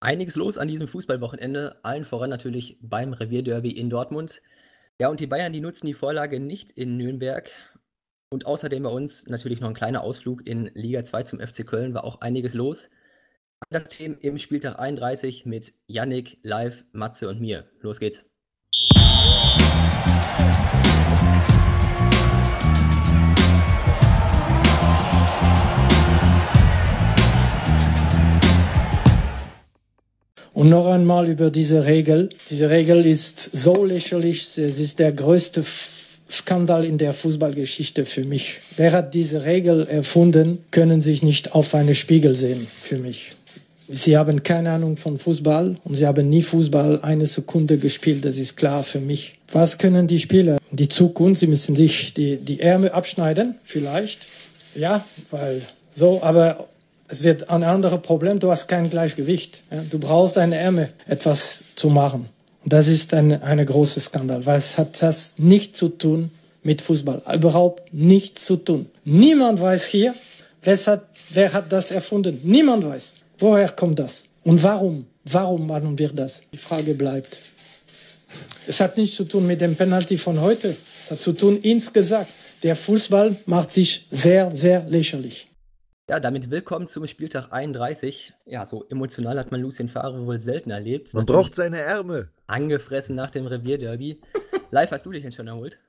Einiges 0.00 0.36
los 0.36 0.58
an 0.58 0.68
diesem 0.68 0.88
Fußballwochenende, 0.88 1.78
allen 1.82 2.04
voran 2.04 2.28
natürlich 2.28 2.78
beim 2.82 3.14
Revierderby 3.14 3.70
in 3.70 3.88
Dortmund. 3.88 4.42
Ja, 5.00 5.08
und 5.08 5.20
die 5.20 5.26
Bayern, 5.26 5.54
die 5.54 5.60
nutzen 5.60 5.86
die 5.86 5.94
Vorlage 5.94 6.38
nicht 6.38 6.70
in 6.70 6.96
Nürnberg. 6.98 7.50
Und 8.28 8.44
außerdem 8.44 8.82
bei 8.82 8.90
uns 8.90 9.26
natürlich 9.26 9.60
noch 9.60 9.68
ein 9.68 9.74
kleiner 9.74 10.02
Ausflug 10.02 10.46
in 10.46 10.70
Liga 10.74 11.02
2 11.02 11.22
zum 11.22 11.40
FC 11.40 11.66
Köln, 11.66 11.94
war 11.94 12.04
auch 12.04 12.20
einiges 12.20 12.52
los. 12.52 12.90
Das 13.70 13.88
Team 13.88 14.18
im 14.20 14.36
Spieltag 14.36 14.78
31 14.78 15.46
mit 15.46 15.72
Yannick, 15.86 16.38
Live, 16.42 16.84
Matze 16.92 17.28
und 17.28 17.40
mir. 17.40 17.70
Los 17.80 17.98
geht's. 17.98 18.26
Und 30.56 30.70
noch 30.70 30.86
einmal 30.86 31.28
über 31.28 31.50
diese 31.50 31.84
Regel. 31.84 32.30
Diese 32.48 32.70
Regel 32.70 33.04
ist 33.04 33.50
so 33.52 33.84
lächerlich, 33.84 34.56
es 34.56 34.56
ist 34.56 34.98
der 34.98 35.12
größte 35.12 35.62
Skandal 36.30 36.86
in 36.86 36.96
der 36.96 37.12
Fußballgeschichte 37.12 38.06
für 38.06 38.24
mich. 38.24 38.60
Wer 38.74 38.92
hat 38.92 39.12
diese 39.12 39.44
Regel 39.44 39.86
erfunden, 39.86 40.64
können 40.70 41.02
sich 41.02 41.22
nicht 41.22 41.52
auf 41.52 41.74
einen 41.74 41.94
Spiegel 41.94 42.34
sehen, 42.34 42.68
für 42.80 42.96
mich. 42.96 43.36
Sie 43.88 44.16
haben 44.16 44.42
keine 44.42 44.70
Ahnung 44.70 44.96
von 44.96 45.18
Fußball 45.18 45.76
und 45.84 45.94
sie 45.94 46.06
haben 46.06 46.26
nie 46.30 46.42
Fußball 46.42 47.00
eine 47.02 47.26
Sekunde 47.26 47.76
gespielt, 47.76 48.24
das 48.24 48.38
ist 48.38 48.56
klar 48.56 48.82
für 48.82 49.00
mich. 49.00 49.38
Was 49.52 49.76
können 49.76 50.06
die 50.06 50.20
Spieler? 50.20 50.56
Die 50.70 50.88
Zukunft, 50.88 51.40
sie 51.40 51.48
müssen 51.48 51.76
sich 51.76 52.14
die, 52.14 52.38
die 52.38 52.60
Ärmel 52.60 52.92
abschneiden, 52.92 53.56
vielleicht. 53.62 54.26
Ja, 54.74 55.04
weil 55.30 55.60
so, 55.94 56.22
aber 56.22 56.66
es 57.08 57.22
wird 57.22 57.48
ein 57.50 57.62
anderes 57.62 58.00
Problem, 58.02 58.38
du 58.38 58.50
hast 58.50 58.66
kein 58.66 58.90
Gleichgewicht. 58.90 59.62
Du 59.90 59.98
brauchst 59.98 60.38
eine 60.38 60.56
Ärmel, 60.56 60.90
etwas 61.06 61.62
zu 61.74 61.88
machen. 61.88 62.28
Das 62.64 62.88
ist 62.88 63.14
ein, 63.14 63.42
eine 63.42 63.64
große 63.64 64.00
Skandal, 64.00 64.44
weil 64.44 64.58
es 64.58 64.76
hat 64.76 65.00
das 65.02 65.34
nichts 65.36 65.78
zu 65.78 65.88
tun 65.88 66.30
mit 66.62 66.82
Fußball. 66.82 67.22
Überhaupt 67.32 67.92
nichts 67.92 68.44
zu 68.44 68.56
tun. 68.56 68.86
Niemand 69.04 69.60
weiß 69.60 69.84
hier, 69.86 70.14
wer 70.62 70.76
hat, 70.76 71.04
wer 71.30 71.52
hat 71.52 71.70
das 71.70 71.92
erfunden. 71.92 72.40
Niemand 72.42 72.84
weiß. 72.84 73.14
Woher 73.38 73.68
kommt 73.68 74.00
das? 74.00 74.24
Und 74.42 74.62
warum? 74.62 75.06
Warum 75.24 75.66
machen 75.66 75.96
wir 75.98 76.08
das? 76.08 76.42
Die 76.52 76.58
Frage 76.58 76.94
bleibt. 76.94 77.38
Es 78.66 78.80
hat 78.80 78.96
nichts 78.96 79.16
zu 79.16 79.24
tun 79.24 79.46
mit 79.46 79.60
dem 79.60 79.76
Penalty 79.76 80.18
von 80.18 80.40
heute. 80.40 80.76
Es 81.04 81.12
hat 81.12 81.22
zu 81.22 81.32
tun 81.32 81.60
insgesamt. 81.62 82.26
Der 82.64 82.74
Fußball 82.74 83.36
macht 83.46 83.72
sich 83.72 84.06
sehr, 84.10 84.50
sehr 84.56 84.84
lächerlich. 84.88 85.46
Ja, 86.08 86.20
damit 86.20 86.52
willkommen 86.52 86.86
zum 86.86 87.04
Spieltag 87.08 87.50
31. 87.50 88.32
Ja, 88.44 88.64
so 88.64 88.84
emotional 88.90 89.40
hat 89.40 89.50
man 89.50 89.60
Lucien 89.60 89.88
Favre 89.88 90.24
wohl 90.24 90.38
selten 90.38 90.70
erlebt. 90.70 91.12
Man 91.14 91.26
braucht 91.26 91.56
seine 91.56 91.78
Ärmel. 91.78 92.30
Angefressen 92.46 93.16
nach 93.16 93.32
dem 93.32 93.44
Revierderby. 93.44 94.20
Live, 94.70 94.92
hast 94.92 95.04
du 95.04 95.10
dich 95.10 95.22
denn 95.24 95.32
schon 95.32 95.48
erholt? 95.48 95.80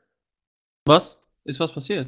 Was? 0.85 1.21
Ist 1.43 1.59
was 1.59 1.71
passiert? 1.71 2.07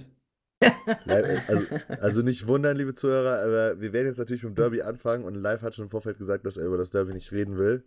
also, 1.06 1.66
also, 2.00 2.22
nicht 2.24 2.48
wundern, 2.48 2.78
liebe 2.78 2.96
Zuhörer, 2.96 3.44
aber 3.44 3.80
wir 3.80 3.94
werden 3.94 4.08
jetzt 4.08 4.18
natürlich 4.18 4.42
mit 4.42 4.54
dem 4.54 4.56
Derby 4.56 4.82
anfangen 4.82 5.24
und 5.24 5.36
Live 5.36 5.62
hat 5.62 5.76
schon 5.76 5.86
im 5.86 5.92
Vorfeld 5.92 6.18
gesagt, 6.18 6.48
dass 6.48 6.58
er 6.58 6.66
über 6.66 6.78
das 6.78 6.90
Derby 6.90 7.14
nicht 7.14 7.32
reden 7.32 7.60
will. 7.60 7.84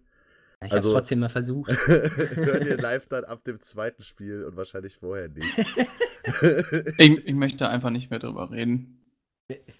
Ich 0.64 0.72
also, 0.72 0.90
habe 0.90 1.00
trotzdem 1.00 1.18
mal 1.18 1.30
versucht. 1.30 1.72
Hört 1.86 2.64
ihr 2.64 2.76
live 2.76 3.06
dann 3.06 3.24
ab 3.24 3.42
dem 3.42 3.60
zweiten 3.60 4.04
Spiel 4.04 4.44
und 4.44 4.56
wahrscheinlich 4.56 4.98
vorher 4.98 5.28
nicht. 5.28 5.58
ich, 6.98 7.26
ich 7.26 7.34
möchte 7.34 7.68
einfach 7.68 7.90
nicht 7.90 8.10
mehr 8.10 8.20
drüber 8.20 8.52
reden. 8.52 9.01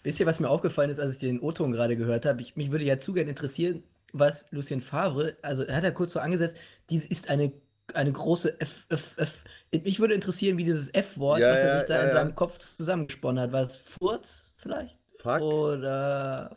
Wisst 0.03 0.21
ihr, 0.21 0.27
was 0.27 0.41
mir 0.41 0.51
aufgefallen 0.51 0.91
ist, 0.91 0.99
als 0.99 1.15
ich 1.15 1.19
den 1.19 1.41
O-Ton 1.41 1.73
gerade 1.73 1.97
gehört 1.97 2.27
habe? 2.27 2.45
mich 2.55 2.73
würde 2.73 2.85
ja 2.85 2.99
zu 2.99 3.13
gern 3.13 3.29
interessieren, 3.29 3.85
was 4.13 4.51
Lucien 4.53 4.81
Favre, 4.81 5.37
also 5.43 5.65
er 5.65 5.77
hat 5.77 5.85
ja 5.85 5.91
kurz 5.91 6.13
so 6.13 6.21
angesetzt, 6.21 6.57
dies 6.91 7.07
ist 7.07 7.31
eine, 7.31 7.53
eine 7.95 8.13
große 8.13 8.61
F, 8.61 8.87
F, 8.89 9.15
F. 9.17 9.45
Mich 9.73 10.01
würde 10.01 10.15
interessieren, 10.15 10.59
wie 10.59 10.65
dieses 10.65 10.93
F-Wort, 10.93 11.41
ja, 11.41 11.53
was 11.53 11.61
er 11.61 11.81
sich 11.81 11.89
da 11.89 11.95
ja, 11.97 12.05
in 12.05 12.13
seinem 12.13 12.35
Kopf 12.35 12.59
zusammengesponnen 12.59 13.43
hat. 13.43 13.53
War 13.53 13.63
es 13.63 13.77
Furz 13.79 14.55
vielleicht? 14.59 14.99
Fuck. 15.19 15.41
Oder 15.41 16.57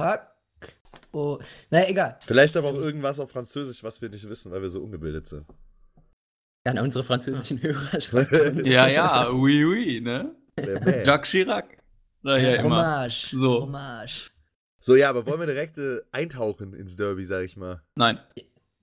Fuck? 0.00 0.20
Oh, 1.12 1.38
naja, 1.70 1.88
egal. 1.88 2.18
Vielleicht 2.26 2.56
aber 2.56 2.70
auch 2.70 2.74
irgendwas 2.74 3.20
auf 3.20 3.30
Französisch, 3.30 3.82
was 3.84 4.00
wir 4.02 4.08
nicht 4.08 4.28
wissen, 4.28 4.50
weil 4.50 4.62
wir 4.62 4.68
so 4.68 4.82
ungebildet 4.82 5.26
sind. 5.26 5.46
Ja, 6.66 6.80
unsere 6.80 7.04
französischen 7.04 7.62
Hörer 7.62 8.00
schreiben. 8.00 8.64
ja, 8.64 8.88
ja, 8.88 9.30
oui, 9.30 9.64
oui, 9.64 10.00
ne? 10.00 10.34
Jacques 11.04 11.30
Chirac. 11.30 11.81
Naja, 12.22 12.54
immer. 12.54 12.62
Fromage. 12.62 13.36
So. 13.36 13.60
Fromage. 13.60 14.30
So, 14.78 14.96
ja, 14.96 15.10
aber 15.10 15.26
wollen 15.26 15.40
wir 15.40 15.46
direkt 15.46 15.78
äh, 15.78 16.00
eintauchen 16.10 16.74
ins 16.74 16.96
Derby, 16.96 17.24
sag 17.24 17.44
ich 17.44 17.56
mal? 17.56 17.82
Nein. 17.94 18.18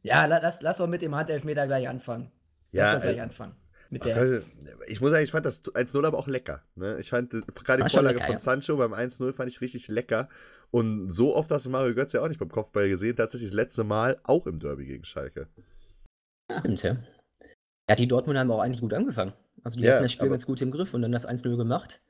Ja, 0.01 0.25
lass, 0.25 0.61
lass 0.61 0.77
doch 0.77 0.88
mit 0.88 1.01
dem 1.01 1.13
Handelfmeter 1.16 1.67
gleich 1.67 1.89
anfangen. 1.89 2.31
Ja, 2.72 2.85
lass 2.85 2.94
doch 2.95 3.01
gleich 3.01 3.17
äh, 3.17 3.22
anfangen. 3.22 3.55
Mit 3.89 4.05
der 4.05 4.44
ich 4.88 5.01
muss 5.01 5.11
sagen, 5.11 5.23
ich 5.23 5.31
fand 5.31 5.45
das 5.45 5.63
1-0 5.63 6.05
aber 6.05 6.17
auch 6.17 6.27
lecker. 6.27 6.61
Ne? 6.75 6.97
Ich 7.00 7.09
fand 7.09 7.33
äh, 7.33 7.41
gerade 7.63 7.83
die 7.83 7.89
Vorlage 7.89 8.17
lecker, 8.17 8.27
von 8.27 8.35
ja. 8.35 8.39
Sancho 8.39 8.77
beim 8.77 8.94
1-0 8.94 9.33
fand 9.33 9.50
ich 9.50 9.61
richtig 9.61 9.88
lecker. 9.88 10.29
Und 10.71 11.09
so 11.09 11.35
oft 11.35 11.50
hast 11.50 11.66
du 11.66 11.71
Mario 11.71 11.95
Götze 11.95 12.17
ja 12.17 12.23
auch 12.23 12.27
nicht 12.27 12.39
beim 12.39 12.51
Kopfball 12.51 12.88
gesehen. 12.88 13.16
Tatsächlich 13.16 13.50
das 13.50 13.56
letzte 13.56 13.83
Mal 13.83 14.19
auch 14.23 14.45
im 14.45 14.59
Derby 14.59 14.85
gegen 14.85 15.03
Schalke. 15.06 15.47
Stimmt, 16.59 16.83
ja. 16.83 16.97
Ja, 17.89 17.95
die 17.95 18.07
Dortmund 18.07 18.38
haben 18.38 18.51
auch 18.51 18.59
eigentlich 18.59 18.81
gut 18.81 18.94
angefangen. 18.94 19.33
Also 19.63 19.79
die 19.79 19.85
ja, 19.85 19.94
hatten 19.94 20.03
das 20.03 20.11
Spiel 20.11 20.29
ganz 20.29 20.45
gut 20.45 20.61
im 20.61 20.71
Griff 20.71 20.94
und 20.94 21.01
dann 21.01 21.11
das 21.11 21.27
1-0 21.27 21.57
gemacht. 21.57 22.01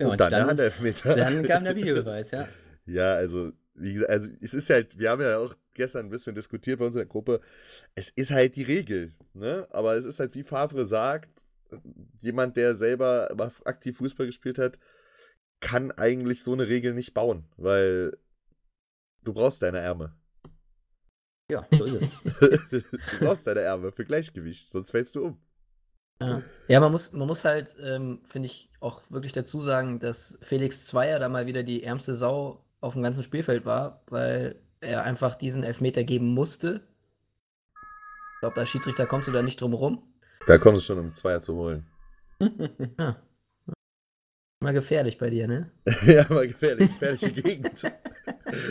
Ja, 0.00 0.06
und, 0.06 0.12
und 0.12 0.20
dann, 0.20 0.30
dann 0.30 0.40
der 0.40 0.46
Handelfmeter. 0.46 1.14
Dann 1.14 1.42
kam 1.46 1.64
der 1.64 1.76
Videobeweis, 1.76 2.30
ja. 2.30 2.48
ja, 2.86 3.14
also, 3.14 3.52
wie 3.74 3.92
gesagt, 3.92 4.10
also 4.10 4.30
es 4.40 4.54
ist 4.54 4.70
halt, 4.70 4.98
wir 4.98 5.10
haben 5.10 5.20
ja 5.20 5.38
auch 5.38 5.54
gestern 5.74 6.06
ein 6.06 6.10
bisschen 6.10 6.34
diskutiert 6.34 6.78
bei 6.78 6.86
uns 6.86 6.94
in 6.94 7.00
der 7.00 7.06
Gruppe, 7.06 7.40
es 7.94 8.08
ist 8.08 8.30
halt 8.30 8.56
die 8.56 8.62
Regel, 8.62 9.12
ne? 9.34 9.68
Aber 9.70 9.96
es 9.96 10.06
ist 10.06 10.18
halt, 10.18 10.34
wie 10.34 10.42
Favre 10.42 10.86
sagt, 10.86 11.44
jemand, 12.20 12.56
der 12.56 12.74
selber 12.74 13.28
aktiv 13.64 13.98
Fußball 13.98 14.26
gespielt 14.26 14.58
hat, 14.58 14.78
kann 15.60 15.92
eigentlich 15.92 16.42
so 16.42 16.52
eine 16.54 16.66
Regel 16.66 16.94
nicht 16.94 17.12
bauen, 17.12 17.44
weil 17.56 18.16
du 19.22 19.34
brauchst 19.34 19.60
deine 19.60 19.80
Ärmel. 19.80 20.12
Ja, 21.50 21.66
so 21.70 21.84
ist 21.84 21.94
es. 21.94 22.12
du 22.70 22.82
brauchst 23.20 23.46
deine 23.46 23.60
Ärmel 23.60 23.92
für 23.92 24.04
Gleichgewicht, 24.04 24.70
sonst 24.70 24.90
fällst 24.92 25.14
du 25.14 25.24
um. 25.26 25.42
Ja, 26.20 26.42
ja 26.68 26.80
man, 26.80 26.92
muss, 26.92 27.12
man 27.12 27.26
muss 27.26 27.44
halt, 27.44 27.76
ähm, 27.82 28.20
finde 28.26 28.46
ich, 28.46 28.70
auch 28.80 29.02
wirklich 29.08 29.32
dazu 29.32 29.60
sagen, 29.60 30.00
dass 30.00 30.38
Felix 30.42 30.86
Zweier 30.86 31.18
da 31.18 31.28
mal 31.28 31.46
wieder 31.46 31.62
die 31.62 31.82
ärmste 31.82 32.14
Sau 32.14 32.64
auf 32.80 32.94
dem 32.94 33.02
ganzen 33.02 33.24
Spielfeld 33.24 33.64
war, 33.64 34.02
weil 34.08 34.56
er 34.80 35.04
einfach 35.04 35.34
diesen 35.34 35.62
Elfmeter 35.62 36.04
geben 36.04 36.32
musste. 36.34 36.82
Ich 38.34 38.40
glaube, 38.40 38.60
als 38.60 38.70
Schiedsrichter 38.70 39.06
kommst 39.06 39.28
du 39.28 39.32
da 39.32 39.42
nicht 39.42 39.60
drum 39.60 39.74
rum. 39.74 40.02
Da 40.46 40.56
kommst 40.56 40.80
du 40.80 40.84
schon, 40.84 40.98
um 40.98 41.14
Zweier 41.14 41.42
zu 41.42 41.54
holen. 41.54 41.86
ja. 42.98 43.16
Mal 44.62 44.74
gefährlich 44.74 45.16
bei 45.16 45.30
dir, 45.30 45.48
ne? 45.48 45.70
ja, 46.06 46.26
mal 46.28 46.46
gefährlich. 46.46 46.90
Gefährliche 46.90 47.30
Gegend. 47.42 47.70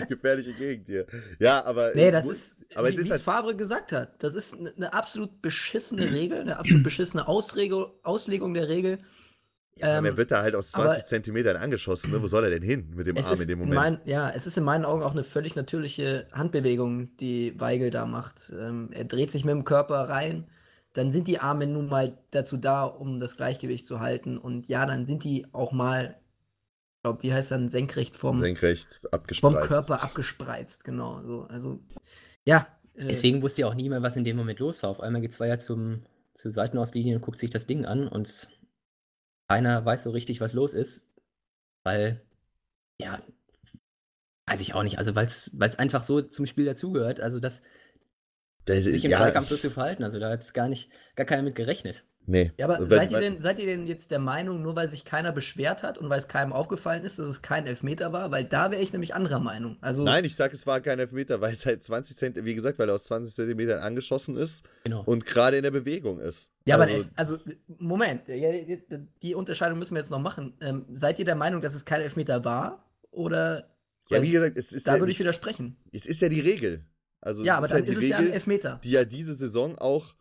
gefährliche 0.07 0.53
Gegend 0.53 0.85
hier. 0.85 1.07
Ja, 1.39 1.66
aber. 1.66 1.94
Nee, 1.95 2.11
das 2.11 2.27
ist, 2.27 2.55
aber 2.75 2.89
wie, 2.89 2.91
es 2.91 3.00
ist 3.00 3.09
halt, 3.09 3.22
Favre 3.22 3.55
gesagt 3.55 3.91
hat. 3.91 4.22
Das 4.22 4.35
ist 4.35 4.55
eine, 4.55 4.94
absolut 4.94 5.41
beschissene 5.41 6.11
Regel, 6.11 6.41
eine 6.41 6.57
absolut 6.57 6.83
beschissene 6.85 7.27
Ausrego, 7.27 8.00
Auslegung 8.03 8.53
der 8.53 8.69
Regel. 8.69 9.00
Ja, 9.77 9.97
ähm, 9.97 10.05
er 10.05 10.16
wird 10.16 10.29
da 10.29 10.44
halt 10.44 10.53
aus 10.53 10.69
20 10.72 11.05
Zentimetern 11.05 11.57
angeschossen. 11.57 12.11
Ne? 12.11 12.21
Wo 12.21 12.27
soll 12.27 12.44
er 12.44 12.51
denn 12.51 12.61
hin 12.61 12.91
mit 12.95 13.07
dem 13.07 13.17
Arm 13.17 13.41
in 13.41 13.47
dem 13.47 13.59
Moment? 13.59 13.75
Mein, 13.75 14.00
ja, 14.06 14.29
es 14.29 14.45
ist 14.45 14.57
in 14.57 14.63
meinen 14.66 14.85
Augen 14.85 15.01
auch 15.01 15.13
eine 15.13 15.23
völlig 15.23 15.56
natürliche 15.56 16.27
Handbewegung, 16.31 17.16
die 17.17 17.59
Weigel 17.59 17.89
da 17.89 18.06
macht. 18.06 18.53
Ähm, 18.56 18.89
er 18.91 19.06
dreht 19.06 19.31
sich 19.31 19.44
mit 19.44 19.56
dem 19.56 19.63
Körper 19.63 20.07
rein 20.07 20.45
dann 20.94 21.11
sind 21.11 21.27
die 21.27 21.39
Arme 21.39 21.67
nun 21.67 21.88
mal 21.88 22.17
dazu 22.31 22.57
da, 22.57 22.83
um 22.83 23.19
das 23.19 23.38
Gleichgewicht 23.38 23.85
zu 23.85 24.00
halten. 24.00 24.38
Und 24.38 24.67
ja, 24.67 24.85
dann 24.85 25.05
sind 25.05 25.23
die 25.23 25.45
auch 25.53 25.72
mal, 25.72 26.19
ich 26.97 27.03
glaube, 27.03 27.23
wie 27.23 27.33
heißt 27.33 27.51
dann, 27.51 27.69
senkrecht 27.69 28.16
vom, 28.17 28.39
senkrecht 28.39 29.11
abgespreizt. 29.13 29.53
vom 29.55 29.63
Körper 29.63 30.03
abgespreizt, 30.03 30.83
genau. 30.83 31.22
So, 31.23 31.41
also, 31.44 31.80
ja. 32.45 32.68
Äh, 32.95 33.07
Deswegen 33.07 33.41
wusste 33.41 33.62
ja 33.62 33.68
auch 33.68 33.75
niemand, 33.75 34.03
was 34.03 34.15
in 34.15 34.24
dem 34.24 34.36
Moment 34.36 34.59
los 34.59 34.81
war. 34.81 34.89
Auf 34.89 35.01
einmal 35.01 35.21
geht 35.21 35.33
Zweier 35.33 35.59
zum, 35.59 36.06
zur 36.33 36.51
Seitenauslinie 36.51 37.15
und 37.15 37.21
guckt 37.21 37.39
sich 37.39 37.51
das 37.51 37.68
Ding 37.68 37.85
an 37.85 38.07
und 38.07 38.50
keiner 39.47 39.85
weiß 39.85 40.03
so 40.03 40.12
richtig, 40.12 40.42
was 40.42 40.53
los 40.53 40.74
ist, 40.74 41.07
weil, 41.83 42.21
ja, 43.00 43.21
weiß 44.47 44.59
ich 44.62 44.74
auch 44.74 44.83
nicht. 44.83 44.97
Also, 44.97 45.15
weil 45.15 45.27
es 45.27 45.80
einfach 45.80 46.03
so 46.03 46.21
zum 46.21 46.47
Spiel 46.47 46.65
dazugehört. 46.65 47.19
Also, 47.19 47.39
das 47.39 47.62
das, 48.69 48.83
sich 48.83 49.06
im 49.06 49.12
ja, 49.12 49.18
Zweikampf 49.18 49.48
so 49.48 49.57
zu 49.57 49.69
verhalten. 49.69 50.04
Also 50.04 50.19
da 50.19 50.30
hat 50.30 50.42
es 50.42 50.54
gar 50.54 50.68
nicht, 50.68 50.89
gar 51.16 51.25
keiner 51.25 51.44
mit 51.44 51.56
gerechnet. 51.56 52.04
Nee. 52.30 52.51
Ja, 52.57 52.66
aber 52.66 52.75
also, 52.75 52.88
seid, 52.88 53.12
ihr 53.12 53.19
denn, 53.19 53.42
seid 53.42 53.57
ihr 53.57 53.66
denn 53.66 53.88
jetzt 53.88 54.12
der 54.12 54.19
Meinung, 54.19 54.62
nur 54.62 54.75
weil 54.75 54.88
sich 54.88 55.04
keiner 55.04 55.31
beschwert 55.31 55.81
hat 55.81 55.98
und 55.98 56.10
weil 56.10 56.19
es 56.19 56.27
keinem 56.27 56.54
aufgefallen 56.54 57.04
ist, 57.04 57.18
dass 57.18 57.25
es 57.25 57.42
kein 57.42 57.66
Elfmeter 57.66 58.13
war? 58.13 58.30
Weil 58.30 58.45
da 58.45 58.69
wäre 58.69 58.83
ich 58.83 58.94
nämlich 58.94 59.16
anderer 59.16 59.39
Meinung. 59.39 59.77
Also, 59.81 60.04
Nein, 60.04 60.25
ich 60.25 60.36
sage, 60.36 60.54
es 60.54 60.68
war 60.68 60.80
kein 60.80 61.00
Elfmeter, 61.00 61.42
weil 61.42 61.54
es 61.54 61.66
halt 61.66 61.83
20 61.83 62.16
Zentimeter, 62.16 62.45
wie 62.45 62.54
gesagt, 62.54 62.77
weil 62.77 62.88
er 62.88 62.94
aus 62.94 63.06
20 63.06 63.33
Zentimetern 63.33 63.80
angeschossen 63.80 64.38
ist 64.38 64.63
genau. 64.83 65.01
und 65.06 65.25
gerade 65.25 65.57
in 65.57 65.63
der 65.63 65.71
Bewegung 65.71 66.19
ist. 66.19 66.51
Ja, 66.66 66.77
also, 66.77 66.94
aber 66.94 67.06
also 67.16 67.38
Moment, 67.80 68.21
die 68.27 69.33
Unterscheidung 69.33 69.80
müssen 69.80 69.95
wir 69.95 70.01
jetzt 70.01 70.12
noch 70.12 70.19
machen. 70.19 70.54
Ähm, 70.62 70.86
seid 70.94 71.18
ihr 71.18 71.25
der 71.25 71.36
Meinung, 71.36 71.62
dass 71.62 71.74
es 71.74 71.83
kein 71.83 72.01
Elfmeter 72.01 72.45
war? 72.45 72.86
Oder 73.10 73.71
Ja, 74.10 74.21
wie 74.21 74.30
gesagt, 74.30 74.56
es 74.56 74.71
ist 74.71 74.86
da 74.86 74.95
ja, 74.95 75.00
würde 75.00 75.12
ich 75.12 75.19
widersprechen. 75.19 75.77
es 75.92 76.06
ist 76.06 76.21
ja 76.21 76.30
die 76.30 76.42
Regel. 76.42 76.86
Also 77.21 77.44
Ja, 77.44 77.57
aber 77.57 77.68
dann 77.68 77.77
halt 77.80 77.88
ist 77.89 77.98
es 77.98 78.07
ja 78.10 78.18
ein 78.18 78.31
Elfmeter. 78.31 78.80
die 78.83 78.92
ja 78.92 79.04
diese 79.06 79.36
Saison 79.36 79.77
auch 79.77 80.16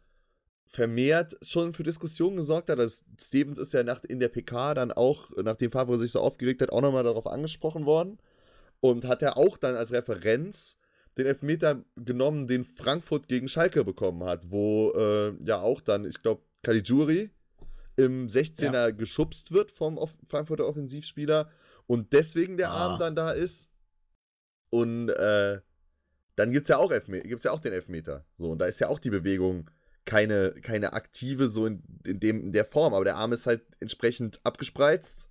vermehrt 0.65 1.35
schon 1.43 1.73
für 1.73 1.83
Diskussionen 1.83 2.37
gesorgt 2.37 2.69
hat. 2.69 2.79
Also 2.79 3.03
Stevens 3.21 3.59
ist 3.59 3.73
ja 3.73 3.83
nach, 3.83 4.05
in 4.05 4.21
der 4.21 4.29
PK 4.29 4.75
dann 4.75 4.93
auch, 4.93 5.31
nachdem 5.43 5.71
Favre 5.71 5.99
sich 5.99 6.12
so 6.12 6.21
aufgeregt 6.21 6.61
hat, 6.61 6.71
auch 6.73 6.83
nochmal 6.83 7.05
darauf 7.05 7.27
angesprochen 7.27 7.87
worden. 7.87 8.19
Und 8.81 9.06
hat 9.06 9.23
er 9.23 9.37
auch 9.39 9.56
dann 9.56 9.75
als 9.75 9.93
Referenz 9.93 10.77
den 11.17 11.27
Elfmeter 11.27 11.83
genommen, 11.97 12.47
den 12.47 12.65
Frankfurt 12.65 13.27
gegen 13.29 13.49
Schalke 13.49 13.85
bekommen 13.85 14.23
hat, 14.25 14.50
wo 14.50 14.93
äh, 14.93 15.33
ja 15.45 15.61
auch 15.61 15.81
dann, 15.81 16.05
ich 16.05 16.23
glaube, 16.23 16.43
Caligiuri 16.62 17.31
im 17.97 18.29
16er 18.29 18.93
geschubst 18.93 19.50
wird 19.50 19.73
vom 19.73 19.99
Off 19.99 20.15
Frankfurter 20.29 20.67
Offensivspieler 20.69 21.50
und 21.87 22.12
deswegen 22.12 22.56
der 22.56 22.71
Ah. 22.71 22.77
Arm 22.91 23.00
dann 23.00 23.17
da 23.17 23.33
ist. 23.33 23.69
Und 24.71 25.09
äh, 25.09 25.61
dann 26.38 26.52
gibt 26.52 26.64
es 26.64 26.69
ja, 26.69 26.76
auch 26.79 26.90
gibt's 26.90 27.44
ja 27.44 27.50
auch 27.52 27.61
den 27.61 27.73
Elfmeter. 27.73 28.25
So, 28.37 28.50
und 28.50 28.58
da 28.58 28.67
ist 28.67 28.79
ja 28.81 28.88
auch 28.88 28.99
die 28.99 29.11
Bewegung 29.11 29.70
keine, 30.05 30.52
keine 30.62 30.93
aktive, 30.94 31.49
so 31.49 31.67
in, 31.67 31.82
in, 32.05 32.20
dem, 32.20 32.44
in 32.46 32.52
der 32.52 32.64
Form, 32.64 32.94
aber 32.94 33.05
der 33.05 33.17
Arm 33.17 33.32
ist 33.32 33.46
halt 33.46 33.62
entsprechend 33.81 34.40
abgespreizt. 34.44 35.29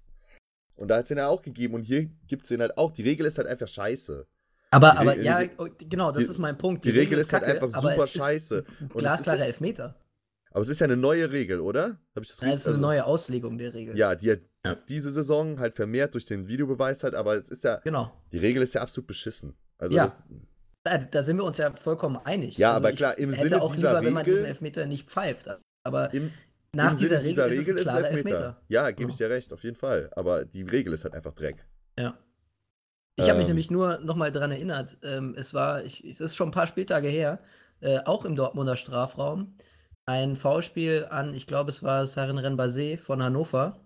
Und 0.75 0.89
da 0.89 0.98
hat 0.98 1.04
es 1.04 1.07
den 1.09 1.18
ja 1.18 1.27
auch 1.27 1.42
gegeben 1.42 1.74
und 1.74 1.81
hier 1.81 2.07
gibt 2.27 2.44
es 2.44 2.50
den 2.50 2.62
halt 2.62 2.77
auch. 2.77 2.92
Die 2.92 3.01
Regel 3.01 3.25
ist 3.25 3.38
halt 3.39 3.48
einfach 3.48 3.68
scheiße. 3.68 4.27
Aber, 4.69 4.92
Die 4.92 4.98
aber 4.98 5.12
Regel- 5.13 5.25
ja, 5.25 5.42
oh, 5.57 5.68
genau, 5.80 6.12
das 6.12 6.25
die- 6.25 6.30
ist 6.30 6.38
mein 6.38 6.57
Punkt. 6.57 6.86
die 6.86 6.92
Regel 6.92 7.18
ist 7.18 7.31
halt 7.33 7.44
kacke, 7.45 7.56
einfach 7.62 7.75
aber 7.80 7.92
super 7.92 8.04
es 8.04 8.12
scheiße. 8.12 8.57
ein 8.57 8.65
Und 8.68 8.81
es 8.81 8.86
ist 8.89 8.98
Glasklarer 9.00 9.39
ja- 9.39 9.45
Elfmeter. 9.45 9.95
Aber 10.51 10.62
es 10.62 10.69
ist 10.69 10.80
ja 10.80 10.86
eine 10.86 10.98
neue 10.98 11.31
Regel, 11.31 11.59
oder? 11.62 12.00
Habe 12.15 12.24
ich 12.24 12.30
das 12.30 12.39
Ja, 12.42 12.48
das 12.51 12.59
ist 12.62 12.65
eine 12.68 12.75
also- 12.75 12.81
neue 12.88 13.06
Auslegung 13.06 13.57
der 13.57 13.74
Regel. 13.74 13.98
Ja, 13.98 14.13
die 14.15 14.31
hat 14.31 14.39
Ja. 14.65 14.75
diese 14.88 15.09
Saison 15.12 15.59
halt 15.59 15.74
vermehrt 15.75 16.13
durch 16.13 16.25
den 16.25 16.48
Videobeweis 16.48 17.04
halt, 17.04 17.15
aber 17.15 17.36
es 17.42 17.50
ist 17.50 17.63
ja, 17.63 17.77
Genau. 17.77 18.12
die 18.31 18.38
Regel 18.38 18.62
ist 18.62 18.74
ja 18.75 18.81
absolut 18.81 19.07
beschissen. 19.07 19.56
Also 19.80 19.95
Ja. 19.95 20.06
das, 20.07 20.24
Da, 20.89 20.98
da 21.00 21.24
sind 21.24 21.38
wir 21.38 21.44
uns 21.44 21.57
ja 21.57 21.72
vollkommen 21.75 22.18
einig. 22.24 22.57
Ja, 22.57 22.69
Also 22.74 22.78
aber 22.86 22.92
ich 22.92 22.98
klar, 22.98 23.18
im 23.18 23.31
Sinne 23.34 23.62
auch 23.62 23.74
dieser 23.75 23.89
lieber, 23.94 24.06
wenn 24.06 24.13
man 24.13 24.24
Regel- 24.24 24.34
diesen 24.36 24.45
Elfmeter 24.48 24.86
nicht 24.86 25.10
pfeift. 25.10 25.48
Aber 25.84 26.13
im, 26.13 26.31
nach 26.74 26.92
im 26.94 26.98
dieser 26.98 27.10
Sinne 27.10 27.19
Regel, 27.22 27.30
dieser 27.30 27.45
ist 27.48 27.51
es 27.54 27.60
Regel 27.60 27.74
ein 27.75 27.81
ist 27.81 27.88
es 27.88 27.94
Elfmeter. 27.95 28.16
Elfmeter. 28.18 28.62
Ja, 28.69 28.92
gebe 28.92 29.10
ich 29.12 29.19
Ja. 29.19 29.28
dir 29.28 29.34
recht, 29.36 29.54
auf 29.54 29.63
jeden 29.63 29.75
Fall. 29.75 30.10
Aber 30.16 30.45
die 30.45 30.62
Regel 30.63 30.94
ist 30.94 31.04
halt 31.04 31.13
einfach 31.13 31.34
Dreck. 31.34 31.66
Ja. 31.98 32.18
Ich 33.16 33.25
habe 33.28 33.38
mich 33.39 33.45
Ähm. 33.45 33.51
nämlich 33.51 33.72
nur 33.72 33.98
nochmal 34.00 34.31
dran 34.31 34.51
erinnert, 34.51 34.98
ähm, 35.04 35.34
es 35.38 35.54
war, 35.54 35.84
ich, 35.84 36.04
es 36.06 36.22
ist 36.22 36.36
schon 36.36 36.50
ein 36.50 36.51
paar 36.51 36.68
Spieltage 36.68 37.07
her, 37.07 37.40
äh, 37.80 38.00
auch 38.06 38.25
im 38.25 38.36
Dortmunder 38.36 38.78
Strafraum, 38.78 39.56
ein 40.06 40.36
Foulspiel 40.36 41.07
an, 41.10 41.33
ich 41.33 41.48
glaube, 41.48 41.72
es 41.72 41.81
war 41.83 42.06
Sarin 42.06 42.38
Renbase 42.38 42.98
von 42.98 43.24
Hannover, 43.24 43.80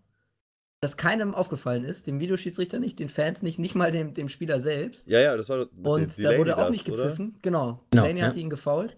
das 0.81 0.97
keinem 0.97 1.35
aufgefallen 1.35 1.85
ist, 1.85 2.07
dem 2.07 2.19
Videoschiedsrichter 2.19 2.79
nicht, 2.79 2.97
den 2.99 3.07
Fans 3.09 3.43
nicht, 3.43 3.59
nicht 3.59 3.75
mal 3.75 3.91
dem, 3.91 4.13
dem 4.15 4.27
Spieler 4.29 4.59
selbst. 4.59 5.07
Ja, 5.07 5.19
ja, 5.19 5.37
das 5.37 5.47
war 5.47 5.67
Und 5.83 6.17
da 6.23 6.37
wurde 6.37 6.57
auch 6.57 6.61
das, 6.63 6.71
nicht 6.71 6.89
oder? 6.89 7.03
gepfiffen. 7.03 7.37
Genau. 7.43 7.83
Genau, 7.91 8.03
Delaney 8.03 8.19
ja. 8.19 8.25
hatte 8.27 8.39
ihn 8.39 8.49
gefoult. 8.49 8.97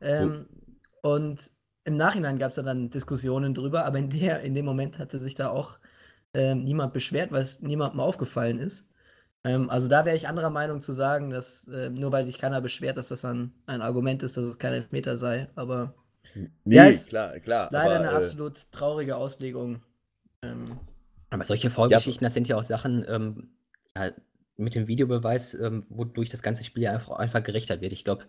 Ähm, 0.00 0.46
Und 1.02 1.50
im 1.84 1.96
Nachhinein 1.96 2.38
gab 2.38 2.52
es 2.52 2.56
dann 2.56 2.88
Diskussionen 2.88 3.52
drüber, 3.52 3.84
aber 3.84 3.98
in, 3.98 4.10
der, 4.10 4.42
in 4.42 4.54
dem 4.54 4.64
Moment 4.64 4.98
hatte 4.98 5.18
sich 5.18 5.34
da 5.34 5.48
auch 5.50 5.78
ähm, 6.34 6.62
niemand 6.64 6.92
beschwert, 6.92 7.32
weil 7.32 7.42
es 7.42 7.60
niemandem 7.60 8.00
aufgefallen 8.00 8.58
ist. 8.60 8.86
Ähm, 9.44 9.68
also 9.70 9.88
da 9.88 10.04
wäre 10.04 10.16
ich 10.16 10.28
anderer 10.28 10.50
Meinung 10.50 10.80
zu 10.80 10.92
sagen, 10.92 11.30
dass 11.30 11.66
äh, 11.68 11.90
nur 11.90 12.12
weil 12.12 12.24
sich 12.24 12.38
keiner 12.38 12.60
beschwert, 12.60 12.96
dass 12.96 13.08
das 13.08 13.22
dann 13.22 13.52
ein 13.66 13.82
Argument 13.82 14.22
ist, 14.22 14.36
dass 14.36 14.44
es 14.44 14.58
kein 14.58 14.72
Elfmeter 14.72 15.16
sei. 15.16 15.48
Aber 15.56 15.94
Nee, 16.64 16.76
Ja, 16.76 16.84
ist 16.86 17.08
klar, 17.08 17.38
klar. 17.40 17.68
leider 17.72 17.96
aber, 17.96 18.08
eine 18.08 18.18
äh, 18.20 18.24
absolut 18.24 18.70
traurige 18.72 19.16
Auslegung. 19.16 19.82
Aber 21.34 21.44
solche 21.44 21.68
Vorgeschichten, 21.68 22.22
das 22.24 22.32
sind 22.32 22.46
ja 22.46 22.56
auch 22.56 22.62
Sachen, 22.62 23.04
ähm, 23.08 23.48
ja, 23.96 24.12
mit 24.56 24.76
dem 24.76 24.86
Videobeweis, 24.86 25.54
ähm, 25.54 25.84
wodurch 25.88 26.30
das 26.30 26.42
ganze 26.42 26.62
Spiel 26.62 26.84
ja 26.84 26.92
einfach, 26.92 27.16
einfach 27.16 27.42
gerichtet 27.42 27.80
wird. 27.80 27.92
Ich 27.92 28.04
glaube, 28.04 28.24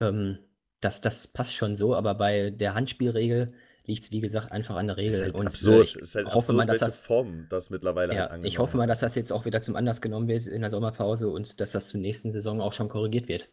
ähm, 0.00 0.38
das, 0.80 1.02
das 1.02 1.28
passt 1.28 1.52
schon 1.52 1.76
so, 1.76 1.94
aber 1.94 2.14
bei 2.14 2.48
der 2.48 2.74
Handspielregel 2.74 3.52
liegt 3.84 4.04
es, 4.04 4.10
wie 4.10 4.20
gesagt, 4.20 4.52
einfach 4.52 4.76
an 4.76 4.86
der 4.86 4.96
Regel. 4.96 5.12
ist 5.12 5.22
halt 5.22 5.34
Und, 5.34 5.42
äh, 5.42 5.46
absurd. 5.48 5.84
ich 5.84 5.96
ist 5.96 6.14
halt 6.14 6.28
hoffe 6.28 6.36
absurd, 6.38 6.56
mal, 6.56 6.66
dass 6.66 6.80
welche 6.80 6.84
das, 6.86 7.00
Form 7.00 7.46
das 7.50 7.68
mittlerweile 7.68 8.14
ja, 8.14 8.30
halt 8.30 8.42
ich 8.42 8.58
hoffe 8.58 8.78
mal, 8.78 8.86
dass 8.86 9.00
das 9.00 9.14
jetzt 9.16 9.32
auch 9.32 9.44
wieder 9.44 9.60
zum 9.60 9.76
Anlass 9.76 10.00
genommen 10.00 10.26
wird 10.26 10.46
in 10.46 10.62
der 10.62 10.70
Sommerpause 10.70 11.28
und 11.28 11.60
dass 11.60 11.72
das 11.72 11.88
zur 11.88 12.00
nächsten 12.00 12.30
Saison 12.30 12.62
auch 12.62 12.72
schon 12.72 12.88
korrigiert 12.88 13.28
wird. 13.28 13.50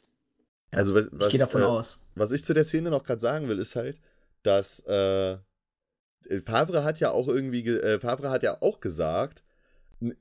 Also, 0.71 0.95
was, 0.95 1.07
ich 1.07 1.11
was, 1.11 1.29
gehe 1.29 1.39
davon 1.39 1.61
äh, 1.61 1.65
aus. 1.65 1.99
was 2.15 2.31
ich 2.31 2.45
zu 2.45 2.53
der 2.53 2.63
Szene 2.63 2.89
noch 2.89 3.03
gerade 3.03 3.19
sagen 3.19 3.49
will, 3.49 3.59
ist 3.59 3.75
halt, 3.75 3.99
dass 4.43 4.79
äh, 4.85 5.39
Favre 6.45 6.83
hat 6.83 6.99
ja 6.99 7.11
auch 7.11 7.27
irgendwie, 7.27 7.63
ge- 7.63 7.79
äh, 7.79 7.99
Favre 7.99 8.29
hat 8.29 8.43
ja 8.43 8.57
auch 8.61 8.79
gesagt, 8.79 9.43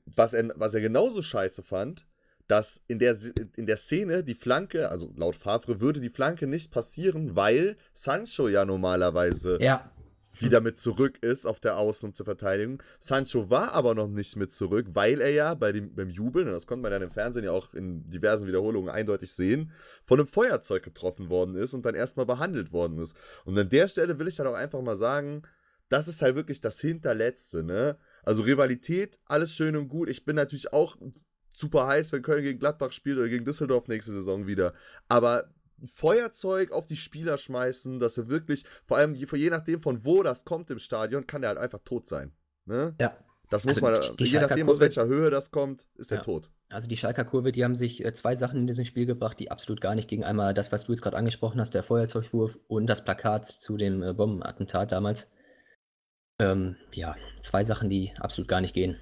was 0.05 0.33
er, 0.33 0.51
was 0.55 0.73
er 0.73 0.81
genauso 0.81 1.21
scheiße 1.21 1.63
fand, 1.63 2.05
dass 2.47 2.81
in 2.87 2.99
der, 2.99 3.17
in 3.55 3.65
der 3.65 3.77
Szene 3.77 4.23
die 4.23 4.33
Flanke, 4.33 4.89
also 4.89 5.11
laut 5.17 5.35
Favre 5.35 5.81
würde 5.81 5.99
die 5.99 6.09
Flanke 6.09 6.47
nicht 6.47 6.71
passieren, 6.71 7.35
weil 7.35 7.77
Sancho 7.93 8.47
ja 8.47 8.63
normalerweise 8.65 9.57
Ja, 9.61 9.91
wieder 10.39 10.61
mit 10.61 10.77
zurück 10.77 11.17
ist 11.23 11.45
auf 11.47 11.59
der 11.59 11.77
Außen 11.77 12.13
zur 12.13 12.25
Verteidigung. 12.25 12.81
Sancho 12.99 13.49
war 13.49 13.73
aber 13.73 13.95
noch 13.95 14.07
nicht 14.07 14.35
mit 14.35 14.51
zurück, 14.53 14.85
weil 14.93 15.19
er 15.19 15.31
ja 15.31 15.53
bei 15.55 15.71
dem, 15.71 15.93
beim 15.95 16.09
Jubeln, 16.09 16.47
und 16.47 16.53
das 16.53 16.67
konnte 16.67 16.83
man 16.83 16.91
dann 16.91 17.01
im 17.01 17.11
Fernsehen 17.11 17.43
ja 17.43 17.51
auch 17.51 17.73
in 17.73 18.07
diversen 18.09 18.47
Wiederholungen 18.47 18.89
eindeutig 18.89 19.31
sehen, 19.33 19.71
von 20.05 20.19
einem 20.19 20.27
Feuerzeug 20.27 20.83
getroffen 20.83 21.29
worden 21.29 21.55
ist 21.55 21.73
und 21.73 21.85
dann 21.85 21.95
erstmal 21.95 22.27
behandelt 22.27 22.71
worden 22.71 22.99
ist. 22.99 23.17
Und 23.45 23.57
an 23.57 23.69
der 23.69 23.87
Stelle 23.87 24.19
will 24.19 24.27
ich 24.27 24.35
dann 24.35 24.47
auch 24.47 24.53
einfach 24.53 24.81
mal 24.81 24.97
sagen, 24.97 25.41
das 25.89 26.07
ist 26.07 26.21
halt 26.21 26.35
wirklich 26.35 26.61
das 26.61 26.79
Hinterletzte, 26.79 27.63
ne? 27.63 27.97
Also 28.23 28.43
Rivalität, 28.43 29.19
alles 29.25 29.53
schön 29.53 29.75
und 29.77 29.87
gut. 29.87 30.09
Ich 30.09 30.25
bin 30.25 30.35
natürlich 30.35 30.73
auch 30.73 30.97
super 31.55 31.87
heiß, 31.87 32.11
wenn 32.11 32.21
Köln 32.21 32.43
gegen 32.43 32.59
Gladbach 32.59 32.91
spielt 32.91 33.17
oder 33.17 33.29
gegen 33.29 33.45
Düsseldorf 33.45 33.87
nächste 33.87 34.11
Saison 34.11 34.47
wieder. 34.47 34.73
Aber 35.07 35.53
Feuerzeug 35.85 36.71
auf 36.71 36.87
die 36.87 36.95
Spieler 36.97 37.37
schmeißen, 37.37 37.99
dass 37.99 38.17
er 38.17 38.29
wirklich, 38.29 38.63
vor 38.85 38.97
allem 38.97 39.13
je, 39.15 39.27
je 39.33 39.49
nachdem 39.49 39.79
von 39.81 40.03
wo 40.05 40.23
das 40.23 40.43
kommt 40.45 40.69
im 40.71 40.79
Stadion, 40.79 41.25
kann 41.27 41.43
er 41.43 41.49
halt 41.49 41.57
einfach 41.59 41.79
tot 41.83 42.07
sein. 42.07 42.33
Ne? 42.65 42.95
ja. 42.99 43.15
Das 43.49 43.63
muss 43.65 43.81
Also 43.81 44.11
man, 44.11 44.17
je 44.19 44.25
Schalker 44.25 44.47
nachdem 44.49 44.67
aus 44.67 44.73
Kurve- 44.75 44.81
welcher 44.81 45.05
Höhe 45.05 45.29
das 45.29 45.51
kommt, 45.51 45.87
ist 45.95 46.11
er 46.11 46.17
Ja. 46.17 46.23
tot. 46.23 46.51
Also 46.67 46.89
die 46.89 46.97
Schalker 46.97 47.23
Kurve, 47.23 47.53
die 47.53 47.63
haben 47.63 47.75
sich 47.75 48.03
äh, 48.03 48.11
zwei 48.11 48.35
Sachen 48.35 48.59
in 48.59 48.67
diesem 48.67 48.83
Spiel 48.83 49.05
gebracht, 49.05 49.39
die 49.39 49.49
absolut 49.51 49.79
gar 49.79 49.95
nicht 49.95 50.09
gegen 50.09 50.25
einmal 50.25 50.53
das, 50.53 50.69
was 50.73 50.83
du 50.83 50.91
jetzt 50.91 51.01
gerade 51.01 51.15
angesprochen 51.15 51.61
hast, 51.61 51.73
der 51.73 51.83
Feuerzeugwurf 51.83 52.59
und 52.67 52.87
das 52.87 53.05
Plakat 53.05 53.45
zu 53.45 53.77
dem 53.77 54.03
äh, 54.03 54.11
Bombenattentat 54.13 54.91
damals. 54.91 55.31
Ähm, 56.39 56.75
ja, 56.93 57.15
zwei 57.41 57.63
Sachen, 57.63 57.89
die 57.89 58.13
absolut 58.19 58.47
gar 58.47 58.61
nicht 58.61 58.73
gehen. 58.73 58.97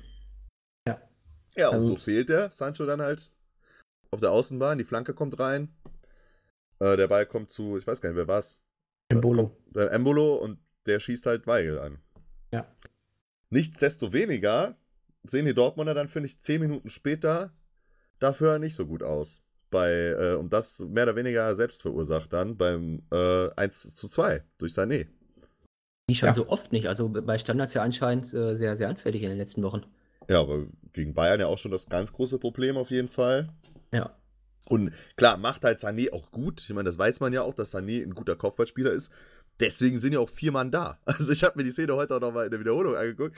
Ja, 1.58 1.70
und 1.70 1.76
Also- 1.76 1.94
so 1.94 1.96
fehlt 1.98 2.30
er, 2.30 2.52
Sancho 2.52 2.86
dann 2.86 3.02
halt 3.02 3.32
auf 4.12 4.20
der 4.20 4.32
Außenbahn, 4.32 4.78
die 4.78 4.84
Flanke 4.84 5.14
kommt 5.14 5.40
rein, 5.40 5.74
äh, 6.80 6.98
der 6.98 7.08
Ball 7.08 7.26
kommt 7.26 7.50
zu, 7.50 7.78
ich 7.78 7.88
weiß 7.88 8.02
gar 8.02 8.10
nicht, 8.10 8.18
wer 8.18 8.28
war's? 8.28 8.62
Embolo. 9.10 9.48
Kommt, 9.50 9.78
äh, 9.78 9.88
Embolo 9.88 10.36
und 10.36 10.60
der 10.86 11.00
schießt 11.00 11.26
halt 11.26 11.48
Weigel 11.48 11.80
an. 11.80 12.00
Ja. 12.52 12.68
Nichtsdestoweniger 13.52 14.76
sehen 15.24 15.46
die 15.46 15.54
Dortmunder 15.54 15.94
dann, 15.94 16.10
finde 16.10 16.28
ich, 16.28 16.42
zehn 16.42 16.60
Minuten 16.60 16.90
später 16.90 17.54
dafür 18.20 18.60
nicht 18.60 18.76
so 18.76 18.86
gut 18.86 19.02
aus. 19.02 19.42
Bei, 19.70 19.92
äh, 19.92 20.36
und 20.36 20.52
das 20.52 20.80
mehr 20.80 21.04
oder 21.04 21.16
weniger 21.16 21.56
selbst 21.56 21.82
verursacht 21.82 22.34
dann 22.34 22.58
beim 22.58 23.02
äh, 23.12 23.50
1 23.56 23.96
zu 23.96 24.10
2 24.10 24.44
durch 24.58 24.74
Sané. 24.74 25.08
Die 26.10 26.16
schon 26.16 26.28
Ja. 26.28 26.34
so 26.34 26.48
oft 26.50 26.72
nicht. 26.72 26.88
Also 26.88 27.10
bei 27.10 27.38
Standards 27.38 27.74
ja 27.74 27.82
anscheinend 27.84 28.32
äh, 28.34 28.56
sehr, 28.56 28.76
sehr 28.78 28.90
anfällig 28.90 29.24
in 29.24 29.30
den 29.30 29.38
letzten 29.38 29.64
Wochen. 29.64 29.84
Ja, 30.28 30.40
aber 30.42 30.66
gegen 30.94 31.14
Bayern 31.14 31.40
ja 31.40 31.48
auch 31.48 31.58
schon 31.58 31.72
das 31.72 31.88
ganz 31.88 32.14
große 32.14 32.40
Problem 32.40 32.78
auf 32.78 32.92
jeden 32.92 33.10
Fall. 33.10 33.50
Ja. 33.92 34.16
Und 34.68 34.92
klar, 35.16 35.38
macht 35.38 35.64
halt 35.64 35.80
Sané 35.80 36.12
auch 36.12 36.32
gut. 36.32 36.62
Ich 36.62 36.70
meine, 36.74 36.90
das 36.90 36.98
weiß 36.98 37.20
man 37.20 37.34
ja 37.34 37.44
auch, 37.44 37.54
dass 37.54 37.74
Sané 37.74 38.04
ein 38.04 38.16
guter 38.16 38.36
Kopfballspieler 38.36 38.92
ist. 38.92 39.12
Deswegen 39.60 40.00
sind 40.00 40.14
ja 40.14 40.20
auch 40.20 40.30
vier 40.30 40.52
Mann 40.52 40.72
da. 40.72 41.00
Also 41.06 41.32
ich 41.32 41.44
habe 41.44 41.58
mir 41.58 41.64
die 41.64 41.72
Szene 41.72 41.96
heute 41.96 42.16
auch 42.16 42.22
nochmal 42.22 42.46
in 42.46 42.52
der 42.52 42.60
Wiederholung 42.60 42.96
angeguckt. 42.96 43.36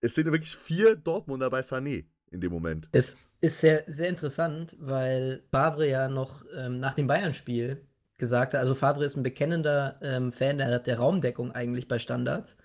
Es 0.00 0.14
sind 0.14 0.26
ja 0.26 0.32
wirklich 0.32 0.54
vier 0.56 0.96
Dortmunder 0.96 1.50
bei 1.50 1.60
Sané 1.60 2.04
in 2.30 2.40
dem 2.40 2.52
Moment. 2.52 2.88
Es 2.92 3.16
ist 3.40 3.60
sehr, 3.60 3.84
sehr 3.86 4.08
interessant, 4.08 4.76
weil 4.78 5.42
Favre 5.50 5.88
ja 5.88 6.08
noch 6.08 6.44
ähm, 6.56 6.78
nach 6.78 6.94
dem 6.94 7.06
Bayern-Spiel 7.06 7.80
gesagt 8.18 8.54
hat, 8.54 8.60
also 8.60 8.74
Favre 8.74 9.04
ist 9.04 9.16
ein 9.16 9.22
bekennender 9.22 9.98
ähm, 10.02 10.32
Fan 10.32 10.58
der, 10.58 10.78
der 10.80 10.98
Raumdeckung 10.98 11.52
eigentlich 11.52 11.88
bei 11.88 11.98
Standards. 11.98 12.56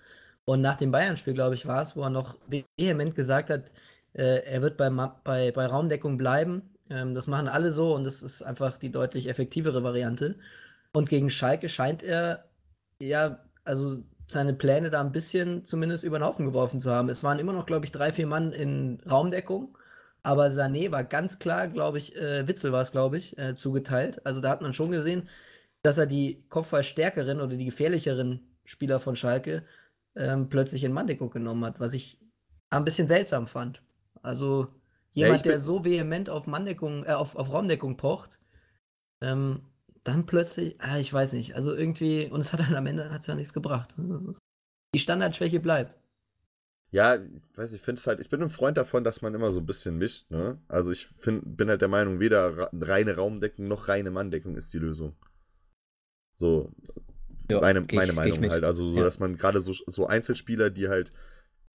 Und 0.44 0.60
nach 0.60 0.76
dem 0.76 0.90
Bayern-Spiel, 0.90 1.34
glaube 1.34 1.54
ich, 1.54 1.66
war 1.66 1.82
es, 1.82 1.96
wo 1.96 2.02
er 2.02 2.10
noch 2.10 2.36
vehement 2.76 3.14
gesagt 3.14 3.50
hat, 3.50 3.70
äh, 4.12 4.44
er 4.44 4.62
wird 4.62 4.76
bei, 4.76 4.90
bei, 4.90 5.52
bei 5.52 5.66
Raumdeckung 5.66 6.18
bleiben. 6.18 6.74
Ähm, 6.90 7.14
das 7.14 7.26
machen 7.26 7.48
alle 7.48 7.70
so 7.70 7.94
und 7.94 8.04
das 8.04 8.22
ist 8.22 8.42
einfach 8.42 8.76
die 8.78 8.90
deutlich 8.92 9.28
effektivere 9.28 9.82
Variante. 9.82 10.36
Und 10.92 11.08
gegen 11.08 11.30
Schalke 11.30 11.68
scheint 11.68 12.02
er 12.02 12.44
ja, 13.00 13.40
also 13.64 14.02
seine 14.28 14.54
Pläne 14.54 14.90
da 14.90 15.00
ein 15.00 15.12
bisschen 15.12 15.64
zumindest 15.64 16.04
über 16.04 16.18
den 16.18 16.24
Haufen 16.24 16.46
geworfen 16.46 16.80
zu 16.80 16.90
haben. 16.90 17.08
Es 17.08 17.22
waren 17.24 17.38
immer 17.38 17.52
noch, 17.52 17.66
glaube 17.66 17.84
ich, 17.84 17.92
drei, 17.92 18.12
vier 18.12 18.26
Mann 18.26 18.52
in 18.52 19.00
Raumdeckung. 19.10 19.76
Aber 20.24 20.48
Sané 20.50 20.92
war 20.92 21.04
ganz 21.04 21.38
klar, 21.38 21.68
glaube 21.68 21.98
ich, 21.98 22.16
äh, 22.16 22.48
Witzel 22.48 22.72
war 22.72 22.82
es, 22.82 22.92
glaube 22.92 23.18
ich, 23.18 23.38
äh, 23.38 23.56
zugeteilt. 23.56 24.26
Also 24.26 24.40
da 24.42 24.50
hat 24.50 24.62
man 24.62 24.74
schon 24.74 24.90
gesehen, 24.92 25.28
dass 25.82 25.98
er 25.98 26.06
die 26.06 26.44
kopfballstärkeren 26.50 27.40
oder 27.40 27.56
die 27.56 27.66
gefährlicheren 27.66 28.40
Spieler 28.64 29.00
von 29.00 29.16
Schalke 29.16 29.64
ähm, 30.16 30.48
plötzlich 30.50 30.84
in 30.84 30.92
Manndeckung 30.94 31.30
genommen 31.30 31.64
hat, 31.66 31.80
was 31.80 31.94
ich 31.94 32.18
ein 32.70 32.84
bisschen 32.84 33.08
seltsam 33.08 33.46
fand. 33.48 33.82
Also 34.22 34.68
Jemand, 35.14 35.42
bin- 35.44 35.52
der 35.52 35.60
so 35.60 35.84
vehement 35.84 36.30
auf 36.30 36.46
Manndeckung, 36.46 37.04
äh, 37.04 37.12
auf, 37.12 37.36
auf 37.36 37.52
Raumdeckung 37.52 37.96
pocht, 37.98 38.40
ähm, 39.22 39.62
dann 40.04 40.26
plötzlich, 40.26 40.76
ah, 40.80 40.98
ich 40.98 41.12
weiß 41.12 41.34
nicht, 41.34 41.56
also 41.56 41.74
irgendwie, 41.74 42.26
und 42.30 42.40
es 42.40 42.52
hat 42.52 42.60
dann 42.60 42.74
am 42.76 42.86
Ende 42.86 43.10
hat's 43.10 43.26
ja 43.28 43.34
nichts 43.34 43.52
gebracht. 43.54 43.94
Die 44.94 45.00
Standardschwäche 45.00 45.60
bleibt. 45.60 45.98
Ja, 46.94 47.16
ich 47.16 47.58
weiß, 47.58 47.72
ich 47.72 47.80
finde 47.82 47.98
es 47.98 48.06
halt, 48.06 48.20
ich 48.20 48.28
bin 48.28 48.40
ein 48.40 48.50
Freund 48.50 48.76
davon, 48.78 49.02
dass 49.02 49.20
man 49.20 49.34
immer 49.34 49.50
so 49.50 49.58
ein 49.58 49.66
bisschen 49.66 49.98
mischt, 49.98 50.30
ne? 50.30 50.58
Also 50.68 50.92
ich 50.92 51.08
find, 51.08 51.56
bin 51.56 51.68
halt 51.68 51.80
der 51.80 51.88
Meinung, 51.88 52.20
weder 52.20 52.70
reine 52.72 53.16
Raumdeckung 53.16 53.66
noch 53.66 53.88
reine 53.88 54.12
Manndeckung 54.12 54.54
ist 54.56 54.72
die 54.72 54.78
Lösung. 54.78 55.16
So, 56.36 56.70
Ja, 57.50 57.60
meine, 57.60 57.80
ich- 57.80 57.92
meine 57.92 58.12
Meinung 58.12 58.48
halt. 58.48 58.62
Also, 58.62 58.84
so, 58.88 58.98
Ja. 58.98 59.02
dass 59.02 59.18
man 59.18 59.36
gerade 59.36 59.60
so, 59.60 59.72
so 59.72 60.06
Einzelspieler, 60.06 60.70
die 60.70 60.88
halt 60.88 61.10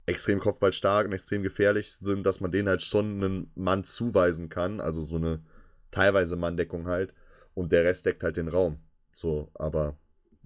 extrem 0.05 0.39
kopfballstark 0.39 1.07
und 1.07 1.13
extrem 1.13 1.41
gefährlich 1.41 1.93
sind, 1.93 2.23
dass 2.23 2.39
man 2.39 2.51
denen 2.51 2.69
halt 2.69 2.83
schon 2.83 3.23
einen 3.23 3.51
Mann 3.55 3.83
zuweisen 3.85 4.49
kann. 4.49 4.79
Also 4.79 5.01
so 5.01 5.15
eine 5.15 5.41
teilweise 5.89 6.35
Manndeckung 6.35 6.85
halt. 6.87 7.11
Und 7.55 7.71
der 7.71 7.85
Rest 7.85 8.05
deckt 8.05 8.21
halt 8.23 8.37
den 8.37 8.49
Raum. 8.49 8.77
So, 9.15 9.49
aber 9.55 9.97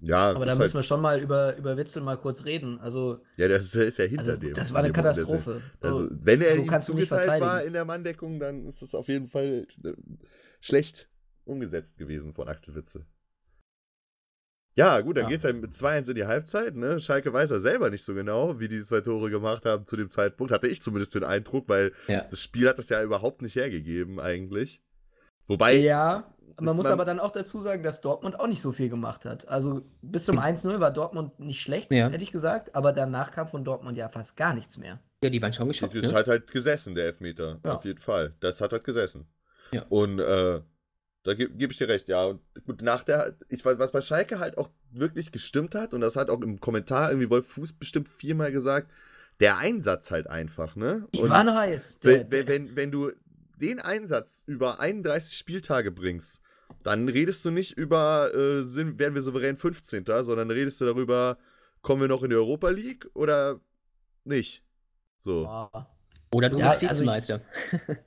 ja. 0.02 0.30
Aber 0.30 0.44
da 0.46 0.54
müssen 0.54 0.72
wir 0.74 0.78
halt, 0.78 0.86
schon 0.86 1.00
mal 1.00 1.20
über, 1.20 1.56
über 1.56 1.76
Witzel 1.76 2.02
mal 2.02 2.16
kurz 2.16 2.44
reden. 2.44 2.78
Also, 2.80 3.20
ja, 3.36 3.48
der 3.48 3.56
ist, 3.58 3.74
ist 3.74 3.98
ja 3.98 4.04
hinter 4.04 4.24
also 4.24 4.36
dem. 4.36 4.54
das 4.54 4.72
war 4.72 4.80
eine 4.80 4.88
in 4.88 4.92
dem 4.92 4.96
Katastrophe. 5.02 5.62
Also, 5.80 6.04
So, 6.04 6.10
wenn 6.12 6.42
er 6.42 6.54
so 6.56 6.64
kannst 6.66 6.88
du 6.88 6.94
nicht 6.94 7.08
zugeteilt 7.08 7.28
war 7.28 7.36
verteidigen. 7.38 7.66
in 7.68 7.72
der 7.72 7.84
Manndeckung, 7.84 8.38
dann 8.40 8.66
ist 8.66 8.82
es 8.82 8.94
auf 8.94 9.08
jeden 9.08 9.28
Fall 9.28 9.66
äh, 9.84 9.92
schlecht 10.60 11.08
umgesetzt 11.44 11.96
gewesen 11.98 12.34
von 12.34 12.48
Axel 12.48 12.74
Witze. 12.74 13.06
Ja, 14.74 15.00
gut, 15.02 15.18
dann 15.18 15.24
Ja. 15.24 15.30
geht's 15.30 15.44
halt 15.44 15.60
mit 15.60 15.74
2-1 15.74 16.08
in 16.08 16.14
die 16.14 16.24
Halbzeit. 16.24 16.74
Ne? 16.76 16.98
Schalke 16.98 17.30
weiß 17.32 17.50
ja 17.50 17.58
selber 17.58 17.90
nicht 17.90 18.04
so 18.04 18.14
genau, 18.14 18.58
wie 18.58 18.68
die 18.68 18.82
zwei 18.84 19.02
Tore 19.02 19.28
gemacht 19.30 19.66
haben 19.66 19.86
zu 19.86 19.96
dem 19.98 20.08
Zeitpunkt. 20.08 20.50
Hatte 20.50 20.66
ich 20.66 20.80
zumindest 20.82 21.14
den 21.14 21.24
Eindruck, 21.24 21.68
weil 21.68 21.92
Ja. 22.08 22.22
das 22.30 22.40
Spiel 22.42 22.68
hat 22.68 22.78
das 22.78 22.88
ja 22.88 23.02
überhaupt 23.02 23.42
nicht 23.42 23.54
hergegeben, 23.54 24.18
eigentlich. 24.18 24.82
Wobei, 25.46 25.74
ja, 25.74 26.32
man 26.60 26.76
muss 26.76 26.84
man- 26.84 26.92
aber 26.92 27.04
dann 27.04 27.20
auch 27.20 27.30
dazu 27.30 27.60
sagen, 27.60 27.82
dass 27.82 28.00
Dortmund 28.00 28.38
auch 28.38 28.46
nicht 28.46 28.62
so 28.62 28.72
viel 28.72 28.88
gemacht 28.88 29.24
hat. 29.24 29.48
Also 29.48 29.82
bis 30.02 30.24
zum 30.24 30.38
1-0 30.38 30.80
war 30.80 30.90
Dortmund 30.90 31.38
nicht 31.40 31.60
schlecht, 31.60 31.90
Ja. 31.92 32.08
hätte 32.08 32.22
ich 32.22 32.32
gesagt, 32.32 32.74
aber 32.74 32.92
danach 32.92 33.30
kam 33.30 33.48
von 33.48 33.64
Dortmund 33.64 33.96
ja 33.96 34.08
fast 34.08 34.36
gar 34.36 34.54
nichts 34.54 34.76
mehr. 34.78 35.00
Ja, 35.22 35.30
die 35.30 35.40
waren 35.40 35.52
schon 35.52 35.68
geschockt. 35.68 35.94
das 35.94 36.02
Ne? 36.12 36.18
hat 36.18 36.26
halt 36.26 36.50
gesessen, 36.50 36.94
der 36.94 37.06
Elfmeter. 37.06 37.60
Ja. 37.64 37.74
Auf 37.76 37.84
jeden 37.84 38.00
Fall. 38.00 38.34
Das 38.40 38.60
hat 38.60 38.72
halt 38.72 38.84
gesessen. 38.84 39.26
Ja. 39.72 39.84
Und 39.88 40.18
äh, 40.18 40.60
da 41.24 41.34
gebe 41.34 41.54
geb 41.54 41.70
ich 41.70 41.78
dir 41.78 41.88
recht, 41.88 42.08
ja. 42.08 42.24
Und 42.26 42.40
gut, 42.66 42.82
nach 42.82 43.04
der, 43.04 43.36
ich 43.48 43.64
weiß, 43.64 43.78
was 43.78 43.92
bei 43.92 44.00
Schalke 44.00 44.40
halt 44.40 44.58
auch 44.58 44.70
wirklich 44.90 45.30
gestimmt 45.30 45.74
hat, 45.76 45.94
und 45.94 46.00
das 46.00 46.16
hat 46.16 46.28
auch 46.30 46.40
im 46.40 46.58
Kommentar 46.60 47.10
irgendwie 47.10 47.30
Wolf 47.30 47.46
Fuß 47.46 47.74
bestimmt 47.74 48.08
viermal 48.08 48.50
gesagt, 48.50 48.90
der 49.40 49.56
Einsatz 49.58 50.10
halt 50.10 50.26
einfach, 50.28 50.74
ne? 50.76 51.06
Die 51.14 51.20
Und 51.20 51.30
waren 51.30 51.54
heiß. 51.54 52.00
Der- 52.00 52.28
wenn, 52.30 52.30
wenn, 52.32 52.48
wenn, 52.48 52.76
wenn 52.76 52.90
du 52.90 53.12
den 53.56 53.78
Einsatz 53.78 54.42
über 54.48 54.80
31 54.80 55.38
Spieltage 55.38 55.92
bringst, 55.92 56.40
dann 56.82 57.08
redest 57.08 57.44
du 57.44 57.50
nicht 57.50 57.72
über, 57.76 58.32
äh, 58.34 58.62
sind, 58.62 58.98
werden 58.98 59.14
wir 59.14 59.22
souverän 59.22 59.56
15., 59.56 60.04
sondern 60.22 60.50
redest 60.50 60.80
du 60.80 60.84
darüber, 60.84 61.38
kommen 61.80 62.00
wir 62.02 62.08
noch 62.08 62.22
in 62.22 62.30
die 62.30 62.36
Europa 62.36 62.68
League 62.70 63.08
oder 63.14 63.60
nicht? 64.24 64.62
So. 65.18 65.44
Boah. 65.44 65.88
Oder 66.32 66.48
du 66.48 66.58
Ja, 66.58 66.68
bist 66.70 66.82
also 66.84 67.02
ich- 67.02 67.08
Vizemeister. 67.08 67.40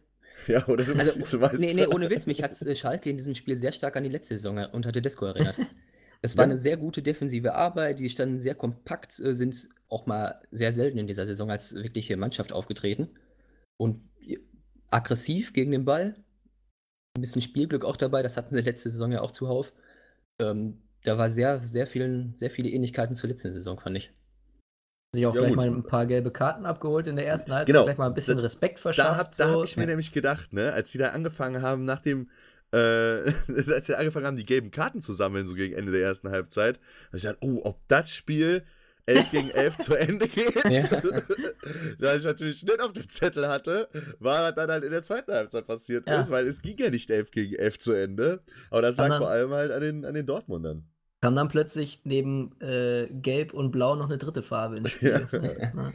Ja, 0.47 0.67
oder 0.67 0.83
du 0.83 0.93
bist 0.93 0.99
Also, 1.09 1.19
Vizemeister. 1.19 1.57
nee, 1.57 1.73
nee, 1.73 1.87
ohne 1.87 2.09
Witz, 2.09 2.27
mich 2.27 2.43
hat 2.43 2.61
äh, 2.61 2.75
Schalke 2.75 3.09
in 3.09 3.17
diesem 3.17 3.33
Spiel 3.33 3.55
sehr 3.55 3.71
stark 3.71 3.95
an 3.95 4.03
die 4.03 4.09
letzte 4.09 4.37
Saison 4.37 4.57
unter 4.73 4.91
Tedesco 4.91 5.25
erinnert. 5.25 5.59
Es 6.21 6.37
war 6.37 6.45
Ja. 6.45 6.51
eine 6.51 6.57
sehr 6.57 6.77
gute 6.77 7.01
defensive 7.03 7.53
Arbeit, 7.53 7.99
die 7.99 8.09
standen 8.09 8.39
sehr 8.39 8.55
kompakt, 8.55 9.19
äh, 9.19 9.35
sind 9.35 9.69
auch 9.89 10.05
mal 10.07 10.41
sehr 10.49 10.71
selten 10.71 10.97
in 10.97 11.07
dieser 11.07 11.25
Saison 11.27 11.51
als 11.51 11.75
wirkliche 11.75 12.17
Mannschaft 12.17 12.51
aufgetreten. 12.51 13.09
Und 13.77 13.99
äh, 14.25 14.37
aggressiv 14.89 15.53
gegen 15.53 15.71
den 15.71 15.85
Ball. 15.85 16.15
Ein 17.15 17.21
bisschen 17.21 17.41
Spielglück 17.41 17.85
auch 17.85 17.97
dabei, 17.97 18.21
das 18.23 18.35
hatten 18.37 18.53
sie 18.53 18.61
letzte 18.61 18.89
Saison 18.89 19.11
ja 19.11 19.21
auch 19.21 19.31
zuhauf. 19.31 19.71
Ähm, 20.39 20.81
da 21.03 21.17
war 21.17 21.29
sehr, 21.29 21.61
sehr, 21.61 21.87
vielen, 21.87 22.35
sehr 22.35 22.49
viele 22.51 22.69
Ähnlichkeiten 22.69 23.15
zur 23.15 23.29
letzten 23.29 23.51
Saison, 23.51 23.79
fand 23.79 23.97
ich. 23.97 24.11
sich 25.13 25.25
auch 25.25 25.33
Ja, 25.33 25.41
gleich 25.41 25.51
gut. 25.51 25.57
mal 25.57 25.67
ein 25.67 25.83
paar 25.83 26.05
gelbe 26.07 26.29
Karten 26.31 26.65
abgeholt 26.65 27.07
in 27.07 27.15
der 27.15 27.25
ersten 27.25 27.53
Halbzeit, 27.53 27.67
Genau. 27.67 27.85
gleich 27.85 27.97
mal 27.97 28.07
ein 28.07 28.13
bisschen 28.13 28.35
Da- 28.35 28.43
Respekt 28.43 28.79
verschafft. 28.79 29.09
Da 29.09 29.15
habe 29.17 29.29
da 29.37 29.47
so. 29.53 29.59
hab 29.59 29.65
ich 29.65 29.77
mir 29.77 29.85
nämlich 29.87 30.11
gedacht, 30.11 30.51
ne, 30.51 30.73
als 30.73 30.91
die 30.91 30.97
da 30.97 31.09
angefangen 31.11 31.61
haben, 31.61 31.85
nach 31.85 32.01
dem, 32.01 32.29
äh, 32.73 32.77
als 33.73 33.85
sie 33.85 33.95
angefangen 33.97 34.25
haben, 34.25 34.35
die 34.35 34.45
gelben 34.45 34.71
Karten 34.71 35.01
zu 35.01 35.13
sammeln, 35.13 35.47
so 35.47 35.55
gegen 35.55 35.73
Ende 35.73 35.93
der 35.93 36.01
ersten 36.01 36.29
Halbzeit, 36.31 36.79
habe 37.07 37.17
ich 37.17 37.23
gedacht, 37.23 37.37
oh, 37.39 37.61
ob 37.63 37.79
das 37.87 38.11
Spiel 38.11 38.65
11 39.07 39.31
gegen 39.31 39.49
11 39.51 39.77
zu 39.77 39.95
Ende 39.95 40.27
geht. 40.27 40.55
Ja. 40.69 40.87
da 41.99 42.15
ich 42.15 42.23
natürlich 42.23 42.63
nicht 42.63 42.81
auf 42.81 42.93
dem 42.93 43.07
Zettel 43.09 43.47
hatte, 43.47 43.87
war 44.19 44.43
was 44.47 44.55
dann 44.55 44.69
halt 44.69 44.83
in 44.83 44.91
der 44.91 45.03
zweiten 45.03 45.31
Halbzeit 45.31 45.65
passiert 45.65 46.07
Ja. 46.07 46.21
ist, 46.21 46.31
weil 46.31 46.47
es 46.47 46.61
ging 46.61 46.77
ja 46.77 46.89
nicht 46.89 47.09
11 47.09 47.31
gegen 47.31 47.55
11 47.55 47.79
zu 47.79 47.93
Ende. 47.93 48.41
Aber 48.69 48.81
das 48.81 48.97
lag 48.97 49.09
dann- 49.09 49.21
vor 49.21 49.29
allem 49.29 49.51
halt 49.51 49.71
an 49.71 49.81
den, 49.81 50.05
an 50.05 50.13
den 50.13 50.25
Dortmundern. 50.25 50.85
kam 51.21 51.35
dann 51.35 51.47
plötzlich 51.47 52.01
neben 52.03 52.59
äh, 52.61 53.07
Gelb 53.11 53.53
und 53.53 53.71
Blau 53.71 53.95
noch 53.95 54.05
eine 54.05 54.17
dritte 54.17 54.43
Farbe 54.43 54.77
ins 54.77 54.91
Spiel. 54.91 55.27
Ja. 55.31 55.39
Ja. 55.41 55.93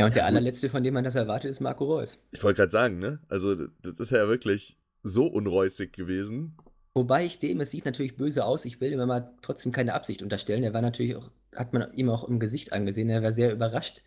Ja, 0.00 0.06
und 0.06 0.14
der 0.14 0.26
allerletzte, 0.26 0.68
von 0.68 0.84
dem 0.84 0.94
man 0.94 1.02
das 1.02 1.16
erwartet, 1.16 1.50
ist 1.50 1.58
Marco 1.58 1.84
Reus. 1.84 2.20
Ich 2.30 2.44
wollte 2.44 2.58
gerade 2.58 2.70
sagen, 2.70 3.00
ne, 3.00 3.18
also 3.28 3.56
das 3.82 3.94
ist 3.98 4.12
ja 4.12 4.28
wirklich 4.28 4.76
so 5.02 5.26
unreusig 5.26 5.92
gewesen. 5.92 6.56
Wobei 6.94 7.24
ich 7.26 7.40
dem, 7.40 7.60
es 7.60 7.72
sieht 7.72 7.84
natürlich 7.84 8.16
böse 8.16 8.44
aus, 8.44 8.64
ich 8.64 8.80
will 8.80 8.92
ihm 8.92 8.98
mal 9.04 9.32
trotzdem 9.42 9.72
keine 9.72 9.94
Absicht 9.94 10.22
unterstellen. 10.22 10.62
Er 10.62 10.72
war 10.72 10.82
natürlich 10.82 11.16
auch, 11.16 11.30
hat 11.54 11.72
man 11.72 11.92
ihm 11.94 12.10
auch 12.10 12.24
im 12.28 12.40
Gesicht 12.40 12.72
angesehen, 12.72 13.10
er 13.10 13.22
war 13.22 13.32
sehr 13.32 13.52
überrascht. 13.52 14.02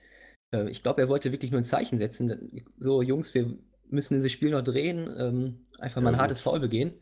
Äh, 0.51 0.69
Ich 0.69 0.83
glaube, 0.83 1.01
er 1.01 1.09
wollte 1.09 1.31
wirklich 1.31 1.51
nur 1.51 1.61
ein 1.61 1.65
Zeichen 1.65 1.97
setzen. 1.99 2.63
So, 2.79 3.01
Jungs, 3.01 3.33
wir 3.33 3.57
müssen 3.89 4.15
dieses 4.15 4.31
Spiel 4.31 4.51
noch 4.51 4.63
drehen, 4.63 5.09
ähm, 5.17 5.65
einfach 5.79 6.01
mal 6.01 6.11
Ja, 6.11 6.15
ein 6.15 6.19
hartes. 6.19 6.41
Foul 6.41 6.59
begehen. 6.59 6.93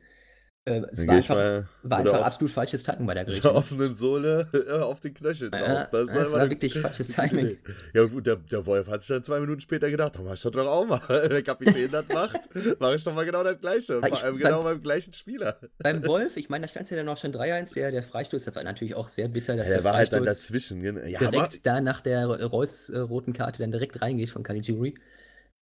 Äh, 0.65 0.81
Es 0.91 1.07
war 1.07 1.15
einfach, 1.15 1.35
mal 1.35 1.67
war 1.83 1.97
einfach 1.99 2.21
absolut 2.21 2.51
falsches 2.51 2.83
Tacken 2.83 3.05
bei 3.05 3.13
der 3.13 3.25
mit 3.25 3.43
der 3.43 3.55
offenen 3.55 3.95
Sohle 3.95 4.47
äh, 4.67 4.79
auf 4.81 4.99
den 4.99 5.13
Knöchel 5.13 5.49
drauf. 5.49 5.61
Ja, 5.61 5.87
das, 5.91 6.07
das 6.11 6.31
war 6.33 6.49
wirklich 6.49 6.77
falsches 6.77 7.07
Timing. 7.07 7.57
Ja, 7.93 8.03
gut, 8.05 8.27
der, 8.27 8.35
der 8.35 8.65
Wolf 8.65 8.87
hat 8.87 9.01
sich 9.01 9.07
dann 9.09 9.23
zwei 9.23 9.39
Minuten 9.39 9.61
später 9.61 9.89
gedacht, 9.89 10.15
da 10.15 10.21
mach 10.21 10.33
ich 10.33 10.41
doch 10.41 10.53
auch 10.67 10.85
mal. 10.85 11.01
Wenn 11.07 11.29
der 11.29 11.43
Kapitän 11.43 11.91
das 11.91 12.07
macht, 12.09 12.41
mache 12.79 12.95
ich 12.95 13.03
doch 13.03 13.15
mal 13.15 13.25
genau 13.25 13.43
das 13.43 13.59
Gleiche. 13.59 13.99
Ich- 13.99 14.03
allem 14.03 14.21
beim- 14.21 14.37
genau 14.37 14.63
beim 14.63 14.81
gleichen 14.81 15.13
Spieler. 15.13 15.55
Beim 15.79 16.05
Wolf, 16.05 16.35
ich 16.37 16.49
meine, 16.49 16.63
da 16.63 16.67
stand 16.67 16.83
es 16.85 16.89
ja 16.91 16.97
dann 16.97 17.09
auch 17.09 17.17
schon 17.17 17.31
3-1, 17.31 17.73
der, 17.73 17.91
der 17.91 18.03
Freistoß, 18.03 18.43
das 18.43 18.53
war 18.55 18.63
natürlich 18.63 18.95
auch 18.95 19.07
sehr 19.09 19.29
bitter, 19.29 19.55
dass 19.55 19.67
Ja, 19.67 19.75
der 19.75 19.81
der 19.81 19.83
war 19.89 19.95
halt 19.97 20.11
dann 20.13 20.25
Freistoß 20.25 20.43
dazwischen. 20.43 20.81
genau. 20.81 20.99
Ja, 21.05 21.19
direkt 21.19 21.35
aber, 21.35 21.49
da 21.63 21.81
nach 21.81 22.01
der 22.01 22.25
Reus 22.27 22.89
äh, 22.89 22.97
roten 22.99 23.33
Karte 23.33 23.61
dann 23.63 23.71
direkt 23.71 24.01
reingeht 24.01 24.29
von 24.29 24.43
Caligiuri. 24.43 24.95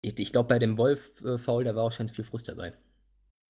Ich, 0.01 0.19
ich 0.19 0.31
glaube, 0.31 0.49
bei 0.49 0.59
dem 0.59 0.77
Wolf-Foul, 0.77 1.63
da 1.63 1.75
war 1.75 1.83
auch 1.83 1.91
schon 1.91 2.09
viel 2.09 2.25
Frust 2.25 2.49
dabei. 2.49 2.73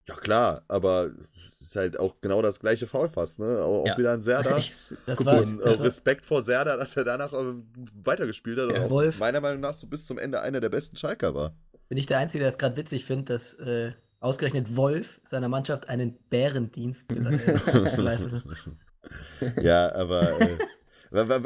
Ja 0.07 0.15
klar, 0.15 0.63
aber 0.67 1.11
es 1.55 1.61
ist 1.61 1.75
halt 1.75 1.99
auch 1.99 2.15
genau 2.21 2.41
das 2.41 2.59
gleiche 2.59 2.87
Foul 2.87 3.09
fast, 3.09 3.39
ne? 3.39 3.61
Auch, 3.63 3.85
Ja. 3.85 3.97
wieder 3.97 4.13
ein 4.13 4.21
Serda. 4.21 4.57
Ich, 4.57 4.93
Das 5.05 5.17
guck 5.19 5.27
war- 5.27 5.39
Und 5.39 5.59
das 5.59 5.75
äh, 5.75 5.79
war- 5.79 5.85
Respekt 5.85 6.25
vor 6.25 6.41
Serda, 6.43 6.77
dass 6.77 6.95
er 6.95 7.03
danach 7.03 7.33
äh, 7.33 7.53
weitergespielt 8.03 8.57
hat 8.59 8.69
Ja. 8.71 8.77
und 8.79 8.85
auch 8.85 8.89
Wolf. 8.89 9.19
meiner 9.19 9.41
Meinung 9.41 9.61
nach 9.61 9.73
so 9.75 9.87
bis 9.87 10.05
zum 10.05 10.17
Ende 10.17 10.41
einer 10.41 10.59
der 10.61 10.69
besten 10.69 10.95
Schalker 10.95 11.35
war. 11.35 11.53
Bin 11.89 11.97
ich 11.97 12.05
der 12.05 12.17
Einzige, 12.19 12.39
der 12.39 12.49
es 12.49 12.57
gerade 12.57 12.75
witzig 12.77 13.05
findet, 13.05 13.29
dass 13.29 13.53
äh, 13.55 13.91
ausgerechnet 14.19 14.75
Wolf 14.75 15.21
seiner 15.25 15.47
Mannschaft 15.49 15.89
einen 15.89 16.17
Bärendienst 16.29 17.11
äh, 17.11 17.95
geleistet 17.95 18.33
hat. 18.33 19.63
Ja, 19.63 19.93
aber 19.93 20.39
äh, 20.41 20.57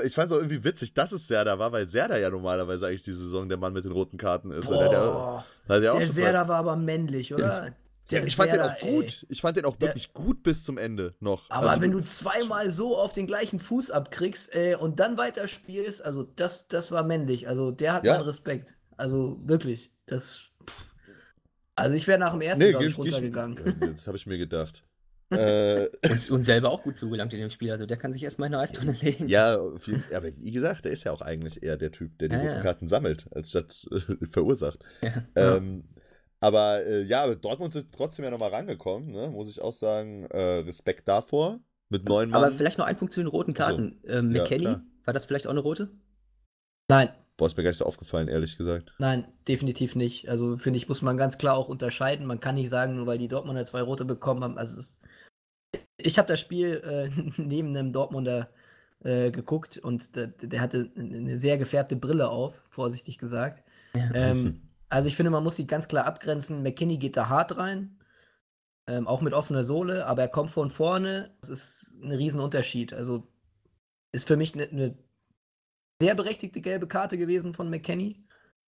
ich 0.08 0.16
fand 0.16 0.32
es 0.32 0.38
auch 0.38 0.42
irgendwie 0.42 0.64
witzig, 0.64 0.94
dass 0.94 1.12
es 1.12 1.28
Serda 1.28 1.60
war, 1.60 1.72
weil 1.72 1.88
Serda 1.90 2.18
ja 2.18 2.30
normalerweise 2.30 2.88
eigentlich 2.88 3.04
die 3.04 3.12
Saison 3.14 3.48
der 3.50 3.58
Mann 3.60 3.74
mit 3.74 3.86
den 3.86 3.92
roten 3.92 4.18
Karten 4.18 4.52
ist. 4.52 4.68
Der, 4.70 4.76
Boah, 4.90 5.46
auch 5.68 5.80
der 5.80 5.92
schon 5.92 6.02
Serda 6.12 6.48
war 6.48 6.58
aber 6.58 6.76
männlich, 6.76 7.34
oder? 7.34 7.74
Ja, 8.12 8.24
ich 8.24 8.36
fand 8.36 8.52
den 8.54 8.62
auch 8.62 8.76
ey. 8.82 8.92
gut. 8.96 9.26
Ich 9.30 9.42
fand 9.42 9.58
den 9.58 9.66
auch 9.66 9.76
Der- 9.78 9.90
wirklich 9.90 10.14
gut 10.14 10.44
bis 10.44 10.64
zum 10.64 10.78
Ende 10.78 11.16
noch. 11.20 11.50
Aber 11.50 11.70
Also, 11.72 11.82
wenn 11.82 11.92
du 11.92 12.02
zweimal 12.02 12.70
so 12.70 12.98
auf 12.98 13.14
den 13.14 13.28
gleichen 13.28 13.60
Fuß 13.60 13.92
abkriegst 13.92 14.54
äh, 14.56 14.76
und 14.76 15.00
dann 15.00 15.18
weiterspielst, 15.18 16.04
also 16.06 16.24
das, 16.24 16.68
das 16.68 16.92
war 16.92 17.04
männlich. 17.04 17.48
Also 17.48 17.72
der 17.72 17.94
hat 17.94 18.06
Ja. 18.06 18.14
meinen 18.14 18.24
Respekt. 18.26 18.76
Also 18.98 19.40
wirklich. 19.46 19.92
Das. 20.06 20.50
pff. 20.68 20.86
Also 21.76 21.96
ich 21.96 22.06
wäre 22.08 22.20
nach 22.20 22.34
dem 22.34 22.42
ersten, 22.42 22.64
nee, 22.64 22.70
glaube 22.72 22.86
ich, 22.86 22.92
ich- 22.92 22.98
runtergegangen. 22.98 23.58
Ja, 23.82 23.88
Das 23.88 24.06
habe 24.08 24.18
ich 24.18 24.28
mir 24.28 24.38
gedacht. 24.38 24.84
äh, 25.32 25.88
und, 26.10 26.30
und 26.32 26.44
selber 26.44 26.70
auch 26.72 26.84
gut 26.84 26.98
zugelangt 26.98 27.32
in 27.32 27.40
dem 27.40 27.50
Spiel. 27.50 27.72
Also 27.72 27.86
der 27.86 27.96
kann 27.96 28.12
sich 28.12 28.22
erstmal 28.22 28.48
eine 28.48 28.60
Eistonne 28.60 28.92
legen. 29.02 29.28
ja, 29.30 29.56
ja, 29.56 30.18
aber 30.18 30.28
wie 30.38 30.52
gesagt, 30.52 30.84
der 30.84 30.92
ist 30.92 31.06
ja 31.06 31.14
auch 31.14 31.22
eigentlich 31.22 31.64
eher 31.64 31.78
der 31.78 31.94
Typ, 31.94 32.20
der 32.20 32.28
die 32.28 32.36
Ja, 32.36 32.42
roten 32.42 32.56
ja. 32.56 32.62
Karten 32.62 32.88
sammelt, 32.90 33.28
als 33.34 33.50
statt 33.52 33.88
äh, 33.92 34.26
verursacht. 34.30 34.80
Ja. 35.02 35.24
Ähm, 35.36 35.86
aber 36.42 36.86
äh, 36.86 37.04
ja, 37.04 37.24
aber 37.24 37.36
Dortmund 37.36 37.74
ist 37.76 37.88
trotzdem 37.94 38.26
ja 38.26 38.32
nochmal 38.32 38.50
rangekommen, 38.50 39.12
ne? 39.12 39.30
muss 39.30 39.50
ich 39.50 39.62
auch 39.62 39.74
sagen. 39.74 40.26
Äh, 40.26 40.60
Respekt 40.60 41.08
davor. 41.08 41.60
Mit 41.90 42.06
neun 42.06 42.30
Mann. 42.30 42.44
Aber 42.44 42.52
vielleicht 42.54 42.78
noch 42.78 42.86
ein 42.86 42.98
Punkt 42.98 43.14
zu 43.14 43.22
den 43.22 43.28
roten 43.28 43.54
Ach 43.58 43.70
so. 43.70 43.76
Karten. 43.78 44.02
Ähm, 44.08 44.32
Ja, 44.36 44.42
McKenny, 44.44 44.64
klar. 44.64 44.84
war 45.06 45.14
das 45.14 45.26
vielleicht 45.26 45.46
auch 45.48 45.52
eine 45.52 45.60
rote? 45.60 45.92
Nein, 46.90 47.10
Boah, 47.38 47.48
ist 47.48 47.58
mir 47.58 47.64
gar 47.64 47.72
nicht 47.72 47.78
so 47.78 47.86
aufgefallen, 47.86 48.28
ehrlich 48.28 48.56
gesagt. 48.58 48.94
nein, 49.00 49.26
definitiv 49.48 49.96
nicht. 49.96 50.30
Also 50.30 50.58
finde 50.58 50.78
ich, 50.78 50.88
muss 50.88 51.02
man 51.02 51.18
ganz 51.18 51.38
klar 51.40 51.56
auch 51.58 51.70
unterscheiden. 51.70 52.28
Man 52.28 52.40
kann 52.40 52.56
nicht 52.56 52.70
sagen, 52.70 52.96
nur 52.96 53.08
weil 53.08 53.18
die 53.18 53.28
Dortmunder 53.30 53.66
zwei 53.66 53.82
rote 53.82 54.06
bekommen 54.06 54.44
haben. 54.44 54.58
Also 54.58 54.78
es, 54.80 55.00
ich 55.98 56.18
habe 56.20 56.28
das 56.28 56.40
Spiel 56.40 56.82
äh, 56.84 57.10
neben 57.42 57.76
einem 57.76 57.94
Dortmunder 57.94 58.50
äh, 59.04 59.32
geguckt 59.32 59.78
und 59.78 60.16
der, 60.16 60.28
der 60.28 60.62
hatte 60.62 60.92
eine 60.96 61.38
sehr 61.38 61.58
gefärbte 61.58 61.96
Brille 61.96 62.30
auf, 62.30 62.62
vorsichtig 62.70 63.18
gesagt. 63.18 63.64
Ja. 63.96 64.12
Ähm, 64.14 64.62
Also 64.92 65.08
ich 65.08 65.16
finde, 65.16 65.32
man 65.32 65.44
muss 65.44 65.56
die 65.56 65.68
ganz 65.68 65.88
klar 65.88 66.06
abgrenzen. 66.06 66.64
McKinney 66.64 66.98
geht 66.98 67.16
da 67.16 67.30
hart 67.30 67.58
rein, 67.58 67.98
ähm, 68.88 69.08
auch 69.08 69.22
mit 69.22 69.34
offener 69.34 69.64
Sohle, 69.64 70.06
aber 70.06 70.24
er 70.24 70.28
kommt 70.28 70.52
von 70.52 70.70
vorne. 70.70 71.34
Das 71.40 71.50
ist 71.50 71.96
ein 72.04 72.12
Riesenunterschied. 72.12 72.94
Also 72.94 73.26
ist 74.12 74.28
für 74.28 74.36
mich 74.36 74.54
eine 74.54 74.68
ne 74.72 74.98
sehr 76.02 76.16
berechtigte 76.16 76.62
gelbe 76.62 76.88
Karte 76.88 77.18
gewesen 77.18 77.54
von 77.54 77.70
McKenny. 77.70 78.26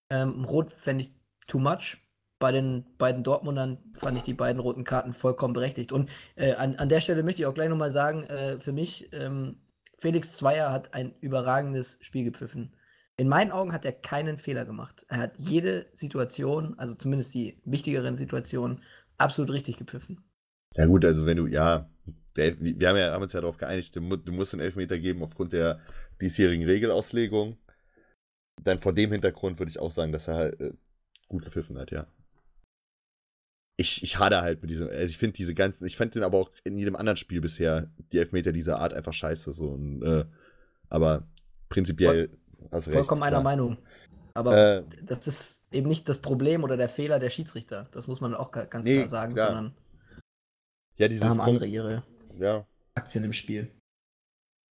Ähm, 0.09 0.45
Rot 0.45 0.71
fände 0.71 1.03
ich 1.03 1.11
too 1.47 1.59
much. 1.59 1.97
Bei 2.39 2.53
den 2.53 2.85
beiden 2.97 3.23
Dortmundern 3.23 3.79
fand 3.95 4.17
ich 4.17 4.23
die 4.23 4.33
beiden 4.33 4.61
roten 4.61 4.85
Karten 4.85 5.13
vollkommen 5.13 5.53
berechtigt. 5.53 5.91
Und 5.91 6.09
äh, 6.35 6.53
an, 6.53 6.75
an 6.77 6.89
der 6.89 7.01
Stelle 7.01 7.23
möchte 7.23 7.41
ich 7.41 7.47
auch 7.47 7.53
gleich 7.53 7.69
nochmal 7.69 7.91
sagen, 7.91 8.23
äh, 8.23 8.59
für 8.59 8.71
mich, 8.71 9.11
ähm, 9.13 9.61
Felix 9.97 10.33
Zweier 10.33 10.71
hat 10.71 10.93
ein 10.93 11.15
überragendes 11.19 11.97
Spiel 12.01 12.23
gepfiffen. 12.23 12.73
In 13.17 13.27
meinen 13.27 13.51
Augen 13.51 13.73
hat 13.73 13.85
er 13.85 13.91
keinen 13.91 14.37
Fehler 14.37 14.65
gemacht. 14.65 15.05
Er 15.07 15.17
hat 15.19 15.33
jede 15.37 15.87
Situation, 15.93 16.77
also 16.79 16.95
zumindest 16.95 17.33
die 17.33 17.61
wichtigeren 17.63 18.15
Situationen, 18.15 18.81
absolut 19.17 19.51
richtig 19.51 19.77
gepfiffen. 19.77 20.23
Ja 20.75 20.87
gut, 20.87 21.05
also 21.05 21.25
wenn 21.25 21.37
du, 21.37 21.45
ja, 21.45 21.89
der, 22.35 22.59
wir 22.59 22.89
haben, 22.89 22.97
ja, 22.97 23.11
haben 23.11 23.21
uns 23.21 23.33
ja 23.33 23.41
darauf 23.41 23.57
geeinigt, 23.57 23.95
du, 23.95 24.01
du 24.01 24.31
musst 24.31 24.53
einen 24.53 24.63
Elfmeter 24.63 24.97
geben 24.97 25.21
aufgrund 25.21 25.53
der 25.53 25.79
diesjährigen 26.19 26.65
Regelauslegung. 26.65 27.57
Dann 28.63 28.79
vor 28.79 28.93
dem 28.93 29.11
Hintergrund 29.11 29.59
würde 29.59 29.69
ich 29.69 29.79
auch 29.79 29.91
sagen, 29.91 30.11
dass 30.11 30.27
er 30.27 30.35
halt 30.35 30.59
äh, 30.59 30.73
gut 31.27 31.43
gepfiffen 31.43 31.77
hat, 31.77 31.91
ja. 31.91 32.07
Ich, 33.77 34.03
ich 34.03 34.19
hader 34.19 34.41
halt 34.41 34.61
mit 34.61 34.69
diesem, 34.69 34.87
also 34.87 35.05
ich 35.05 35.17
finde 35.17 35.35
diese 35.35 35.53
ganzen, 35.53 35.85
ich 35.85 35.97
fand 35.97 36.15
den 36.15 36.23
aber 36.23 36.37
auch 36.37 36.51
in 36.63 36.77
jedem 36.77 36.95
anderen 36.95 37.17
Spiel 37.17 37.41
bisher, 37.41 37.91
die 38.11 38.19
Elfmeter 38.19 38.51
dieser 38.51 38.79
Art 38.79 38.93
einfach 38.93 39.13
scheiße, 39.13 39.53
so, 39.53 39.69
und, 39.69 40.03
äh, 40.03 40.25
aber 40.89 41.27
prinzipiell 41.69 42.29
Voll, 42.29 42.39
hast 42.71 42.87
recht, 42.87 42.97
Vollkommen 42.97 43.23
einer 43.23 43.41
Meinung. 43.41 43.77
Aber 44.33 44.57
äh, 44.57 44.83
das 45.03 45.27
ist 45.27 45.61
eben 45.71 45.87
nicht 45.87 46.09
das 46.09 46.19
Problem 46.19 46.63
oder 46.63 46.77
der 46.77 46.89
Fehler 46.89 47.19
der 47.19 47.29
Schiedsrichter. 47.29 47.87
Das 47.91 48.07
muss 48.07 48.21
man 48.21 48.33
auch 48.33 48.51
ganz 48.51 48.85
nee, 48.85 48.97
klar 48.97 49.07
sagen, 49.07 49.35
ja. 49.35 49.45
sondern 49.47 49.75
ja, 50.97 51.07
dieses 51.07 51.27
haben 51.27 51.39
andere 51.39 51.65
ihre 51.65 52.03
ja. 52.39 52.65
Aktien 52.95 53.23
im 53.23 53.33
Spiel. 53.33 53.71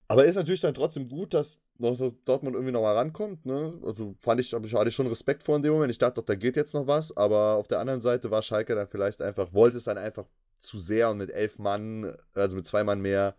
Aber 0.09 0.25
ist 0.25 0.37
natürlich 0.37 0.61
dann 0.61 0.75
trotzdem 0.75 1.09
gut, 1.09 1.33
dass 1.35 1.61
Dortmund 1.79 2.55
irgendwie 2.55 2.73
noch 2.73 2.83
mal 2.83 2.97
rankommt. 2.97 3.47
Ne? 3.47 3.81
Also 3.85 4.15
fand 4.21 4.41
ich, 4.41 4.53
ich, 4.53 4.75
hatte 4.75 4.89
ich 4.89 4.95
schon 4.95 5.07
Respekt 5.07 5.43
vor 5.43 5.57
in 5.57 5.63
dem 5.63 5.73
Moment. 5.73 5.91
Ich 5.91 5.99
dachte 5.99 6.17
doch, 6.21 6.27
da 6.27 6.35
geht 6.35 6.57
jetzt 6.57 6.75
noch 6.75 6.87
was. 6.87 7.17
Aber 7.17 7.55
auf 7.55 7.67
der 7.67 7.81
anderen 7.81 8.03
Seite 8.03 8.31
war 8.31 8.43
Schalke 8.43 8.75
dann 8.75 8.89
vielleicht 8.89 9.23
einfach, 9.23 9.53
wollte 9.53 9.79
es 9.79 9.85
dann 9.85 9.99
einfach 9.99 10.27
zu 10.59 10.79
sehr 10.79 11.11
und 11.11 11.19
mit 11.19 11.31
elf 11.31 11.59
Mann, 11.59 12.15
also 12.35 12.57
mit 12.57 12.67
zwei 12.67 12.85
Mann 12.85 13.01
mehr, 13.01 13.35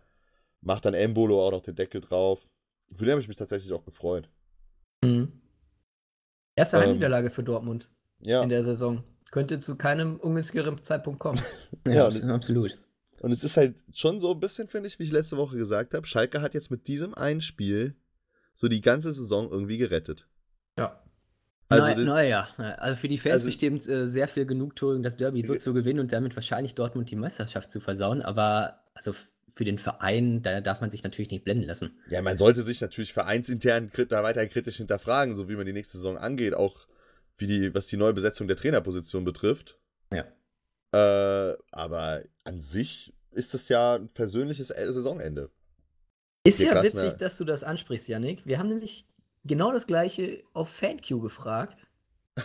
macht 0.60 0.84
dann 0.84 0.94
Embolo 0.94 1.46
auch 1.46 1.52
noch 1.52 1.62
den 1.62 1.76
Deckel 1.76 2.00
drauf. 2.00 2.42
Für 2.94 3.04
den 3.04 3.12
habe 3.12 3.20
ich 3.20 3.28
mich 3.28 3.36
tatsächlich 3.36 3.72
auch 3.72 3.84
gefreut. 3.84 4.28
Mhm. 5.06 5.32
Erste 6.56 6.76
ähm, 6.76 6.82
Heimniederlage 6.84 7.30
für 7.30 7.42
Dortmund 7.42 7.88
ja. 8.20 8.42
in 8.42 8.48
der 8.48 8.64
Saison. 8.64 9.02
Könnte 9.30 9.58
zu 9.58 9.76
keinem 9.76 10.16
ungünstigeren 10.16 10.82
Zeitpunkt 10.82 11.18
kommen. 11.18 11.40
ja, 11.86 12.08
ja 12.08 12.34
absolut. 12.34 12.78
Und 13.20 13.32
es 13.32 13.42
ist 13.42 13.56
halt 13.56 13.76
schon 13.92 14.20
so 14.20 14.32
ein 14.32 14.40
bisschen, 14.40 14.68
finde 14.68 14.86
ich, 14.86 14.98
wie 14.98 15.04
ich 15.04 15.12
letzte 15.12 15.36
Woche 15.36 15.56
gesagt 15.56 15.94
habe, 15.94 16.06
Schalke 16.06 16.42
hat 16.42 16.54
jetzt 16.54 16.70
mit 16.70 16.86
diesem 16.88 17.14
einen 17.14 17.40
Spiel 17.40 17.96
so 18.54 18.68
die 18.68 18.80
ganze 18.80 19.12
Saison 19.12 19.50
irgendwie 19.50 19.78
gerettet. 19.78 20.28
Ja. 20.78 21.00
Also, 21.68 22.02
naja, 22.02 22.48
na 22.58 22.74
also 22.74 23.00
für 23.00 23.08
die 23.08 23.18
Fans 23.18 23.32
also, 23.34 23.46
bestimmt 23.46 23.88
äh, 23.88 24.06
sehr 24.06 24.28
viel 24.28 24.44
Genugtuung, 24.44 25.02
das 25.02 25.16
Derby 25.16 25.42
so 25.42 25.54
zu 25.54 25.72
gewinnen 25.72 26.00
und 26.00 26.12
damit 26.12 26.36
wahrscheinlich 26.36 26.74
Dortmund 26.74 27.10
die 27.10 27.16
Meisterschaft 27.16 27.70
zu 27.70 27.80
versauen. 27.80 28.22
Aber 28.22 28.84
also 28.94 29.14
für 29.54 29.64
den 29.64 29.78
Verein, 29.78 30.42
da 30.42 30.60
darf 30.60 30.80
man 30.80 30.90
sich 30.90 31.04
natürlich 31.04 31.30
nicht 31.30 31.44
blenden 31.44 31.64
lassen. 31.64 31.96
Ja, 32.10 32.20
man 32.22 32.36
sollte 32.36 32.62
sich 32.62 32.80
natürlich 32.80 33.12
vereinsintern 33.12 33.90
da 34.08 34.22
weiter 34.24 34.44
kritisch 34.46 34.78
hinterfragen, 34.78 35.36
so 35.36 35.48
wie 35.48 35.54
man 35.54 35.64
die 35.64 35.72
nächste 35.72 35.96
Saison 35.96 36.18
angeht, 36.18 36.54
auch 36.54 36.88
wie 37.36 37.46
die, 37.46 37.74
was 37.74 37.86
die 37.86 37.96
neue 37.96 38.12
Besetzung 38.12 38.48
der 38.48 38.56
Trainerposition 38.56 39.24
betrifft. 39.24 39.78
Ja. 40.12 40.24
Äh, 40.92 41.56
aber 41.70 42.22
an 42.42 42.60
sich 42.60 43.14
ist 43.30 43.54
das 43.54 43.68
ja 43.68 43.94
ein 43.94 44.08
persönliches 44.08 44.68
Saisonende. 44.68 45.50
Ist 46.44 46.60
ja 46.60 46.82
witzig, 46.82 47.14
dass 47.14 47.38
du 47.38 47.44
das 47.44 47.64
ansprichst, 47.64 48.08
Yannick. 48.08 48.44
Wir 48.44 48.58
haben 48.58 48.68
nämlich 48.68 49.06
genau 49.44 49.72
das 49.72 49.86
gleiche 49.86 50.42
auf 50.52 50.68
FanQ 50.68 51.20
gefragt. 51.22 51.86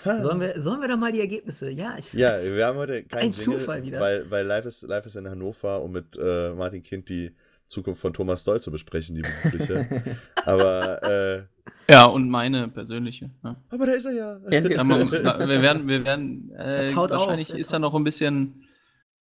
Sollen 0.04 0.40
wir, 0.42 0.60
sollen 0.62 0.82
wir 0.82 0.88
doch 0.88 0.98
mal 0.98 1.12
die 1.12 1.20
Ergebnisse? 1.20 1.70
Ja, 1.72 1.98
ich 1.98 2.14
Ja, 2.14 2.36
wir 2.36 2.66
haben 2.66 2.78
heute 2.78 3.04
keinen 3.04 3.28
Ein 3.28 3.32
Jingle, 3.32 3.60
Zufall 3.60 3.84
wieder. 3.84 4.00
Weil, 4.00 4.30
weil 4.30 4.46
Live, 4.46 4.66
ist, 4.66 4.84
Live 4.84 5.06
ist 5.06 5.16
in 5.16 5.28
Hannover, 5.28 5.82
um 5.82 5.92
mit 5.92 6.18
äh, 6.20 6.52
Martin 6.52 6.84
Kind 6.84 7.10
die 7.10 7.36
Zukunft 7.66 8.02
von 8.02 8.14
Thomas 8.14 8.44
Doll 8.44 8.62
zu 8.62 8.72
besprechen, 8.72 9.16
die 9.16 9.22
berufliche. 9.22 10.18
Aber 10.46 11.04
äh, 11.04 11.44
ja, 11.92 12.06
und 12.06 12.30
meine 12.30 12.68
persönliche. 12.68 13.32
Ja. 13.44 13.56
Aber 13.70 13.86
da 13.86 13.92
ist 13.94 14.06
er 14.06 14.12
ja. 14.12 14.40
ja 14.50 14.84
man, 14.84 15.12
wir 15.12 15.62
werden, 15.62 15.88
wir 15.88 16.06
werden 16.06 16.52
äh, 16.56 16.96
wahrscheinlich 16.96 17.52
auf, 17.52 17.60
ist 17.60 17.74
da 17.74 17.80
noch 17.80 17.94
ein 17.96 18.04
bisschen 18.04 18.68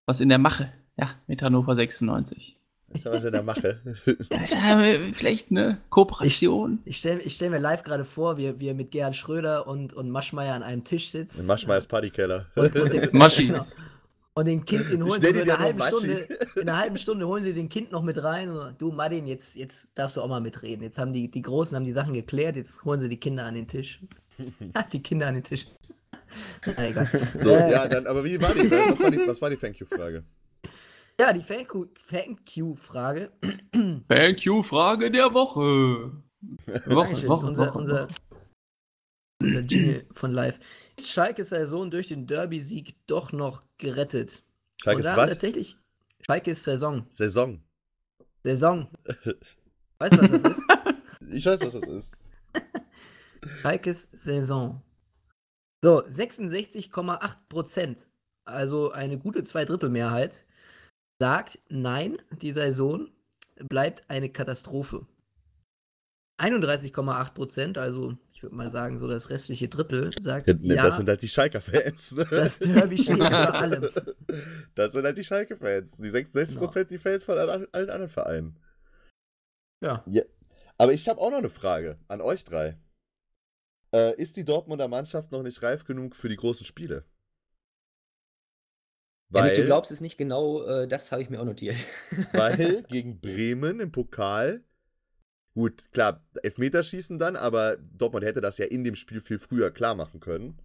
was 0.06 0.20
in 0.20 0.30
der 0.30 0.38
Mache. 0.38 0.72
Ja, 0.98 1.12
mit 1.28 1.42
Hannover 1.42 1.76
96. 1.76 2.60
Ist 2.96 3.06
da 3.06 3.12
was 3.12 3.24
in 3.24 3.32
der 3.32 3.44
Mache? 3.44 3.80
ja, 4.32 4.82
ja 4.82 5.00
vielleicht 5.14 5.52
eine 5.52 5.80
Kooperation. 5.90 6.80
Ich, 6.86 6.92
ich 6.92 6.98
stelle 6.98 7.22
ich 7.22 7.36
stell 7.36 7.50
mir 7.50 7.60
live 7.60 7.84
gerade 7.84 8.06
vor, 8.06 8.38
wie 8.38 8.60
wir 8.60 8.74
mit 8.74 8.92
Gerhard 8.92 9.16
Schröder 9.16 9.68
und, 9.68 9.94
und 9.94 10.10
Maschmeyer 10.10 10.56
an 10.56 10.64
einem 10.64 10.84
Tisch 10.84 11.10
sitzen. 11.10 11.42
In 11.42 11.48
Maschmeyers 11.48 11.88
Partykeller. 11.88 12.48
Und, 12.56 12.76
und 12.76 12.94
den, 12.94 13.10
Maschi. 13.18 13.48
Genau. 13.48 13.66
Und 14.38 14.48
den 14.48 14.66
Kind, 14.66 14.92
den 14.92 15.02
holen 15.02 15.22
sie 15.22 15.32
so 15.32 15.40
in 15.40 15.50
einer 15.50 15.60
halben 15.60 15.82
Stunde, 15.82 16.28
in 16.56 16.70
einer 16.70 16.78
halben 16.78 16.98
Stunde 16.98 17.26
holen 17.26 17.42
sie 17.42 17.54
den 17.54 17.70
Kind 17.70 17.94
noch 17.94 18.04
mit 18.04 18.22
rein. 18.22 18.50
Und, 18.50 18.82
du, 18.82 18.92
Martin, 18.92 19.28
jetzt, 19.28 19.56
jetzt 19.56 19.88
darfst 19.96 20.18
du 20.18 20.22
auch 20.22 20.28
mal 20.28 20.42
mitreden. 20.42 20.84
Jetzt 20.84 20.98
haben 20.98 21.14
die, 21.14 21.32
die 21.32 21.42
Großen 21.42 21.74
haben 21.74 21.86
die 21.86 21.94
Sachen 21.94 22.14
geklärt, 22.14 22.58
jetzt 22.58 22.84
holen 22.84 23.00
sie 23.00 23.08
die 23.08 23.20
Kinder 23.20 23.46
an 23.46 23.54
den 23.54 23.68
Tisch. 23.68 24.02
die 24.92 25.02
Kinder 25.02 25.28
an 25.28 25.36
den 25.36 25.44
Tisch. 25.44 25.68
Na, 26.66 26.86
egal. 26.86 27.10
So, 27.38 27.52
äh, 27.52 27.72
ja, 27.72 27.88
dann, 27.88 28.08
aber 28.08 28.26
wie 28.26 28.42
war 28.42 28.54
die, 28.54 28.70
was 28.70 29.00
war 29.00 29.12
die, 29.12 29.22
was 29.26 29.42
war 29.42 29.50
die 29.50 29.56
Thank 29.56 29.80
You-Frage? 29.80 30.26
Ja, 31.20 31.32
die 31.32 31.42
Thank 31.42 32.58
You-Frage. 32.58 33.32
Thank 34.08 34.42
You-Frage 34.46 35.12
der 35.12 35.34
Woche. 35.34 36.12
Woche, 36.86 37.28
Woche, 37.28 37.46
unser, 37.46 37.68
Woche. 37.68 37.78
Unser, 37.78 38.08
unser 39.42 39.60
Jingle 39.62 40.06
von 40.14 40.32
live. 40.32 40.60
Ist 40.98 41.10
Schalke 41.10 41.44
Saison 41.44 41.90
durch 41.90 42.10
den 42.10 42.28
Derby-Sieg 42.28 42.96
doch 43.08 43.32
noch 43.32 43.64
gerettet? 43.78 44.44
Schalke 44.82 45.00
ist 45.00 45.16
was? 45.16 45.30
Tatsächlich. 45.30 45.78
Schalke 46.26 46.52
ist 46.52 46.64
Saison. 46.64 47.06
Saison. 47.10 47.64
Saison. 48.44 48.90
Weißt 50.00 50.14
du, 50.14 50.22
was 50.22 50.32
das 50.32 50.44
ist? 50.44 50.64
ich 51.32 51.46
weiß, 51.46 51.62
was 51.62 51.72
das 51.72 51.88
ist. 51.88 52.12
Schalkes 53.62 54.10
Saison. 54.12 54.82
So, 55.84 56.04
66,8 56.04 57.36
Prozent, 57.48 58.10
also 58.44 58.92
eine 58.92 59.18
gute 59.18 59.44
Zweidrittelmehrheit, 59.44 60.46
sagt, 61.20 61.60
nein, 61.70 62.18
die 62.42 62.54
Saison 62.54 63.10
bleibt 63.70 64.10
eine 64.10 64.30
Katastrophe. 64.30 65.08
31,8 66.38 67.34
Prozent, 67.34 67.78
also 67.78 68.18
ich 68.34 68.44
würde 68.44 68.56
mal 68.56 68.70
sagen, 68.70 68.98
so 68.98 69.08
das 69.08 69.30
restliche 69.30 69.70
Drittel, 69.70 70.12
sagt, 70.20 70.48
ja, 70.48 70.56
ja 70.76 70.84
das 70.84 70.98
sind 70.98 71.08
halt 71.08 71.22
die 71.22 71.30
Schalker-Fans. 71.30 72.12
Ne? 72.12 72.28
Das 72.30 72.60
Derby 72.60 72.98
steht 72.98 73.16
über 73.16 73.54
allem. 73.54 73.90
Das 74.76 74.92
sind 74.92 75.06
halt 75.06 75.18
die 75.18 75.24
Schalke-Fans. 75.24 75.98
Die 75.98 76.10
66 76.10 76.58
Prozent 76.58 76.90
genau. 76.90 76.98
die 76.98 77.02
Fans 77.02 77.24
von 77.24 77.38
allen, 77.38 77.68
allen 77.72 77.90
anderen 77.90 78.10
Vereinen. 78.10 78.60
Ja. 79.82 80.04
ja. 80.08 80.24
Aber 80.78 80.92
ich 80.92 81.08
habe 81.08 81.22
auch 81.22 81.32
noch 81.32 81.38
eine 81.38 81.50
Frage 81.50 81.98
an 82.10 82.20
euch 82.20 82.44
drei. 82.44 82.78
Äh, 83.94 84.22
ist 84.22 84.36
die 84.36 84.44
Dortmunder 84.44 84.90
Mannschaft 84.90 85.32
noch 85.32 85.44
nicht 85.44 85.64
reif 85.64 85.86
genug 85.86 86.18
für 86.18 86.28
die 86.28 86.36
großen 86.36 86.66
Spiele? 86.66 87.06
Weil, 89.30 89.50
ja, 89.50 89.62
du 89.62 89.66
glaubst 89.66 89.92
es 89.92 90.02
nicht 90.02 90.18
genau, 90.18 90.64
äh, 90.64 90.88
das 90.88 91.12
habe 91.12 91.22
ich 91.22 91.30
mir 91.30 91.40
auch 91.40 91.46
notiert. 91.46 91.78
weil 92.32 92.84
gegen 92.90 93.20
Bremen 93.20 93.80
im 93.80 93.92
Pokal, 93.92 94.64
gut, 95.54 95.84
klar, 95.92 96.24
Elfmeterschießen 96.44 97.18
dann, 97.18 97.36
aber 97.36 97.78
Dortmund 97.78 98.26
hätte 98.26 98.42
das 98.42 98.58
ja 98.58 98.66
in 98.66 98.84
dem 98.84 98.96
Spiel 98.96 99.22
viel 99.22 99.40
früher 99.40 99.72
klar 99.72 99.96
machen 99.96 100.20
können. 100.20 100.60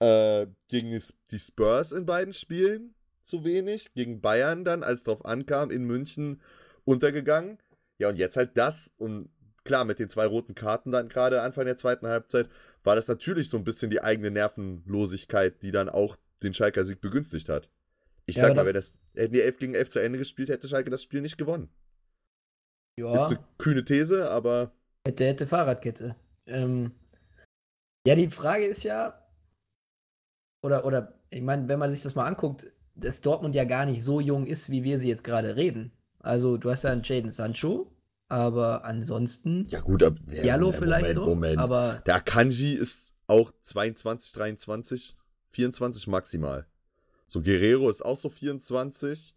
Äh, 0.00 0.46
gegen 0.68 1.02
die 1.30 1.38
Spurs 1.38 1.92
in 1.92 2.06
beiden 2.06 2.32
Spielen 2.32 2.94
zu 3.24 3.44
wenig, 3.44 3.92
gegen 3.94 4.20
Bayern 4.20 4.64
dann, 4.64 4.84
als 4.84 5.02
drauf 5.02 5.24
ankam, 5.24 5.70
in 5.70 5.84
München 5.84 6.40
untergegangen. 6.84 7.58
Ja, 7.98 8.08
und 8.08 8.16
jetzt 8.16 8.36
halt 8.36 8.56
das 8.56 8.92
und 8.96 9.30
klar, 9.64 9.84
mit 9.84 9.98
den 9.98 10.08
zwei 10.08 10.26
roten 10.26 10.54
Karten 10.54 10.92
dann 10.92 11.08
gerade 11.08 11.42
Anfang 11.42 11.66
der 11.66 11.76
zweiten 11.76 12.06
Halbzeit 12.06 12.48
war 12.84 12.96
das 12.96 13.08
natürlich 13.08 13.50
so 13.50 13.56
ein 13.56 13.64
bisschen 13.64 13.90
die 13.90 14.02
eigene 14.02 14.30
Nervenlosigkeit, 14.30 15.62
die 15.62 15.72
dann 15.72 15.88
auch 15.88 16.16
den 16.42 16.54
Schalker 16.54 16.84
Sieg 16.84 17.00
begünstigt 17.00 17.48
hat. 17.48 17.68
Ich 18.28 18.36
ja, 18.36 18.46
sag 18.46 18.56
mal, 18.56 18.66
wenn 18.66 18.74
das, 18.74 18.92
hätten 19.14 19.32
die 19.32 19.40
11 19.40 19.58
gegen 19.58 19.74
11 19.74 19.88
zu 19.88 19.98
Ende 20.00 20.18
gespielt, 20.18 20.50
hätte 20.50 20.68
Schalke 20.68 20.90
das 20.90 21.02
Spiel 21.02 21.22
nicht 21.22 21.38
gewonnen. 21.38 21.70
Ja. 23.00 23.14
Ist 23.14 23.28
eine 23.28 23.38
kühne 23.56 23.84
These, 23.84 24.30
aber. 24.30 24.72
Hätte, 25.06 25.24
hätte 25.24 25.46
Fahrradkette. 25.46 26.14
Ähm, 26.44 26.92
ja, 28.06 28.14
die 28.14 28.28
Frage 28.28 28.66
ist 28.66 28.82
ja, 28.82 29.26
oder, 30.62 30.84
oder, 30.84 31.14
ich 31.30 31.40
meine, 31.40 31.68
wenn 31.68 31.78
man 31.78 31.90
sich 31.90 32.02
das 32.02 32.14
mal 32.14 32.26
anguckt, 32.26 32.66
dass 32.96 33.22
Dortmund 33.22 33.54
ja 33.54 33.64
gar 33.64 33.86
nicht 33.86 34.02
so 34.02 34.20
jung 34.20 34.44
ist, 34.44 34.68
wie 34.68 34.84
wir 34.84 34.98
sie 34.98 35.08
jetzt 35.08 35.24
gerade 35.24 35.56
reden. 35.56 35.92
Also, 36.18 36.58
du 36.58 36.70
hast 36.70 36.84
ja 36.84 36.90
einen 36.90 37.04
Jaden 37.04 37.30
Sancho, 37.30 37.90
aber 38.28 38.84
ansonsten. 38.84 39.64
Ja, 39.68 39.80
gut, 39.80 40.02
ab, 40.02 40.16
Diallo 40.26 40.72
ja, 40.72 40.76
vielleicht 40.76 41.14
Moment, 41.14 41.16
noch. 41.16 41.26
Moment. 41.26 41.58
Aber 41.58 42.02
der 42.04 42.16
Akanji 42.16 42.74
ist 42.74 43.14
auch 43.26 43.52
22, 43.62 44.32
23, 44.32 45.16
24 45.52 46.06
maximal. 46.08 46.66
So, 47.28 47.42
Guerrero 47.42 47.90
ist 47.90 48.02
auch 48.02 48.16
so 48.16 48.30
24. 48.30 49.34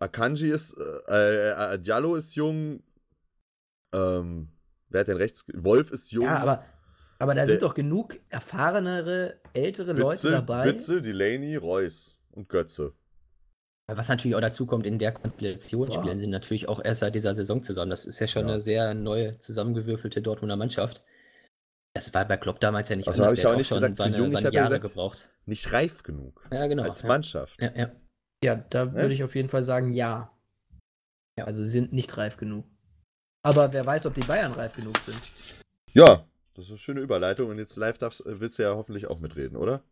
Akanji 0.00 0.50
ist, 0.50 0.76
äh, 1.08 1.74
äh, 1.74 1.78
Diallo 1.78 2.16
ist 2.16 2.34
jung. 2.34 2.82
Ähm, 3.94 4.48
wer 4.88 5.00
hat 5.00 5.08
denn 5.08 5.16
rechts? 5.16 5.44
Wolf 5.54 5.92
ist 5.92 6.10
jung. 6.10 6.24
Ja, 6.24 6.40
aber, 6.40 6.64
aber 7.20 7.34
da 7.34 7.42
Der, 7.42 7.54
sind 7.54 7.62
doch 7.62 7.74
genug 7.74 8.18
erfahrenere, 8.28 9.40
ältere 9.54 9.96
Witzel, 9.96 10.02
Leute 10.02 10.30
dabei. 10.32 10.64
Witzel, 10.64 11.00
Delaney, 11.00 11.54
Reus 11.54 12.16
und 12.32 12.48
Götze. 12.48 12.92
Was 13.86 14.08
natürlich 14.08 14.34
auch 14.34 14.40
dazu 14.40 14.66
kommt, 14.66 14.86
in 14.86 14.98
der 14.98 15.12
Konstellation 15.12 15.90
ja. 15.90 16.00
spielen 16.00 16.18
sie 16.18 16.26
natürlich 16.26 16.68
auch 16.68 16.82
erst 16.84 17.00
seit 17.00 17.14
dieser 17.14 17.34
Saison 17.34 17.62
zusammen. 17.62 17.90
Das 17.90 18.04
ist 18.04 18.18
ja 18.18 18.26
schon 18.26 18.46
ja. 18.46 18.54
eine 18.54 18.60
sehr 18.60 18.94
neue 18.94 19.38
zusammengewürfelte 19.38 20.22
Dortmunder 20.22 20.56
Mannschaft. 20.56 21.04
Das 21.94 22.12
war 22.14 22.24
bei 22.24 22.38
Klopp 22.38 22.58
damals 22.60 22.88
ja 22.88 22.96
nicht 22.96 23.06
also 23.06 23.22
anders. 23.22 23.38
Also 23.38 23.50
habe 23.50 23.60
ich 23.60 23.70
auch 23.70 23.76
nicht 23.76 23.80
gesagt, 23.80 23.96
seine, 23.96 24.16
jung, 24.16 24.30
seine 24.30 24.48
ich 24.48 24.54
Jahre 24.54 24.68
gesagt, 24.68 24.82
gebraucht. 24.82 25.28
Nicht 25.44 25.72
reif 25.72 26.02
genug. 26.02 26.46
Ja, 26.50 26.66
genau. 26.66 26.84
Als 26.84 27.04
Mannschaft. 27.04 27.60
Ja, 27.60 27.70
ja. 27.74 27.90
ja 28.42 28.56
da 28.56 28.94
würde 28.94 29.12
ich 29.12 29.22
auf 29.22 29.34
jeden 29.34 29.48
Fall 29.48 29.62
sagen, 29.62 29.90
ja. 29.90 30.30
ja. 31.38 31.44
Also 31.44 31.62
sie 31.62 31.70
sind 31.70 31.92
nicht 31.92 32.16
reif 32.16 32.38
genug. 32.38 32.64
Aber 33.42 33.72
wer 33.72 33.84
weiß, 33.84 34.06
ob 34.06 34.14
die 34.14 34.20
Bayern 34.20 34.52
reif 34.52 34.74
genug 34.74 34.96
sind. 34.98 35.20
Ja, 35.92 36.24
das 36.54 36.66
ist 36.66 36.70
eine 36.70 36.78
schöne 36.78 37.00
Überleitung. 37.00 37.50
Und 37.50 37.58
jetzt 37.58 37.76
live 37.76 37.98
darfst, 37.98 38.22
willst 38.24 38.58
du 38.58 38.62
ja 38.62 38.74
hoffentlich 38.74 39.08
auch 39.08 39.18
mitreden, 39.18 39.56
oder? 39.56 39.82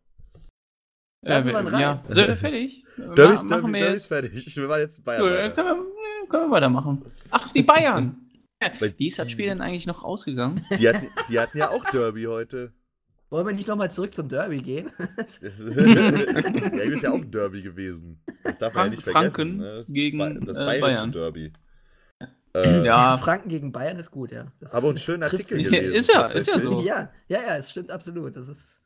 Lassen 1.23 1.49
äh, 1.49 1.53
wir 1.53 1.71
rein. 1.71 1.81
Ja, 1.81 2.03
wir 2.07 2.37
fertig? 2.37 2.83
Derby 2.97 3.93
ist, 3.93 4.07
fertig. 4.07 4.55
Wir 4.55 4.69
waren 4.69 4.79
jetzt 4.79 5.03
Bayern. 5.03 5.21
Cool. 5.21 5.51
Können, 5.53 5.85
wir, 5.85 6.29
können 6.29 6.49
wir 6.49 6.51
weitermachen. 6.51 7.05
Ach, 7.29 7.51
die 7.53 7.63
Bayern. 7.63 8.30
Wie 8.97 9.07
ist 9.07 9.19
das 9.19 9.31
Spiel 9.31 9.47
denn 9.47 9.61
eigentlich 9.61 9.87
noch 9.87 10.03
ausgegangen? 10.03 10.65
Die 10.77 10.87
hatten, 10.87 11.07
die 11.29 11.39
hatten 11.39 11.57
ja 11.57 11.69
auch 11.69 11.83
Derby 11.91 12.23
heute. 12.23 12.73
Wollen 13.31 13.47
wir 13.47 13.53
nicht 13.53 13.67
nochmal 13.67 13.89
zurück 13.89 14.13
zum 14.13 14.27
Derby 14.27 14.61
gehen? 14.61 14.91
ja, 14.99 15.47
ist 15.47 17.01
ja 17.01 17.11
auch 17.11 17.15
ein 17.15 17.31
Derby 17.31 17.61
gewesen. 17.61 18.21
Das 18.43 18.59
darf 18.59 18.73
man 18.73 18.85
ja 18.85 18.89
nicht 18.91 19.03
vergessen. 19.03 19.33
Franken 19.33 19.57
ne? 19.57 19.85
gegen 19.87 20.45
das 20.45 20.57
äh, 20.57 20.65
bayerische 20.65 20.81
Bayern. 20.81 21.11
Derby. 21.13 21.53
Äh, 22.53 22.85
ja. 22.85 23.17
Franken 23.17 23.47
gegen 23.47 23.71
Bayern 23.71 23.97
ist 23.97 24.11
gut, 24.11 24.33
ja. 24.33 24.51
Das, 24.59 24.73
aber 24.73 24.89
einen 24.89 24.97
schönen 24.97 25.23
Artikel 25.23 25.63
gelesen. 25.63 25.93
ist 25.93 26.09
ja, 26.13 26.25
ist 26.25 26.47
ja 26.47 26.59
so. 26.59 26.81
Ja, 26.81 27.09
ja, 27.29 27.39
ja, 27.41 27.55
es 27.55 27.71
stimmt 27.71 27.89
absolut. 27.89 28.35
Das 28.35 28.49
ist, 28.49 28.81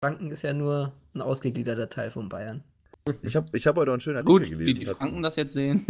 Franken 0.00 0.30
ist 0.30 0.42
ja 0.42 0.52
nur 0.52 0.92
ein 1.14 1.20
ausgegliederter 1.20 1.88
Teil 1.88 2.12
von 2.12 2.28
Bayern. 2.28 2.62
Ich 3.22 3.34
habe 3.34 3.46
ich 3.52 3.66
hab 3.66 3.74
heute 3.76 3.90
auch 3.90 3.94
einen 3.94 4.00
schönen 4.00 4.18
Artikel 4.18 4.32
gut, 4.32 4.48
gelesen. 4.48 4.80
Wie 4.80 4.84
die 4.84 4.86
Franken 4.86 5.22
das 5.22 5.34
jetzt 5.34 5.54
sehen. 5.54 5.86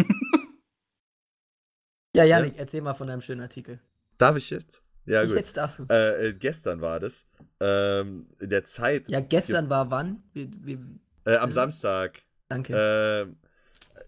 Ja, 2.14 2.24
Janik, 2.24 2.54
ja? 2.54 2.60
erzähl 2.60 2.82
mal 2.82 2.94
von 2.94 3.06
deinem 3.06 3.22
schönen 3.22 3.40
Artikel. 3.40 3.80
Darf 4.18 4.36
ich 4.36 4.50
jetzt? 4.50 4.82
Ja, 5.06 5.24
gut. 5.24 5.36
Jetzt 5.36 5.56
darfst 5.56 5.80
du. 5.80 5.86
Äh, 5.90 6.28
äh, 6.28 6.34
gestern 6.34 6.80
war 6.80 7.00
das. 7.00 7.26
Ähm, 7.60 8.28
in 8.38 8.50
der 8.50 8.64
Zeit. 8.64 9.08
Ja, 9.08 9.20
gestern 9.20 9.68
war 9.68 9.90
wann? 9.90 10.22
Wie, 10.32 10.50
wie, 10.62 10.78
äh, 11.24 11.36
am 11.36 11.50
Samstag. 11.50 12.22
Danke. 12.48 12.74
Äh, 12.74 13.26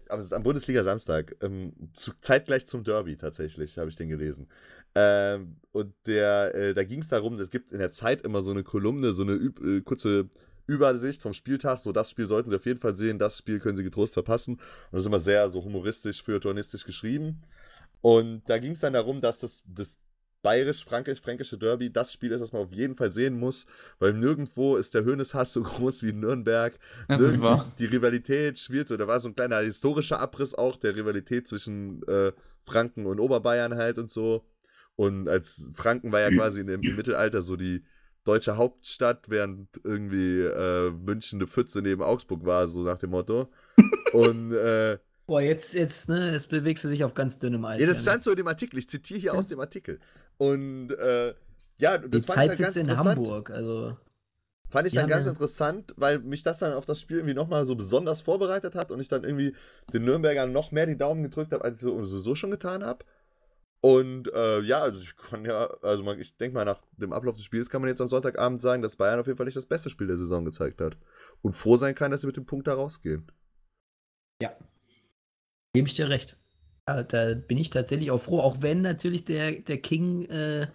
am, 0.09 0.21
am 0.31 0.43
Bundesliga-Samstag. 0.43 1.35
Ähm, 1.41 1.73
zu, 1.93 2.11
zeitgleich 2.21 2.65
zum 2.67 2.83
Derby 2.83 3.17
tatsächlich, 3.17 3.77
habe 3.77 3.89
ich 3.89 3.95
den 3.95 4.09
gelesen. 4.09 4.47
Ähm, 4.93 5.57
und 5.71 5.93
der, 6.05 6.55
äh, 6.55 6.73
da 6.73 6.83
ging 6.83 7.01
es 7.01 7.09
darum, 7.09 7.37
es 7.39 7.49
gibt 7.49 7.71
in 7.71 7.79
der 7.79 7.91
Zeit 7.91 8.21
immer 8.21 8.41
so 8.41 8.51
eine 8.51 8.63
Kolumne, 8.63 9.13
so 9.13 9.23
eine 9.23 9.33
äh, 9.33 9.81
kurze 9.81 10.29
Übersicht 10.67 11.21
vom 11.21 11.33
Spieltag. 11.33 11.79
So, 11.79 11.91
das 11.91 12.09
Spiel 12.09 12.27
sollten 12.27 12.49
Sie 12.49 12.55
auf 12.55 12.65
jeden 12.65 12.79
Fall 12.79 12.95
sehen, 12.95 13.19
das 13.19 13.37
Spiel 13.37 13.59
können 13.59 13.75
Sie 13.75 13.83
getrost 13.83 14.13
verpassen. 14.13 14.53
Und 14.53 14.61
das 14.91 15.01
ist 15.01 15.07
immer 15.07 15.19
sehr 15.19 15.49
so 15.49 15.63
humoristisch, 15.63 16.23
feuilletonistisch 16.23 16.85
geschrieben. 16.85 17.41
Und 18.05 18.43
da 18.45 18.59
ging 18.59 18.73
es 18.73 18.81
dann 18.81 18.93
darum, 18.93 19.19
dass 19.19 19.39
das, 19.39 19.63
das 19.65 19.97
bayerisch-fränkische 20.43 21.57
Derby 21.57 21.91
das 21.91 22.13
Spiel 22.13 22.33
ist, 22.33 22.39
das 22.39 22.53
man 22.53 22.61
auf 22.61 22.71
jeden 22.71 22.93
Fall 22.93 23.11
sehen 23.11 23.39
muss, 23.39 23.65
weil 23.97 24.13
nirgendwo 24.13 24.75
ist 24.75 24.93
der 24.93 25.03
Höhneshass 25.03 25.53
so 25.53 25.63
groß 25.63 26.03
wie 26.03 26.09
in 26.09 26.19
Nürnberg. 26.19 26.77
Das 27.07 27.21
ist 27.21 27.41
wahr. 27.41 27.73
Die 27.79 27.85
Rivalität 27.85 28.59
schwirrt 28.59 28.89
so. 28.89 28.97
Da 28.97 29.07
war 29.07 29.19
so 29.19 29.29
ein 29.29 29.35
kleiner 29.35 29.57
historischer 29.57 30.19
Abriss 30.19 30.53
auch 30.53 30.75
der 30.75 30.95
Rivalität 30.95 31.47
zwischen 31.47 32.07
äh, 32.07 32.31
Franken 32.61 33.07
und 33.07 33.19
Oberbayern 33.19 33.73
halt 33.73 33.97
und 33.97 34.11
so. 34.11 34.45
Und 34.95 35.27
als 35.27 35.71
Franken 35.73 36.11
war 36.11 36.19
ja 36.19 36.29
quasi 36.29 36.61
im, 36.61 36.69
im 36.69 36.95
Mittelalter 36.95 37.41
so 37.41 37.55
die 37.55 37.83
deutsche 38.23 38.55
Hauptstadt, 38.55 39.31
während 39.31 39.67
irgendwie 39.83 40.41
äh, 40.41 40.91
München 40.91 41.39
eine 41.39 41.47
Pfütze 41.47 41.81
neben 41.81 42.03
Augsburg 42.03 42.45
war, 42.45 42.67
so 42.67 42.83
nach 42.83 42.99
dem 42.99 43.09
Motto. 43.09 43.51
Und 44.13 44.51
äh, 44.51 44.99
Boah, 45.27 45.41
jetzt, 45.41 45.73
jetzt, 45.73 46.07
ne, 46.07 46.31
jetzt 46.33 46.49
bewegst 46.49 46.83
du 46.83 46.89
dich 46.89 47.03
auf 47.03 47.13
ganz 47.13 47.39
dünnem 47.39 47.65
Eis. 47.65 47.81
Ja, 47.81 47.87
das 47.87 48.01
stand 48.01 48.23
so 48.23 48.31
in 48.31 48.37
dem 48.37 48.47
Artikel. 48.47 48.77
Ich 48.77 48.87
zitiere 48.89 49.19
hier 49.19 49.33
aus 49.33 49.47
dem 49.47 49.59
Artikel. 49.59 49.99
Und 50.37 50.91
äh, 50.91 51.33
ja, 51.77 51.97
das 51.97 52.09
Die 52.09 52.21
fand 52.21 52.35
Zeit 52.35 52.51
ich 52.51 52.57
dann 52.57 52.65
ganz 52.65 52.75
in 52.75 52.97
Hamburg, 52.97 53.49
also. 53.49 53.97
Fand 54.69 54.87
ich 54.87 54.93
dann 54.93 55.07
ganz 55.07 55.25
interessant, 55.25 55.93
weil 55.95 56.19
mich 56.19 56.43
das 56.43 56.59
dann 56.59 56.73
auf 56.73 56.85
das 56.85 56.99
Spiel 56.99 57.17
irgendwie 57.17 57.35
nochmal 57.35 57.65
so 57.65 57.75
besonders 57.75 58.21
vorbereitet 58.21 58.75
hat 58.75 58.91
und 58.91 58.99
ich 58.99 59.07
dann 59.07 59.23
irgendwie 59.23 59.55
den 59.93 60.03
Nürnbergern 60.03 60.51
noch 60.51 60.71
mehr 60.71 60.85
die 60.85 60.97
Daumen 60.97 61.23
gedrückt 61.23 61.53
habe, 61.53 61.63
als 61.63 61.77
ich 61.77 61.81
so, 61.81 62.03
so 62.03 62.35
schon 62.35 62.51
getan 62.51 62.83
habe. 62.83 63.05
Und 63.81 64.33
äh, 64.33 64.61
ja, 64.61 64.81
also 64.81 64.97
ich 64.97 65.15
kann 65.15 65.45
ja, 65.45 65.67
also 65.81 66.03
man, 66.03 66.19
ich 66.19 66.35
denke 66.37 66.55
mal, 66.55 66.65
nach 66.65 66.81
dem 66.97 67.13
Ablauf 67.13 67.35
des 67.35 67.45
Spiels 67.45 67.69
kann 67.69 67.81
man 67.81 67.89
jetzt 67.89 68.01
am 68.01 68.07
Sonntagabend 68.07 68.61
sagen, 68.61 68.81
dass 68.81 68.95
Bayern 68.95 69.19
auf 69.19 69.27
jeden 69.27 69.37
Fall 69.37 69.45
nicht 69.45 69.57
das 69.57 69.67
beste 69.67 69.89
Spiel 69.89 70.07
der 70.07 70.17
Saison 70.17 70.43
gezeigt 70.43 70.81
hat. 70.81 70.97
Und 71.41 71.53
froh 71.53 71.77
sein 71.77 71.95
kann, 71.95 72.09
dass 72.11 72.21
sie 72.21 72.27
mit 72.27 72.35
dem 72.35 72.47
Punkt 72.47 72.67
da 72.67 72.73
rausgehen. 72.73 73.31
Ja, 74.41 74.57
Gebe 75.75 75.87
ich 75.87 75.93
dir 75.93 76.09
recht. 76.09 76.35
Ja, 76.87 77.03
da 77.03 77.33
bin 77.33 77.57
ich 77.57 77.69
tatsächlich 77.69 78.11
auch 78.11 78.21
froh, 78.21 78.39
auch 78.39 78.57
wenn 78.61 78.81
natürlich 78.81 79.25
der, 79.25 79.53
der 79.53 79.77
King 79.77 80.25
äh, 80.25 80.67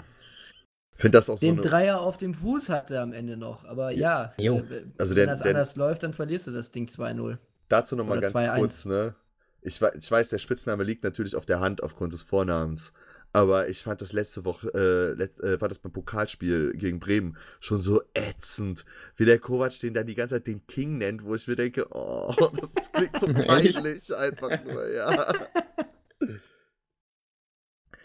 das 1.08 1.30
auch 1.30 1.38
den 1.38 1.56
so 1.56 1.62
Dreier 1.62 2.00
auf 2.00 2.16
dem 2.16 2.34
Fuß 2.34 2.68
hatte 2.68 3.00
am 3.00 3.12
Ende 3.12 3.36
noch. 3.36 3.64
Aber 3.64 3.90
ja, 3.90 4.34
ja 4.38 4.56
äh, 4.56 4.84
also 4.98 5.16
wenn 5.16 5.26
der, 5.26 5.26
das 5.26 5.42
anders 5.42 5.74
der, 5.74 5.86
läuft, 5.86 6.02
dann 6.02 6.12
verlierst 6.12 6.46
du 6.46 6.50
das 6.50 6.70
Ding 6.72 6.86
2-0. 6.86 7.38
Dazu 7.68 7.96
nochmal 7.96 8.20
ganz 8.20 8.34
kurz, 8.56 8.84
ne? 8.84 9.14
Ich, 9.62 9.80
ich 9.80 10.10
weiß, 10.10 10.28
der 10.30 10.38
Spitzname 10.38 10.84
liegt 10.84 11.04
natürlich 11.04 11.36
auf 11.36 11.46
der 11.46 11.60
Hand 11.60 11.82
aufgrund 11.82 12.12
des 12.12 12.22
Vornamens. 12.22 12.92
Aber 13.32 13.68
ich 13.68 13.82
fand 13.82 14.00
das 14.00 14.12
letzte 14.12 14.44
Woche, 14.44 14.72
äh, 14.74 15.16
letzt, 15.16 15.40
äh, 15.42 15.60
war 15.60 15.68
das 15.68 15.78
beim 15.78 15.92
Pokalspiel 15.92 16.72
gegen 16.74 16.98
Bremen 16.98 17.36
schon 17.60 17.78
so 17.78 18.02
ätzend, 18.12 18.84
wie 19.16 19.24
der 19.24 19.38
Kovac 19.38 19.78
den 19.78 19.94
dann 19.94 20.06
die 20.06 20.16
ganze 20.16 20.36
Zeit 20.36 20.48
den 20.48 20.66
King 20.66 20.98
nennt, 20.98 21.24
wo 21.24 21.34
ich 21.36 21.46
mir 21.46 21.54
denke, 21.54 21.86
oh, 21.90 22.34
das 22.74 22.90
klingt 22.92 23.20
so 23.20 23.26
peinlich 23.32 24.14
einfach 24.14 24.64
nur, 24.64 24.90
ja. 24.90 25.32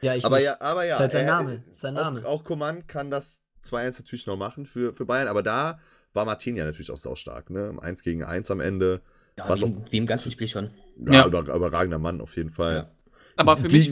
Ja, 0.02 0.14
ich 0.14 0.24
aber 0.24 0.40
ja, 0.40 0.62
aber 0.62 0.86
ja. 0.86 0.94
Ist 0.94 1.00
halt 1.00 1.12
sein 1.14 1.26
Name. 1.26 1.64
Ist 1.70 1.80
sein 1.80 1.96
Name. 1.96 2.20
Auch, 2.26 2.42
auch 2.42 2.44
Coman 2.44 2.86
kann 2.86 3.10
das 3.10 3.42
2-1 3.64 4.02
natürlich 4.02 4.28
noch 4.28 4.38
machen 4.38 4.68
für, 4.68 4.94
für 4.94 5.06
Bayern, 5.06 5.28
aber 5.28 5.42
da 5.42 5.80
war 6.14 6.26
Martin 6.26 6.56
ja 6.56 6.66
natürlich 6.66 6.92
auch 6.92 6.98
saustark, 6.98 7.50
ne? 7.50 7.76
1 7.82 8.04
gegen 8.04 8.24
1 8.24 8.52
am 8.52 8.60
Ende. 8.60 9.02
Ja, 9.38 9.48
wie, 9.48 9.64
auch, 9.64 9.70
wie, 9.90 9.98
im 9.98 10.06
ganzen 10.06 10.32
Spiel 10.32 10.48
schon. 10.48 10.70
Ja, 10.98 11.14
ja. 11.14 11.26
Über, 11.26 11.40
überragender 11.42 11.98
Mann 12.00 12.22
auf 12.22 12.38
jeden 12.38 12.52
Fall. 12.52 12.76
Ja. 12.76 12.92
Aber 13.38 13.58
für 13.58 13.70
mich, 13.70 13.92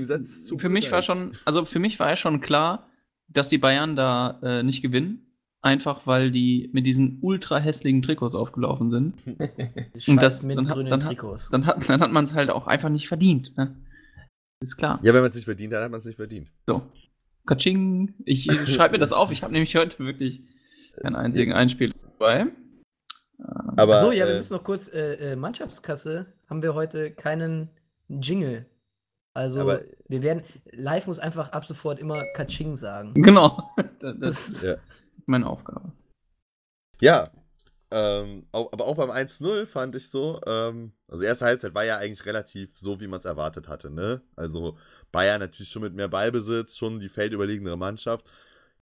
für 0.58 0.70
mich 0.70 0.92
war 0.92 1.02
schon, 1.02 1.38
also 1.46 1.66
für 1.66 1.80
mich 1.80 2.00
war 2.00 2.10
ja 2.10 2.16
schon 2.16 2.42
klar, 2.42 2.90
dass 3.28 3.50
die 3.50 3.58
Bayern 3.58 3.96
da 3.96 4.40
äh, 4.42 4.64
nicht 4.64 4.82
gewinnen. 4.82 5.30
Einfach 5.62 6.06
weil 6.06 6.30
die 6.30 6.70
mit 6.74 6.86
diesen 6.86 7.20
ultra 7.22 7.58
hässlichen 7.58 8.02
Trikots 8.02 8.36
aufgelaufen 8.36 8.92
sind. 8.92 9.14
Und 10.08 10.22
das, 10.22 10.46
dann, 10.46 10.70
hat, 10.70 10.78
dann, 10.78 11.06
hat, 11.06 11.18
dann, 11.52 11.66
hat, 11.66 11.90
dann 11.90 12.02
hat 12.02 12.12
man 12.12 12.26
es 12.26 12.34
halt 12.34 12.50
auch 12.50 12.68
einfach 12.68 12.90
nicht 12.90 13.08
verdient. 13.08 13.56
Ne? 13.56 13.74
Ist 14.60 14.76
klar. 14.76 15.00
Ja, 15.04 15.14
wenn 15.14 15.22
man 15.22 15.30
es 15.30 15.36
nicht 15.36 15.46
verdient, 15.46 15.72
dann 15.72 15.84
hat 15.84 15.92
man 15.92 16.02
es 16.02 16.06
nicht 16.06 16.18
verdient. 16.18 16.50
So. 16.68 16.84
Katsching. 17.46 18.14
Ich 18.26 18.44
schreibe 18.68 18.94
mir 18.94 19.00
das 19.00 19.14
auf. 19.14 19.32
Ich 19.32 19.42
habe 19.42 19.54
nämlich 19.54 19.74
heute 19.78 20.00
wirklich 20.00 20.42
keinen 21.02 21.16
einzigen 21.16 21.54
Einspiel 21.54 21.94
dabei. 22.20 22.48
Aber, 23.78 23.98
so, 24.00 24.12
ja, 24.12 24.26
wir 24.26 24.34
äh, 24.34 24.38
müssen 24.38 24.54
noch 24.54 24.64
kurz, 24.64 24.90
äh, 24.90 25.32
äh, 25.32 25.36
Mannschaftskasse 25.36 26.28
haben 26.50 26.62
wir 26.62 26.74
heute 26.74 27.12
keinen 27.12 27.70
Jingle. 28.08 28.66
Also, 29.34 29.62
aber, 29.62 29.82
wir 30.08 30.22
werden, 30.22 30.44
live 30.72 31.08
muss 31.08 31.20
einfach 31.20 31.50
ab 31.50 31.66
sofort 31.66 32.00
immer 32.00 32.24
Kaching 32.34 32.76
sagen. 32.76 33.14
Genau. 33.24 33.74
Das, 34.00 34.16
das 34.20 34.50
ist 34.50 34.64
ja. 34.64 34.76
meine 35.26 35.48
Aufgabe. 35.48 35.92
Ja. 37.00 37.30
Ähm, 37.90 38.48
aber 38.52 38.86
auch 38.86 38.96
beim 38.96 39.12
1-0 39.12 39.68
fand 39.68 39.96
ich 39.96 40.10
so, 40.10 40.42
ähm, 40.48 40.94
also 41.10 41.24
erste 41.24 41.46
Halbzeit 41.46 41.76
war 41.76 41.86
ja 41.86 41.98
eigentlich 41.98 42.26
relativ 42.26 42.72
so, 42.76 43.00
wie 43.00 43.08
man 43.08 43.20
es 43.20 43.26
erwartet 43.26 43.68
hatte, 43.68 43.92
ne? 43.92 44.22
Also 44.36 44.78
Bayern 45.12 45.40
natürlich 45.40 45.70
schon 45.70 45.84
mit 45.84 45.94
mehr 45.94 46.08
Ballbesitz, 46.08 46.76
schon 46.76 47.00
die 47.00 47.10
feldüberlegenere 47.10 47.78
Mannschaft. 47.78 48.26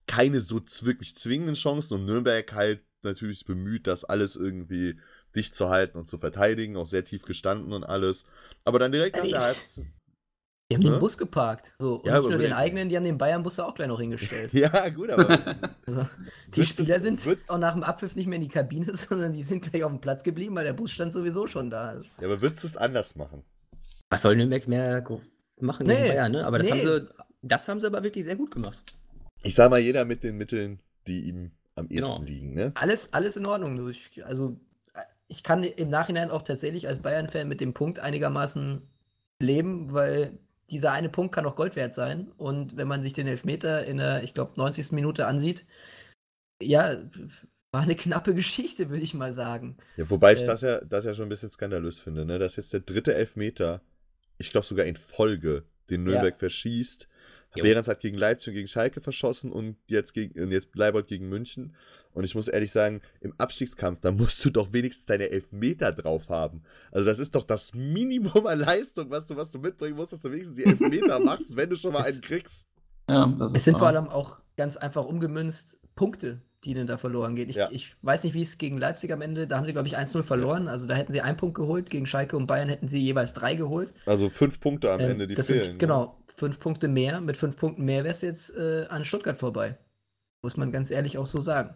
Keine 0.08 0.40
so 0.40 0.62
wirklich 0.82 1.14
zwingenden 1.16 1.56
Chancen 1.56 1.96
und 1.96 2.06
Nürnberg 2.06 2.54
halt 2.54 2.82
natürlich 3.04 3.44
bemüht, 3.44 3.86
das 3.86 4.06
alles 4.06 4.38
irgendwie 4.38 4.98
dicht 5.36 5.56
zu 5.56 5.70
halten 5.70 5.98
und 5.98 6.08
zu 6.08 6.18
verteidigen, 6.18 6.78
auch 6.78 6.88
sehr 6.88 7.04
tief 7.04 7.24
gestanden 7.24 7.74
und 7.74 7.84
alles. 7.84 8.26
Aber 8.64 8.80
dann 8.80 8.94
direkt 8.94 9.18
nach 9.18 9.26
der 9.26 9.42
Halbzeit. 9.42 9.86
Die 10.72 10.76
haben 10.76 10.84
ne? 10.84 10.92
den 10.92 11.00
Bus 11.02 11.18
geparkt. 11.18 11.76
So, 11.80 11.96
und 11.96 12.08
ja, 12.08 12.20
nicht 12.20 12.30
nur 12.30 12.40
den 12.40 12.54
eigenen, 12.54 12.88
die 12.88 12.96
haben 12.96 13.04
den 13.04 13.18
Bayern-Bus 13.18 13.60
auch 13.60 13.76
gleich 13.76 13.90
noch 13.90 14.00
hingestellt. 14.00 14.54
ja, 14.54 14.88
gut, 14.90 15.10
aber. 15.10 15.30
also, 15.86 16.08
die 16.56 16.66
Spieler 16.66 16.96
es, 16.96 17.04
sind 17.04 17.22
auch 17.50 17.58
nach 17.58 17.74
dem 17.74 17.84
Abpfiff 17.84 18.16
nicht 18.16 18.28
mehr 18.28 18.38
in 18.38 18.44
die 18.44 18.48
Kabine, 18.48 18.96
sondern 18.96 19.34
die 19.34 19.44
sind 19.44 19.70
gleich 19.70 19.84
auf 19.84 19.92
dem 19.92 20.00
Platz 20.00 20.24
geblieben, 20.24 20.56
weil 20.56 20.64
der 20.64 20.74
Bus 20.74 20.92
stand 20.92 21.12
sowieso 21.12 21.46
schon 21.46 21.70
da. 21.70 21.96
Ja, 21.96 22.28
aber 22.28 22.42
würdest 22.42 22.64
du 22.64 22.68
es 22.68 22.78
anders 22.78 23.16
machen? 23.18 23.44
Was 24.10 24.22
soll 24.22 24.38
Nürnberg 24.38 24.66
mehr 24.68 25.04
machen 25.60 25.88
nee, 25.88 26.08
Bayern, 26.08 26.32
ne? 26.32 26.46
Aber 26.46 26.58
das, 26.58 26.68
nee. 26.68 26.74
haben 26.74 26.82
sie, 26.82 27.08
das 27.42 27.68
haben 27.68 27.80
sie 27.82 27.88
aber 27.88 28.02
wirklich 28.04 28.24
sehr 28.24 28.38
gut 28.38 28.52
gemacht. 28.52 28.82
Ich 29.44 29.56
sag 29.56 29.72
mal, 29.72 29.80
jeder 29.80 30.06
mit 30.06 30.24
den 30.24 30.38
Mitteln, 30.38 30.80
die 31.08 31.22
ihm 31.22 31.52
am 31.76 31.90
genau. 31.90 32.12
ehesten 32.12 32.26
liegen. 32.26 32.54
Ne? 32.54 32.72
Alles, 32.76 33.12
alles 33.14 33.36
in 33.36 33.46
Ordnung. 33.46 33.90
Ich, 33.90 34.26
also 34.26 34.58
ich 35.28 35.44
kann 35.44 35.64
im 35.64 35.90
Nachhinein 35.90 36.32
auch 36.32 36.44
tatsächlich 36.44 36.88
als 36.88 37.00
Bayern-Fan 37.00 37.48
mit 37.48 37.60
dem 37.60 37.74
Punkt 37.74 38.00
einigermaßen 38.00 38.82
leben, 39.40 39.92
weil 39.92 40.40
dieser 40.70 40.92
eine 40.92 41.10
Punkt 41.10 41.34
kann 41.34 41.46
auch 41.46 41.56
Gold 41.56 41.76
wert 41.76 41.94
sein. 41.94 42.32
Und 42.38 42.78
wenn 42.78 42.88
man 42.88 43.02
sich 43.02 43.14
den 43.14 43.28
Elfmeter 43.28 43.86
in 43.86 43.98
der, 43.98 44.24
ich 44.24 44.34
glaube, 44.34 44.54
90. 44.56 44.92
Minute 44.92 45.28
ansieht, 45.28 45.66
ja, 46.62 46.98
war 47.72 47.82
eine 47.82 47.96
knappe 47.96 48.34
Geschichte, 48.34 48.90
würde 48.90 49.04
ich 49.04 49.14
mal 49.14 49.34
sagen. 49.34 49.78
Ja, 49.98 50.10
wobei 50.10 50.34
ich 50.34 50.44
äh, 50.44 50.46
das, 50.46 50.62
ja, 50.62 50.80
das 50.82 51.06
ja 51.06 51.14
schon 51.14 51.26
ein 51.28 51.30
bisschen 51.30 51.50
skandalös 51.50 52.00
finde, 52.00 52.26
ne? 52.26 52.38
dass 52.38 52.58
jetzt 52.58 52.74
der 52.74 52.82
dritte 52.82 53.14
Elfmeter, 53.14 53.82
ich 54.38 54.50
glaube 54.52 54.66
sogar 54.66 54.86
in 54.86 54.98
Folge, 54.98 55.64
den 55.90 56.04
Nürnberg 56.04 56.34
ja. 56.34 56.40
verschießt. 56.40 57.08
Behrens 57.54 57.88
hat 57.88 58.00
gegen 58.00 58.18
Leipzig 58.18 58.50
und 58.50 58.56
gegen 58.56 58.68
Schalke 58.68 59.02
verschossen 59.02 59.52
und 59.52 59.78
jetzt, 59.88 60.14
gegen, 60.14 60.42
und 60.42 60.52
jetzt 60.52 60.70
Leibold 60.76 61.08
gegen 61.08 61.28
München. 61.28 61.76
Und 62.14 62.24
ich 62.24 62.36
muss 62.36 62.48
ehrlich 62.48 62.72
sagen, 62.72 63.02
im 63.20 63.34
Abstiegskampf, 63.38 64.00
da 64.02 64.12
musst 64.12 64.44
du 64.44 64.50
doch 64.50 64.74
wenigstens 64.74 65.06
deine 65.06 65.30
Elfmeter 65.30 65.92
drauf 65.92 66.30
haben. 66.30 66.64
Also 66.92 67.06
das 67.06 67.20
ist 67.20 67.36
doch 67.36 67.44
das 67.44 67.74
Minimum 67.74 68.46
an 68.48 68.60
Leistung, 68.60 69.10
was 69.10 69.26
du, 69.26 69.36
was 69.36 69.52
du 69.52 69.60
mitbringen 69.60 69.96
musst, 69.96 70.14
dass 70.14 70.22
du 70.22 70.32
wenigstens 70.32 70.58
die 70.58 70.66
Elfmeter 70.66 71.20
machst, 71.24 71.56
wenn 71.56 71.70
du 71.70 71.76
schon 71.76 71.94
mal 71.94 72.04
einen 72.04 72.22
kriegst. 72.22 72.68
Ja, 73.10 73.38
es 73.54 73.66
sind 73.66 73.78
vor 73.78 73.88
allem 73.88 74.08
auch 74.08 74.40
ganz 74.56 74.78
einfach 74.78 75.06
umgemünzt 75.06 75.80
Punkte, 75.96 76.42
die 76.64 76.72
ihnen 76.72 76.88
da 76.88 76.98
verloren 76.98 77.36
gehen. 77.36 77.50
Ich, 77.50 77.56
ja. 77.56 77.70
ich 77.72 77.96
weiß 78.02 78.24
nicht, 78.24 78.34
wie 78.34 78.42
es 78.42 78.58
gegen 78.58 78.78
Leipzig 78.78 79.12
am 79.12 79.22
Ende, 79.22 79.48
da 79.48 79.58
haben 79.58 79.66
sie, 79.66 79.72
glaube 79.72 79.88
ich, 79.88 79.98
1-0 79.98 80.24
verloren. 80.24 80.68
Also 80.68 80.88
da 80.88 80.96
hätten 80.96 81.12
sie 81.12 81.22
einen 81.22 81.38
Punkt 81.38 81.56
geholt, 81.56 81.90
gegen 81.90 82.06
Schalke 82.06 82.38
und 82.38 82.48
Bayern 82.48 82.70
hätten 82.70 82.88
sie 82.88 83.00
jeweils 83.00 83.34
drei 83.34 83.56
geholt. 83.56 83.94
Also 84.06 84.30
fünf 84.30 84.60
Punkte 84.60 84.92
am 84.92 85.00
ähm, 85.00 85.12
Ende, 85.12 85.28
die 85.28 85.36
das 85.36 85.48
fehlen. 85.48 85.64
Sind, 85.64 85.80
genau, 85.80 86.21
fünf 86.36 86.60
Punkte 86.60 86.88
mehr. 86.88 87.22
Mit 87.22 87.38
fünf 87.38 87.58
Punkten 87.58 87.86
mehr 87.86 88.04
wärst 88.04 88.24
du 88.24 88.28
jetzt 88.28 88.56
äh, 88.56 88.86
an 88.90 89.06
Stuttgart 89.06 89.38
vorbei. 89.38 89.78
Muss 90.44 90.58
man 90.58 90.72
ganz 90.72 90.92
ehrlich 90.92 91.18
auch 91.18 91.28
so 91.28 91.40
sagen. 91.40 91.76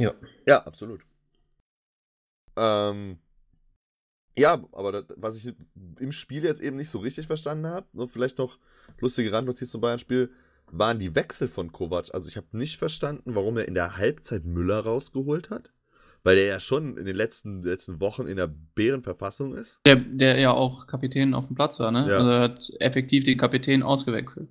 Ja. 0.00 0.14
Ja, 0.46 0.64
absolut. 0.64 1.02
Ähm, 2.56 3.18
ja, 4.38 4.64
aber 4.72 4.92
das, 4.92 5.04
was 5.16 5.36
ich 5.36 5.54
im 5.98 6.12
Spiel 6.12 6.44
jetzt 6.44 6.60
eben 6.60 6.76
nicht 6.76 6.90
so 6.90 6.98
richtig 6.98 7.26
verstanden 7.26 7.66
habe, 7.66 7.88
nur 7.92 8.08
vielleicht 8.08 8.38
noch 8.38 8.58
lustige 8.98 9.32
Randnotiz 9.32 9.70
zum 9.70 9.80
Bayern-Spiel, 9.80 10.30
waren 10.70 10.98
die 10.98 11.14
Wechsel 11.14 11.48
von 11.48 11.72
Kovac. 11.72 12.14
Also 12.14 12.28
ich 12.28 12.36
habe 12.36 12.46
nicht 12.52 12.76
verstanden, 12.76 13.34
warum 13.34 13.56
er 13.56 13.66
in 13.66 13.74
der 13.74 13.96
Halbzeit 13.96 14.44
Müller 14.44 14.80
rausgeholt 14.80 15.50
hat. 15.50 15.72
Weil 16.24 16.36
der 16.36 16.46
ja 16.46 16.60
schon 16.60 16.96
in 16.96 17.06
den 17.06 17.16
letzten, 17.16 17.62
letzten 17.62 18.00
Wochen 18.00 18.26
in 18.26 18.36
der 18.36 18.48
Bärenverfassung 18.74 19.54
ist. 19.54 19.80
Der, 19.86 19.96
der 19.96 20.38
ja 20.38 20.50
auch 20.50 20.86
Kapitän 20.86 21.34
auf 21.34 21.46
dem 21.46 21.54
Platz 21.54 21.78
war, 21.80 21.90
ne? 21.90 22.06
Ja. 22.08 22.18
Also 22.18 22.30
er 22.30 22.40
hat 22.40 22.72
effektiv 22.80 23.24
den 23.24 23.38
Kapitän 23.38 23.82
ausgewechselt. 23.82 24.48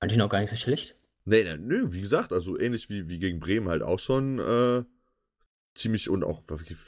Fand 0.00 0.12
ich 0.12 0.18
noch 0.18 0.30
gar 0.30 0.40
nicht 0.40 0.50
so 0.50 0.56
schlecht. 0.56 0.96
Nee, 1.26 1.44
nee, 1.44 1.56
nee, 1.58 1.92
wie 1.92 2.00
gesagt, 2.00 2.32
also 2.32 2.58
ähnlich 2.58 2.88
wie, 2.88 3.08
wie 3.08 3.18
gegen 3.18 3.38
Bremen 3.38 3.68
halt 3.68 3.82
auch 3.82 3.98
schon 3.98 4.38
äh, 4.38 4.82
ziemlich 5.74 6.08
und 6.08 6.24
auch 6.24 6.42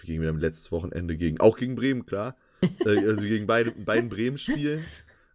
gegen 0.05 0.23
wir 0.23 0.33
letztes 0.33 0.73
Wochenende 0.73 1.17
gegen, 1.17 1.39
auch 1.41 1.57
gegen 1.57 1.75
Bremen, 1.75 2.07
klar. 2.07 2.37
äh, 2.87 2.99
also 3.07 3.23
gegen 3.23 3.47
beide, 3.47 3.73
beiden 3.73 4.09
Bremen-Spielen 4.09 4.85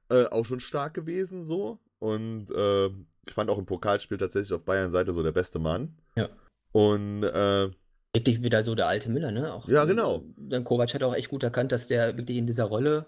äh, 0.10 0.26
auch 0.26 0.46
schon 0.46 0.60
stark 0.60 0.94
gewesen, 0.94 1.44
so. 1.44 1.80
Und 2.00 2.52
äh, 2.52 2.88
ich 2.88 3.34
fand 3.34 3.50
auch 3.50 3.58
im 3.58 3.66
Pokalspiel 3.66 4.18
tatsächlich 4.18 4.54
auf 4.54 4.64
Bayern-Seite 4.64 5.12
so 5.12 5.24
der 5.24 5.32
beste 5.32 5.60
Mann. 5.60 5.96
Ja. 6.16 6.30
Und 6.72 7.24
äh, 7.24 7.70
wirklich 8.18 8.42
wieder 8.42 8.64
so 8.64 8.76
der 8.76 8.88
alte 8.88 9.10
Müller, 9.10 9.32
ne? 9.32 9.54
Auch, 9.54 9.68
ja, 9.68 9.86
genau. 9.86 10.24
Dann 10.38 10.64
Kovac 10.64 10.94
hat 10.94 11.04
auch 11.04 11.16
echt 11.16 11.30
gut 11.30 11.44
erkannt, 11.44 11.72
dass 11.72 11.88
der 11.88 12.18
wirklich 12.18 12.38
in 12.38 12.48
dieser 12.48 12.66
Rolle 12.66 13.06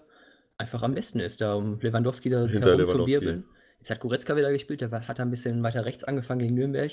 einfach 0.56 0.82
am 0.82 0.94
besten 0.94 1.20
ist, 1.20 1.40
da 1.40 1.54
um 1.54 1.80
Lewandowski 1.80 2.28
da 2.28 2.46
herumzuwirbeln. 2.46 3.44
Jetzt 3.78 3.90
hat 3.90 4.00
Goretzka 4.00 4.36
wieder 4.36 4.52
gespielt, 4.52 4.82
der 4.82 4.90
hat 4.90 5.20
ein 5.20 5.30
bisschen 5.30 5.62
weiter 5.62 5.84
rechts 5.84 6.04
angefangen 6.04 6.40
gegen 6.40 6.54
Nürnberg. 6.54 6.92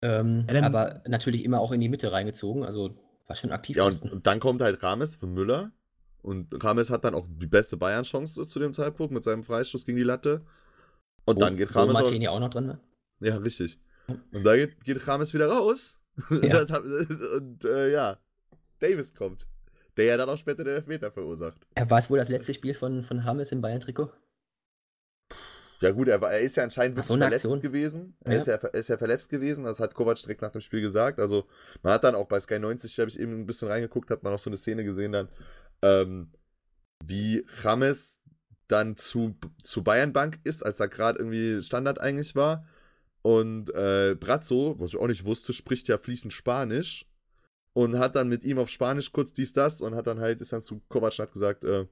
Ähm, 0.00 0.46
ja, 0.50 0.62
aber 0.62 1.02
natürlich 1.06 1.44
immer 1.44 1.60
auch 1.60 1.70
in 1.70 1.80
die 1.80 1.88
Mitte 1.88 2.10
reingezogen, 2.10 2.64
also 2.64 2.96
war 3.26 3.36
schon 3.36 3.52
aktiv. 3.52 3.76
Ja, 3.76 3.84
und, 3.84 4.10
und, 4.10 4.26
dann 4.26 4.40
kommt 4.40 4.62
halt 4.62 4.82
Rames 4.82 5.16
für 5.16 5.26
Müller. 5.26 5.70
Und 6.22 6.48
Rames 6.64 6.90
hat 6.90 7.04
dann 7.04 7.14
auch 7.14 7.26
die 7.28 7.46
beste 7.46 7.76
Bayern-Chance 7.76 8.46
zu 8.46 8.58
dem 8.58 8.74
Zeitpunkt 8.74 9.12
mit 9.12 9.24
seinem 9.24 9.44
Freistoß 9.44 9.84
gegen 9.86 9.98
die 9.98 10.04
Latte. 10.04 10.42
Und 11.24 11.36
wo, 11.36 11.40
dann 11.40 11.56
geht 11.56 11.74
Rames. 11.74 11.94
Wo 11.94 12.00
Martin 12.00 12.22
ja 12.22 12.30
auch 12.30 12.40
noch 12.40 12.50
drin, 12.50 12.66
ne? 12.66 12.80
Ja, 13.20 13.36
richtig. 13.36 13.78
Und 14.32 14.44
da 14.44 14.56
geht, 14.56 14.82
geht 14.84 15.06
Rames 15.06 15.34
wieder 15.34 15.48
raus. 15.48 15.98
Ja. 16.42 16.60
und 17.36 17.64
äh, 17.64 17.90
ja, 17.90 18.18
Davis 18.80 19.14
kommt. 19.14 19.46
Der 19.96 20.06
ja 20.06 20.16
dann 20.16 20.28
auch 20.28 20.38
später 20.38 20.64
den 20.64 20.76
Elfmeter 20.76 21.10
verursacht. 21.10 21.66
War 21.76 21.98
es 21.98 22.08
wohl 22.08 22.18
das 22.18 22.28
letzte 22.28 22.54
Spiel 22.54 22.74
von, 22.74 23.04
von 23.04 23.24
Hammes 23.24 23.52
im 23.52 23.60
Bayern-Trikot? 23.60 24.10
Ja, 25.82 25.90
gut, 25.90 26.08
er, 26.08 26.20
war, 26.20 26.32
er 26.32 26.40
ist 26.40 26.56
ja 26.56 26.62
anscheinend 26.62 26.96
wirklich 26.96 27.08
so 27.08 27.16
verletzt 27.16 27.44
Aktion. 27.44 27.60
gewesen. 27.60 28.16
Er, 28.20 28.32
ja. 28.32 28.38
Ist 28.38 28.46
ja, 28.46 28.54
er 28.54 28.74
ist 28.74 28.88
ja 28.88 28.96
verletzt 28.96 29.28
gewesen, 29.28 29.64
das 29.64 29.80
hat 29.80 29.94
Kovac 29.94 30.16
direkt 30.16 30.40
nach 30.40 30.52
dem 30.52 30.60
Spiel 30.60 30.80
gesagt. 30.80 31.18
Also 31.18 31.46
man 31.82 31.92
hat 31.92 32.04
dann 32.04 32.14
auch 32.14 32.28
bei 32.28 32.40
Sky 32.40 32.60
90, 32.60 32.98
habe 33.00 33.10
ich 33.10 33.18
eben 33.18 33.40
ein 33.40 33.46
bisschen 33.46 33.68
reingeguckt, 33.68 34.10
hat 34.10 34.22
man 34.22 34.32
auch 34.32 34.38
so 34.38 34.48
eine 34.48 34.56
Szene 34.56 34.84
gesehen 34.84 35.12
dann, 35.12 35.28
ähm, 35.82 36.30
wie 37.04 37.44
Rames 37.62 38.20
dann 38.68 38.96
zu, 38.96 39.36
zu 39.64 39.82
Bayern 39.82 40.12
Bank 40.12 40.38
ist, 40.44 40.64
als 40.64 40.78
er 40.78 40.88
gerade 40.88 41.18
irgendwie 41.18 41.60
Standard 41.60 42.00
eigentlich 42.00 42.36
war. 42.36 42.64
Und 43.22 43.72
äh, 43.74 44.16
Brazzo, 44.18 44.74
was 44.78 44.90
ich 44.90 44.96
auch 44.96 45.06
nicht 45.06 45.24
wusste, 45.24 45.52
spricht 45.52 45.88
ja 45.88 45.96
fließend 45.96 46.32
Spanisch 46.32 47.06
und 47.72 47.98
hat 47.98 48.16
dann 48.16 48.28
mit 48.28 48.44
ihm 48.44 48.58
auf 48.58 48.68
Spanisch 48.68 49.12
kurz 49.12 49.32
dies, 49.32 49.52
das 49.52 49.80
und 49.80 49.94
hat 49.94 50.06
dann 50.06 50.20
halt, 50.20 50.40
ist 50.40 50.52
dann 50.52 50.60
zu 50.60 50.82
Kovac 50.88 51.12
und 51.12 51.22
hat 51.22 51.32
gesagt, 51.32 51.64
äh, 51.64 51.86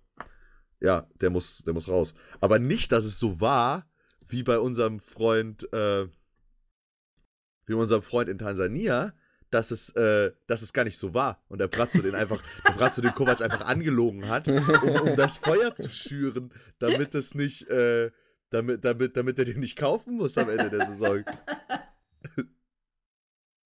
ja, 0.81 1.07
der 1.21 1.31
muss, 1.31 1.59
der 1.59 1.73
muss 1.73 1.89
raus. 1.89 2.15
Aber 2.41 2.59
nicht, 2.59 2.91
dass 2.93 3.05
es 3.05 3.19
so 3.19 3.41
war, 3.41 3.87
wie 4.27 4.43
bei 4.43 4.59
unserem 4.59 4.99
Freund, 4.99 5.73
äh, 5.73 6.07
wie 7.67 7.75
unserem 7.75 8.03
Freund 8.03 8.29
in 8.29 8.39
Tansania, 8.39 9.13
dass 9.51 9.71
es, 9.71 9.91
äh, 9.91 10.33
dass 10.47 10.63
es 10.63 10.73
gar 10.73 10.85
nicht 10.85 10.99
so 10.99 11.13
war 11.15 11.43
und 11.49 11.59
der 11.59 11.69
Brazzo 11.69 12.01
den 12.01 12.15
einfach, 12.15 12.43
der 12.67 12.73
Brazzo 12.73 13.03
den 13.03 13.15
Kovac 13.15 13.41
einfach 13.41 13.63
angelogen 13.63 14.29
hat, 14.29 14.49
um, 14.49 14.57
um 14.57 15.17
das 15.17 15.39
Feuer 15.39 15.75
zu 15.75 15.91
schüren, 15.91 16.53
damit 16.79 17.15
es 17.15 17.35
nicht, 17.35 17.69
äh, 17.69 18.11
damit, 18.51 18.85
damit, 18.85 19.17
damit 19.17 19.39
er 19.39 19.45
den 19.45 19.61
nicht 19.61 19.77
kaufen 19.77 20.17
muss 20.17 20.37
am 20.37 20.51
Ende 20.51 20.71
der 20.71 20.87
Saison. 20.87 21.25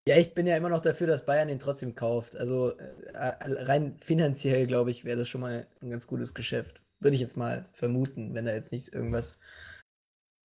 Ja, 0.06 0.18
ich 0.18 0.34
bin 0.34 0.46
ja 0.46 0.54
immer 0.54 0.68
noch 0.68 0.82
dafür, 0.82 1.06
dass 1.06 1.24
Bayern 1.24 1.48
den 1.48 1.58
trotzdem 1.58 1.94
kauft. 1.94 2.36
Also 2.36 2.72
äh, 2.76 3.32
rein 3.42 3.96
finanziell, 4.00 4.66
glaube 4.66 4.90
ich, 4.90 5.06
wäre 5.06 5.18
das 5.18 5.28
schon 5.28 5.40
mal 5.40 5.66
ein 5.80 5.88
ganz 5.88 6.06
gutes 6.06 6.34
Geschäft. 6.34 6.82
Würde 7.00 7.14
ich 7.14 7.22
jetzt 7.22 7.38
mal 7.38 7.66
vermuten, 7.72 8.34
wenn 8.34 8.44
da 8.44 8.52
jetzt 8.52 8.70
nicht 8.70 8.92
irgendwas 8.92 9.40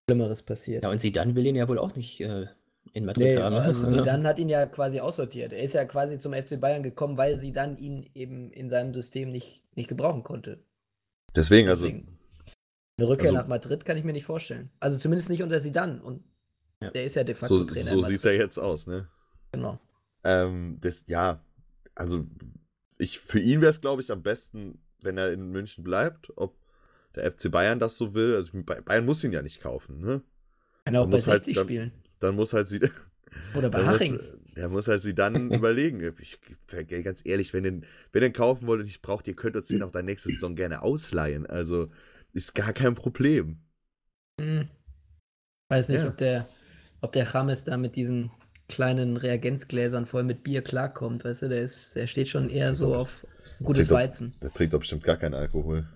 Schlimmeres 0.08 0.42
passiert. 0.42 0.84
Ja, 0.84 0.90
und 0.90 1.00
Sidan 1.00 1.34
will 1.34 1.44
ihn 1.44 1.56
ja 1.56 1.68
wohl 1.68 1.78
auch 1.78 1.94
nicht 1.94 2.20
äh, 2.22 2.46
in 2.94 3.04
Madrid 3.04 3.34
nee, 3.34 3.36
haben. 3.36 3.54
Also 3.56 3.86
Sidan 3.98 4.26
hat 4.26 4.38
ihn 4.38 4.48
ja 4.48 4.64
quasi 4.64 5.00
aussortiert. 5.00 5.52
Er 5.52 5.62
ist 5.62 5.74
ja 5.74 5.84
quasi 5.84 6.18
zum 6.18 6.32
FC 6.32 6.58
Bayern 6.58 6.82
gekommen, 6.82 7.18
weil 7.18 7.36
Sidan 7.36 7.76
ihn 7.76 8.08
eben 8.14 8.50
in 8.52 8.70
seinem 8.70 8.94
System 8.94 9.30
nicht, 9.30 9.62
nicht 9.76 9.88
gebrauchen 9.88 10.22
konnte. 10.22 10.64
Deswegen, 11.36 11.68
also 11.68 11.84
Deswegen. 11.84 12.18
Eine 13.00 13.08
Rückkehr 13.08 13.30
also, 13.30 13.36
nach 13.36 13.46
Madrid 13.46 13.86
kann 13.86 13.96
ich 13.96 14.04
mir 14.04 14.12
nicht 14.12 14.26
vorstellen. 14.26 14.68
Also 14.78 14.98
zumindest 14.98 15.30
nicht 15.30 15.42
unter 15.42 15.58
Sidan. 15.58 16.02
Und 16.02 16.22
ja. 16.82 16.90
der 16.90 17.04
ist 17.04 17.16
ja 17.16 17.24
de 17.24 17.34
facto 17.34 17.56
so, 17.56 17.64
Trainer. 17.64 17.88
So 17.88 18.02
sieht 18.02 18.18
es 18.18 18.24
ja 18.24 18.32
jetzt 18.32 18.58
aus, 18.58 18.86
ne? 18.86 19.08
Genau. 19.52 19.80
Ähm, 20.22 20.76
das, 20.82 21.04
ja, 21.06 21.42
also 21.94 22.26
ich, 22.98 23.18
für 23.18 23.40
ihn 23.40 23.62
wäre 23.62 23.70
es, 23.70 23.80
glaube 23.80 24.02
ich, 24.02 24.12
am 24.12 24.22
besten, 24.22 24.82
wenn 25.00 25.16
er 25.16 25.32
in 25.32 25.48
München 25.50 25.82
bleibt. 25.82 26.30
Ob 26.36 26.58
der 27.14 27.32
FC 27.32 27.50
Bayern 27.50 27.78
das 27.78 27.96
so 27.96 28.12
will. 28.12 28.34
Also 28.34 28.50
Bayern 28.62 29.06
muss 29.06 29.24
ihn 29.24 29.32
ja 29.32 29.40
nicht 29.40 29.62
kaufen, 29.62 30.00
ne? 30.00 30.22
Kann 30.84 30.94
er 30.94 31.00
auch 31.00 31.08
bei 31.08 31.16
60 31.16 31.56
halt, 31.56 31.66
spielen. 31.66 31.92
Dann, 32.18 32.28
dann 32.28 32.36
muss 32.36 32.52
halt 32.52 32.68
sie. 32.68 32.80
Oder 33.56 33.70
bei 33.70 33.82
Haching. 33.86 34.20
Der 34.56 34.68
muss 34.68 34.88
halt 34.88 35.00
sie 35.00 35.14
dann 35.14 35.50
überlegen. 35.52 36.14
Ich, 36.20 36.38
ganz 37.02 37.22
ehrlich, 37.24 37.54
wenn 37.54 37.64
den, 37.64 37.86
wenn 38.12 38.20
den 38.20 38.34
kaufen 38.34 38.66
wollt 38.66 38.82
und 38.82 38.88
ich 38.88 39.00
braucht, 39.00 39.26
ihr 39.26 39.36
könnt 39.36 39.56
uns 39.56 39.68
den 39.68 39.82
auch 39.84 39.90
dann 39.90 40.04
nächste 40.04 40.28
Saison 40.28 40.54
gerne 40.54 40.82
ausleihen. 40.82 41.46
Also 41.46 41.88
ist 42.32 42.54
gar 42.54 42.72
kein 42.72 42.94
Problem. 42.94 43.58
Hm. 44.40 44.68
Weiß 45.68 45.88
nicht, 45.88 46.02
ja. 46.02 46.08
ob 46.08 46.16
der, 46.16 46.48
ob 47.00 47.12
der 47.12 47.28
James 47.32 47.64
da 47.64 47.76
mit 47.76 47.96
diesen 47.96 48.30
kleinen 48.68 49.16
Reagenzgläsern 49.16 50.06
voll 50.06 50.24
mit 50.24 50.42
Bier 50.42 50.62
klarkommt, 50.62 51.24
weißt 51.24 51.42
du, 51.42 51.48
der 51.48 51.62
ist, 51.62 51.96
der 51.96 52.06
steht 52.06 52.28
schon 52.28 52.48
eher 52.48 52.74
so 52.74 52.94
auf 52.94 53.26
gutes 53.62 53.88
der 53.88 53.96
Weizen. 53.96 54.30
Doch, 54.32 54.40
der 54.40 54.52
trinkt 54.52 54.74
doch 54.74 54.78
bestimmt 54.78 55.04
gar 55.04 55.16
keinen 55.16 55.34
Alkohol. 55.34 55.86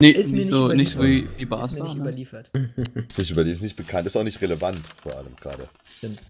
Nee, 0.00 0.10
ist 0.10 0.30
mir 0.30 0.38
nicht, 0.38 0.48
so, 0.48 0.68
nicht 0.68 0.90
so 0.92 1.02
wie, 1.02 1.26
wie 1.38 1.46
Barca. 1.46 1.66
Ist 1.66 1.76
mir 1.76 1.84
nicht 1.84 1.94
ne? 1.94 2.00
überliefert. 2.02 2.50
nicht 3.18 3.30
überliefert, 3.30 3.62
nicht 3.62 3.76
bekannt, 3.76 4.06
ist 4.06 4.16
auch 4.16 4.24
nicht 4.24 4.40
relevant, 4.42 4.86
vor 5.02 5.16
allem 5.16 5.34
gerade. 5.36 5.68
Stimmt. 5.86 6.26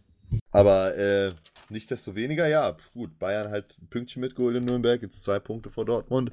Aber 0.52 0.96
äh, 0.96 1.32
nichtsdestoweniger, 1.68 2.46
ja, 2.46 2.76
gut, 2.94 3.18
Bayern 3.18 3.50
halt 3.50 3.76
ein 3.80 3.88
Pünktchen 3.88 4.20
mitgeholt 4.20 4.56
in 4.56 4.64
Nürnberg, 4.64 5.02
jetzt 5.02 5.24
zwei 5.24 5.40
Punkte 5.40 5.70
vor 5.70 5.84
Dortmund. 5.84 6.32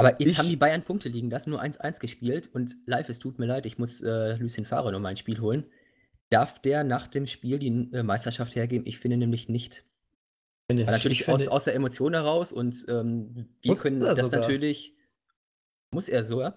Aber 0.00 0.20
jetzt 0.20 0.32
ich, 0.32 0.38
haben 0.38 0.48
die 0.48 0.56
Bayern 0.56 0.82
Punkte 0.82 1.08
liegen 1.08 1.30
lassen, 1.30 1.50
nur 1.50 1.62
1-1 1.62 2.00
gespielt 2.00 2.50
und 2.52 2.76
live, 2.86 3.08
es 3.08 3.18
tut 3.18 3.38
mir 3.38 3.46
leid, 3.46 3.66
ich 3.66 3.78
muss 3.78 4.02
äh, 4.02 4.34
Lucien 4.36 4.66
Favre 4.66 4.90
nochmal 4.92 5.12
ein 5.12 5.16
Spiel 5.16 5.40
holen. 5.40 5.66
Darf 6.30 6.60
der 6.60 6.84
nach 6.84 7.08
dem 7.08 7.26
Spiel 7.26 7.58
die 7.58 7.68
äh, 7.92 8.02
Meisterschaft 8.02 8.54
hergeben? 8.56 8.86
Ich 8.86 8.98
finde 8.98 9.16
nämlich 9.16 9.48
nicht. 9.48 9.84
Finde 10.70 10.84
natürlich 10.84 11.28
aus, 11.28 11.48
aus 11.48 11.64
der 11.64 11.74
Emotion 11.74 12.14
heraus 12.14 12.52
und 12.52 12.84
ähm, 12.88 13.48
wir 13.60 13.74
können 13.74 13.98
das 14.00 14.18
sogar. 14.18 14.40
natürlich. 14.40 14.94
Muss 15.92 16.08
er 16.08 16.22
so? 16.22 16.48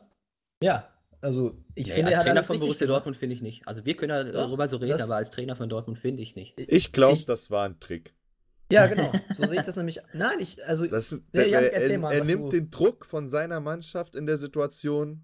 Ja, 0.61 0.87
Also, 1.21 1.57
ich 1.73 1.87
Nee, 1.87 1.93
finde, 1.93 2.07
als 2.09 2.13
er 2.13 2.19
hat 2.19 2.25
Trainer 2.27 2.43
von 2.43 2.59
Borussia 2.59 2.85
gemacht. 2.85 2.97
Dortmund 2.97 3.17
finde 3.17 3.35
ich 3.35 3.41
nicht. 3.41 3.67
Also 3.67 3.85
wir 3.85 3.95
können 3.95 4.11
ja 4.11 4.23
Doch, 4.23 4.31
darüber 4.33 4.67
so 4.67 4.77
reden, 4.77 5.01
aber 5.01 5.15
als 5.15 5.31
Trainer 5.31 5.55
von 5.55 5.69
Dortmund 5.69 5.97
finde 5.97 6.21
ich 6.21 6.35
nicht. 6.35 6.53
Ich 6.59 6.91
glaube, 6.91 7.23
das 7.25 7.49
war 7.49 7.65
ein 7.65 7.79
Trick. 7.79 8.13
Ja, 8.73 8.87
genau. 8.87 9.11
So 9.37 9.47
sehe 9.47 9.57
ich 9.59 9.65
das 9.65 9.75
nämlich. 9.75 9.99
Nein, 10.13 10.39
ich, 10.39 10.65
also, 10.65 10.85
Das, 10.87 11.11
Nee, 11.31 11.47
Jan, 11.49 11.63
er, 11.63 11.73
erzähl 11.73 11.91
er, 11.91 11.99
mal, 11.99 12.11
er 12.13 12.25
nimmt 12.25 12.45
du- 12.45 12.49
den 12.49 12.69
Druck 12.69 13.05
von 13.05 13.27
seiner 13.29 13.59
Mannschaft 13.59 14.15
in 14.15 14.25
der 14.25 14.37
Situation 14.37 15.23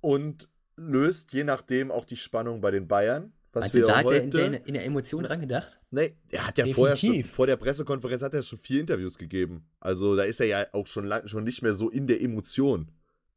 und 0.00 0.48
löst 0.76 1.32
je 1.32 1.44
nachdem 1.44 1.90
auch 1.90 2.04
die 2.04 2.16
Spannung 2.16 2.60
bei 2.60 2.70
den 2.70 2.86
Bayern. 2.88 3.32
Was 3.52 3.70
du, 3.70 3.78
wir 3.78 3.86
da 3.86 3.96
hat 3.98 4.10
der 4.10 4.22
in, 4.22 4.30
der 4.30 4.66
in 4.66 4.74
der 4.74 4.84
Emotion 4.84 5.22
dran 5.24 5.40
gedacht? 5.40 5.80
Nee, 5.90 6.14
er 6.30 6.46
hat 6.46 6.58
ja 6.58 6.66
vorher 6.66 6.94
schon, 6.96 7.24
vor 7.24 7.46
der 7.46 7.56
Pressekonferenz 7.56 8.20
hat 8.22 8.34
er 8.34 8.42
schon 8.42 8.58
vier 8.58 8.80
Interviews 8.80 9.16
gegeben. 9.16 9.66
Also 9.80 10.14
da 10.14 10.24
ist 10.24 10.40
er 10.40 10.46
ja 10.46 10.66
auch 10.72 10.86
schon 10.86 11.06
lang, 11.06 11.26
schon 11.26 11.44
nicht 11.44 11.62
mehr 11.62 11.72
so 11.72 11.88
in 11.88 12.06
der 12.06 12.20
Emotion. 12.20 12.90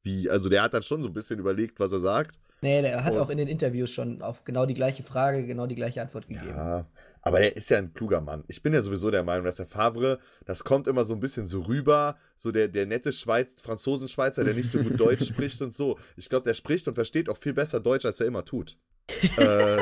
Wie, 0.03 0.29
also 0.29 0.49
der 0.49 0.61
hat 0.63 0.73
dann 0.73 0.83
schon 0.83 1.01
so 1.01 1.07
ein 1.07 1.13
bisschen 1.13 1.39
überlegt, 1.39 1.79
was 1.79 1.93
er 1.93 1.99
sagt. 2.01 2.37
nee, 2.61 2.81
der 2.81 3.01
hat 3.05 3.13
Und- 3.13 3.19
auch 3.19 3.29
in 3.29 3.37
den 3.37 3.47
Interviews 3.47 3.91
schon 3.91 4.21
auf 4.21 4.43
genau 4.43 4.65
die 4.65 4.73
gleiche 4.73 5.03
Frage, 5.03 5.45
genau 5.47 5.67
die 5.67 5.75
gleiche 5.75 6.01
Antwort 6.01 6.27
gegeben. 6.27 6.49
Ja, 6.49 6.85
aber 7.21 7.41
er 7.41 7.55
ist 7.55 7.69
ja 7.69 7.77
ein 7.77 7.93
kluger 7.93 8.21
Mann. 8.21 8.43
Ich 8.47 8.61
bin 8.63 8.73
ja 8.73 8.81
sowieso 8.81 9.11
der 9.11 9.23
Meinung, 9.23 9.45
dass 9.45 9.57
der 9.57 9.67
Favre, 9.67 10.19
das 10.45 10.63
kommt 10.63 10.87
immer 10.87 11.03
so 11.05 11.13
ein 11.13 11.19
bisschen 11.19 11.45
so 11.45 11.61
rüber, 11.61 12.17
so 12.37 12.51
der, 12.51 12.67
der 12.67 12.85
nette 12.85 13.11
Schweiz, 13.13 13.49
Franzosenschweizer, 13.61 14.43
der 14.43 14.53
nicht 14.53 14.69
so 14.69 14.79
gut 14.79 14.99
Deutsch 14.99 15.25
spricht 15.27 15.61
und 15.61 15.73
so. 15.73 15.97
Ich 16.15 16.29
glaube, 16.29 16.45
der 16.45 16.53
spricht 16.53 16.87
und 16.87 16.93
versteht 16.95 17.29
auch 17.29 17.37
viel 17.37 17.53
besser 17.53 17.79
Deutsch, 17.79 18.05
als 18.05 18.19
er 18.19 18.27
immer 18.27 18.45
tut. 18.45 18.77
äh, 19.37 19.81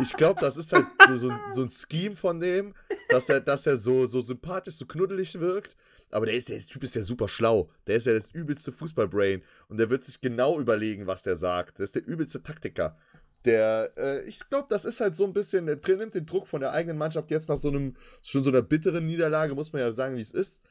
ich 0.00 0.12
glaube, 0.16 0.40
das 0.40 0.56
ist 0.56 0.72
halt 0.72 0.86
so, 1.08 1.16
so, 1.16 1.30
ein- 1.30 1.40
so 1.52 1.62
ein 1.62 1.70
Scheme 1.70 2.14
von 2.14 2.38
dem, 2.40 2.74
dass 3.08 3.28
er, 3.28 3.40
dass 3.40 3.66
er 3.66 3.76
so, 3.76 4.06
so 4.06 4.20
sympathisch, 4.20 4.74
so 4.76 4.86
knuddelig 4.86 5.38
wirkt. 5.40 5.76
Aber 6.12 6.26
der, 6.26 6.34
ist, 6.36 6.48
der 6.50 6.60
Typ 6.60 6.84
ist 6.84 6.94
ja 6.94 7.02
super 7.02 7.26
schlau. 7.26 7.70
Der 7.86 7.96
ist 7.96 8.06
ja 8.06 8.12
das 8.12 8.30
übelste 8.30 8.70
Fußballbrain. 8.70 9.42
Und 9.68 9.78
der 9.78 9.88
wird 9.90 10.04
sich 10.04 10.20
genau 10.20 10.60
überlegen, 10.60 11.06
was 11.06 11.22
der 11.22 11.36
sagt. 11.36 11.78
Der 11.78 11.84
ist 11.84 11.94
der 11.94 12.06
übelste 12.06 12.42
Taktiker. 12.42 12.98
Der, 13.44 13.92
äh, 13.96 14.24
ich 14.24 14.48
glaube, 14.48 14.66
das 14.68 14.84
ist 14.84 15.00
halt 15.00 15.16
so 15.16 15.24
ein 15.24 15.32
bisschen, 15.32 15.66
der 15.66 15.96
nimmt 15.96 16.14
den 16.14 16.26
Druck 16.26 16.46
von 16.46 16.60
der 16.60 16.72
eigenen 16.72 16.98
Mannschaft 16.98 17.30
jetzt 17.30 17.48
nach 17.48 17.56
so 17.56 17.68
einem, 17.68 17.96
schon 18.22 18.44
so 18.44 18.50
einer 18.50 18.62
bitteren 18.62 19.06
Niederlage, 19.06 19.54
muss 19.54 19.72
man 19.72 19.82
ja 19.82 19.92
sagen, 19.92 20.16
wie 20.16 20.20
es 20.20 20.30
ist. 20.30 20.62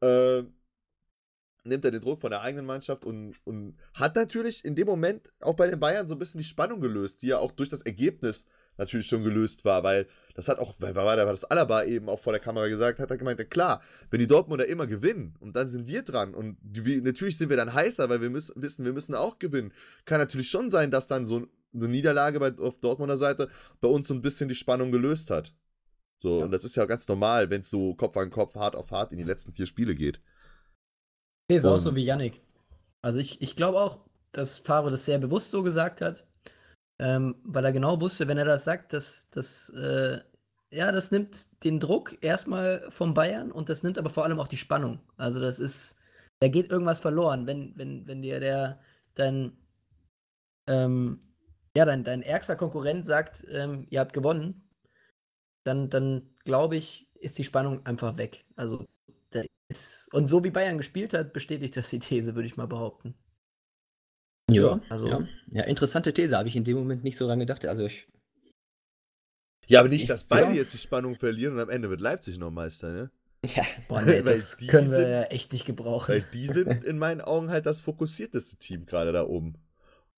Äh, 0.00 0.44
nimmt 1.64 1.84
er 1.84 1.90
den 1.90 2.00
Druck 2.00 2.20
von 2.20 2.30
der 2.30 2.40
eigenen 2.40 2.66
Mannschaft 2.66 3.04
und, 3.04 3.34
und 3.44 3.76
hat 3.94 4.16
natürlich 4.16 4.64
in 4.64 4.74
dem 4.74 4.86
Moment 4.86 5.32
auch 5.40 5.54
bei 5.54 5.68
den 5.68 5.80
Bayern 5.80 6.06
so 6.06 6.14
ein 6.14 6.18
bisschen 6.18 6.38
die 6.38 6.46
Spannung 6.46 6.80
gelöst, 6.80 7.22
die 7.22 7.28
ja 7.28 7.38
auch 7.38 7.52
durch 7.52 7.68
das 7.68 7.82
Ergebnis 7.82 8.46
natürlich 8.78 9.06
schon 9.06 9.22
gelöst 9.22 9.64
war, 9.64 9.82
weil 9.82 10.06
das 10.34 10.48
hat 10.48 10.58
auch, 10.58 10.74
weil 10.78 10.94
war, 10.94 11.16
da 11.16 11.26
war 11.26 11.32
das 11.32 11.44
Alaba 11.44 11.84
eben 11.84 12.08
auch 12.08 12.18
vor 12.18 12.32
der 12.32 12.40
Kamera 12.40 12.66
gesagt, 12.68 12.98
hat 12.98 13.10
er 13.10 13.18
gemeint, 13.18 13.38
ja 13.38 13.44
klar, 13.44 13.82
wenn 14.10 14.20
die 14.20 14.26
Dortmunder 14.26 14.66
immer 14.66 14.86
gewinnen 14.86 15.36
und 15.38 15.54
dann 15.54 15.68
sind 15.68 15.86
wir 15.86 16.02
dran 16.02 16.34
und 16.34 16.56
die, 16.62 17.00
natürlich 17.02 17.36
sind 17.36 17.50
wir 17.50 17.58
dann 17.58 17.74
heißer, 17.74 18.08
weil 18.08 18.22
wir 18.22 18.30
müssen, 18.30 18.60
wissen, 18.60 18.84
wir 18.84 18.94
müssen 18.94 19.14
auch 19.14 19.38
gewinnen. 19.38 19.72
Kann 20.06 20.18
natürlich 20.18 20.48
schon 20.48 20.70
sein, 20.70 20.90
dass 20.90 21.08
dann 21.08 21.26
so 21.26 21.46
eine 21.74 21.88
Niederlage 21.88 22.40
bei, 22.40 22.56
auf 22.58 22.78
Dortmunder 22.80 23.16
Seite 23.16 23.48
bei 23.80 23.88
uns 23.88 24.08
so 24.08 24.14
ein 24.14 24.22
bisschen 24.22 24.48
die 24.48 24.54
Spannung 24.54 24.90
gelöst 24.92 25.30
hat. 25.30 25.54
So, 26.22 26.38
Ja. 26.38 26.44
und 26.44 26.50
das 26.52 26.64
ist 26.64 26.76
ja 26.76 26.84
ganz 26.86 27.08
normal, 27.08 27.50
wenn 27.50 27.62
es 27.62 27.70
so 27.70 27.94
Kopf 27.94 28.16
an 28.16 28.30
Kopf, 28.30 28.54
hart 28.54 28.76
auf 28.76 28.90
hart 28.90 29.12
in 29.12 29.18
die 29.18 29.24
letzten 29.24 29.52
vier 29.52 29.66
Spiele 29.66 29.94
geht. 29.94 30.20
Ich 31.48 31.52
sehe 31.54 31.58
es 31.58 31.64
auch 31.64 31.78
so 31.78 31.94
wie 31.96 32.04
Yannick. 32.04 32.40
Also 33.02 33.18
ich, 33.18 33.40
ich 33.40 33.56
glaube 33.56 33.78
auch, 33.80 34.00
dass 34.32 34.58
Favre 34.58 34.90
das 34.90 35.04
sehr 35.06 35.18
bewusst 35.18 35.50
so 35.50 35.62
gesagt 35.62 36.00
hat, 36.00 36.26
ähm, 37.00 37.36
weil 37.44 37.64
er 37.64 37.72
genau 37.72 38.00
wusste, 38.00 38.28
wenn 38.28 38.38
er 38.38 38.44
das 38.44 38.64
sagt, 38.64 38.92
dass 38.92 39.30
das, 39.30 39.70
äh, 39.70 40.20
ja, 40.70 40.92
das 40.92 41.10
nimmt 41.10 41.48
den 41.64 41.80
Druck 41.80 42.18
erstmal 42.20 42.88
vom 42.90 43.14
Bayern 43.14 43.50
und 43.50 43.68
das 43.68 43.82
nimmt 43.82 43.98
aber 43.98 44.10
vor 44.10 44.24
allem 44.24 44.38
auch 44.38 44.48
die 44.48 44.58
Spannung. 44.58 45.00
Also 45.16 45.40
das 45.40 45.58
ist, 45.58 45.96
da 46.40 46.48
geht 46.48 46.70
irgendwas 46.70 46.98
verloren, 47.00 47.46
wenn, 47.46 47.72
wenn, 47.76 48.06
wenn 48.06 48.22
dir 48.22 48.38
der, 48.38 48.78
dein, 49.14 49.56
ähm, 50.68 51.20
ja, 51.76 51.84
dein, 51.84 52.04
dein 52.04 52.22
ärgster 52.22 52.56
Konkurrent 52.56 53.06
sagt, 53.06 53.46
ähm, 53.50 53.86
ihr 53.90 54.00
habt 54.00 54.12
gewonnen, 54.12 54.68
dann, 55.64 55.88
dann 55.90 56.34
glaube 56.44 56.76
ich, 56.76 57.06
ist 57.14 57.38
die 57.38 57.44
Spannung 57.44 57.84
einfach 57.86 58.16
weg. 58.16 58.44
Also 58.56 58.86
der 59.32 59.46
ist, 59.68 60.08
und 60.12 60.28
so 60.28 60.42
wie 60.42 60.50
Bayern 60.50 60.78
gespielt 60.78 61.14
hat, 61.14 61.32
bestätigt 61.32 61.76
das 61.76 61.90
die 61.90 61.98
These, 61.98 62.34
würde 62.34 62.48
ich 62.48 62.56
mal 62.56 62.66
behaupten. 62.66 63.14
Ja, 64.50 64.80
also- 64.88 65.06
ja. 65.06 65.28
ja, 65.52 65.62
interessante 65.64 66.12
These, 66.12 66.36
habe 66.36 66.48
ich 66.48 66.56
in 66.56 66.64
dem 66.64 66.76
Moment 66.76 67.04
nicht 67.04 67.16
so 67.16 67.26
dran 67.26 67.38
gedacht. 67.38 67.64
Also 67.66 67.84
ich, 67.84 68.08
Ja, 69.68 69.78
aber 69.80 69.88
nicht, 69.88 70.02
Ich- 70.02 70.08
dass 70.08 70.24
beide 70.24 70.48
ja. 70.48 70.54
jetzt 70.56 70.74
die 70.74 70.78
Spannung 70.78 71.14
verlieren 71.14 71.54
und 71.54 71.60
am 71.60 71.70
Ende 71.70 71.88
wird 71.90 72.00
Leipzig 72.00 72.38
noch 72.38 72.50
Meister, 72.50 72.92
ne? 72.92 73.10
ja, 73.46 73.62
Boah, 73.88 74.02
nee, 74.02 74.22
das 74.22 74.58
können 74.58 74.90
wir 74.90 74.98
sind- 74.98 75.08
ja 75.08 75.22
echt 75.24 75.52
nicht 75.52 75.66
gebrauchen. 75.66 76.14
Weil 76.16 76.22
die 76.32 76.46
sind 76.48 76.66
in 76.84 76.98
meinen 76.98 77.20
Augen 77.20 77.50
halt 77.50 77.66
das 77.66 77.80
fokussierteste 77.80 78.56
Team 78.56 78.86
gerade 78.86 79.12
da 79.12 79.24
oben. 79.24 79.54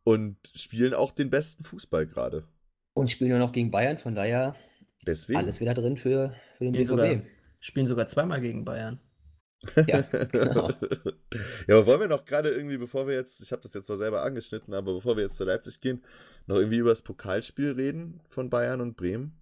Und 0.05 0.37
spielen 0.55 0.95
auch 0.95 1.13
den 1.13 1.31
besten 1.31 1.65
Fußball 1.65 2.07
gerade. 2.07 2.45
und 2.95 3.11
spielen 3.11 3.31
nur 3.31 3.39
noch 3.39 3.53
gegen 3.53 3.71
Bayern, 3.71 3.99
von 3.99 4.15
daher 4.15 4.55
Deswegen. 5.07 5.39
alles 5.39 5.61
wieder 5.61 5.75
drin 5.75 5.97
für, 5.97 6.35
für 6.59 6.65
den 6.65 6.75
Spielen 6.75 6.87
sogar, 6.87 7.07
BVB. 7.09 7.27
spielen 7.61 7.87
sogar 7.87 8.09
zweimal 8.09 8.41
gegen 8.41 8.65
Bayern. 8.65 9.01
Ja, 9.87 10.01
genau. 10.01 10.71
ja, 11.69 11.77
aber 11.77 11.87
wollen 11.87 12.01
wir 12.01 12.09
noch 12.09 12.25
gerade 12.25 12.51
irgendwie, 12.51 12.79
bevor 12.79 13.07
wir 13.07 13.15
jetzt, 13.15 13.41
ich 13.41 13.53
habe 13.53 13.63
das 13.63 13.73
jetzt 13.75 13.87
zwar 13.87 13.97
selber 13.97 14.23
angeschnitten, 14.23 14.75
aber 14.75 14.95
bevor 14.95 15.17
wir 15.17 15.23
jetzt 15.23 15.37
zu 15.37 15.45
Leipzig 15.45 15.81
gehen, 15.81 16.03
noch 16.47 16.57
irgendwie 16.57 16.79
über 16.79 16.91
das 16.91 17.03
Pokalspiel 17.03 17.71
reden 17.71 18.21
von 18.27 18.51
Bayern 18.51 18.81
und 18.81 18.97
Bremen? 18.97 19.39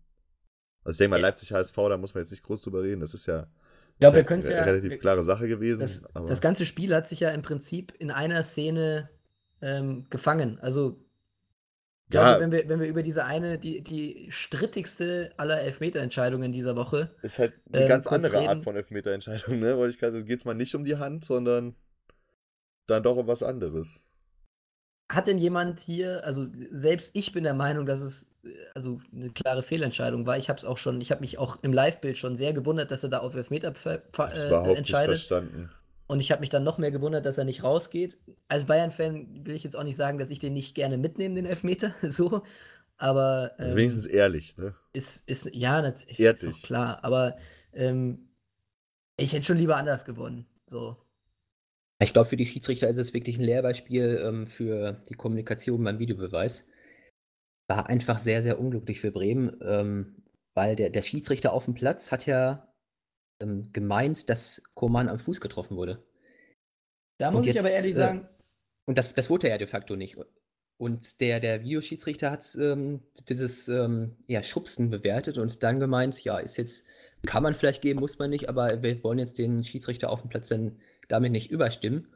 Also 0.85 0.93
ich 0.93 0.99
denke 0.99 1.11
mal, 1.13 1.21
Leipzig 1.21 1.53
HSV, 1.53 1.75
da 1.75 1.97
muss 1.97 2.15
man 2.15 2.23
jetzt 2.23 2.31
nicht 2.33 2.43
groß 2.43 2.63
drüber 2.63 2.83
reden. 2.83 3.01
Das 3.01 3.15
ist 3.15 3.25
ja, 3.27 3.47
Ich 3.95 4.01
glaube, 4.01 4.19
ist 4.19 4.21
wir 4.23 4.25
können 4.25 4.41
es 4.41 4.47
eine 4.49 4.57
ja. 4.57 4.63
relativ 4.65 4.91
wir- 4.91 4.99
klare 4.99 5.25
Sache 5.25 5.49
gewesen. 5.49 5.81
Das, 5.81 6.05
aber 6.15 6.29
das 6.29 6.41
ganze 6.43 6.67
Spiel 6.67 6.95
hat 6.95 7.09
sich 7.09 7.21
ja 7.21 7.31
im 7.31 7.41
Prinzip 7.43 7.95
in 7.99 8.11
einer 8.11 8.43
Szene 8.45 9.09
ähm, 9.63 10.07
gefangen. 10.11 10.59
Also, 10.61 10.99
ich 12.09 12.13
Ja. 12.13 12.21
glaube, 12.21 12.39
wenn 12.39 12.53
wir, 12.53 12.69
wenn 12.69 12.81
wir 12.81 12.89
über 12.89 13.03
diese 13.03 13.25
eine, 13.25 13.59
die, 13.59 13.83
die 13.83 14.27
strittigste 14.31 15.31
aller 15.37 15.61
Elfmeterentscheidungen 15.61 16.53
dieser 16.53 16.77
Woche, 16.77 17.11
ist 17.23 17.39
halt 17.39 17.55
eine 17.73 17.83
ähm, 17.83 17.87
ganz 17.87 18.07
andere 18.07 18.41
Art 18.41 18.61
reden. 18.61 18.63
von 18.63 18.77
Elfmeterentscheidung, 18.77 19.59
ne? 19.61 19.79
Weil 19.79 19.89
ich 19.91 19.99
gerade, 19.99 20.25
geht 20.25 20.41
es 20.41 20.45
mal 20.45 20.55
nicht 20.55 20.75
um 20.75 20.85
die 20.85 20.97
Hand, 20.99 21.25
sondern 21.25 21.75
dann 22.87 23.03
doch 23.03 23.17
um 23.17 23.27
was 23.27 23.43
anderes. 23.43 24.03
hat 25.11 25.27
denn 25.27 25.39
jemand 25.39 25.81
hier, 25.81 26.25
also 26.25 26.47
selbst 26.71 27.17
ich 27.17 27.33
bin 27.33 27.43
der 27.45 27.55
Meinung, 27.55 27.85
dass 27.87 28.01
es 28.01 28.31
äh, 28.45 28.49
also 28.75 29.01
eine 29.13 29.31
klare 29.31 29.63
Fehlentscheidung 29.63 30.27
war. 30.27 30.39
Ich 30.39 30.49
habe 30.49 30.59
es 30.59 30.65
auch 30.65 30.79
schon, 30.79 31.01
ich 31.01 31.11
habe 31.11 31.21
mich 31.21 31.39
auch 31.39 31.59
im 31.63 31.73
Live-Bild 31.73 32.17
schon 32.19 32.37
sehr 32.37 32.53
gewundert, 32.53 32.91
dass 32.91 33.03
er 33.03 33.09
da 33.11 33.19
auf 33.19 33.35
Elfmeter 33.35 33.73
Ich 34.23 34.25
hab's 34.25 34.45
äh, 34.45 34.47
überhaupt 34.47 34.87
nicht 34.89 35.03
entscheidet. 35.03 35.03
verstanden. 35.03 35.71
Und 36.11 36.19
ich 36.19 36.33
habe 36.33 36.41
mich 36.41 36.49
dann 36.49 36.65
noch 36.65 36.77
mehr 36.77 36.91
gewundert, 36.91 37.25
dass 37.25 37.39
er 37.39 37.45
nicht 37.45 37.63
rausgeht. 37.63 38.19
Als 38.49 38.65
Bayern-Fan 38.65 39.47
will 39.47 39.55
ich 39.55 39.63
jetzt 39.63 39.77
auch 39.77 39.85
nicht 39.85 39.95
sagen, 39.95 40.19
dass 40.19 40.31
ich 40.31 40.41
den 40.41 40.55
nicht 40.55 40.75
gerne 40.75 40.99
mitnehme, 40.99 41.37
den 41.37 41.47
Elfmeter, 41.47 41.95
so. 42.03 42.43
Aber 42.97 43.53
Also 43.59 43.75
ähm, 43.75 43.79
wenigstens 43.79 44.07
ehrlich, 44.07 44.57
ne? 44.57 44.75
ist, 44.93 45.29
ist, 45.29 45.49
ja, 45.55 45.81
das 45.81 46.03
ist, 46.03 46.19
ist 46.19 46.43
doch 46.45 46.63
klar. 46.63 47.05
Aber 47.05 47.37
ähm, 47.73 48.29
ich 49.19 49.33
hätte 49.33 49.47
schon 49.47 49.59
lieber 49.59 49.77
anders 49.77 50.05
gewonnen. 50.05 50.47
So. 50.67 50.97
Ich 52.01 52.13
glaube, 52.13 52.29
für 52.29 52.37
die 52.37 52.47
Schiedsrichter 52.47 52.89
ist 52.89 52.99
es 52.99 53.15
wirklich 53.15 53.39
ein 53.39 53.45
Lehrbeispiel 53.45 54.21
ähm, 54.21 54.49
für 54.49 55.01
die 55.09 55.15
Kommunikation 55.15 55.85
beim 55.85 56.01
Videobeweis. 56.01 56.71
War 57.69 57.89
einfach 57.89 58.19
sehr, 58.19 58.43
sehr 58.43 58.59
unglücklich 58.59 59.01
für 59.01 59.13
Bremen, 59.13 59.61
ähm, 59.63 60.25
weil 60.55 60.75
der, 60.75 60.91
der 60.91 61.03
Schiedsrichter 61.03 61.53
auf 61.53 61.67
dem 61.67 61.75
Platz 61.75 62.11
hat 62.11 62.27
ja 62.27 62.67
ähm, 63.41 63.73
gemeint, 63.73 64.29
dass 64.29 64.63
Koman 64.75 65.09
am 65.09 65.19
Fuß 65.19 65.41
getroffen 65.41 65.77
wurde. 65.77 66.03
Da 67.19 67.31
muss 67.31 67.47
ich 67.47 67.55
jetzt, 67.55 67.61
aber 67.65 67.71
ehrlich 67.71 67.93
äh, 67.93 67.97
sagen, 67.97 68.29
Und 68.87 68.99
das, 68.99 69.15
das 69.15 69.31
wurde 69.31 69.47
er 69.47 69.55
ja 69.55 69.59
de 69.59 69.67
facto 69.67 69.95
nicht. 69.97 70.17
Und 70.79 71.21
der, 71.21 71.41
der 71.41 71.63
Videoschiedsrichter 71.63 72.31
hat 72.31 72.45
ähm, 72.59 73.03
dieses 73.29 73.69
ähm, 73.69 74.17
ja, 74.27 74.43
Schubsen 74.43 74.91
bewertet 74.91 75.39
und 75.39 75.63
dann 75.63 75.79
gemeint, 75.79 76.25
ja, 76.25 76.39
ist 76.39 76.57
jetzt, 76.57 76.87
kann 77.27 77.43
man 77.43 77.55
vielleicht 77.55 77.83
geben, 77.83 78.01
muss 78.01 78.19
man 78.19 78.31
nicht, 78.31 78.49
aber 78.49 78.83
wir 78.83 79.03
wollen 79.05 79.19
jetzt 79.19 79.39
den 79.39 79.63
Schiedsrichter 79.63 80.11
auf 80.11 80.23
dem 80.23 80.31
Platz 80.31 80.49
dann 80.49 80.81
damit 81.09 81.33
nicht 81.33 81.51
überstimmen. 81.51 82.09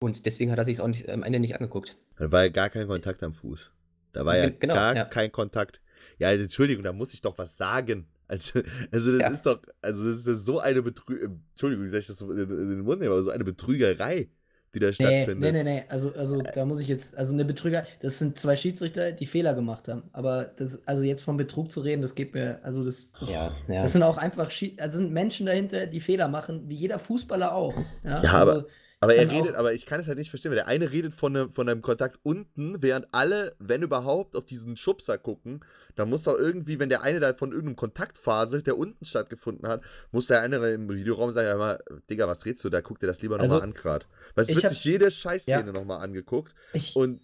Und 0.00 0.24
deswegen 0.26 0.50
hat 0.50 0.58
er 0.58 0.64
sich 0.64 0.78
es 0.78 0.80
auch 0.80 0.88
nicht, 0.88 1.08
am 1.08 1.22
Ende 1.22 1.38
nicht 1.40 1.54
angeguckt. 1.54 1.96
Da 2.16 2.32
war 2.32 2.44
ja 2.44 2.48
gar 2.50 2.70
kein 2.70 2.86
Kontakt 2.86 3.22
am 3.22 3.34
Fuß. 3.34 3.70
Da 4.12 4.24
war 4.24 4.36
ja 4.36 4.48
Gen- 4.48 4.60
genau, 4.60 4.74
gar 4.74 4.96
ja. 4.96 5.04
kein 5.04 5.30
Kontakt. 5.30 5.80
Ja, 6.18 6.28
also, 6.28 6.42
Entschuldigung, 6.42 6.84
da 6.84 6.92
muss 6.92 7.12
ich 7.14 7.20
doch 7.20 7.38
was 7.38 7.56
sagen. 7.56 8.08
Also, 8.28 8.60
also 8.90 9.12
das 9.12 9.20
Ja. 9.20 9.28
ist 9.28 9.46
doch, 9.46 9.60
also 9.82 10.04
das 10.10 10.26
ist 10.26 10.44
so 10.46 10.58
eine 10.60 10.82
Betrügerei, 10.82 11.30
Entschuldigung, 11.52 11.84
dass 11.84 11.94
ich 11.94 12.06
das 12.06 12.18
so 12.18 12.30
in, 12.32 12.48
den 12.48 12.80
Mund 12.80 13.00
nehme, 13.00 13.12
aber 13.12 13.22
so 13.22 13.30
eine 13.30 13.44
Betrügerei, 13.44 14.28
die 14.74 14.80
da 14.80 14.86
Nee, 14.88 14.94
stattfindet. 14.94 15.38
nee, 15.38 15.52
nee, 15.52 15.62
nee. 15.62 15.84
Also, 15.88 16.12
also 16.14 16.42
da 16.42 16.64
muss 16.64 16.80
ich 16.80 16.88
jetzt, 16.88 17.16
also 17.16 17.32
eine 17.34 17.44
Betrüger, 17.44 17.86
das 18.00 18.18
sind 18.18 18.38
zwei 18.38 18.56
Schiedsrichter, 18.56 19.12
die 19.12 19.26
Fehler 19.26 19.54
gemacht 19.54 19.88
haben. 19.88 20.04
Aber 20.12 20.44
das, 20.44 20.80
also 20.86 21.02
jetzt 21.02 21.22
vom 21.22 21.36
Betrug 21.36 21.70
zu 21.70 21.80
reden, 21.82 22.02
das 22.02 22.14
geht 22.14 22.34
mir, 22.34 22.60
also 22.64 22.84
das, 22.84 23.12
das, 23.12 23.30
Ja, 23.30 23.52
ja. 23.68 23.82
das 23.82 23.92
sind 23.92 24.02
auch 24.02 24.16
einfach, 24.16 24.50
also 24.78 24.98
sind 24.98 25.12
Menschen 25.12 25.46
dahinter, 25.46 25.86
die 25.86 26.00
Fehler 26.00 26.26
machen, 26.28 26.68
wie 26.68 26.74
jeder 26.76 26.98
Fußballer 26.98 27.54
auch. 27.54 27.74
Ja, 28.02 28.22
Ja, 28.22 28.32
also, 28.32 28.36
aber- 28.36 28.66
Aber 29.04 29.14
er 29.14 29.30
redet, 29.30 29.54
aber 29.54 29.72
ich 29.72 29.86
kann 29.86 30.00
es 30.00 30.08
halt 30.08 30.18
nicht 30.18 30.30
verstehen, 30.30 30.50
weil 30.50 30.56
der 30.56 30.66
eine 30.66 30.90
redet 30.90 31.14
von 31.14 31.36
einem, 31.36 31.52
von 31.52 31.68
einem 31.68 31.82
Kontakt 31.82 32.18
unten, 32.22 32.82
während 32.82 33.06
alle, 33.12 33.54
wenn 33.58 33.82
überhaupt, 33.82 34.34
auf 34.36 34.44
diesen 34.46 34.76
Schubser 34.76 35.16
gucken. 35.18 35.64
Da 35.94 36.04
muss 36.04 36.24
doch 36.24 36.36
irgendwie, 36.38 36.78
wenn 36.78 36.88
der 36.88 37.02
eine 37.02 37.20
da 37.20 37.32
von 37.34 37.50
irgendeinem 37.52 37.76
Kontakt 37.76 38.18
faselt, 38.18 38.66
der 38.66 38.76
unten 38.76 39.04
stattgefunden 39.04 39.68
hat, 39.68 39.82
muss 40.10 40.26
der 40.26 40.42
andere 40.42 40.72
im 40.72 40.88
Videoraum 40.88 41.30
sagen, 41.30 41.46
ja 41.48 41.56
mal, 41.56 41.78
Digga, 42.10 42.26
was 42.26 42.40
drehst 42.40 42.64
du 42.64 42.70
da? 42.70 42.80
Guck 42.82 42.98
dir 42.98 43.06
das 43.06 43.22
lieber 43.22 43.38
Also, 43.38 43.54
nochmal 43.54 43.68
an 43.68 43.74
grad. 43.74 44.08
Weil 44.34 44.42
es 44.44 44.54
wird 44.54 44.64
hab- 44.64 44.70
sich 44.72 44.84
jede 44.84 45.10
Scheißszene 45.10 45.66
Ja. 45.66 45.72
nochmal 45.72 46.02
angeguckt. 46.02 46.54
ich, 46.72 46.96
Und 46.96 47.20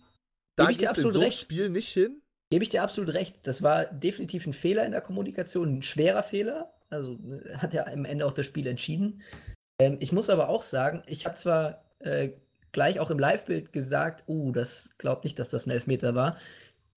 da 0.57 0.65
Gebe 0.65 0.73
ich 0.73 0.79
dir 0.79 0.87
gehst 0.89 0.99
du 0.99 1.01
in 1.01 1.07
absolut 1.07 1.13
so 1.15 1.21
ein 1.21 1.25
recht. 1.25 1.39
Spiel 1.41 1.71
nicht 1.71 1.89
hin. 1.89 2.23
Gebe 2.53 2.63
ich 2.65 2.69
dir 2.69 2.83
absolut 2.83 3.15
recht. 3.15 3.37
Das 3.45 3.63
war 3.63 3.85
definitiv 3.87 4.47
ein 4.47 4.53
Fehler 4.53 4.85
in 4.85 4.91
der 4.93 5.01
Kommunikation, 5.01 5.79
ein 5.79 5.83
schwerer 5.83 6.23
Fehler. 6.23 6.73
Also 6.91 7.19
hat 7.57 7.73
ja 7.73 7.87
am 7.87 8.05
Ende 8.05 8.27
auch 8.27 8.33
das 8.33 8.45
Spiel 8.47 8.67
entschieden. 8.67 9.23
Ähm, 9.81 9.97
ich 10.01 10.13
muss 10.13 10.31
aber 10.31 10.49
auch 10.49 10.63
sagen, 10.63 11.03
ich 11.07 11.27
habe 11.27 11.37
zwar 11.37 11.85
äh, 12.01 12.31
gleich 12.73 13.01
auch 13.01 13.11
im 13.11 13.19
Live-Bild 13.19 13.73
gesagt, 13.73 14.25
uh, 14.29 14.53
das 14.53 14.97
glaubt 14.99 15.25
nicht, 15.25 15.39
dass 15.39 15.49
das 15.49 15.67
ein 15.67 15.71
Elfmeter 15.71 16.15
war. 16.15 16.37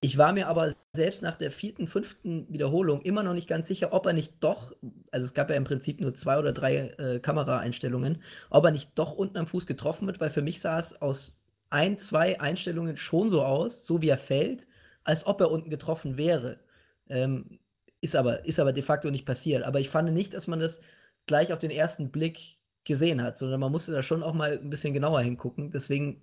Ich 0.00 0.18
war 0.18 0.34
mir 0.34 0.48
aber 0.48 0.74
selbst 0.92 1.22
nach 1.22 1.34
der 1.36 1.50
vierten, 1.50 1.86
fünften 1.86 2.46
Wiederholung 2.52 3.00
immer 3.02 3.22
noch 3.22 3.32
nicht 3.32 3.48
ganz 3.48 3.66
sicher, 3.66 3.94
ob 3.94 4.04
er 4.06 4.12
nicht 4.12 4.34
doch, 4.40 4.72
also 5.10 5.24
es 5.24 5.32
gab 5.32 5.48
ja 5.48 5.56
im 5.56 5.64
Prinzip 5.64 6.00
nur 6.00 6.14
zwei 6.14 6.38
oder 6.38 6.52
drei 6.52 6.88
äh, 6.98 7.20
Kameraeinstellungen, 7.20 8.22
ob 8.50 8.66
er 8.66 8.70
nicht 8.70 8.90
doch 8.96 9.14
unten 9.14 9.38
am 9.38 9.46
Fuß 9.46 9.66
getroffen 9.66 10.06
wird, 10.06 10.20
weil 10.20 10.28
für 10.28 10.42
mich 10.42 10.60
sah 10.60 10.78
es 10.78 11.00
aus 11.00 11.38
ein, 11.70 11.96
zwei 11.96 12.38
Einstellungen 12.38 12.98
schon 12.98 13.30
so 13.30 13.42
aus, 13.42 13.86
so 13.86 14.02
wie 14.02 14.10
er 14.10 14.18
fällt, 14.18 14.66
als 15.04 15.26
ob 15.26 15.40
er 15.40 15.50
unten 15.50 15.70
getroffen 15.70 16.18
wäre. 16.18 16.60
Ähm, 17.08 17.58
ist, 18.02 18.14
aber, 18.14 18.44
ist 18.44 18.60
aber 18.60 18.74
de 18.74 18.82
facto 18.82 19.10
nicht 19.10 19.24
passiert. 19.24 19.64
Aber 19.64 19.80
ich 19.80 19.88
fand 19.88 20.12
nicht, 20.12 20.34
dass 20.34 20.46
man 20.46 20.60
das 20.60 20.80
gleich 21.26 21.52
auf 21.52 21.58
den 21.58 21.70
ersten 21.70 22.10
Blick 22.10 22.58
gesehen 22.84 23.22
hat, 23.22 23.38
sondern 23.38 23.60
man 23.60 23.72
musste 23.72 23.92
da 23.92 24.02
schon 24.02 24.22
auch 24.22 24.34
mal 24.34 24.58
ein 24.62 24.70
bisschen 24.70 24.94
genauer 24.94 25.20
hingucken. 25.22 25.70
Deswegen. 25.70 26.22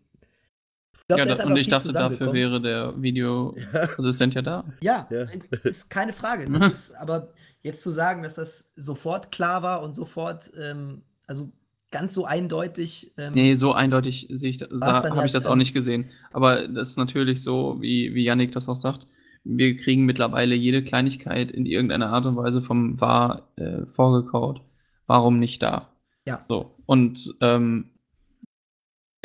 Ich 0.93 1.07
glaub, 1.07 1.20
ja, 1.20 1.26
da 1.26 1.32
ist 1.32 1.38
da, 1.39 1.43
einfach 1.43 1.55
und 1.55 1.59
ich 1.59 1.68
dachte, 1.68 1.91
dafür 1.91 2.32
wäre 2.34 2.62
der 2.62 3.01
Videoassistent 3.01 4.34
ja 4.34 4.41
da. 4.41 4.64
Ja, 4.82 5.07
Ja. 5.09 5.26
ist 5.64 5.89
keine 5.89 6.14
Frage. 6.14 6.45
Das 6.51 6.72
ist, 6.72 6.95
aber 6.95 7.30
jetzt 7.64 7.82
zu 7.82 7.91
sagen, 7.91 8.24
dass 8.24 8.36
das 8.36 8.72
sofort 8.76 9.32
klar 9.32 9.62
war 9.64 9.82
und 9.84 9.95
sofort, 9.95 10.51
ähm, 10.57 11.01
also 11.28 11.51
ganz 11.91 12.14
so 12.14 12.26
eindeutig. 12.26 13.12
Ähm, 13.18 13.34
Nee, 13.34 13.53
so 13.55 13.74
eindeutig 13.74 14.28
sehe 14.32 14.51
ich, 14.51 14.57
dann 14.57 14.80
habe 14.82 15.26
ich 15.26 15.32
das 15.34 15.45
auch 15.45 15.55
nicht 15.55 15.74
gesehen. 15.74 16.09
Aber 16.32 16.68
das 16.68 16.91
ist 16.91 16.97
natürlich 16.97 17.43
so, 17.43 17.78
wie, 17.82 18.16
wie 18.16 18.24
Yannick 18.24 18.53
das 18.53 18.70
auch 18.70 18.76
sagt. 18.76 19.05
Wir 19.43 19.76
kriegen 19.76 20.05
mittlerweile 20.05 20.55
jede 20.55 20.84
Kleinigkeit 20.84 21.51
in 21.51 21.66
irgendeiner 21.66 22.09
Art 22.09 22.26
und 22.26 22.38
Weise 22.38 22.62
vom 22.62 23.01
VAR 23.01 23.49
äh, 23.57 23.86
vorgekaut. 23.88 24.62
Warum 25.07 25.39
nicht 25.39 25.62
da? 25.62 25.91
Ja. 26.28 26.45
So. 26.47 26.76
Und 26.86 27.34
ähm, 27.41 27.89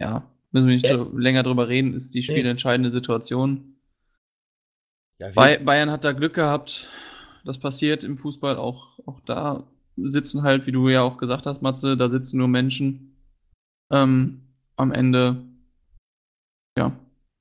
ja, 0.00 0.28
müssen 0.52 0.68
wir 0.68 0.74
nicht 0.74 0.86
Äh, 0.86 0.94
so 0.94 1.16
länger 1.16 1.42
drüber 1.42 1.68
reden, 1.68 1.94
ist 1.94 2.14
die 2.14 2.22
spielentscheidende 2.22 2.90
Situation. 2.90 3.76
Ja, 5.18 5.30
Bayern 5.32 5.90
hat 5.90 6.04
da 6.04 6.12
Glück 6.12 6.34
gehabt. 6.34 6.88
Das 7.44 7.58
passiert 7.58 8.04
im 8.04 8.18
Fußball 8.18 8.56
auch, 8.56 8.98
auch 9.06 9.20
da 9.20 9.64
sitzen 9.96 10.42
halt, 10.42 10.66
wie 10.66 10.72
du 10.72 10.88
ja 10.88 11.02
auch 11.02 11.16
gesagt 11.16 11.46
hast, 11.46 11.62
Matze, 11.62 11.96
da 11.96 12.08
sitzen 12.08 12.38
nur 12.38 12.48
Menschen. 12.48 13.16
Ähm, 13.90 14.42
am 14.76 14.92
Ende, 14.92 15.42
ja, 16.76 16.92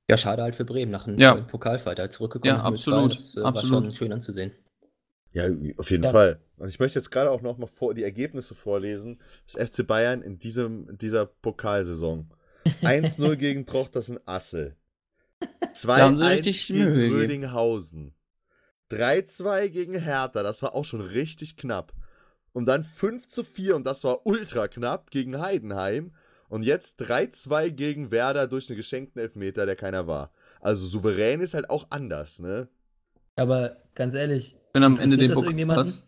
Ja, 0.08 0.16
schade 0.16 0.42
halt 0.42 0.54
für 0.56 0.64
Bremen 0.64 0.92
nach 0.92 1.06
einem 1.06 1.18
Ja. 1.18 1.34
Pokalfight 1.34 1.98
halt 1.98 2.12
zurückgekommen. 2.12 2.48
Ja, 2.48 2.58
nach 2.62 2.70
0-2. 2.70 2.72
absolut, 2.74 3.10
Das 3.10 3.36
äh, 3.36 3.40
war 3.42 3.46
absolut. 3.48 3.84
schon 3.84 3.92
schön 3.94 4.12
anzusehen. 4.12 4.52
Ja, 5.36 5.50
auf 5.76 5.90
jeden 5.90 6.04
Ja. 6.04 6.12
Fall. 6.12 6.40
Und 6.56 6.70
ich 6.70 6.78
möchte 6.78 6.98
jetzt 6.98 7.10
gerade 7.10 7.30
auch 7.30 7.42
noch 7.42 7.58
mal 7.58 7.66
vor, 7.66 7.92
die 7.92 8.04
Ergebnisse 8.04 8.54
vorlesen. 8.54 9.20
Das 9.46 9.68
FC 9.68 9.86
Bayern 9.86 10.22
in 10.22 10.38
diesem, 10.38 10.96
dieser 10.96 11.26
Pokalsaison. 11.26 12.30
1-0 12.80 13.36
gegen 13.36 13.66
Trochters 13.66 14.08
in 14.08 14.18
Assel. 14.24 14.76
Da 15.84 15.98
haben 15.98 16.16
sie 16.16 16.24
2-1 16.24 16.30
richtig 16.30 16.66
gegen. 16.68 17.12
Rödinghausen. 17.12 18.14
3-2 18.90 19.68
gegen 19.68 19.98
Hertha, 19.98 20.42
das 20.42 20.62
war 20.62 20.74
auch 20.74 20.86
schon 20.86 21.02
richtig 21.02 21.58
knapp. 21.58 21.92
Und 22.54 22.64
dann 22.64 22.82
5-4 22.82 23.72
und 23.74 23.86
das 23.86 24.04
war 24.04 24.26
ultra 24.26 24.68
knapp 24.68 25.10
gegen 25.10 25.38
Heidenheim. 25.38 26.14
Und 26.48 26.64
jetzt 26.64 26.98
3-2 27.02 27.70
gegen 27.72 28.10
Werder 28.10 28.46
durch 28.46 28.70
einen 28.70 28.78
geschenkten 28.78 29.20
Elfmeter, 29.20 29.66
der 29.66 29.76
keiner 29.76 30.06
war. 30.06 30.32
Also 30.60 30.86
souverän 30.86 31.40
ist 31.40 31.52
halt 31.52 31.68
auch 31.68 31.88
anders, 31.90 32.38
ne? 32.38 32.68
Aber 33.34 33.76
ganz 33.94 34.14
ehrlich, 34.14 34.56
wenn 34.76 34.84
am 34.84 34.98
Ende 35.00 35.16
den 35.16 35.30
das 35.30 35.40
Pokal 35.40 35.76
hast, 35.76 36.06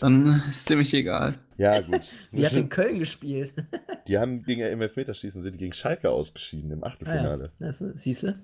dann 0.00 0.42
ist 0.48 0.64
ziemlich 0.64 0.94
egal. 0.94 1.34
Ja, 1.58 1.78
gut. 1.82 2.00
Wie 2.30 2.46
hat 2.46 2.54
in 2.54 2.70
Köln 2.70 2.98
gespielt? 2.98 3.52
Die 4.08 4.18
haben 4.18 4.42
gegen 4.44 4.62
im 4.62 4.80
Elfmeterschießen 4.80 5.42
sind 5.42 5.52
die 5.52 5.58
gegen 5.58 5.74
Schalke 5.74 6.08
ausgeschieden 6.08 6.70
im 6.70 6.82
Ah, 6.82 6.86
ja. 6.86 6.92
Achtelfinale. 6.92 7.52
Siehst 7.94 8.22
du? 8.22 8.38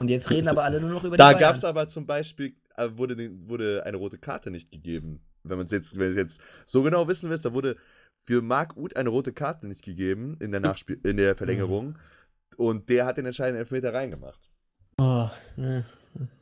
Und 0.00 0.08
jetzt 0.08 0.28
reden 0.30 0.48
aber 0.48 0.64
alle 0.64 0.80
nur 0.80 0.90
noch 0.90 1.04
über 1.04 1.16
Da 1.16 1.32
die 1.32 1.38
gab 1.38 1.54
es 1.54 1.64
aber 1.64 1.88
zum 1.88 2.04
Beispiel, 2.04 2.56
äh, 2.76 2.88
wurde, 2.96 3.30
wurde 3.46 3.86
eine 3.86 3.96
rote 3.96 4.18
Karte 4.18 4.50
nicht 4.50 4.72
gegeben. 4.72 5.20
Wenn 5.44 5.56
man 5.58 5.66
es 5.66 5.72
jetzt, 5.72 5.96
wenn 5.96 6.10
es 6.10 6.16
jetzt 6.16 6.40
so 6.66 6.82
genau 6.82 7.06
wissen 7.06 7.30
willst, 7.30 7.44
da 7.44 7.54
wurde 7.54 7.76
für 8.26 8.42
Marc 8.42 8.76
Uth 8.76 8.96
eine 8.96 9.08
rote 9.08 9.32
Karte 9.32 9.68
nicht 9.68 9.84
gegeben 9.84 10.36
in 10.40 10.50
der, 10.50 10.60
Nachspiel 10.60 10.98
in 11.04 11.16
der 11.16 11.36
Verlängerung. 11.36 11.96
Und 12.56 12.88
der 12.88 13.06
hat 13.06 13.16
den 13.16 13.26
entscheidenden 13.26 13.60
Elfmeter 13.60 13.94
reingemacht. 13.94 14.50
Oh, 14.98 15.30
ne. 15.56 15.86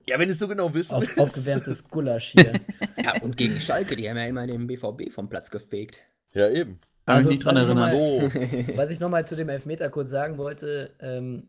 Ja, 0.09 0.19
wenn 0.19 0.29
du 0.29 0.33
es 0.33 0.39
so 0.39 0.49
genau 0.49 0.73
wissen 0.73 0.95
Auf, 0.95 1.19
aufgewärmtes 1.19 1.89
Gulasch 1.89 2.33
hier. 2.33 2.61
Ja, 3.03 3.23
und 3.23 3.37
gegen 3.37 3.61
Schalke, 3.61 3.95
die 3.95 4.09
haben 4.09 4.17
ja 4.17 4.25
immer 4.25 4.45
den 4.47 4.67
BVB 4.67 5.13
vom 5.13 5.29
Platz 5.29 5.51
gefegt. 5.51 6.01
Ja, 6.33 6.51
eben. 6.51 6.81
Also, 7.07 7.31
nicht 7.31 7.45
dran 7.45 7.55
was 7.55 7.63
ich 7.63 7.75
noch 7.75 7.87
erinnern. 7.87 8.69
Oh. 8.69 8.77
Was 8.77 8.91
ich 8.91 9.01
nochmal 9.01 9.25
zu 9.25 9.37
dem 9.37 9.49
Elfmeter 9.49 9.89
kurz 9.89 10.11
sagen 10.11 10.37
wollte, 10.37 10.91
ähm, 11.01 11.49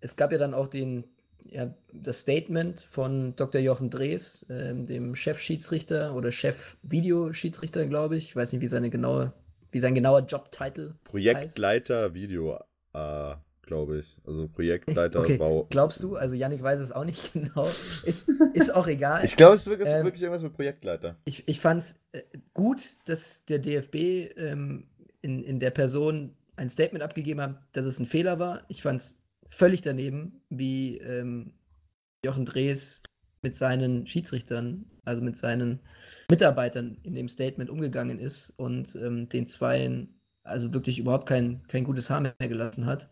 es 0.00 0.16
gab 0.16 0.32
ja 0.32 0.38
dann 0.38 0.54
auch 0.54 0.68
den, 0.68 1.04
ja, 1.44 1.72
das 1.92 2.20
Statement 2.20 2.86
von 2.90 3.36
Dr. 3.36 3.60
Jochen 3.60 3.90
Drees, 3.90 4.44
ähm, 4.50 4.86
dem 4.86 5.14
Chefschiedsrichter 5.14 6.14
oder 6.14 6.32
Chef-Videoschiedsrichter, 6.32 7.86
glaube 7.86 8.16
ich. 8.16 8.24
Ich 8.24 8.36
weiß 8.36 8.52
nicht, 8.52 8.60
wie 8.60 8.68
seine 8.68 8.90
genaue, 8.90 9.32
wie 9.70 9.80
sein 9.80 9.94
genauer 9.94 10.26
Jobtitel 10.26 10.88
heißt. 10.90 11.04
Projektleiter 11.04 12.12
Video, 12.12 12.58
äh, 12.92 13.34
glaube 13.68 13.98
ich. 13.98 14.16
Also 14.26 14.48
Projektleiter 14.48 15.20
Okay, 15.20 15.36
Bau. 15.38 15.66
glaubst 15.70 16.02
du? 16.02 16.16
Also 16.16 16.34
Yannick 16.34 16.62
weiß 16.62 16.80
es 16.80 16.90
auch 16.90 17.04
nicht 17.04 17.32
genau. 17.34 17.68
Ist, 18.02 18.28
ist 18.54 18.74
auch 18.74 18.86
egal. 18.88 19.24
Ich 19.24 19.36
glaube, 19.36 19.54
es 19.54 19.60
ist 19.62 19.68
wirklich, 19.68 19.88
Ähm, 19.88 20.04
wirklich 20.04 20.22
irgendwas 20.22 20.42
mit 20.42 20.54
Projektleiter. 20.54 21.16
ich, 21.24 21.46
ich 21.46 21.60
fand 21.60 21.82
es 21.82 21.96
äh, 22.12 22.22
gut, 22.54 22.80
dass 23.04 23.44
der 23.44 23.58
DFB 23.60 23.94
ähm, 24.36 24.88
in, 25.22 25.44
in 25.44 25.60
der 25.60 25.70
Person 25.70 26.34
ein 26.56 26.68
Statement 26.70 27.04
abgegeben 27.04 27.40
hat, 27.40 27.60
dass 27.72 27.86
es 27.86 28.00
ein 28.00 28.06
Fehler 28.06 28.38
war. 28.40 28.64
Ich 28.68 28.82
fand 28.82 29.00
es 29.00 29.18
völlig 29.48 29.82
daneben, 29.82 30.40
wie 30.50 30.98
ähm, 30.98 31.52
Jochen 32.24 32.44
Drees 32.44 33.02
mit 33.42 33.54
seinen 33.54 34.06
Schiedsrichtern, 34.06 34.86
also 35.04 35.22
mit 35.22 35.36
seinen 35.36 35.80
Mitarbeitern 36.30 36.98
in 37.04 37.14
dem 37.14 37.28
Statement 37.28 37.70
umgegangen 37.70 38.18
ist 38.18 38.52
und 38.56 38.96
ähm, 38.96 39.28
den 39.28 39.46
Zweien 39.46 40.14
also 40.42 40.72
wirklich 40.72 40.98
überhaupt 40.98 41.28
kein, 41.28 41.62
kein 41.68 41.84
gutes 41.84 42.10
Haar 42.10 42.20
mehr 42.20 42.34
gelassen 42.38 42.86
hat. 42.86 43.08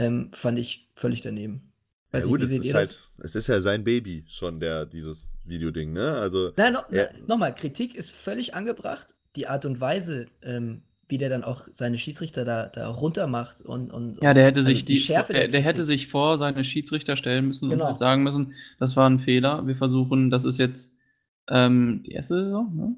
Ähm, 0.00 0.30
fand 0.32 0.58
ich 0.58 0.88
völlig 0.94 1.20
daneben. 1.20 1.72
Weiß 2.10 2.24
ja, 2.24 2.30
gut, 2.30 2.40
nicht, 2.40 2.50
es 2.50 2.64
ist 2.64 2.74
halt, 2.74 3.00
es 3.18 3.34
ist 3.36 3.46
ja 3.46 3.60
sein 3.60 3.84
Baby 3.84 4.24
schon, 4.28 4.58
der, 4.58 4.86
dieses 4.86 5.28
Videoding, 5.44 5.92
ne? 5.92 6.12
Also, 6.12 6.52
Nein, 6.56 6.72
no, 6.72 6.80
nochmal, 7.26 7.54
Kritik 7.54 7.94
ist 7.94 8.10
völlig 8.10 8.54
angebracht. 8.54 9.14
Die 9.36 9.46
Art 9.46 9.64
und 9.64 9.80
Weise, 9.80 10.26
ähm, 10.42 10.82
wie 11.08 11.18
der 11.18 11.28
dann 11.28 11.44
auch 11.44 11.68
seine 11.70 11.98
Schiedsrichter 11.98 12.44
da, 12.44 12.66
da 12.66 12.88
runter 12.88 13.26
macht 13.26 13.60
und, 13.60 13.92
und 13.92 14.22
Ja, 14.22 14.32
der 14.32 14.44
hätte 14.46 14.60
also 14.60 14.70
sich 14.70 14.84
die, 14.84 14.96
Schärfe 14.96 15.34
der, 15.34 15.48
der 15.48 15.60
hätte 15.60 15.84
sich 15.84 16.08
vor 16.08 16.38
seine 16.38 16.64
Schiedsrichter 16.64 17.16
stellen 17.16 17.46
müssen 17.46 17.68
Genau. 17.68 17.84
und 17.84 17.88
halt 17.90 17.98
sagen 17.98 18.22
müssen, 18.22 18.54
das 18.78 18.96
war 18.96 19.08
ein 19.08 19.18
Fehler. 19.20 19.66
Wir 19.66 19.76
versuchen, 19.76 20.30
das 20.30 20.44
ist 20.44 20.58
jetzt 20.58 20.96
ähm, 21.48 22.02
die 22.06 22.12
erste 22.12 22.44
Saison, 22.44 22.74
ne? 22.74 22.96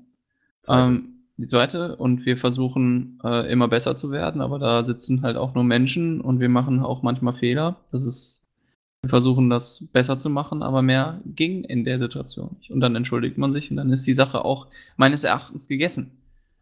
Zweite. 0.62 0.88
Ähm, 0.88 1.11
die 1.42 1.48
zweite 1.48 1.96
und 1.96 2.24
wir 2.24 2.36
versuchen 2.36 3.18
äh, 3.24 3.50
immer 3.52 3.66
besser 3.66 3.96
zu 3.96 4.12
werden, 4.12 4.40
aber 4.40 4.60
da 4.60 4.84
sitzen 4.84 5.22
halt 5.22 5.36
auch 5.36 5.54
nur 5.54 5.64
Menschen 5.64 6.20
und 6.20 6.38
wir 6.38 6.48
machen 6.48 6.78
auch 6.80 7.02
manchmal 7.02 7.34
Fehler. 7.34 7.80
Das 7.90 8.04
ist, 8.04 8.44
wir 9.02 9.10
versuchen 9.10 9.50
das 9.50 9.88
besser 9.92 10.18
zu 10.18 10.30
machen, 10.30 10.62
aber 10.62 10.82
mehr 10.82 11.20
ging 11.26 11.64
in 11.64 11.84
der 11.84 11.98
Situation 11.98 12.54
nicht. 12.58 12.70
Und 12.70 12.78
dann 12.80 12.94
entschuldigt 12.94 13.38
man 13.38 13.52
sich 13.52 13.70
und 13.72 13.76
dann 13.76 13.90
ist 13.90 14.06
die 14.06 14.14
Sache 14.14 14.44
auch 14.44 14.68
meines 14.96 15.24
Erachtens 15.24 15.66
gegessen. 15.66 16.12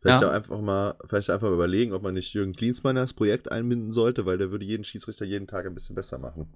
Vielleicht 0.00 0.22
Ja. 0.22 0.28
auch 0.30 0.32
einfach 0.32 0.58
mal, 0.62 0.94
vielleicht 1.06 1.28
einfach 1.28 1.48
mal 1.48 1.54
überlegen, 1.54 1.92
ob 1.92 2.02
man 2.02 2.14
nicht 2.14 2.32
Jürgen 2.32 2.54
Klinsmann 2.54 2.96
in 2.96 3.02
das 3.02 3.12
Projekt 3.12 3.52
einbinden 3.52 3.92
sollte, 3.92 4.24
weil 4.24 4.38
der 4.38 4.50
würde 4.50 4.64
jeden 4.64 4.84
Schiedsrichter 4.84 5.26
jeden 5.26 5.46
Tag 5.46 5.66
ein 5.66 5.74
bisschen 5.74 5.94
besser 5.94 6.18
machen. 6.18 6.48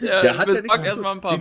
ja, 0.00 0.20
Der 0.22 0.36
hat 0.36 0.48
ja 0.48 0.52
nichts 0.54 0.80
zu 0.80 0.84
erstmal 0.84 1.14
ein 1.14 1.20
paar. 1.20 1.38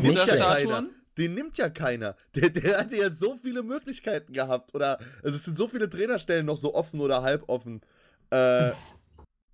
Den 1.17 1.33
nimmt 1.35 1.57
ja 1.57 1.65
ja 1.65 1.69
keiner. 1.69 2.15
Der, 2.35 2.49
der 2.49 2.79
hatte 2.79 2.95
jetzt 2.95 3.19
so 3.19 3.35
viele 3.35 3.63
Möglichkeiten 3.63 4.33
gehabt. 4.33 4.73
Oder 4.73 4.97
also 5.23 5.35
es 5.35 5.43
sind 5.43 5.57
so 5.57 5.67
viele 5.67 5.89
Trainerstellen 5.89 6.45
noch 6.45 6.57
so 6.57 6.73
offen 6.73 6.99
oder 7.01 7.21
halb 7.21 7.43
offen. 7.49 7.81
Äh, 8.29 8.71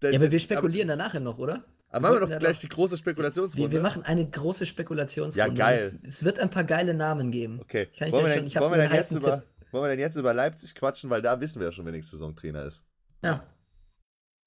der- 0.01 0.11
Ja, 0.11 0.15
aber 0.19 0.31
wir 0.31 0.39
spekulieren 0.39 0.87
dann 0.87 0.99
nachher 0.99 1.19
noch, 1.19 1.37
oder? 1.39 1.55
Aber, 1.55 1.65
aber 1.89 1.99
machen 2.01 2.15
wir 2.15 2.19
doch 2.21 2.29
ja 2.29 2.37
gleich 2.37 2.59
die 2.59 2.69
große 2.69 2.93
Wir, 2.93 2.97
Spekulationsrunde. 2.97 3.71
wir 3.71 3.81
machen 3.81 4.03
eine 4.03 4.29
große 4.29 4.65
Spekulationsrunde. 4.65 5.49
Ja, 5.49 5.53
geil. 5.53 5.79
Es, 5.79 5.97
es 6.03 6.23
wird 6.23 6.37
ein 6.39 6.49
paar 6.49 6.63
geile 6.63 6.93
Namen 6.93 7.31
geben. 7.31 7.59
Okay. 7.61 7.87
Kann 7.97 8.11
wollen, 8.11 8.25
wir 8.25 8.33
schon- 8.35 8.45
denn, 8.45 8.53
hab 8.55 8.61
wollen, 8.61 8.71
wir 8.73 8.77
denn 8.87 8.93
jetzt 8.93 9.11
über, 9.11 9.43
wollen 9.71 9.83
wir 9.85 9.89
denn 9.89 9.99
jetzt 9.99 10.15
über 10.15 10.33
Leipzig 10.33 10.75
quatschen, 10.75 11.09
weil 11.09 11.21
da 11.23 11.39
wissen 11.41 11.59
wir 11.59 11.67
ja 11.67 11.71
schon, 11.73 11.85
wer 11.85 11.91
nächste 11.93 12.11
Saison 12.17 12.35
Trainer 12.35 12.63
ist. 12.65 12.83
Ja. 13.23 13.43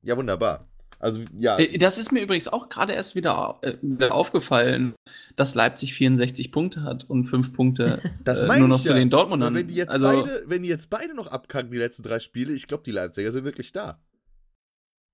Ja, 0.03 0.17
wunderbar. 0.17 0.69
Also, 1.01 1.23
ja. 1.37 1.59
Äh, 1.59 1.79
Das 1.79 1.99
ist 1.99 2.13
mir 2.13 2.21
übrigens 2.21 2.47
auch 2.47 2.69
gerade 2.69 2.93
erst 2.93 3.17
wieder, 3.17 3.59
äh, 3.63 3.75
wieder 3.81 4.15
aufgefallen, 4.15 4.95
dass 5.35 5.55
Leipzig 5.55 5.95
64 5.95 6.53
Punkte 6.53 6.83
hat 6.83 7.09
und 7.09 7.25
5 7.25 7.53
Punkte 7.53 8.01
Das 8.25 8.43
äh, 8.43 8.59
nur 8.59 8.69
noch 8.69 8.77
ich 8.77 8.85
zu 8.85 8.91
ja. 8.91 8.99
den 8.99 9.11
Dortmundern. 9.11 9.49
Aber 9.49 9.59
wenn 9.59 9.69
die 9.69 9.75
jetzt 9.75 9.91
also, 9.91 10.07
beide, 10.07 10.45
wenn 10.47 10.63
die 10.63 10.69
jetzt 10.69 10.91
beide 10.91 11.15
noch 11.15 11.27
abkacken, 11.27 11.73
die 11.73 11.79
letzten 11.79 12.03
drei 12.03 12.21
Spiele, 12.21 12.53
ich 12.53 12.69
glaube, 12.69 12.85
die 12.85 12.93
Leipziger 12.93 13.33
sind 13.33 13.45
wirklich 13.45 13.73
da. 13.73 13.99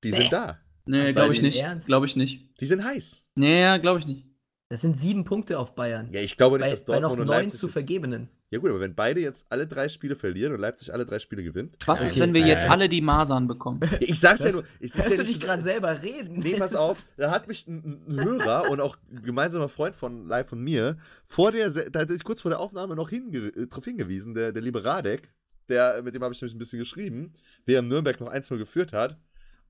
Die 0.04 0.10
sind 0.10 0.32
da. 0.32 0.58
Nee, 0.84 1.12
glaube 1.12 1.32
ich 1.32 1.42
nicht. 1.42 1.64
Glaube 1.86 2.06
ich 2.06 2.16
nicht. 2.16 2.60
Die 2.60 2.66
sind 2.66 2.84
heiß. 2.84 3.26
Nee, 3.34 3.78
glaube 3.78 4.00
ich 4.00 4.06
nicht. 4.06 4.26
Das 4.68 4.80
sind 4.80 4.98
sieben 4.98 5.24
Punkte 5.24 5.58
auf 5.58 5.74
Bayern. 5.76 6.08
Ja, 6.12 6.20
ich 6.20 6.36
glaube 6.36 6.58
nicht, 6.58 6.64
bei, 6.64 6.70
dass 6.70 6.84
Dortmund 6.84 7.02
bei 7.02 7.08
noch 7.08 7.12
und 7.12 7.26
neun 7.26 7.44
Leipzig 7.44 7.60
zu 7.60 7.68
vergebenen. 7.68 8.28
Ja 8.50 8.60
gut, 8.60 8.70
aber 8.70 8.78
wenn 8.78 8.94
beide 8.94 9.20
jetzt 9.20 9.46
alle 9.48 9.66
drei 9.66 9.88
Spiele 9.88 10.14
verlieren 10.14 10.52
und 10.52 10.60
Leipzig 10.60 10.92
alle 10.94 11.04
drei 11.04 11.18
Spiele 11.18 11.42
gewinnt. 11.42 11.76
Was 11.84 12.04
ist, 12.04 12.20
wenn 12.20 12.32
wir 12.32 12.46
jetzt 12.46 12.64
alle 12.64 12.88
die 12.88 13.00
Masern 13.00 13.48
bekommen? 13.48 13.80
Ich 14.00 14.20
sag's 14.20 14.40
das, 14.40 14.52
ja 14.52 14.60
nur. 14.60 14.64
Ich, 14.78 14.94
hörst 14.94 15.10
ja 15.10 15.16
du 15.16 15.24
dich 15.24 15.40
gerade 15.40 15.62
selber 15.62 16.00
reden? 16.00 16.38
Nee, 16.38 16.54
pass 16.56 16.74
auf. 16.74 17.06
Da 17.16 17.32
hat 17.32 17.48
mich 17.48 17.66
ein, 17.66 18.04
ein 18.08 18.24
Hörer 18.24 18.70
und 18.70 18.80
auch 18.80 18.96
ein 19.10 19.22
gemeinsamer 19.22 19.68
Freund 19.68 19.96
von 19.96 20.28
Live 20.28 20.52
und 20.52 20.62
mir 20.62 20.96
vor 21.24 21.50
der, 21.50 21.70
da 21.70 22.00
hatte 22.00 22.14
ich 22.14 22.22
kurz 22.22 22.40
vor 22.40 22.50
der 22.50 22.60
Aufnahme 22.60 22.94
noch 22.94 23.10
hinge, 23.10 23.38
äh, 23.38 23.66
darauf 23.66 23.84
hingewiesen, 23.84 24.34
der, 24.34 24.52
der 24.52 24.62
liebe 24.62 24.84
Radek, 24.84 25.32
der, 25.68 26.00
mit 26.04 26.14
dem 26.14 26.22
habe 26.22 26.32
ich 26.32 26.40
nämlich 26.40 26.54
ein 26.54 26.58
bisschen 26.58 26.78
geschrieben, 26.78 27.32
während 27.64 27.88
Nürnberg 27.88 28.20
noch 28.20 28.32
1-0 28.32 28.58
geführt 28.58 28.92
hat. 28.92 29.18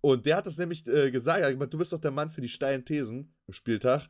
Und 0.02 0.26
der 0.26 0.36
hat 0.36 0.46
das 0.46 0.58
nämlich 0.58 0.86
äh, 0.86 1.10
gesagt, 1.10 1.40
er 1.40 1.46
hat 1.46 1.54
gesagt, 1.54 1.72
du 1.72 1.78
bist 1.78 1.92
doch 1.94 2.00
der 2.00 2.10
Mann 2.10 2.30
für 2.30 2.42
die 2.42 2.48
steilen 2.48 2.84
Thesen 2.84 3.34
im 3.46 3.54
Spieltag. 3.54 4.08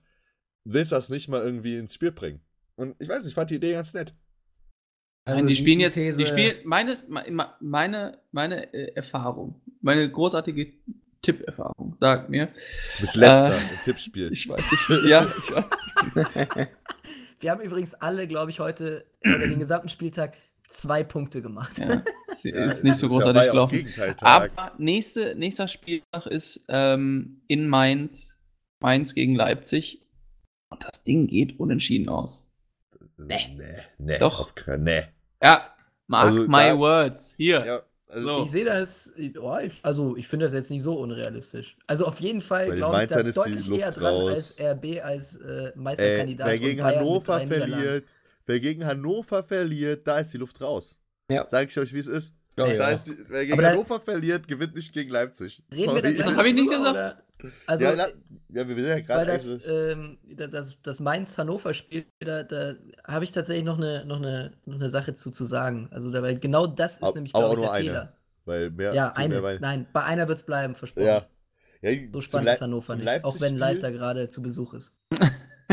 Willst 0.65 0.91
das 0.91 1.09
nicht 1.09 1.29
mal 1.29 1.43
irgendwie 1.43 1.77
ins 1.77 1.95
Spiel 1.95 2.11
bringen? 2.11 2.41
Und 2.75 2.97
ich 2.99 3.09
weiß 3.09 3.23
nicht, 3.23 3.31
ich 3.31 3.35
fand 3.35 3.51
die 3.51 3.55
Idee 3.55 3.73
ganz 3.73 3.95
nett. 3.95 4.13
Also 5.27 5.41
Nein, 5.41 5.49
die, 5.49 5.55
die 5.55 5.61
spielen 5.61 5.81
jetzt, 5.81 5.95
These... 5.95 6.17
die 6.17 6.27
spielen, 6.27 6.57
meine, 6.65 6.97
meine, 7.61 8.19
meine 8.31 8.73
äh, 8.73 8.93
Erfahrung, 8.95 9.61
meine 9.81 10.09
großartige 10.09 10.73
Tipperfahrung, 11.21 11.97
sagt 11.99 12.31
mir. 12.31 12.47
Du 12.47 13.01
bist 13.01 13.17
letzter 13.17 13.55
äh, 13.55 13.59
im 13.59 13.79
Tippspiel. 13.85 14.33
Ich 14.33 14.49
weiß 14.49 14.71
nicht, 14.71 15.05
ja, 15.09 15.27
ich 15.39 15.51
weiß. 15.51 15.65
Wir 17.41 17.51
haben 17.51 17.61
übrigens 17.61 17.95
alle, 17.95 18.29
glaube 18.29 18.53
ich, 18.53 18.61
heute 18.61 19.05
über 19.21 19.47
den 19.47 19.59
gesamten 19.59 19.89
Spieltag 19.89 20.37
zwei 20.69 21.03
Punkte 21.03 21.43
gemacht. 21.43 21.77
Ja, 21.79 22.03
ist 22.29 22.85
nicht 22.85 22.97
so 22.97 23.09
großartig 23.09 23.51
gelaufen. 23.51 23.93
Aber 24.21 24.73
nächste, 24.79 25.35
nächster 25.35 25.69
Spieltag 25.69 26.27
ist 26.27 26.65
ähm, 26.69 27.43
in 27.49 27.69
Mainz, 27.69 28.39
Mainz 28.81 29.13
gegen 29.15 29.35
Leipzig. 29.35 30.03
Und 30.71 30.85
das 30.85 31.03
Ding 31.03 31.27
geht 31.27 31.59
unentschieden 31.59 32.09
aus. 32.09 32.51
Nee. 33.19 33.55
Nee, 33.57 33.83
nee. 33.99 34.19
Doch. 34.19 34.53
nee. 34.79 35.05
Ja, 35.43 35.75
mark 36.07 36.27
also, 36.27 36.41
my 36.43 36.69
da, 36.69 36.79
words. 36.79 37.35
Hier. 37.37 37.65
Ja, 37.65 37.83
also 38.09 38.29
so. 38.29 38.45
Ich 38.45 38.51
sehe 38.51 38.65
das, 38.65 39.13
oh, 39.41 39.59
also 39.83 40.17
ich 40.17 40.29
finde 40.29 40.47
das 40.47 40.53
jetzt 40.53 40.71
nicht 40.71 40.83
so 40.83 40.95
unrealistisch. 40.95 41.77
Also 41.87 42.07
auf 42.07 42.21
jeden 42.21 42.41
Fall 42.41 42.71
glaube 42.71 43.03
ich 43.03 43.09
da 43.09 43.23
deutlich 43.23 43.71
eher 43.73 43.91
dran 43.91 44.15
raus. 44.15 44.31
als 44.31 44.61
RB 44.61 45.05
als 45.05 45.37
äh, 45.37 45.73
Meisterkandidat. 45.75 46.47
Äh, 46.47 46.51
wer 46.51 46.59
gegen 46.59 46.85
Hannover 46.85 47.41
verliert, 47.41 48.05
wer 48.47 48.61
gegen 48.61 48.87
Hannover 48.87 49.43
verliert, 49.43 50.07
da 50.07 50.21
ist 50.21 50.33
die 50.33 50.39
Luft 50.39 50.61
raus. 50.61 50.99
Ja. 51.29 51.47
Sag 51.51 51.69
ich 51.69 51.79
euch, 51.79 51.93
wie 51.93 51.99
es 51.99 52.07
ist. 52.07 52.33
Oh, 52.59 52.65
ja. 52.65 52.91
ist 52.91 53.09
die, 53.09 53.17
wer 53.29 53.45
gegen 53.45 53.59
Aber 53.59 53.69
Hannover 53.69 54.01
verliert, 54.01 54.47
gewinnt 54.47 54.75
nicht 54.75 54.93
gegen 54.93 55.11
Leipzig. 55.11 55.63
Reden 55.71 55.85
Sorry. 55.91 56.03
wir 56.03 56.17
das 56.25 56.37
habe 56.37 56.49
ich 56.49 56.55
nicht 56.55 56.71
gesagt. 56.71 56.91
Oder? 56.91 57.23
Also, 57.67 57.85
ja, 57.85 57.95
na, 57.95 58.09
ja, 58.49 58.69
wir 58.69 58.75
sind 58.75 58.87
ja 58.87 59.01
gerade. 59.01 59.27
das, 59.27 59.47
ähm, 59.67 60.19
das, 60.25 60.81
das 60.83 61.01
Mainz-Hannover-Spiel, 61.01 62.07
da, 62.21 62.43
da 62.43 62.75
habe 63.05 63.25
ich 63.25 63.33
tatsächlich 63.33 63.65
noch 63.65 63.77
eine, 63.77 64.05
noch, 64.05 64.17
eine, 64.17 64.55
noch 64.65 64.77
eine 64.77 64.89
Sache 64.89 65.15
zu, 65.15 65.31
zu 65.31 65.45
sagen. 65.45 65.89
Also, 65.91 66.11
da, 66.11 66.23
weil 66.23 66.39
genau 66.39 66.67
das 66.67 66.95
ist 66.95 67.03
aber, 67.03 67.15
nämlich, 67.15 67.33
glaube 67.33 67.55
ich, 67.55 67.61
der 67.61 67.73
eine, 67.73 67.85
Fehler. 67.85 68.13
Weil 68.45 68.71
mehr, 68.71 68.95
ja, 68.95 69.13
eine. 69.13 69.41
Mehr, 69.41 69.61
Nein, 69.61 69.87
bei 69.93 70.03
einer 70.05 70.29
wird 70.29 70.39
es 70.39 70.45
bleiben, 70.45 70.75
versprochen. 70.75 71.07
Ja. 71.07 71.27
ja 71.83 71.93
so 72.13 72.21
spannend 72.21 72.51
ist 72.51 72.63
Hannover 72.63 72.97
nicht. 72.97 73.25
Auch 73.25 73.41
wenn 73.41 73.57
Live 73.57 73.81
da 73.81 73.91
gerade 73.91 74.31
zu 74.31 74.43
Besuch 74.43 74.75
ist. 74.75 74.95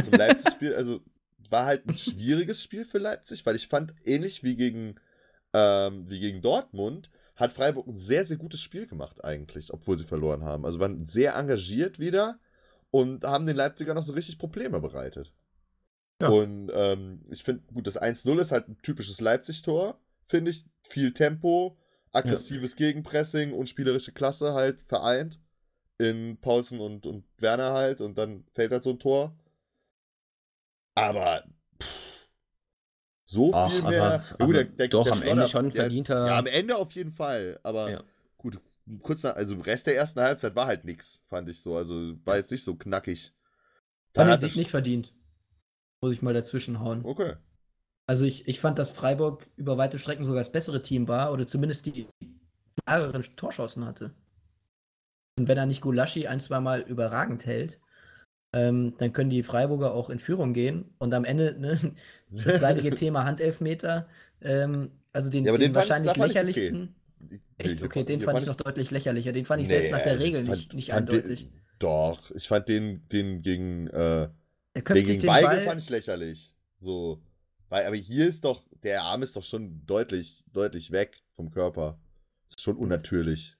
Zum 0.03 0.13
Leipzig-Spiel, 0.13 0.75
also 0.75 1.01
war 1.49 1.65
halt 1.65 1.87
ein 1.87 1.97
schwieriges 1.97 2.61
Spiel 2.61 2.83
für 2.83 2.97
Leipzig, 2.97 3.45
weil 3.45 3.55
ich 3.55 3.67
fand, 3.67 3.93
ähnlich 4.03 4.43
wie 4.43 4.55
gegen, 4.55 4.95
ähm, 5.53 6.09
wie 6.09 6.19
gegen 6.19 6.41
Dortmund, 6.41 7.09
hat 7.35 7.53
Freiburg 7.53 7.87
ein 7.87 7.97
sehr, 7.97 8.25
sehr 8.25 8.37
gutes 8.37 8.61
Spiel 8.61 8.87
gemacht 8.87 9.23
eigentlich, 9.23 9.73
obwohl 9.73 9.97
sie 9.97 10.05
verloren 10.05 10.43
haben. 10.43 10.65
Also 10.65 10.79
waren 10.79 11.05
sehr 11.05 11.35
engagiert 11.35 11.99
wieder 11.99 12.39
und 12.91 13.23
haben 13.23 13.45
den 13.45 13.55
Leipziger 13.55 13.93
noch 13.93 14.03
so 14.03 14.13
richtig 14.13 14.37
Probleme 14.37 14.79
bereitet. 14.79 15.33
Ja. 16.21 16.29
Und 16.29 16.71
ähm, 16.73 17.25
ich 17.29 17.43
finde, 17.43 17.63
gut, 17.73 17.87
das 17.87 17.99
1-0 17.99 18.39
ist 18.39 18.51
halt 18.51 18.67
ein 18.69 18.77
typisches 18.81 19.19
Leipzig-Tor, 19.19 19.99
finde 20.27 20.51
ich. 20.51 20.65
Viel 20.83 21.13
Tempo, 21.13 21.77
aggressives 22.11 22.71
ja. 22.71 22.77
Gegenpressing 22.77 23.53
und 23.53 23.67
spielerische 23.67 24.11
Klasse 24.11 24.53
halt 24.53 24.85
vereint 24.85 25.39
in 25.97 26.37
Paulsen 26.37 26.79
und, 26.79 27.05
und 27.05 27.25
Werner 27.37 27.73
halt 27.73 28.01
und 28.01 28.17
dann 28.17 28.45
fällt 28.53 28.71
halt 28.71 28.83
so 28.83 28.91
ein 28.91 28.99
Tor. 28.99 29.35
Aber 30.95 31.43
so 33.25 33.51
Ach, 33.53 33.71
viel 33.71 33.81
mehr. 33.83 34.03
Aber, 34.03 34.23
ja, 34.39 34.45
gut, 34.45 34.55
der, 34.55 34.63
der, 34.65 34.87
doch, 34.87 35.03
der 35.05 35.13
am 35.13 35.21
Ende 35.21 35.47
schon 35.47 35.71
verdienter. 35.71 36.27
Ja, 36.27 36.39
am 36.39 36.45
Ende 36.45 36.75
auf 36.75 36.91
jeden 36.91 37.13
Fall. 37.13 37.59
Aber 37.63 37.89
ja. 37.89 38.03
gut, 38.37 38.59
kurz 39.01 39.23
nach, 39.23 39.35
also 39.35 39.55
Rest 39.59 39.87
der 39.87 39.95
ersten 39.95 40.19
Halbzeit 40.21 40.55
war 40.55 40.67
halt 40.67 40.85
nichts, 40.85 41.21
fand 41.27 41.49
ich 41.49 41.61
so. 41.61 41.75
Also 41.75 42.15
war 42.25 42.37
jetzt 42.37 42.51
nicht 42.51 42.63
so 42.63 42.75
knackig. 42.75 43.33
Dann 44.13 44.27
hat 44.27 44.41
sich 44.41 44.55
nicht 44.55 44.69
verdient. 44.69 45.13
Muss 46.01 46.13
ich 46.13 46.21
mal 46.21 46.33
dazwischen 46.33 46.79
hauen. 46.79 47.03
Okay. 47.03 47.35
Also 48.05 48.25
ich, 48.25 48.47
ich 48.47 48.59
fand, 48.59 48.77
dass 48.77 48.91
Freiburg 48.91 49.47
über 49.55 49.77
weite 49.77 49.97
Strecken 49.97 50.25
sogar 50.25 50.41
das 50.41 50.51
bessere 50.51 50.81
Team 50.81 51.07
war 51.07 51.31
oder 51.31 51.47
zumindest 51.47 51.85
die 51.85 52.07
klareren 52.85 53.23
Torschancen 53.37 53.85
hatte. 53.85 54.13
Und 55.37 55.47
wenn 55.47 55.57
er 55.57 55.65
nicht 55.65 55.81
Gulaschi 55.81 56.27
ein, 56.27 56.41
zweimal 56.41 56.81
überragend 56.81 57.45
hält, 57.45 57.79
ähm, 58.53 58.93
dann 58.99 59.11
können 59.13 59.31
die 59.31 59.43
Freiburger 59.43 59.93
auch 59.93 60.09
in 60.09 60.19
Führung 60.19 60.53
gehen 60.53 60.85
und 60.99 61.13
am 61.13 61.25
Ende 61.25 61.55
ne, 61.59 61.93
das 62.29 62.61
leidige 62.61 62.91
Thema 62.91 63.25
Handelfmeter, 63.25 64.07
ähm, 64.41 64.91
also 65.11 65.29
den, 65.29 65.45
ja, 65.45 65.51
den, 65.51 65.61
den 65.61 65.75
wahrscheinlich 65.75 66.15
lächerlichsten. 66.15 66.95
Okay. 67.25 67.39
Echt? 67.57 67.81
Okay, 67.81 68.03
den 68.03 68.21
fand 68.21 68.41
ich 68.41 68.45
noch 68.45 68.55
deutlich 68.55 68.91
lächerlicher. 68.91 69.31
Den 69.31 69.45
fand 69.45 69.61
ich 69.61 69.69
nee, 69.69 69.75
selbst 69.75 69.91
nach 69.91 70.03
der 70.03 70.19
Regel 70.19 70.45
fand, 70.45 70.57
nicht, 70.57 70.73
nicht 70.73 70.93
eindeutig. 70.93 71.45
Den, 71.45 71.61
doch, 71.79 72.31
ich 72.31 72.47
fand 72.47 72.67
den, 72.67 73.07
den 73.09 73.41
gegen, 73.41 73.87
äh, 73.87 74.29
den 74.75 74.83
gegen 74.83 75.23
Weigel 75.23 75.47
Ball... 75.47 75.61
fand 75.63 75.81
ich 75.81 75.89
lächerlich. 75.89 76.55
So. 76.79 77.21
Weil, 77.69 77.85
aber 77.85 77.95
hier 77.95 78.27
ist 78.27 78.43
doch, 78.43 78.63
der 78.83 79.03
Arm 79.03 79.23
ist 79.23 79.35
doch 79.35 79.43
schon 79.43 79.85
deutlich, 79.85 80.43
deutlich 80.51 80.91
weg 80.91 81.23
vom 81.31 81.49
Körper. 81.49 81.97
Ist 82.49 82.61
schon 82.61 82.75
unnatürlich. 82.75 83.55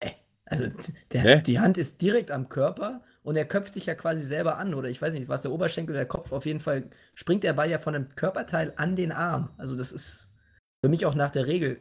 Äh, 0.00 0.12
also 0.44 0.66
der, 1.12 1.40
die 1.40 1.58
Hand 1.58 1.76
ist 1.76 2.00
direkt 2.00 2.30
am 2.30 2.48
Körper 2.48 3.02
und 3.28 3.36
er 3.36 3.44
köpft 3.44 3.74
sich 3.74 3.84
ja 3.84 3.94
quasi 3.94 4.22
selber 4.22 4.56
an, 4.56 4.72
oder 4.72 4.88
ich 4.88 5.02
weiß 5.02 5.12
nicht, 5.12 5.28
was 5.28 5.42
der 5.42 5.52
Oberschenkel 5.52 5.92
oder 5.92 6.00
der 6.00 6.08
Kopf, 6.08 6.32
auf 6.32 6.46
jeden 6.46 6.60
Fall 6.60 6.88
springt 7.14 7.44
der 7.44 7.52
Ball 7.52 7.68
ja 7.68 7.78
von 7.78 7.94
einem 7.94 8.08
Körperteil 8.16 8.72
an 8.76 8.96
den 8.96 9.12
Arm. 9.12 9.50
Also 9.58 9.76
das 9.76 9.92
ist 9.92 10.32
für 10.82 10.88
mich 10.88 11.04
auch 11.04 11.14
nach 11.14 11.30
der 11.30 11.46
Regel 11.46 11.78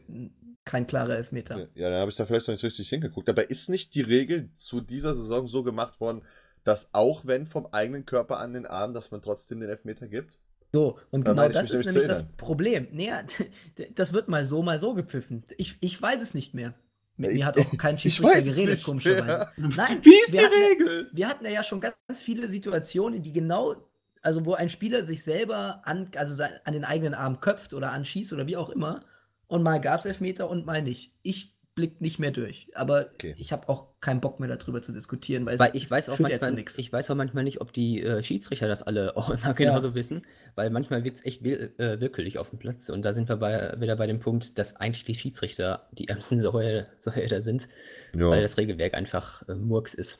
kein 0.65 0.87
klarer 0.87 1.15
Elfmeter. 1.15 1.69
Ja, 1.73 1.89
dann 1.89 2.01
habe 2.01 2.11
ich 2.11 2.17
da 2.17 2.25
vielleicht 2.25 2.49
noch 2.49 2.53
nicht 2.53 2.65
richtig 2.65 2.89
hingeguckt. 2.89 3.29
Aber 3.29 3.49
ist 3.49 3.69
nicht 3.69 3.95
die 3.95 4.01
Regel 4.01 4.49
zu 4.55 4.81
dieser 4.81 5.15
Saison 5.15 5.47
so 5.47 5.63
gemacht 5.63 6.01
worden, 6.01 6.21
dass 6.65 6.89
auch 6.91 7.25
wenn 7.25 7.45
vom 7.45 7.67
eigenen 7.67 8.05
Körper 8.05 8.39
an 8.39 8.51
den 8.51 8.65
Arm, 8.65 8.93
dass 8.93 9.11
man 9.11 9.21
trotzdem 9.21 9.61
den 9.61 9.69
Elfmeter 9.69 10.09
gibt? 10.09 10.39
So, 10.73 10.99
und 11.11 11.25
da 11.25 11.31
genau 11.31 11.47
das 11.47 11.71
ist 11.71 11.85
nämlich 11.85 12.07
das 12.07 12.27
Problem. 12.35 12.89
Nee, 12.91 13.13
das 13.95 14.11
wird 14.11 14.27
mal 14.27 14.45
so, 14.45 14.63
mal 14.63 14.79
so 14.79 14.93
gepfiffen. 14.93 15.45
Ich, 15.57 15.77
ich 15.79 16.01
weiß 16.01 16.21
es 16.21 16.33
nicht 16.33 16.53
mehr. 16.53 16.73
Mit 17.17 17.31
ich, 17.31 17.39
mir 17.39 17.45
hat 17.45 17.59
auch 17.59 17.77
kein 17.77 17.97
Schiedsrichter 17.99 18.41
geredet, 18.41 18.83
komischerweise. 18.83 19.49
Nein, 19.57 19.99
wie 20.03 20.13
ist 20.23 20.33
die 20.33 20.39
hatten, 20.39 20.53
Regel? 20.53 21.09
Wir 21.11 21.27
hatten 21.27 21.45
ja 21.45 21.63
schon 21.63 21.81
ganz, 21.81 21.95
ganz 22.07 22.21
viele 22.21 22.47
Situationen, 22.47 23.21
die 23.21 23.33
genau, 23.33 23.75
also 24.21 24.45
wo 24.45 24.53
ein 24.53 24.69
Spieler 24.69 25.03
sich 25.03 25.23
selber 25.23 25.81
an, 25.83 26.09
also 26.15 26.41
an 26.63 26.73
den 26.73 26.85
eigenen 26.85 27.15
Arm 27.15 27.39
köpft 27.39 27.73
oder 27.73 27.91
anschießt 27.91 28.33
oder 28.33 28.45
wie 28.47 28.57
auch 28.57 28.69
immer. 28.69 29.01
Und 29.47 29.63
mal 29.63 29.81
gab 29.81 30.01
es 30.01 30.05
Elfmeter 30.05 30.49
und 30.49 30.65
mal 30.65 30.81
nicht. 30.81 31.13
Ich 31.23 31.56
blickt 31.77 32.01
nicht 32.01 32.17
mehr 32.17 32.31
durch. 32.31 32.67
Aber 32.73 33.05
okay. 33.13 33.35
ich 33.37 33.53
habe 33.53 33.69
auch 33.69 33.85
keinen 34.01 34.19
Bock 34.19 34.39
mehr 34.39 34.49
darüber 34.49 34.81
zu 34.81 34.91
diskutieren, 34.91 35.45
weil, 35.45 35.59
weil 35.59 35.69
es, 35.69 35.75
ich 35.75 35.89
weiß 35.89 36.09
auch 36.09 36.17
manchmal, 36.17 36.57
ich 36.57 36.91
weiß 36.91 37.11
auch 37.11 37.15
manchmal 37.15 37.43
nicht, 37.43 37.61
ob 37.61 37.71
die 37.71 38.01
äh, 38.01 38.23
Schiedsrichter 38.23 38.67
das 38.67 38.81
alle 38.81 39.15
auch 39.15 39.29
immer 39.29 39.53
genauso 39.53 39.89
ja. 39.89 39.95
wissen, 39.95 40.25
weil 40.55 40.71
manchmal 40.71 41.03
wirkt 41.03 41.19
es 41.19 41.25
echt 41.25 41.43
will, 41.43 41.75
äh, 41.77 41.99
willkürlich 41.99 42.39
auf 42.39 42.49
dem 42.49 42.57
Platz 42.57 42.89
und 42.89 43.03
da 43.05 43.13
sind 43.13 43.29
wir 43.29 43.37
bei, 43.37 43.79
wieder 43.79 43.95
bei 43.95 44.07
dem 44.07 44.19
Punkt, 44.19 44.57
dass 44.57 44.75
eigentlich 44.75 45.03
die 45.03 45.13
Schiedsrichter 45.13 45.87
die 45.91 46.07
ärmsten 46.07 46.39
Säue, 46.47 46.85
da 47.29 47.41
sind, 47.41 47.67
ja. 48.15 48.27
weil 48.27 48.41
das 48.41 48.57
Regelwerk 48.57 48.95
einfach 48.95 49.47
äh, 49.47 49.53
Murks 49.53 49.93
ist. 49.93 50.19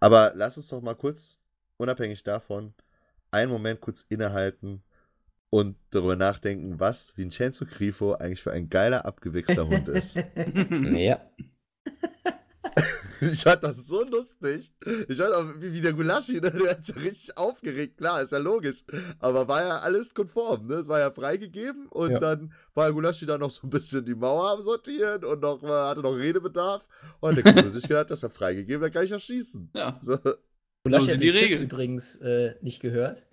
Aber 0.00 0.32
lass 0.34 0.56
uns 0.56 0.66
doch 0.66 0.82
mal 0.82 0.96
kurz, 0.96 1.38
unabhängig 1.76 2.24
davon, 2.24 2.74
einen 3.30 3.52
Moment 3.52 3.80
kurz 3.80 4.04
innehalten 4.08 4.82
und 5.54 5.76
darüber 5.90 6.16
nachdenken, 6.16 6.80
was 6.80 7.16
Vincenzo 7.16 7.64
Grifo 7.64 8.14
eigentlich 8.14 8.42
für 8.42 8.50
ein 8.50 8.68
geiler, 8.68 9.04
abgewichster 9.04 9.68
Hund 9.68 9.86
ist. 9.86 10.16
ja. 10.96 11.20
Ich 13.20 13.42
fand 13.42 13.62
das 13.62 13.86
so 13.86 14.02
lustig. 14.04 14.74
Ich 15.08 15.16
fand 15.16 15.32
auch, 15.32 15.46
wie, 15.58 15.72
wie 15.72 15.80
der 15.80 15.92
Gulaschi, 15.92 16.40
ne? 16.40 16.50
der 16.50 16.70
hat 16.72 16.84
sich 16.84 16.96
richtig 16.96 17.38
aufgeregt. 17.38 17.96
Klar, 17.96 18.20
ist 18.20 18.32
ja 18.32 18.38
logisch. 18.38 18.84
Aber 19.20 19.46
war 19.46 19.62
ja 19.62 19.78
alles 19.78 20.12
konform, 20.12 20.66
ne? 20.66 20.74
Es 20.74 20.88
war 20.88 20.98
ja 20.98 21.10
freigegeben 21.10 21.86
und 21.88 22.10
ja. 22.10 22.18
dann 22.18 22.52
war 22.74 22.92
Gulaschi 22.92 23.24
da 23.24 23.38
noch 23.38 23.52
so 23.52 23.66
ein 23.66 23.70
bisschen 23.70 24.04
die 24.04 24.16
Mauer 24.16 24.50
am 24.50 24.62
Sortieren 24.62 25.24
und 25.24 25.40
noch, 25.40 25.62
hatte 25.62 26.02
noch 26.02 26.16
Redebedarf. 26.16 26.86
Und 27.20 27.36
der 27.36 27.44
Grifo 27.44 27.68
sich 27.68 27.86
gedacht, 27.86 28.10
das 28.10 28.18
ist 28.18 28.22
ja 28.24 28.28
freigegeben, 28.28 28.82
da 28.82 28.90
kann 28.90 29.04
ich 29.04 29.10
ja 29.10 29.20
schießen. 29.20 29.70
Ja. 29.74 30.00
So. 30.02 30.18
Gulaschi 30.82 31.12
hat 31.12 31.22
die 31.22 31.30
Regel 31.30 31.62
übrigens 31.62 32.16
äh, 32.16 32.56
nicht 32.60 32.80
gehört. 32.80 33.24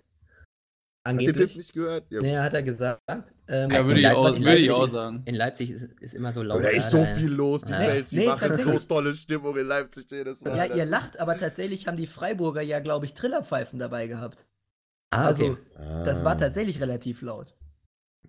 Angeblich. 1.04 1.28
Hat 1.28 1.36
den 1.36 1.46
Tipp 1.48 1.56
nicht 1.56 1.72
gehört? 1.72 2.04
Ja. 2.10 2.20
Nee, 2.20 2.36
hat 2.36 2.54
er 2.54 2.62
gesagt. 2.62 3.34
Ähm, 3.48 3.70
ja, 3.70 3.84
würde 3.84 4.00
ich, 4.00 4.06
auch, 4.06 4.38
würde 4.38 4.58
ich 4.58 4.70
auch 4.70 4.86
sagen. 4.86 5.22
in 5.24 5.34
Leipzig 5.34 5.70
ist, 5.70 5.92
ist, 6.00 6.14
immer 6.14 6.32
so 6.32 6.42
laut. 6.42 6.62
Da 6.62 6.68
ist 6.68 6.90
so 6.90 7.04
viel 7.16 7.28
los, 7.28 7.62
die 7.62 7.72
ja. 7.72 7.80
Fans, 7.80 8.10
die 8.10 8.18
nee, 8.18 8.26
machen 8.26 8.56
so 8.56 8.78
tolle 8.78 9.14
Stimmung 9.14 9.56
in 9.56 9.66
Leipzig 9.66 10.06
jedes 10.10 10.42
Mal. 10.42 10.56
Ja, 10.56 10.64
ihr 10.66 10.84
lacht, 10.84 11.18
aber 11.18 11.36
tatsächlich 11.36 11.88
haben 11.88 11.96
die 11.96 12.06
Freiburger 12.06 12.62
ja, 12.62 12.78
glaube 12.78 13.06
ich, 13.06 13.14
Trillerpfeifen 13.14 13.80
dabei 13.80 14.06
gehabt. 14.06 14.46
Ah, 15.10 15.26
also, 15.26 15.58
ah. 15.76 16.04
das 16.04 16.24
war 16.24 16.38
tatsächlich 16.38 16.80
relativ 16.80 17.20
laut. 17.20 17.54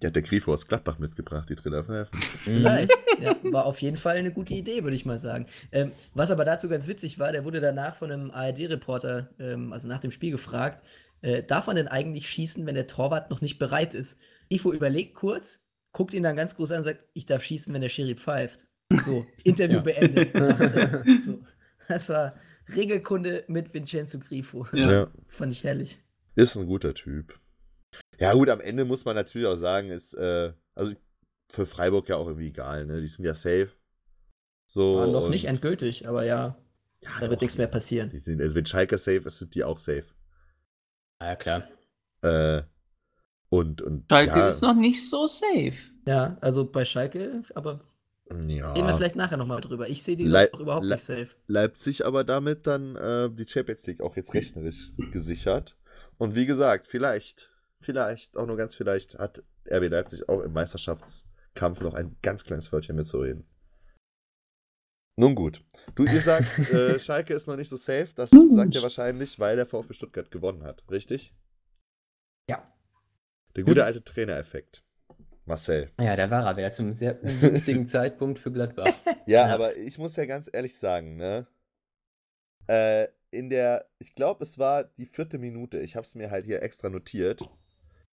Ja, 0.02 0.10
der 0.10 0.24
Grifo 0.24 0.52
aus 0.52 0.68
Gladbach 0.68 0.98
mitgebracht, 0.98 1.50
die 1.50 1.56
Trillerpfeifen. 1.56 2.20
Vielleicht. 2.44 2.92
ja, 3.22 3.36
war 3.44 3.66
auf 3.66 3.82
jeden 3.82 3.98
Fall 3.98 4.18
eine 4.18 4.32
gute 4.32 4.56
Idee, 4.56 4.84
würde 4.84 4.96
ich 4.96 5.06
mal 5.06 5.20
sagen. 5.20 5.46
Ähm, 5.72 5.92
was 6.14 6.32
aber 6.32 6.44
dazu 6.44 6.68
ganz 6.68 6.88
witzig 6.88 7.20
war, 7.20 7.32
der 7.32 7.46
wurde 7.46 7.62
danach 7.62 7.96
von 7.96 8.12
einem 8.12 8.32
ARD-Reporter, 8.32 9.30
ähm, 9.40 9.72
also 9.72 9.88
nach 9.88 10.00
dem 10.00 10.12
Spiel 10.12 10.32
gefragt, 10.32 10.84
äh, 11.24 11.42
darf 11.42 11.68
man 11.68 11.78
denn 11.78 11.88
eigentlich 11.88 12.30
schießen, 12.30 12.66
wenn 12.66 12.76
der 12.76 12.88
Torwart 12.88 13.32
noch 13.32 13.42
nicht 13.42 13.58
bereit 13.58 13.94
ist? 13.94 14.20
Ifo 14.50 14.72
überlegt 14.74 15.16
kurz, 15.16 15.66
guckt 15.94 16.14
ihn 16.14 16.24
dann 16.24 16.36
ganz 16.36 16.56
groß 16.56 16.72
an 16.72 16.78
und 16.80 16.84
sagt, 16.84 17.06
ich 17.14 17.26
darf 17.26 17.44
schießen, 17.44 17.74
wenn 17.74 17.82
der 17.82 17.90
Schiri 17.90 18.16
pfeift. 18.16 18.68
So, 19.04 19.26
Interview 19.44 19.82
beendet. 19.82 20.32
so. 21.22 21.42
Das 21.88 22.10
war 22.10 22.36
Regelkunde 22.76 23.46
mit 23.48 23.74
Vincenzo 23.74 24.20
Grifo. 24.20 24.68
Ja. 24.74 25.10
Fand 25.28 25.54
ich 25.54 25.64
herrlich. 25.64 26.02
Ist 26.36 26.58
ein 26.58 26.68
guter 26.68 26.94
Typ. 26.94 27.40
Ja, 28.20 28.34
gut, 28.34 28.50
am 28.50 28.60
Ende 28.60 28.86
muss 28.86 29.06
man 29.06 29.16
natürlich 29.16 29.48
auch 29.48 29.56
sagen, 29.56 29.92
ist, 29.92 30.14
äh, 30.16 30.52
also 30.76 30.94
für 31.50 31.66
Freiburg 31.66 32.10
ja 32.10 32.18
auch 32.18 32.28
irgendwie 32.28 32.48
egal, 32.48 32.86
ne? 32.86 33.00
Die 33.00 33.08
sind 33.08 33.26
ja 33.26 33.34
safe. 33.34 33.70
So, 34.68 34.98
War 34.98 35.08
noch 35.08 35.30
nicht 35.30 35.46
endgültig, 35.46 36.08
aber 36.08 36.26
ja, 36.26 36.58
ja 37.02 37.10
da 37.20 37.30
wird 37.30 37.42
nichts 37.42 37.58
mehr 37.58 37.68
passieren. 37.68 38.12
Sind, 38.20 38.42
also 38.42 38.56
wenn 38.56 38.66
Schalke 38.66 38.98
safe 38.98 39.24
ist, 39.26 39.38
sind 39.38 39.56
die 39.56 39.64
auch 39.64 39.78
safe. 39.78 40.06
Ah, 41.24 41.30
ja, 41.30 41.36
klar. 41.38 41.64
Äh, 42.22 42.64
und, 43.48 43.82
und, 43.82 44.06
Schalke 44.10 44.40
ja. 44.40 44.48
ist 44.50 44.62
noch 44.62 44.76
nicht 44.76 45.10
so 45.10 45.26
safe. 45.26 45.76
Ja, 46.06 46.36
also 46.42 46.66
bei 46.66 46.84
Schalke, 46.84 47.44
aber 47.56 47.80
ja. 48.48 48.74
Reden 48.74 48.88
wir 48.88 48.98
vielleicht 48.98 49.16
nachher 49.16 49.38
nochmal 49.38 49.62
drüber. 49.62 49.88
Ich 49.88 50.04
sehe 50.04 50.18
die 50.18 50.26
Le 50.26 50.50
noch 50.52 50.60
überhaupt 50.60 50.86
Le 50.86 50.96
nicht 50.96 51.06
safe. 51.06 51.30
Leipzig 51.48 52.06
aber 52.06 52.26
damit 52.26 52.68
dann 52.68 52.98
äh, 52.98 53.30
die 53.30 53.48
Champions 53.48 53.86
League 53.88 54.02
auch 54.02 54.18
jetzt 54.18 54.34
rechnerisch 54.34 54.92
gesichert. 55.12 55.78
Und 56.18 56.36
wie 56.36 56.46
gesagt, 56.46 56.88
vielleicht, 56.88 57.52
vielleicht, 57.78 58.36
auch 58.36 58.46
nur 58.46 58.58
ganz 58.58 58.76
vielleicht, 58.76 59.18
hat 59.18 59.44
RB 59.72 59.90
Leipzig 59.90 60.28
auch 60.28 60.42
im 60.42 60.52
Meisterschaftskampf 60.52 61.80
noch 61.80 61.94
ein 61.94 62.18
ganz 62.22 62.44
kleines 62.44 62.72
Wörtchen 62.74 62.98
mitzureden. 62.98 63.46
Nun 65.16 65.36
gut. 65.36 65.64
Du, 65.96 66.06
ihr 66.06 66.22
sagt, 66.24 66.58
äh, 66.72 67.00
Schalke 67.00 67.34
ist 67.34 67.48
noch 67.48 67.56
nicht 67.56 67.70
so 67.70 67.78
safe. 67.78 68.10
Das 68.16 68.30
sagt 68.32 68.76
ihr 68.76 68.82
wahrscheinlich, 68.82 69.40
weil 69.40 69.56
der 69.56 69.66
VfB 69.66 69.94
Stuttgart 69.94 70.32
gewonnen 70.32 70.64
hat, 70.64 70.84
richtig? 70.90 71.34
Ja. 72.50 72.74
Der 73.56 73.64
gute 73.64 73.84
alte 73.84 74.04
Trainereffekt. 74.04 74.84
Marcel. 75.46 75.92
Ja, 76.00 76.16
da 76.16 76.30
war 76.32 76.46
er 76.46 76.58
wieder 76.58 76.72
zum 76.72 76.94
sehr 76.94 77.22
ungünstigen 77.22 77.88
Zeitpunkt 77.88 78.40
für 78.40 78.52
Gladbach. 78.52 78.88
Ja, 79.26 79.48
ja, 79.48 79.54
aber 79.54 79.78
ich 79.78 79.98
muss 79.98 80.18
ja 80.18 80.26
ganz 80.26 80.50
ehrlich 80.52 80.78
sagen, 80.78 81.16
ne? 81.16 81.48
Äh, 82.68 83.08
in 83.32 83.50
der, 83.50 83.90
ich 83.98 84.16
glaube, 84.16 84.44
es 84.44 84.60
war 84.60 84.84
die 84.84 85.06
vierte 85.06 85.38
Minute, 85.38 85.80
ich 85.80 85.96
habe 85.96 86.06
es 86.06 86.14
mir 86.14 86.30
halt 86.30 86.46
hier 86.46 86.62
extra 86.62 86.90
notiert. 86.90 87.42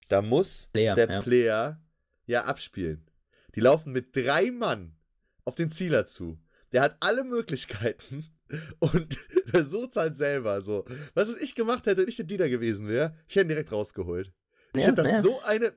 Da 0.08 0.20
muss 0.20 0.66
Player, 0.72 0.96
der 0.96 1.08
ja. 1.08 1.22
Player 1.22 1.80
ja 2.26 2.44
abspielen. 2.44 3.08
Die 3.54 3.60
laufen 3.60 3.92
mit 3.92 4.16
drei 4.16 4.50
Mann 4.50 4.96
auf 5.44 5.54
den 5.54 5.70
Zieler 5.70 6.06
zu. 6.06 6.40
Der 6.76 6.82
hat 6.82 6.98
alle 7.00 7.24
Möglichkeiten 7.24 8.26
und 8.80 9.14
versucht 9.46 9.92
es 9.92 9.96
halt 9.96 10.18
selber. 10.18 10.60
So. 10.60 10.84
Was 11.14 11.34
ich 11.34 11.54
gemacht 11.54 11.86
hätte, 11.86 12.02
wenn 12.02 12.08
ich 12.08 12.16
der 12.16 12.26
Diener 12.26 12.50
gewesen 12.50 12.86
wäre, 12.86 13.16
ich 13.26 13.34
hätte 13.34 13.46
ihn 13.46 13.48
direkt 13.48 13.72
rausgeholt. 13.72 14.30
Ich 14.74 14.82
ja, 14.82 14.88
hätte 14.88 15.02
das 15.02 15.10
ja. 15.10 15.22
so 15.22 15.40
eine, 15.40 15.72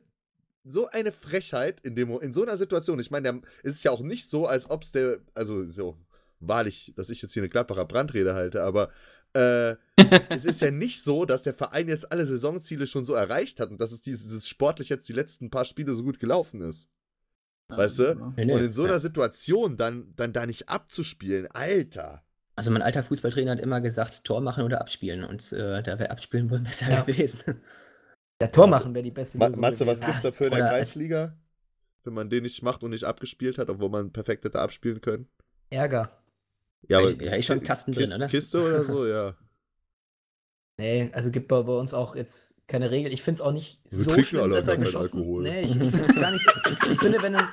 so 0.66 0.90
eine 0.90 1.14
Frechheit 1.14 1.80
in, 1.86 1.96
dem, 1.96 2.12
in 2.20 2.34
so 2.34 2.44
einer 2.44 2.58
Situation. 2.58 3.00
Ich 3.00 3.12
meine, 3.12 3.42
es 3.64 3.76
ist 3.76 3.86
ja 3.86 3.92
auch 3.92 4.02
nicht 4.02 4.30
so, 4.30 4.46
als 4.46 4.70
ob 4.70 4.84
es 4.84 4.92
der, 4.92 5.20
also 5.36 5.70
so 5.72 5.96
wahrlich, 6.42 6.92
dass 6.98 7.10
ich 7.10 7.22
jetzt 7.22 7.32
hier 7.32 7.44
eine 7.44 7.50
Klapperer 7.50 7.86
Brandrede 7.86 8.34
halte, 8.34 8.62
aber 8.64 8.92
äh, 9.32 9.78
es 10.28 10.44
ist 10.44 10.60
ja 10.60 10.70
nicht 10.72 11.02
so, 11.02 11.24
dass 11.24 11.44
der 11.44 11.54
Verein 11.54 11.88
jetzt 11.88 12.12
alle 12.12 12.26
Saisonziele 12.26 12.88
schon 12.88 13.06
so 13.06 13.14
erreicht 13.14 13.62
hat 13.62 13.70
und 13.70 13.80
dass 13.80 13.94
es 13.94 14.02
dieses 14.02 14.50
sportlich 14.50 14.90
jetzt 14.90 15.08
die 15.08 15.14
letzten 15.14 15.50
paar 15.50 15.64
Spiele 15.64 15.94
so 15.94 16.04
gut 16.04 16.20
gelaufen 16.20 16.60
ist. 16.60 16.90
Weißt 17.70 18.00
du? 18.00 18.16
Und 18.16 18.38
in 18.38 18.74
so 18.74 18.84
einer 18.84 19.00
Situation 19.00 19.78
dann, 19.78 20.14
dann 20.16 20.34
da 20.34 20.46
nicht 20.46 20.70
abzuspielen, 20.70 21.48
Alter. 21.52 22.24
Also 22.56 22.72
mein 22.72 22.82
alter 22.82 23.04
Fußballtrainer 23.04 23.52
hat 23.52 23.60
immer 23.60 23.80
gesagt, 23.80 24.24
Tor 24.26 24.42
machen 24.42 24.64
oder 24.64 24.82
abspielen. 24.82 25.24
Und 25.24 25.54
äh, 25.54 25.82
da 25.82 26.00
wäre 26.00 26.12
abspielen 26.12 26.50
wohl 26.50 26.60
besser 26.60 26.90
ja. 26.90 27.04
gewesen. 27.04 27.62
Der 28.42 28.52
Tor 28.52 28.68
machen 28.68 28.94
wäre 28.94 29.04
die 29.04 29.12
beste 29.12 29.38
Lösung. 29.38 29.62
Matze, 29.62 29.86
was 29.86 30.02
gibt 30.02 30.16
es 30.18 30.24
dafür 30.24 30.48
in 30.48 30.56
der 30.56 30.70
Kreisliga? 30.70 31.38
Wenn 32.04 32.14
man 32.14 32.30
den 32.30 32.44
nicht 32.44 32.64
macht 32.64 32.84
und 32.84 32.92
nicht 32.92 33.04
abgespielt 33.04 33.58
hat, 33.58 33.70
obwohl 33.70 33.90
man 33.90 34.12
perfekt 34.12 34.46
hätte 34.46 34.60
abspielen 34.60 35.02
können? 35.02 35.28
Ärger. 35.70 36.12
Ja, 36.88 37.00
aber 37.00 37.12
ja, 37.12 37.36
ist 37.36 37.46
schon 37.46 37.62
Kasten 37.62 37.92
Kiste, 37.92 38.10
drin, 38.10 38.18
oder? 38.18 38.28
Kiste 38.28 38.62
oder 38.62 38.86
so, 38.86 39.06
ja. 39.08 39.36
Nee, 40.80 41.10
also 41.12 41.30
gibt 41.30 41.50
bei, 41.50 41.62
bei 41.62 41.74
uns 41.74 41.94
auch 41.94 42.16
jetzt 42.16 42.56
keine 42.68 42.90
Regel. 42.90 43.12
Ich 43.12 43.22
finde 43.22 43.40
es 43.40 43.42
auch 43.42 43.52
nicht 43.52 43.82
Wir 43.90 44.04
so 44.06 44.24
schlimm, 44.24 44.50
dass 44.50 44.66
er 44.66 44.78
geschossen 44.78 45.20
Alkohol. 45.20 45.44
Nee, 45.44 45.60
ich, 45.64 45.72
ich 45.72 45.92
finde 45.92 46.02
es 46.04 46.16
gar 46.16 46.32
nicht 46.32 46.50
so. 46.50 46.90
Ich 46.90 47.00
finde, 47.00 47.22
wenn 47.22 47.36
ein, 47.36 47.44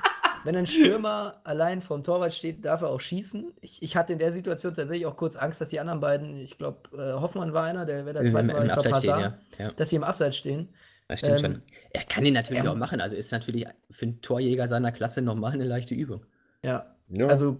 wenn 0.45 0.55
ein 0.55 0.65
Stürmer 0.65 1.41
allein 1.43 1.81
vom 1.81 2.05
Torwart 2.05 2.33
steht, 2.33 2.63
darf 2.63 2.83
er 2.83 2.87
auch 2.87 3.01
schießen. 3.01 3.51
Ich, 3.59 3.83
ich 3.83 3.97
hatte 3.97 4.13
in 4.13 4.19
der 4.19 4.31
Situation 4.31 4.73
tatsächlich 4.73 5.05
auch 5.05 5.17
kurz 5.17 5.35
Angst, 5.35 5.59
dass 5.59 5.67
die 5.67 5.79
anderen 5.81 5.99
beiden, 5.99 6.37
ich 6.37 6.57
glaube, 6.57 6.77
äh, 6.97 7.19
Hoffmann 7.19 7.51
war 7.51 7.65
einer, 7.65 7.85
der 7.85 8.05
wäre 8.05 8.23
der 8.23 8.31
zweite, 8.31 8.53
war, 8.53 8.63
ich 8.63 8.71
glaube, 8.71 8.95
Hazard, 8.95 9.03
ja. 9.03 9.37
ja. 9.57 9.71
dass 9.73 9.89
sie 9.89 9.97
im 9.97 10.05
Abseits 10.05 10.37
stehen. 10.37 10.69
Das 11.09 11.19
stimmt 11.19 11.33
ähm, 11.33 11.39
schon. 11.39 11.61
Er 11.89 12.03
kann 12.03 12.23
den 12.23 12.33
natürlich 12.33 12.63
ähm, 12.63 12.69
auch 12.69 12.75
machen. 12.75 13.01
Also 13.01 13.17
ist 13.17 13.33
natürlich 13.33 13.65
für 13.91 14.05
einen 14.05 14.21
Torjäger 14.21 14.69
seiner 14.69 14.93
Klasse 14.93 15.21
nochmal 15.21 15.51
eine 15.51 15.65
leichte 15.65 15.95
Übung. 15.95 16.25
Ja. 16.63 16.95
ja. 17.09 17.27
Also 17.27 17.59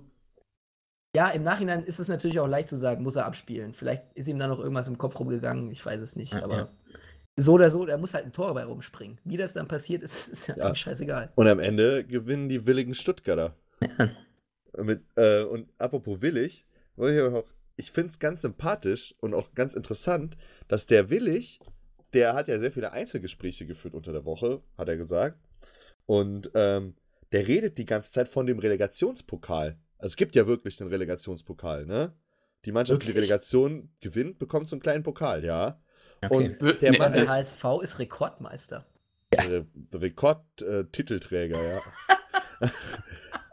ja, 1.17 1.29
im 1.29 1.41
Nachhinein 1.41 1.83
ist 1.83 1.99
es 1.99 2.09
natürlich 2.09 2.39
auch 2.39 2.45
leicht 2.45 2.69
zu 2.69 2.77
sagen, 2.77 3.01
muss 3.01 3.15
er 3.15 3.25
abspielen. 3.25 3.73
Vielleicht 3.73 4.03
ist 4.13 4.27
ihm 4.27 4.37
da 4.37 4.45
noch 4.45 4.59
irgendwas 4.59 4.87
im 4.87 4.99
Kopf 4.99 5.19
rumgegangen, 5.19 5.71
ich 5.71 5.83
weiß 5.83 5.99
es 5.99 6.15
nicht. 6.15 6.33
Ja, 6.33 6.43
aber 6.43 6.57
ja. 6.57 6.69
so 7.35 7.53
oder 7.53 7.71
so, 7.71 7.87
er 7.87 7.97
muss 7.97 8.13
halt 8.13 8.25
ein 8.25 8.33
Tor 8.33 8.49
dabei 8.49 8.65
rumspringen. 8.65 9.19
Wie 9.23 9.35
das 9.35 9.53
dann 9.53 9.67
passiert, 9.67 10.03
ist, 10.03 10.27
ist 10.31 10.45
ja, 10.45 10.55
ja. 10.55 10.75
scheißegal. 10.75 11.31
Und 11.33 11.47
am 11.47 11.57
Ende 11.57 12.05
gewinnen 12.05 12.49
die 12.49 12.67
willigen 12.67 12.93
Stuttgarter. 12.93 13.55
Ja. 13.81 14.11
Mit, 14.83 15.01
äh, 15.15 15.41
und 15.41 15.67
apropos 15.79 16.21
willig, 16.21 16.67
ich 17.77 17.91
finde 17.91 18.11
es 18.11 18.19
ganz 18.19 18.43
sympathisch 18.43 19.15
und 19.19 19.33
auch 19.33 19.55
ganz 19.55 19.73
interessant, 19.73 20.37
dass 20.67 20.85
der 20.85 21.09
Willig, 21.09 21.59
der 22.13 22.35
hat 22.35 22.47
ja 22.47 22.59
sehr 22.59 22.71
viele 22.71 22.91
Einzelgespräche 22.91 23.65
geführt 23.65 23.95
unter 23.95 24.11
der 24.11 24.23
Woche, 24.23 24.61
hat 24.77 24.87
er 24.87 24.97
gesagt. 24.97 25.39
Und 26.05 26.51
ähm, 26.53 26.93
der 27.31 27.47
redet 27.47 27.79
die 27.79 27.85
ganze 27.85 28.11
Zeit 28.11 28.27
von 28.27 28.45
dem 28.45 28.59
Relegationspokal. 28.59 29.79
Also 29.97 30.13
es 30.13 30.15
gibt 30.15 30.35
ja 30.35 30.47
wirklich 30.47 30.77
den 30.77 30.87
Relegationspokal, 30.87 31.85
ne? 31.85 32.13
Die 32.65 32.71
Mannschaft, 32.71 32.99
wirklich? 32.99 33.15
die 33.15 33.19
Relegation 33.19 33.89
gewinnt, 33.99 34.39
bekommt 34.39 34.69
so 34.69 34.75
einen 34.75 34.81
kleinen 34.81 35.03
Pokal, 35.03 35.43
ja. 35.43 35.81
Okay. 36.23 36.57
Und 36.59 36.81
der, 36.81 36.91
nee, 36.91 36.97
der 36.97 37.27
HSV 37.27 37.63
ist 37.81 37.99
Rekordmeister. 37.99 38.85
Ja. 39.33 39.43
Re 39.43 39.65
Rekordtitelträger, 39.93 41.61
äh, 41.61 41.69
ja. 41.75 41.81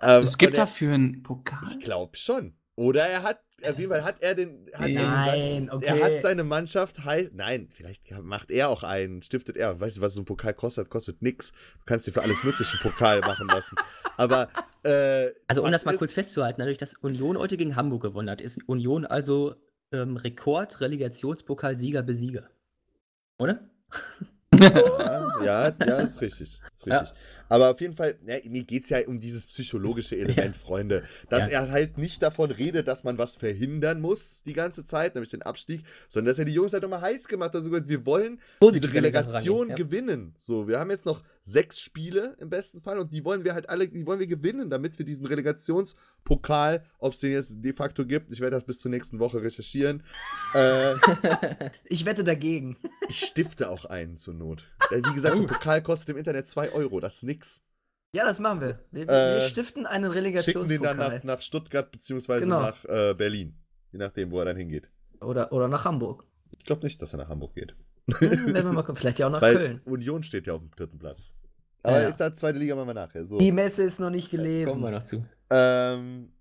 ähm, 0.02 0.22
es 0.22 0.38
gibt 0.38 0.56
dafür 0.56 0.94
einen 0.94 1.22
Pokal. 1.22 1.60
Ich 1.70 1.80
glaube 1.80 2.16
schon. 2.16 2.56
Oder 2.76 3.06
er 3.06 3.22
hat 3.22 3.40
auf 3.62 3.78
jeden 3.78 3.90
Fall 3.90 4.04
hat 4.04 4.20
er 4.20 4.34
den. 4.34 4.68
Hat 4.74 4.90
nein, 4.90 5.66
den, 5.66 5.70
okay. 5.70 5.86
Er 5.86 6.04
hat 6.04 6.20
seine 6.20 6.42
Mannschaft. 6.44 7.04
Hei 7.04 7.30
nein, 7.32 7.68
vielleicht 7.72 8.10
macht 8.22 8.50
er 8.50 8.68
auch 8.68 8.82
einen, 8.82 9.22
stiftet 9.22 9.56
er. 9.56 9.80
Weißt 9.80 9.98
du, 9.98 10.00
was 10.00 10.14
so 10.14 10.22
ein 10.22 10.24
Pokal 10.24 10.54
kostet? 10.54 10.90
Kostet 10.90 11.22
nix. 11.22 11.52
Du 11.52 11.84
kannst 11.86 12.06
dir 12.06 12.12
für 12.12 12.22
alles 12.22 12.42
Mögliche 12.42 12.72
einen 12.72 12.82
Pokal 12.82 13.20
machen 13.20 13.46
lassen. 13.48 13.76
Aber. 14.16 14.48
Äh, 14.82 15.30
also, 15.46 15.64
um 15.64 15.70
das 15.70 15.84
mal 15.84 15.96
kurz 15.96 16.12
festzuhalten, 16.12 16.58
dadurch, 16.60 16.78
dass 16.78 16.94
Union 16.94 17.38
heute 17.38 17.56
gegen 17.56 17.76
Hamburg 17.76 18.02
gewonnen 18.02 18.28
hat, 18.28 18.40
ist 18.40 18.68
Union 18.68 19.06
also 19.06 19.54
ähm, 19.92 20.16
Rekord-Relegationspokal-Sieger 20.16 22.02
Besieger. 22.02 22.50
Oder? 23.38 23.70
ja, 24.58 25.38
ja, 25.44 25.74
ja, 25.78 26.00
ist 26.00 26.20
richtig. 26.20 26.60
Ist 26.72 26.86
richtig. 26.86 26.88
Ja. 26.88 27.12
Aber 27.48 27.70
auf 27.70 27.80
jeden 27.80 27.94
Fall, 27.94 28.16
ja, 28.26 28.36
mir 28.44 28.64
geht 28.64 28.84
es 28.84 28.90
ja 28.90 29.06
um 29.06 29.20
dieses 29.20 29.46
psychologische 29.46 30.16
Element, 30.16 30.56
ja. 30.56 30.60
Freunde. 30.60 31.04
Dass 31.28 31.50
ja. 31.50 31.60
er 31.60 31.70
halt 31.70 31.98
nicht 31.98 32.22
davon 32.22 32.50
redet, 32.50 32.88
dass 32.88 33.04
man 33.04 33.18
was 33.18 33.36
verhindern 33.36 34.00
muss 34.00 34.42
die 34.44 34.52
ganze 34.52 34.84
Zeit, 34.84 35.14
nämlich 35.14 35.30
den 35.30 35.42
Abstieg, 35.42 35.84
sondern 36.08 36.32
dass 36.32 36.38
er 36.38 36.44
die 36.44 36.52
Jungs 36.52 36.72
halt 36.72 36.82
nochmal 36.82 37.02
heiß 37.02 37.28
gemacht 37.28 37.54
hat. 37.54 37.56
Also 37.56 37.72
wir 37.72 38.06
wollen 38.06 38.40
Positiv 38.60 38.90
diese 38.90 39.02
Relegation 39.02 39.70
ja. 39.70 39.74
gewinnen. 39.74 40.34
So, 40.38 40.68
wir 40.68 40.78
haben 40.78 40.90
jetzt 40.90 41.06
noch 41.06 41.22
sechs 41.42 41.80
Spiele 41.80 42.34
im 42.38 42.50
besten 42.50 42.80
Fall 42.80 42.98
und 42.98 43.12
die 43.12 43.24
wollen 43.24 43.44
wir 43.44 43.54
halt 43.54 43.68
alle, 43.68 43.88
die 43.88 44.06
wollen 44.06 44.20
wir 44.20 44.26
gewinnen, 44.26 44.70
damit 44.70 44.98
wir 44.98 45.04
diesen 45.04 45.26
Relegationspokal, 45.26 46.82
ob 46.98 47.12
es 47.12 47.20
den 47.20 47.32
jetzt 47.32 47.54
de 47.56 47.72
facto 47.72 48.06
gibt, 48.06 48.32
ich 48.32 48.40
werde 48.40 48.56
das 48.56 48.64
bis 48.64 48.78
zur 48.78 48.90
nächsten 48.90 49.18
Woche 49.18 49.42
recherchieren. 49.42 50.02
Äh, 50.54 50.94
ich 51.84 52.04
wette 52.04 52.24
dagegen. 52.24 52.76
Ich 53.08 53.20
stifte 53.20 53.68
auch 53.68 53.84
einen 53.84 54.16
zur 54.16 54.34
Not. 54.34 54.64
Wie 54.90 55.14
gesagt, 55.14 55.36
so 55.36 55.42
ein 55.42 55.48
Pokal 55.48 55.82
kostet 55.82 56.10
im 56.10 56.16
Internet 56.16 56.48
2 56.48 56.72
Euro, 56.72 57.00
das 57.00 57.16
ist 57.16 57.22
nix. 57.34 57.62
Ja, 58.14 58.24
das 58.24 58.38
machen 58.38 58.60
wir. 58.60 58.78
Wir, 58.92 59.08
äh, 59.08 59.40
wir 59.40 59.40
stiften 59.48 59.86
einen 59.86 60.10
Relegationspokal. 60.10 60.68
Schicken 60.68 60.82
den 60.82 60.98
dann 60.98 61.12
nach, 61.16 61.24
nach 61.24 61.42
Stuttgart 61.42 61.90
beziehungsweise 61.90 62.44
genau. 62.44 62.60
nach 62.60 62.84
äh, 62.84 63.14
Berlin. 63.14 63.58
Je 63.90 63.98
nachdem, 63.98 64.30
wo 64.30 64.38
er 64.38 64.44
dann 64.46 64.56
hingeht. 64.56 64.88
Oder, 65.20 65.52
oder 65.52 65.68
nach 65.68 65.84
Hamburg. 65.84 66.24
Ich 66.52 66.64
glaube 66.64 66.84
nicht, 66.84 67.00
dass 67.02 67.12
er 67.12 67.18
nach 67.18 67.28
Hamburg 67.28 67.54
geht. 67.54 67.74
Ja, 68.06 68.20
werden 68.20 68.54
wir 68.54 68.62
mal. 68.72 68.84
Vielleicht 68.94 69.18
ja 69.18 69.26
auch 69.26 69.30
nach 69.30 69.42
Weil 69.42 69.56
Köln. 69.56 69.80
Union 69.84 70.22
steht 70.22 70.46
ja 70.46 70.52
auf 70.54 70.60
dem 70.60 70.70
dritten 70.70 70.98
Platz. 70.98 71.32
Aber 71.82 72.00
Ja. 72.02 72.08
ist 72.08 72.18
da 72.18 72.34
zweite 72.34 72.58
Liga 72.58 72.74
machen 72.76 72.88
wir 72.88 72.94
nachher. 72.94 73.24
So. 73.26 73.38
Die 73.38 73.52
Messe 73.52 73.82
ist 73.82 73.98
noch 74.00 74.10
nicht 74.10 74.30
Kommen 74.30 74.44
wir 74.44 74.64
gelesen. 74.64 74.80
noch 74.92 75.02
zu. 75.02 75.24
Ähm, 75.50 76.32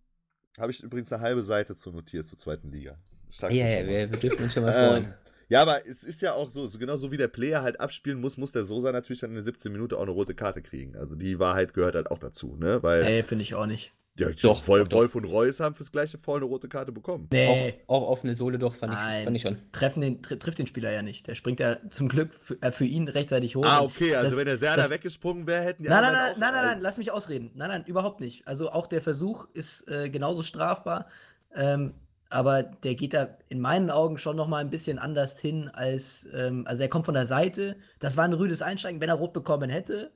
Habe 0.59 0.71
ich 0.71 0.83
übrigens 0.83 1.11
eine 1.11 1.21
halbe 1.21 1.43
Seite 1.43 1.75
zu 1.75 1.91
notiert 1.91 2.25
zur 2.25 2.37
zweiten 2.37 2.71
Liga. 2.71 2.97
Ja, 3.41 3.47
mal. 3.49 3.87
wir, 3.87 4.11
wir 4.11 4.19
dürfen 4.19 4.43
uns 4.43 4.53
schon 4.53 4.63
mal 4.63 4.73
Ähm, 4.73 4.89
freuen. 4.89 5.13
Ja, 5.49 5.61
aber 5.61 5.85
es 5.87 6.03
ist 6.03 6.21
ja 6.21 6.33
auch 6.33 6.49
so, 6.51 6.65
so 6.65 6.77
genauso 6.79 7.11
wie 7.11 7.17
der 7.17 7.27
Player 7.27 7.61
halt 7.61 7.79
abspielen 7.79 8.19
muss, 8.21 8.37
muss 8.37 8.51
der 8.51 8.63
Sosa 8.63 8.91
natürlich 8.91 9.19
dann 9.21 9.31
in 9.31 9.35
der 9.35 9.43
17 9.43 9.71
Minute 9.71 9.97
auch 9.97 10.01
eine 10.03 10.11
rote 10.11 10.33
Karte 10.35 10.61
kriegen. 10.61 10.95
Also 10.95 11.15
die 11.15 11.39
Wahrheit 11.39 11.73
gehört 11.73 11.95
halt 11.95 12.09
auch 12.11 12.19
dazu, 12.19 12.55
ne? 12.59 12.81
Weil 12.81 13.03
Nee, 13.03 13.23
finde 13.23 13.43
ich 13.43 13.53
auch 13.55 13.65
nicht. 13.65 13.93
ja, 14.17 14.29
Doch, 14.41 14.67
Wolf, 14.67 14.89
doch. 14.89 14.97
Wolf 14.99 15.15
und 15.15 15.25
Reus 15.25 15.59
haben 15.59 15.75
fürs 15.75 15.91
gleiche 15.91 16.17
Foul 16.17 16.37
eine 16.37 16.45
rote 16.45 16.67
Karte 16.69 16.91
bekommen. 16.91 17.27
Nee, 17.31 17.75
Auch, 17.87 18.03
auch 18.03 18.09
offene 18.09 18.35
Sohle 18.35 18.57
doch, 18.59 18.75
fand 18.75 18.93
ich, 18.93 18.99
Nein. 18.99 19.23
fand 19.25 19.35
ich 19.35 19.41
schon. 19.41 19.57
treffen 19.71 20.01
den, 20.01 20.21
tr 20.21 20.37
trifft 20.39 20.59
den 20.59 20.67
Spieler 20.67 20.91
ja 20.91 21.01
nicht. 21.01 21.27
Der 21.27 21.35
springt 21.35 21.59
ja 21.59 21.77
zum 21.89 22.09
Glück 22.09 22.31
für, 22.41 22.61
äh, 22.61 22.71
für 22.71 22.85
ihn 22.85 23.07
rechtzeitig 23.07 23.55
hoch. 23.55 23.65
Ah, 23.65 23.81
okay, 23.81 24.15
also 24.15 24.29
das- 24.31 24.37
wenn 24.39 24.45
der 24.45 24.57
Serda 24.57 24.89
weggesprungen 24.89 25.45
wäre, 25.47 25.63
hätten 25.63 25.83
die 25.83 25.89
Nein, 25.89 26.01
nein, 26.03 26.13
nein, 26.13 26.33
auch- 26.33 26.37
nein, 26.37 26.53
nein, 26.53 26.65
nein, 26.65 26.81
lass 26.81 26.97
mich 26.97 27.11
ausreden. 27.11 27.51
Nein, 27.55 27.69
nein, 27.69 27.83
überhaupt 27.85 28.19
nicht. 28.21 28.47
Also 28.47 28.71
auch 28.71 28.87
der 28.87 29.01
Versuch 29.01 29.47
ist 29.53 29.87
äh, 29.89 30.09
genauso 30.09 30.41
strafbar. 30.43 31.07
Ähm, 31.55 31.93
aber 32.33 32.63
der 32.63 32.95
geht 32.95 33.13
da 33.13 33.37
in 33.47 33.59
meinen 33.59 33.91
Augen 33.91 34.17
schon 34.17 34.35
noch 34.35 34.47
mal 34.47 34.57
ein 34.57 34.71
bisschen 34.71 34.97
anders 34.97 35.39
hin 35.39 35.69
als, 35.69 36.27
ähm, 36.33 36.65
also 36.65 36.81
er 36.81 36.89
kommt 36.89 37.05
von 37.05 37.13
der 37.13 37.27
Seite. 37.27 37.75
Das 37.99 38.17
war 38.17 38.23
ein 38.25 38.33
rüdes 38.33 38.61
Einsteigen. 38.63 38.99
Wenn 38.99 39.09
er 39.09 39.15
rot 39.15 39.33
bekommen 39.33 39.69
hätte, 39.69 40.11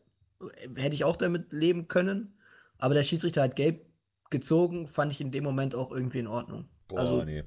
hätte 0.75 0.95
ich 0.95 1.03
auch 1.03 1.15
damit 1.15 1.53
leben 1.53 1.87
können. 1.87 2.33
Aber 2.79 2.95
der 2.95 3.03
Schiedsrichter 3.03 3.43
hat 3.43 3.55
gelb 3.55 3.85
gezogen, 4.31 4.87
fand 4.87 5.11
ich 5.11 5.21
in 5.21 5.31
dem 5.31 5.43
Moment 5.43 5.75
auch 5.75 5.91
irgendwie 5.91 6.19
in 6.19 6.27
Ordnung. 6.27 6.67
Boah, 6.87 6.99
also 6.99 7.23
nee. 7.23 7.43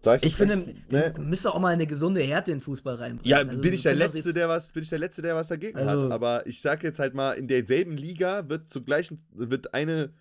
Sag 0.00 0.24
ich 0.24 0.34
finde, 0.36 0.74
ne? 0.90 1.14
müssen 1.18 1.48
auch 1.48 1.58
mal 1.60 1.72
eine 1.72 1.86
gesunde 1.86 2.20
Härte 2.20 2.52
in 2.52 2.60
Fußball 2.60 2.96
reinbringen. 2.96 3.26
Ja, 3.30 3.38
Also, 3.38 3.60
bin 3.62 3.72
ich 3.72 3.82
der 3.82 3.94
Letzte, 3.94 4.18
jetzt- 4.18 4.36
der 4.36 4.48
was, 4.48 4.72
bin 4.72 4.82
ich 4.82 4.88
der 4.90 4.98
Letzte, 4.98 5.22
der 5.22 5.34
was 5.34 5.48
dagegen 5.48 5.78
hat. 5.78 5.88
Also- 5.88 6.10
Aber 6.10 6.46
ich 6.46 6.60
sag 6.60 6.82
jetzt 6.82 6.98
halt 6.98 7.14
mal, 7.14 7.32
in 7.32 7.48
derselben 7.48 7.96
Liga 7.96 8.48
wird 8.48 8.70
zur 8.70 8.84
gleichen, 8.84 9.22
wird 9.32 9.72
eine, 9.72 10.12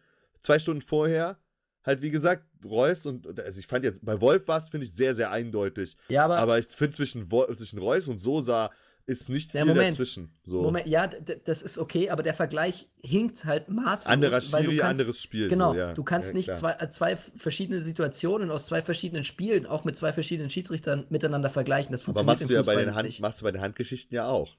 zwei 0.41 0.60
Stunden 0.60 0.82
vorher, 0.82 1.38
halt 1.86 2.02
wie 2.02 2.12
gesagt, 2.12 2.44
Reus 2.64 3.06
und, 3.06 3.40
also 3.40 3.60
ich 3.60 3.68
fand 3.68 3.84
jetzt, 3.86 4.04
bei 4.06 4.20
Wolf 4.22 4.48
war 4.48 4.58
es, 4.58 4.70
finde 4.70 4.86
ich, 4.86 4.94
sehr, 4.94 5.16
sehr 5.16 5.32
eindeutig. 5.32 5.98
Ja, 6.10 6.26
aber, 6.26 6.40
Aber 6.40 6.60
ich 6.60 6.68
finde 6.68 6.96
zwischen, 6.96 7.28
zwischen 7.30 7.80
Reus 7.80 8.08
und 8.08 8.20
Sosa 8.20 8.72
ist 9.06 9.30
nicht 9.30 9.54
Ja, 9.54 9.64
viel 9.64 9.74
Moment. 9.74 9.92
dazwischen. 9.92 10.30
So. 10.44 10.62
Moment, 10.62 10.88
ja, 10.88 11.08
das 11.08 11.62
ist 11.62 11.78
okay, 11.78 12.10
aber 12.10 12.24
der 12.24 12.34
Vergleich 12.34 12.88
hinkt 13.02 13.44
halt 13.46 13.68
maßlos. 13.68 14.08
Anderer 14.08 14.42
weil 14.52 14.64
du 14.64 14.70
Schiri, 14.70 14.78
kannst, 14.78 15.02
anderes 15.02 15.22
Spiel. 15.22 15.50
Genau, 15.50 15.74
so, 15.74 15.80
ja. 15.80 15.94
du 15.94 16.04
kannst 16.04 16.30
ja, 16.30 16.36
nicht 16.36 16.56
zwei, 16.56 16.72
äh, 16.74 16.90
zwei 16.90 17.18
verschiedene 17.18 17.82
Situationen 17.82 18.50
aus 18.50 18.66
zwei 18.68 18.82
verschiedenen 18.82 19.26
Spielen, 19.26 19.66
auch 19.66 19.84
mit 19.84 19.98
zwei 19.98 20.14
verschiedenen 20.14 20.50
Schiedsrichtern 20.50 21.06
miteinander 21.10 21.50
vergleichen. 21.50 21.92
Das 21.92 22.08
Aber 22.08 22.22
funktioniert 22.22 22.40
machst 22.40 22.50
du 22.50 22.54
ja 22.54 22.62
bei 22.78 22.86
den, 22.86 22.96
Hand, 22.96 23.08
nicht. 23.08 23.20
machst 23.20 23.42
du 23.42 23.44
bei 23.44 23.52
den 23.52 23.62
Handgeschichten 23.62 24.16
ja 24.16 24.28
auch. 24.28 24.56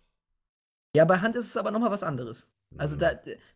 Ja, 0.95 1.05
bei 1.05 1.19
Hand 1.19 1.37
ist 1.37 1.47
es 1.47 1.57
aber 1.57 1.71
nochmal 1.71 1.91
was 1.91 2.03
anderes. 2.03 2.49
Also 2.77 2.97
Mhm. 2.97 3.01
da, 3.01 3.11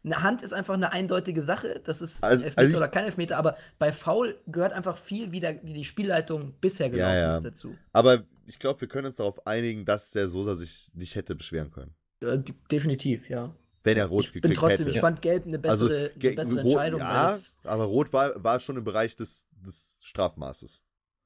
eine 0.05 0.23
Hand 0.23 0.43
ist 0.43 0.53
einfach 0.53 0.75
eine 0.75 0.93
eindeutige 0.93 1.43
Sache, 1.43 1.81
das 1.83 2.03
ist 2.03 2.23
Also- 2.23 2.45
Elfmeter 2.45 2.59
also 2.59 2.71
ich- 2.71 2.77
oder 2.77 2.89
kein 2.89 3.05
Elfmeter, 3.05 3.37
aber 3.37 3.57
bei 3.79 3.93
Foul 3.93 4.39
gehört 4.47 4.73
einfach 4.73 4.97
viel, 4.97 5.33
wie, 5.33 5.41
der, 5.41 5.63
wie 5.65 5.73
die 5.73 5.85
Spielleitung 5.85 6.55
bisher 6.61 6.91
gelaufen 6.91 7.17
ja. 7.17 7.37
ist 7.37 7.45
dazu. 7.45 7.75
Aber 7.93 8.25
ich 8.47 8.59
glaube, 8.59 8.81
wir 8.81 8.89
können 8.89 9.07
uns 9.07 9.17
darauf 9.17 9.45
einigen, 9.47 9.85
dass 9.85 10.11
der 10.13 10.29
Sosa 10.29 10.55
sich 10.57 10.91
nicht 10.95 11.15
hätte 11.17 11.35
beschweren 11.35 11.71
können. 11.71 11.95
Äh, 12.21 12.39
definitiv, 12.71 13.29
ja. 13.29 13.55
Wenn 13.83 13.97
er 13.97 14.07
rot 14.07 14.25
Ich 14.25 14.33
bin 14.33 14.43
gekriegt 14.43 14.59
trotzdem, 14.61 14.87
hätte. 14.87 14.91
ich 14.91 15.01
fand 15.01 15.23
Gelb 15.23 15.47
eine 15.47 15.61
also, 15.69 15.89
bessere, 15.89 16.11
ge- 16.19 16.31
eine 16.31 16.37
bessere 16.37 16.63
rot, 16.63 16.73
Entscheidung. 16.73 17.01
ja, 17.01 17.39
aber 17.65 17.85
rot 17.85 18.13
war, 18.13 18.43
war 18.45 18.59
schon 18.61 18.77
im 18.77 18.85
Bereich 18.85 19.15
des, 19.17 19.47
des 19.53 19.97
Strafmaßes. 20.01 20.81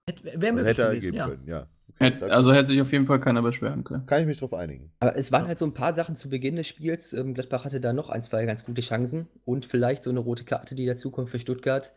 hätte, 0.08 0.24
wäre 0.24 0.34
Also 0.34 0.52
möglich 0.52 0.66
hätte 0.68 0.82
er 0.82 0.96
geben 1.00 1.16
ja. 1.16 1.28
können, 1.28 1.46
ja. 1.48 1.66
Also 2.28 2.52
hätte 2.52 2.66
sich 2.66 2.80
auf 2.80 2.92
jeden 2.92 3.06
Fall 3.06 3.20
keiner 3.20 3.42
beschweren 3.42 3.84
können. 3.84 4.06
kann 4.06 4.20
ich 4.20 4.26
mich 4.26 4.38
drauf 4.38 4.54
einigen. 4.54 4.90
Aber 5.00 5.16
es 5.16 5.32
waren 5.32 5.46
halt 5.46 5.58
so 5.58 5.66
ein 5.66 5.74
paar 5.74 5.92
Sachen 5.92 6.16
zu 6.16 6.28
Beginn 6.28 6.56
des 6.56 6.66
Spiels. 6.66 7.12
Ähm, 7.12 7.34
Gladbach 7.34 7.64
hatte 7.64 7.80
da 7.80 7.92
noch 7.92 8.10
ein, 8.10 8.22
zwei 8.22 8.44
ganz 8.44 8.64
gute 8.64 8.80
Chancen 8.82 9.28
und 9.44 9.66
vielleicht 9.66 10.04
so 10.04 10.10
eine 10.10 10.20
rote 10.20 10.44
Karte, 10.44 10.74
die 10.74 10.86
dazukommt 10.86 11.30
für 11.30 11.38
Stuttgart. 11.38 11.92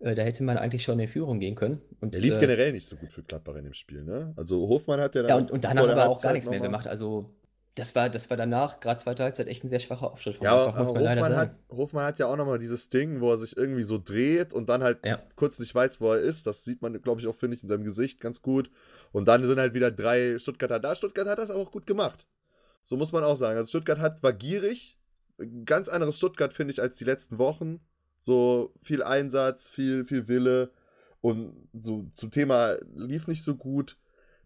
Äh, 0.00 0.14
da 0.14 0.22
hätte 0.22 0.42
man 0.42 0.56
eigentlich 0.56 0.82
schon 0.82 0.98
in 0.98 1.08
Führung 1.08 1.40
gehen 1.40 1.54
können. 1.54 1.80
Und, 2.00 2.14
Er 2.14 2.20
lief 2.22 2.36
äh, 2.36 2.40
generell 2.40 2.72
nicht 2.72 2.86
so 2.86 2.96
gut 2.96 3.10
für 3.10 3.22
Gladbach 3.22 3.56
in 3.56 3.64
dem 3.64 3.74
Spiel, 3.74 4.02
ne? 4.02 4.32
Also 4.36 4.66
Hofmann 4.68 5.00
hat 5.00 5.14
ja 5.14 5.22
dann 5.22 5.28
Ja, 5.28 5.36
und, 5.36 5.50
und 5.50 5.64
danach 5.64 5.84
der 5.84 5.92
aber 5.92 6.08
auch 6.08 6.22
gar 6.22 6.32
nichts 6.32 6.48
mehr 6.48 6.60
gemacht. 6.60 6.86
Also, 6.86 7.30
das 7.76 7.94
war, 7.94 8.10
das 8.10 8.28
war 8.30 8.36
danach, 8.36 8.80
gerade 8.80 9.00
zweite 9.00 9.22
Halbzeit, 9.22 9.46
echt 9.46 9.62
ein 9.64 9.68
sehr 9.68 9.80
schwacher 9.80 10.10
Auftritt 10.12 10.36
von 10.36 10.44
Ja, 10.44 10.54
Gladbach, 10.54 10.74
aber 10.74 10.84
muss 10.84 10.94
man 10.94 11.02
leider 11.04 11.20
Hofmann 11.22 11.36
sagen. 11.36 11.50
hat, 11.68 11.76
Hofmann 11.76 12.04
hat 12.04 12.18
ja 12.18 12.26
auch 12.26 12.36
nochmal 12.36 12.58
dieses 12.58 12.88
Ding, 12.88 13.20
wo 13.20 13.30
er 13.30 13.38
sich 13.38 13.56
irgendwie 13.56 13.84
so 13.84 13.98
dreht 13.98 14.52
und 14.52 14.68
dann 14.68 14.82
halt 14.82 15.04
Ja. 15.04 15.22
kurz 15.36 15.58
nicht 15.58 15.74
weiß, 15.74 16.00
wo 16.00 16.12
er 16.12 16.20
ist. 16.20 16.46
Das 16.46 16.64
sieht 16.64 16.82
man, 16.82 17.00
glaube 17.00 17.20
ich, 17.20 17.26
auch, 17.26 17.34
finde 17.34 17.56
ich, 17.56 17.62
in 17.62 17.68
seinem 17.68 17.84
Gesicht 17.84 18.20
ganz 18.20 18.42
gut. 18.42 18.70
Und 19.12 19.28
dann 19.28 19.44
sind 19.44 19.58
halt 19.60 19.72
wieder 19.74 19.90
drei 19.90 20.38
Stuttgarter 20.38 20.80
da. 20.80 20.94
Stuttgart 20.94 21.28
hat 21.28 21.38
das 21.38 21.50
aber 21.50 21.60
auch 21.60 21.70
gut 21.70 21.86
gemacht. 21.86 22.26
So 22.82 22.96
muss 22.96 23.12
man 23.12 23.22
auch 23.22 23.36
sagen. 23.36 23.56
Also 23.56 23.68
Stuttgart 23.68 23.98
hat, 23.98 24.22
war 24.22 24.32
gierig. 24.32 24.98
Ganz 25.64 25.88
anderes 25.88 26.16
Stuttgart, 26.18 26.52
finde 26.52 26.72
ich, 26.72 26.82
als 26.82 26.96
die 26.96 27.04
letzten 27.04 27.38
Wochen. 27.38 27.80
So 28.20 28.74
viel 28.82 29.02
Einsatz, 29.02 29.68
viel, 29.68 30.04
viel 30.04 30.28
Wille. 30.28 30.72
Und 31.20 31.68
so 31.72 32.06
zum 32.12 32.30
Thema 32.30 32.76
lief 32.94 33.26
nicht 33.28 33.42
so 33.44 33.54
gut, 33.54 33.96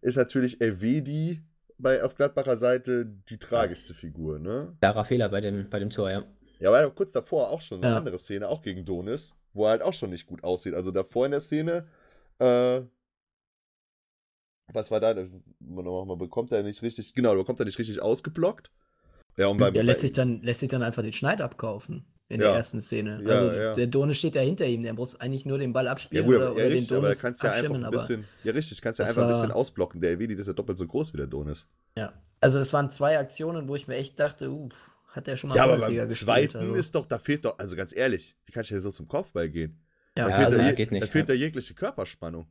ist 0.01 0.15
natürlich 0.17 0.61
Elvedi 0.61 1.41
bei, 1.77 2.03
auf 2.03 2.15
Gladbacher 2.15 2.57
Seite 2.57 3.05
die 3.05 3.37
tragischste 3.37 3.93
Figur, 3.93 4.39
ne? 4.39 4.75
Klarer 4.79 5.05
Fehler 5.05 5.29
bei 5.29 5.41
dem, 5.41 5.69
bei 5.69 5.79
dem 5.79 5.89
Tor, 5.89 6.09
ja. 6.09 6.23
Ja, 6.59 6.71
ja 6.81 6.89
kurz 6.89 7.11
davor 7.11 7.49
auch 7.49 7.61
schon 7.61 7.79
eine 7.83 7.87
Ja. 7.93 7.97
andere 7.97 8.17
Szene, 8.17 8.47
auch 8.47 8.61
gegen 8.61 8.85
Donis, 8.85 9.35
wo 9.53 9.65
er 9.65 9.71
halt 9.71 9.81
auch 9.81 9.93
schon 9.93 10.09
nicht 10.09 10.25
gut 10.25 10.43
aussieht. 10.43 10.73
Also 10.73 10.91
davor 10.91 11.25
in 11.25 11.31
der 11.31 11.41
Szene, 11.41 11.87
äh, 12.39 12.81
was 14.73 14.89
war 14.91 14.99
da? 14.99 15.13
Man 15.59 16.17
bekommt 16.17 16.51
er 16.51 16.63
nicht 16.63 16.81
richtig, 16.81 17.13
genau, 17.13 17.31
da 17.31 17.37
bekommt 17.37 17.59
er 17.59 17.65
nicht 17.65 17.77
richtig 17.79 18.01
ausgeblockt. 18.01 18.71
Ja, 19.37 19.47
und 19.47 19.57
beim, 19.57 19.73
Der 19.73 19.83
lässt 19.83 19.99
bei- 20.01 20.07
sich, 20.07 20.13
dann, 20.13 20.41
lässt 20.41 20.61
sich 20.61 20.69
dann 20.69 20.81
einfach 20.81 21.03
den 21.03 21.13
Schneid 21.13 21.41
abkaufen 21.41 22.05
in 22.27 22.41
Ja. 22.41 22.47
der 22.47 22.57
ersten 22.57 22.81
Szene. 22.81 23.21
Ja, 23.23 23.29
also 23.29 23.51
ja. 23.53 23.73
der 23.75 23.87
Done 23.87 24.13
steht 24.15 24.35
ja 24.35 24.41
hinter 24.41 24.65
ihm, 24.65 24.81
der 24.83 24.93
muss 24.93 25.19
eigentlich 25.19 25.45
nur 25.45 25.57
den 25.59 25.73
Ball 25.73 25.87
abspielen 25.87 26.25
gut, 26.25 26.35
oder, 26.37 26.45
aber, 26.47 26.55
oder 26.55 26.63
ja, 26.63 26.69
den 26.69 26.73
richtig, 26.73 26.89
da 26.89 26.95
Donis 27.01 27.19
kannst 27.21 27.43
ja 27.43 27.49
einfach 27.51 27.63
abschirmen, 27.65 27.85
ein 27.85 27.91
bisschen, 27.91 28.25
ja 28.43 28.51
richtig, 28.53 28.81
kannst 28.81 28.99
ja 28.99 29.05
einfach 29.05 29.21
ein 29.23 29.27
bisschen 29.29 29.49
war- 29.49 29.55
ausblocken. 29.55 30.01
Der 30.01 30.17
das 30.17 30.29
ist 30.39 30.47
ja 30.47 30.53
doppelt 30.53 30.77
so 30.77 30.87
groß 30.87 31.13
wie 31.13 31.17
der 31.17 31.27
Donis. 31.27 31.67
ja. 31.95 32.13
Also 32.41 32.59
es 32.59 32.71
waren 32.73 32.91
zwei 32.91 33.17
Aktionen, 33.17 33.67
wo 33.67 33.75
ich 33.75 33.87
mir 33.87 33.95
echt 33.95 34.19
dachte, 34.19 34.51
uh, 34.51 34.69
hat 35.07 35.25
der 35.27 35.35
schon 35.37 35.49
mal 35.49 35.55
Ja, 35.55 35.63
aber 35.63 35.77
beim 35.79 35.93
gespielt. 35.93 36.11
zweiten 36.19 36.57
also. 36.57 36.73
ist 36.75 36.93
doch, 36.93 37.05
da 37.07 37.17
fehlt 37.17 37.43
doch, 37.45 37.57
also 37.57 37.75
ganz 37.75 37.95
ehrlich, 37.95 38.35
wie 38.45 38.51
kannst 38.51 38.69
du 38.69 38.75
denn 38.75 38.81
so 38.83 38.91
zum 38.91 39.07
Kopfball 39.07 39.49
gehen? 39.49 39.79
ja, 40.17 40.27
da 40.27 40.35
fehlt, 40.35 40.45
also 40.47 40.57
da, 40.59 40.63
ja, 40.63 40.73
je- 40.73 40.87
nicht, 40.91 41.03
da 41.03 41.07
fehlt 41.07 41.29
ja. 41.29 41.33
da 41.35 41.39
jegliche 41.39 41.73
Körperspannung. 41.73 42.47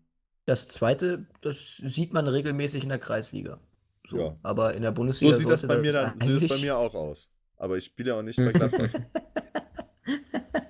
das 0.47 0.67
zweite, 0.69 1.27
das 1.43 1.77
sieht 1.85 2.13
man 2.13 2.27
regelmäßig 2.29 2.83
in 2.83 2.89
der 2.89 2.99
Kreisliga. 2.99 3.61
So. 4.09 4.19
Ja. 4.19 4.37
Aber 4.43 4.75
in 4.75 4.83
der 4.83 4.91
So 4.91 4.95
Bundesliga 4.97 5.37
sieht 5.37 5.49
das 5.49 5.63
bei 5.63 5.79
mir 5.79 5.93
dann, 5.93 6.15
so 6.21 6.39
sieht 6.39 6.51
das 6.51 6.59
bei 6.59 6.63
mir 6.65 6.77
auch 6.77 6.95
aus. 6.95 7.29
Aber 7.57 7.77
ich 7.77 7.87
spiele 7.87 8.11
ja 8.11 8.19
auch 8.19 8.23
nicht 8.23 8.37
bei 8.37 8.53
Gladbach. 8.53 8.91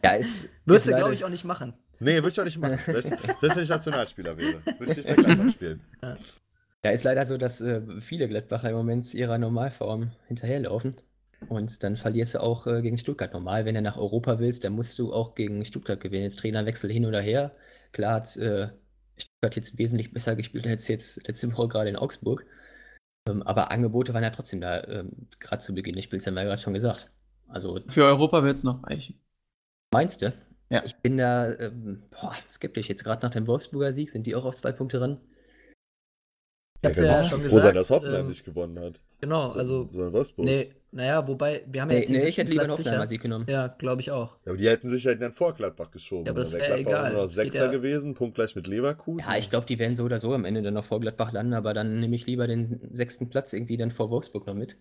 Ja, 0.02 0.14
ist. 0.14 0.48
Würdest 0.64 0.86
du, 0.88 0.90
glaube 0.96 1.14
ich, 1.14 1.24
auch 1.24 1.30
nicht 1.30 1.44
machen. 1.44 1.74
Nee, 2.00 2.16
würde 2.16 2.28
ich 2.28 2.40
auch 2.40 2.44
nicht 2.44 2.58
machen. 2.58 2.78
Das, 2.86 3.10
das 3.40 3.56
wenn 3.56 3.62
ich 3.62 3.68
Nationalspieler 3.68 4.36
wäre. 4.36 4.62
Würde 4.78 4.92
ich 4.92 4.96
nicht 4.98 5.06
bei 5.06 5.14
Gladbach 5.14 5.52
spielen. 5.52 5.80
Ja, 6.84 6.90
ist 6.90 7.04
leider 7.04 7.24
so, 7.24 7.38
dass 7.38 7.60
äh, 7.62 7.80
viele 8.00 8.28
Gladbacher 8.28 8.68
im 8.68 8.76
Moment 8.76 9.12
ihrer 9.14 9.38
Normalform 9.38 10.10
hinterherlaufen. 10.26 10.96
Und 11.48 11.82
dann 11.82 11.96
verlierst 11.96 12.34
du 12.34 12.40
auch 12.40 12.66
äh, 12.66 12.82
gegen 12.82 12.98
Stuttgart 12.98 13.32
normal. 13.32 13.64
Wenn 13.64 13.74
du 13.74 13.82
nach 13.82 13.96
Europa 13.96 14.38
willst, 14.38 14.64
dann 14.64 14.74
musst 14.74 14.98
du 14.98 15.12
auch 15.12 15.34
gegen 15.34 15.64
Stuttgart 15.64 16.00
gewinnen. 16.00 16.24
Jetzt 16.24 16.38
Trainerwechsel 16.40 16.90
hin 16.90 17.06
oder 17.06 17.20
her. 17.20 17.52
Klar 17.92 18.14
hat 18.14 18.36
äh, 18.36 18.68
Stuttgart 19.16 19.56
jetzt 19.56 19.78
wesentlich 19.78 20.12
besser 20.12 20.36
gespielt 20.36 20.66
als 20.66 20.88
jetzt 20.88 21.26
letzte 21.26 21.52
Woche 21.52 21.68
gerade 21.68 21.90
in 21.90 21.96
Augsburg. 21.96 22.44
Ähm, 23.28 23.42
aber 23.42 23.70
Angebote 23.70 24.12
waren 24.14 24.22
ja 24.22 24.30
trotzdem 24.30 24.60
da, 24.60 24.84
ähm, 24.84 25.28
gerade 25.40 25.62
zu 25.62 25.74
Beginn 25.74 25.94
des 25.94 26.04
Spiels, 26.04 26.26
haben 26.26 26.34
wir 26.34 26.42
ja 26.42 26.48
gerade 26.48 26.60
schon 26.60 26.74
gesagt. 26.74 27.10
Also 27.48 27.80
Für 27.88 28.04
Europa 28.04 28.42
wird 28.42 28.58
es 28.58 28.64
noch 28.64 28.82
reichen. 28.84 29.20
meinst 29.92 30.22
du? 30.22 30.32
Ja. 30.70 30.82
Ich 30.84 30.96
bin 30.96 31.16
da 31.18 31.52
ähm, 31.54 32.02
boah, 32.10 32.34
skeptisch. 32.48 32.88
Jetzt 32.88 33.04
gerade 33.04 33.24
nach 33.24 33.32
dem 33.32 33.46
Wolfsburger 33.46 33.92
Sieg 33.92 34.10
sind 34.10 34.26
die 34.26 34.34
auch 34.34 34.44
auf 34.44 34.54
zwei 34.56 34.72
Punkte 34.72 35.00
ran. 35.00 35.20
Ich 36.82 36.88
hab's 36.88 36.96
kann 36.98 37.06
ja 37.06 37.20
auch 37.20 37.24
schon 37.24 37.42
froh 37.42 37.48
gesagt. 37.48 37.62
sein, 37.64 37.74
dass 37.74 37.90
Hoffenheim 37.90 38.20
ähm, 38.22 38.28
nicht 38.28 38.44
gewonnen 38.44 38.78
hat. 38.78 39.00
Genau, 39.20 39.52
So- 39.52 39.58
also, 39.58 39.88
So 39.92 40.12
Wolfsburg. 40.12 40.44
nee, 40.46 40.74
naja, 40.94 41.26
wobei, 41.28 41.62
wir 41.66 41.82
haben 41.82 41.90
ja 41.90 41.94
Nee, 41.96 42.00
jetzt 42.00 42.10
nee 42.10 42.26
ich 42.28 42.38
hätte 42.38 42.50
lieber 42.50 42.62
einen 42.62 42.68
Platz 42.68 42.78
Hoffenheimer 42.80 43.06
sicher. 43.06 43.08
Sieg 43.16 43.22
genommen. 43.22 43.46
Ja, 43.48 43.66
glaube 43.68 44.00
ich 44.00 44.10
auch. 44.10 44.36
Ja, 44.44 44.52
aber 44.52 44.56
die 44.58 44.68
hätten 44.68 44.88
sich 44.88 45.06
halt 45.06 45.20
dann 45.20 45.32
vor 45.32 45.52
Gladbach 45.54 45.90
geschoben. 45.90 46.26
Ja, 46.26 46.32
aber 46.32 46.40
das 46.40 46.52
wäre 46.52 46.78
egal. 46.78 47.12
nur 47.12 47.22
noch 47.22 47.28
Sechster 47.28 47.66
ja- 47.66 47.70
gewesen, 47.70 48.14
punktgleich 48.14 48.54
mit 48.56 48.66
Leverkusen. 48.66 49.24
Ja, 49.26 49.36
ich 49.36 49.50
glaube, 49.50 49.66
die 49.66 49.78
werden 49.78 49.96
so 49.96 50.04
oder 50.04 50.18
so 50.18 50.32
am 50.32 50.44
Ende 50.44 50.62
dann 50.62 50.74
noch 50.74 50.84
vor 50.84 51.00
Gladbach 51.00 51.32
landen, 51.32 51.52
aber 51.54 51.74
dann 51.74 52.00
nehme 52.00 52.14
ich 52.16 52.26
lieber 52.26 52.46
den 52.46 52.80
sechsten 52.92 53.28
Platz 53.28 53.52
irgendwie 53.52 53.76
dann 53.76 53.90
vor 53.90 54.10
Wolfsburg 54.10 54.46
noch 54.46 54.54
mit. 54.54 54.76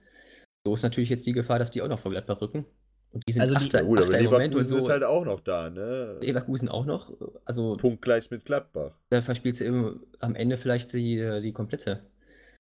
So 0.66 0.74
ist 0.74 0.84
natürlich 0.84 1.10
jetzt 1.10 1.26
die 1.26 1.34
Gefahr, 1.34 1.60
dass 1.60 1.72
die 1.72 1.82
auch 1.82 1.88
noch 1.90 2.00
vor 2.00 2.12
Gladbach 2.12 2.40
rücken. 2.42 2.66
Und 3.12 3.22
die 3.28 3.34
sind 3.34 3.42
Also 3.44 3.56
die- 3.56 3.66
Achter, 3.66 3.80
Ja, 3.80 3.86
gut, 3.86 3.98
aber 4.00 4.06
Achter 4.08 4.20
im 4.20 4.26
Moment 4.26 4.56
und 4.56 4.62
Leverkusen 4.62 4.80
so. 4.80 4.86
ist 4.88 4.92
halt 4.92 5.04
auch 5.04 5.26
noch 5.26 5.40
da, 5.42 5.70
ne? 5.70 6.18
Leverkusen 6.22 6.68
auch 6.70 6.86
noch. 6.86 7.12
Also 7.46 7.78
Punktgleich 7.78 8.32
mit 8.32 8.46
Gladbach. 8.46 8.92
da 9.10 9.22
verspielt 9.22 9.58
sie 9.58 9.66
im, 9.66 10.00
am 10.20 10.34
Ende 10.36 10.58
vielleicht 10.58 10.94
die, 10.94 11.40
die 11.44 11.52
komplette. 11.54 12.02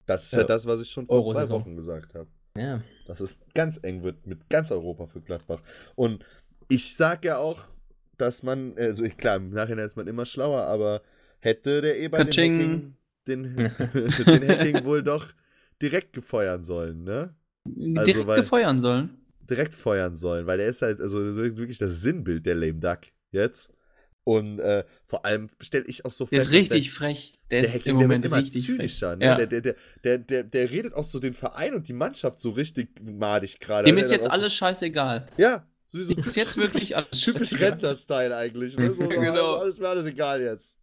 Das 0.05 0.25
ist 0.25 0.33
Ja. 0.33 0.39
ja 0.41 0.45
das, 0.45 0.65
was 0.67 0.81
ich 0.81 0.89
schon 0.89 1.07
vor 1.07 1.25
zwei. 1.33 1.47
Wochen 1.49 1.75
gesagt 1.75 2.13
habe. 2.13 2.27
Ja. 2.57 2.83
Dass 3.07 3.19
es 3.19 3.37
ganz 3.53 3.79
eng 3.83 4.03
wird 4.03 4.27
mit 4.27 4.49
ganz 4.49 4.71
Europa 4.71 5.07
für 5.07 5.21
Gladbach. 5.21 5.61
Und 5.95 6.23
ich 6.69 6.95
sag 6.95 7.25
ja 7.25 7.37
auch, 7.37 7.65
dass 8.17 8.43
man, 8.43 8.77
also 8.77 9.03
ich, 9.03 9.17
klar, 9.17 9.37
im 9.37 9.49
Nachhinein 9.49 9.85
ist 9.85 9.97
man 9.97 10.07
immer 10.07 10.25
schlauer, 10.25 10.63
aber 10.63 11.01
hätte 11.39 11.81
der 11.81 11.99
Eber 11.99 12.23
den. 12.23 12.27
Hacking, 12.27 12.95
den, 13.27 13.43
den 13.53 14.47
Hacking 14.47 14.85
wohl 14.85 15.03
doch 15.03 15.27
direkt 15.81 16.13
gefeuern 16.13 16.63
sollen, 16.63 17.03
ne? 17.03 17.35
Also, 17.65 18.03
direkt 18.03 18.27
weil, 18.27 18.39
gefeuern 18.41 18.81
sollen? 18.81 19.17
Direkt 19.49 19.75
feuern 19.75 20.15
sollen, 20.15 20.45
weil 20.45 20.57
der 20.57 20.67
ist 20.67 20.81
halt, 20.81 21.01
also 21.01 21.35
wirklich 21.35 21.77
das 21.77 22.01
Sinnbild 22.01 22.45
der 22.45 22.55
Lame 22.55 22.79
Duck 22.79 22.99
jetzt. 23.31 23.73
Und 24.25 24.59
äh, 24.59 24.85
vor 25.05 25.25
allem 25.25 25.49
stelle 25.59 25.85
ich 25.85 26.05
auch 26.05 26.11
so 26.11 26.25
fest. 26.25 26.31
Der 26.31 26.39
ist 26.39 26.51
richtig 26.51 26.85
der, 26.85 26.93
frech. 26.93 27.33
Der, 27.51 27.61
der 27.61 27.69
ist 27.69 27.75
im 27.75 27.83
der 27.83 27.93
Moment 27.95 28.25
immer 28.25 28.43
zynischer. 28.49 29.17
Ne? 29.17 29.25
Ja. 29.25 29.35
Der, 29.35 29.47
der, 29.47 29.75
der, 30.03 30.17
der, 30.17 30.43
der, 30.43 30.71
redet 30.71 30.93
auch 30.93 31.03
so 31.03 31.19
den 31.19 31.33
Verein 31.33 31.73
und 31.73 31.89
die 31.89 31.93
Mannschaft 31.93 32.39
so 32.39 32.51
richtig 32.51 32.89
madig 33.01 33.59
gerade. 33.59 33.85
Dem 33.85 33.97
ist 33.97 34.11
jetzt 34.11 34.31
alles 34.31 34.53
scheißegal. 34.53 35.27
Ja. 35.37 35.67
So, 35.87 36.01
so 36.03 36.13
ist 36.13 36.35
jetzt 36.35 36.57
wirklich 36.57 36.95
alles 36.97 37.09
Typisch 37.11 37.59
Rentner-Style 37.59 38.35
eigentlich. 38.35 38.77
Ne? 38.77 38.93
So, 38.93 39.07
genau. 39.09 39.55
Alles 39.55 39.77
mir 39.77 39.89
alles 39.89 40.05
egal 40.05 40.41
jetzt. 40.41 40.77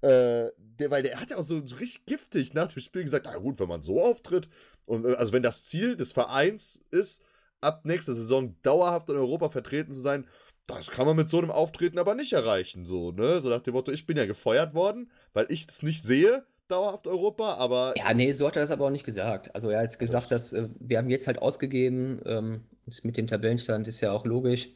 Äh, 0.00 0.50
der, 0.58 0.90
weil 0.90 1.04
der 1.04 1.20
hat 1.20 1.30
ja 1.30 1.36
auch 1.36 1.44
so, 1.44 1.64
so, 1.64 1.76
richtig 1.76 2.06
giftig 2.06 2.54
nach 2.54 2.72
dem 2.72 2.80
Spiel 2.80 3.04
gesagt, 3.04 3.26
na 3.30 3.36
gut, 3.38 3.60
wenn 3.60 3.68
man 3.68 3.82
so 3.82 4.02
auftritt 4.02 4.48
und 4.86 5.06
äh, 5.06 5.14
also 5.14 5.32
wenn 5.32 5.44
das 5.44 5.64
Ziel 5.64 5.96
des 5.96 6.12
Vereins 6.12 6.80
ist, 6.90 7.22
ab 7.60 7.84
nächster 7.84 8.14
Saison 8.14 8.56
dauerhaft 8.62 9.08
in 9.08 9.16
Europa 9.16 9.48
vertreten 9.48 9.92
zu 9.92 10.00
sein, 10.00 10.26
das 10.66 10.90
kann 10.90 11.06
man 11.06 11.16
mit 11.16 11.28
so 11.28 11.38
einem 11.38 11.50
Auftreten 11.50 11.98
aber 11.98 12.14
nicht 12.14 12.32
erreichen, 12.32 12.86
so, 12.86 13.12
ne? 13.12 13.40
So 13.40 13.50
nach 13.50 13.62
dem 13.62 13.74
Motto, 13.74 13.92
ich 13.92 14.06
bin 14.06 14.16
ja 14.16 14.24
gefeuert 14.24 14.74
worden, 14.74 15.10
weil 15.32 15.46
ich 15.48 15.66
das 15.66 15.82
nicht 15.82 16.02
sehe, 16.02 16.44
dauerhaft 16.68 17.06
Europa, 17.06 17.54
aber. 17.54 17.94
Ja, 17.96 18.14
nee, 18.14 18.32
so 18.32 18.46
hat 18.46 18.56
er 18.56 18.62
das 18.62 18.70
aber 18.70 18.86
auch 18.86 18.90
nicht 18.90 19.04
gesagt. 19.04 19.54
Also 19.54 19.70
er 19.70 19.82
hat 19.82 19.98
gesagt, 19.98 20.30
dass 20.30 20.52
äh, 20.52 20.68
wir 20.78 20.98
haben 20.98 21.10
jetzt 21.10 21.26
halt 21.26 21.40
ausgegeben, 21.40 22.20
ähm, 22.24 22.64
mit 23.02 23.16
dem 23.16 23.26
Tabellenstand 23.26 23.88
ist 23.88 24.00
ja 24.00 24.12
auch 24.12 24.24
logisch, 24.24 24.68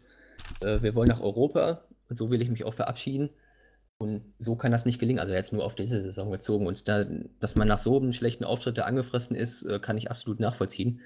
äh, 0.61 0.83
wir 0.83 0.95
wollen 0.95 1.09
nach 1.09 1.21
Europa 1.21 1.85
und 2.09 2.17
so 2.17 2.31
will 2.31 2.43
ich 2.43 2.49
mich 2.49 2.65
auch 2.65 2.75
verabschieden. 2.75 3.31
Und 3.99 4.23
so 4.39 4.55
kann 4.55 4.71
das 4.71 4.87
nicht 4.87 5.01
gelingen. 5.01 5.19
Also 5.19 5.33
jetzt 5.33 5.53
nur 5.53 5.65
auf 5.65 5.75
diese 5.75 6.01
Saison 6.01 6.31
gezogen. 6.31 6.69
Und 6.69 6.87
da, 6.87 7.05
dass 7.41 7.57
man 7.57 7.67
nach 7.67 7.79
so 7.79 7.99
einem 7.99 8.13
schlechten 8.13 8.45
Auftritt 8.45 8.79
da 8.79 8.83
angefressen 8.83 9.37
ist, 9.37 9.65
äh, 9.65 9.81
kann 9.81 9.99
ich 9.99 10.11
absolut 10.11 10.39
nachvollziehen. 10.39 11.01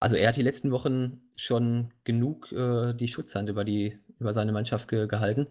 Also 0.00 0.16
er 0.16 0.28
hat 0.28 0.36
die 0.36 0.42
letzten 0.42 0.70
Wochen 0.70 1.22
schon 1.36 1.92
genug 2.04 2.52
äh, 2.52 2.92
die 2.94 3.08
Schutzhand 3.08 3.48
über, 3.48 3.64
die, 3.64 3.98
über 4.18 4.32
seine 4.32 4.52
Mannschaft 4.52 4.88
ge 4.88 5.06
gehalten. 5.06 5.46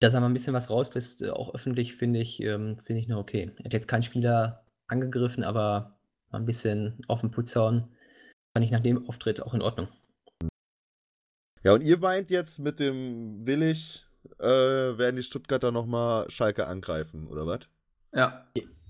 Dass 0.00 0.12
er 0.12 0.20
mal 0.20 0.26
ein 0.26 0.34
bisschen 0.34 0.52
was 0.52 0.68
rauslässt, 0.68 1.22
äh, 1.22 1.30
auch 1.30 1.54
öffentlich, 1.54 1.96
finde 1.96 2.20
ich, 2.20 2.42
ähm, 2.42 2.78
find 2.78 2.98
ich 2.98 3.08
noch 3.08 3.18
okay. 3.18 3.52
Er 3.58 3.64
hat 3.64 3.72
jetzt 3.72 3.88
keinen 3.88 4.02
Spieler 4.02 4.64
angegriffen, 4.86 5.44
aber 5.44 5.98
mal 6.30 6.38
ein 6.38 6.46
bisschen 6.46 7.00
auf 7.08 7.22
den 7.22 7.30
Putz 7.30 7.56
hauen, 7.56 7.88
fand 8.52 8.64
ich 8.64 8.70
nach 8.70 8.82
dem 8.82 9.08
Auftritt 9.08 9.42
auch 9.42 9.54
in 9.54 9.62
Ordnung. 9.62 9.88
Ja, 11.62 11.72
und 11.72 11.82
ihr 11.82 11.98
meint 11.98 12.30
jetzt 12.30 12.58
mit 12.58 12.78
dem 12.78 13.44
Willig, 13.46 14.06
äh, 14.38 14.46
werden 14.46 15.16
die 15.16 15.22
Stuttgarter 15.22 15.72
nochmal 15.72 16.30
Schalke 16.30 16.66
angreifen, 16.66 17.26
oder 17.26 17.46
was? 17.46 17.60
Ja. 18.12 18.46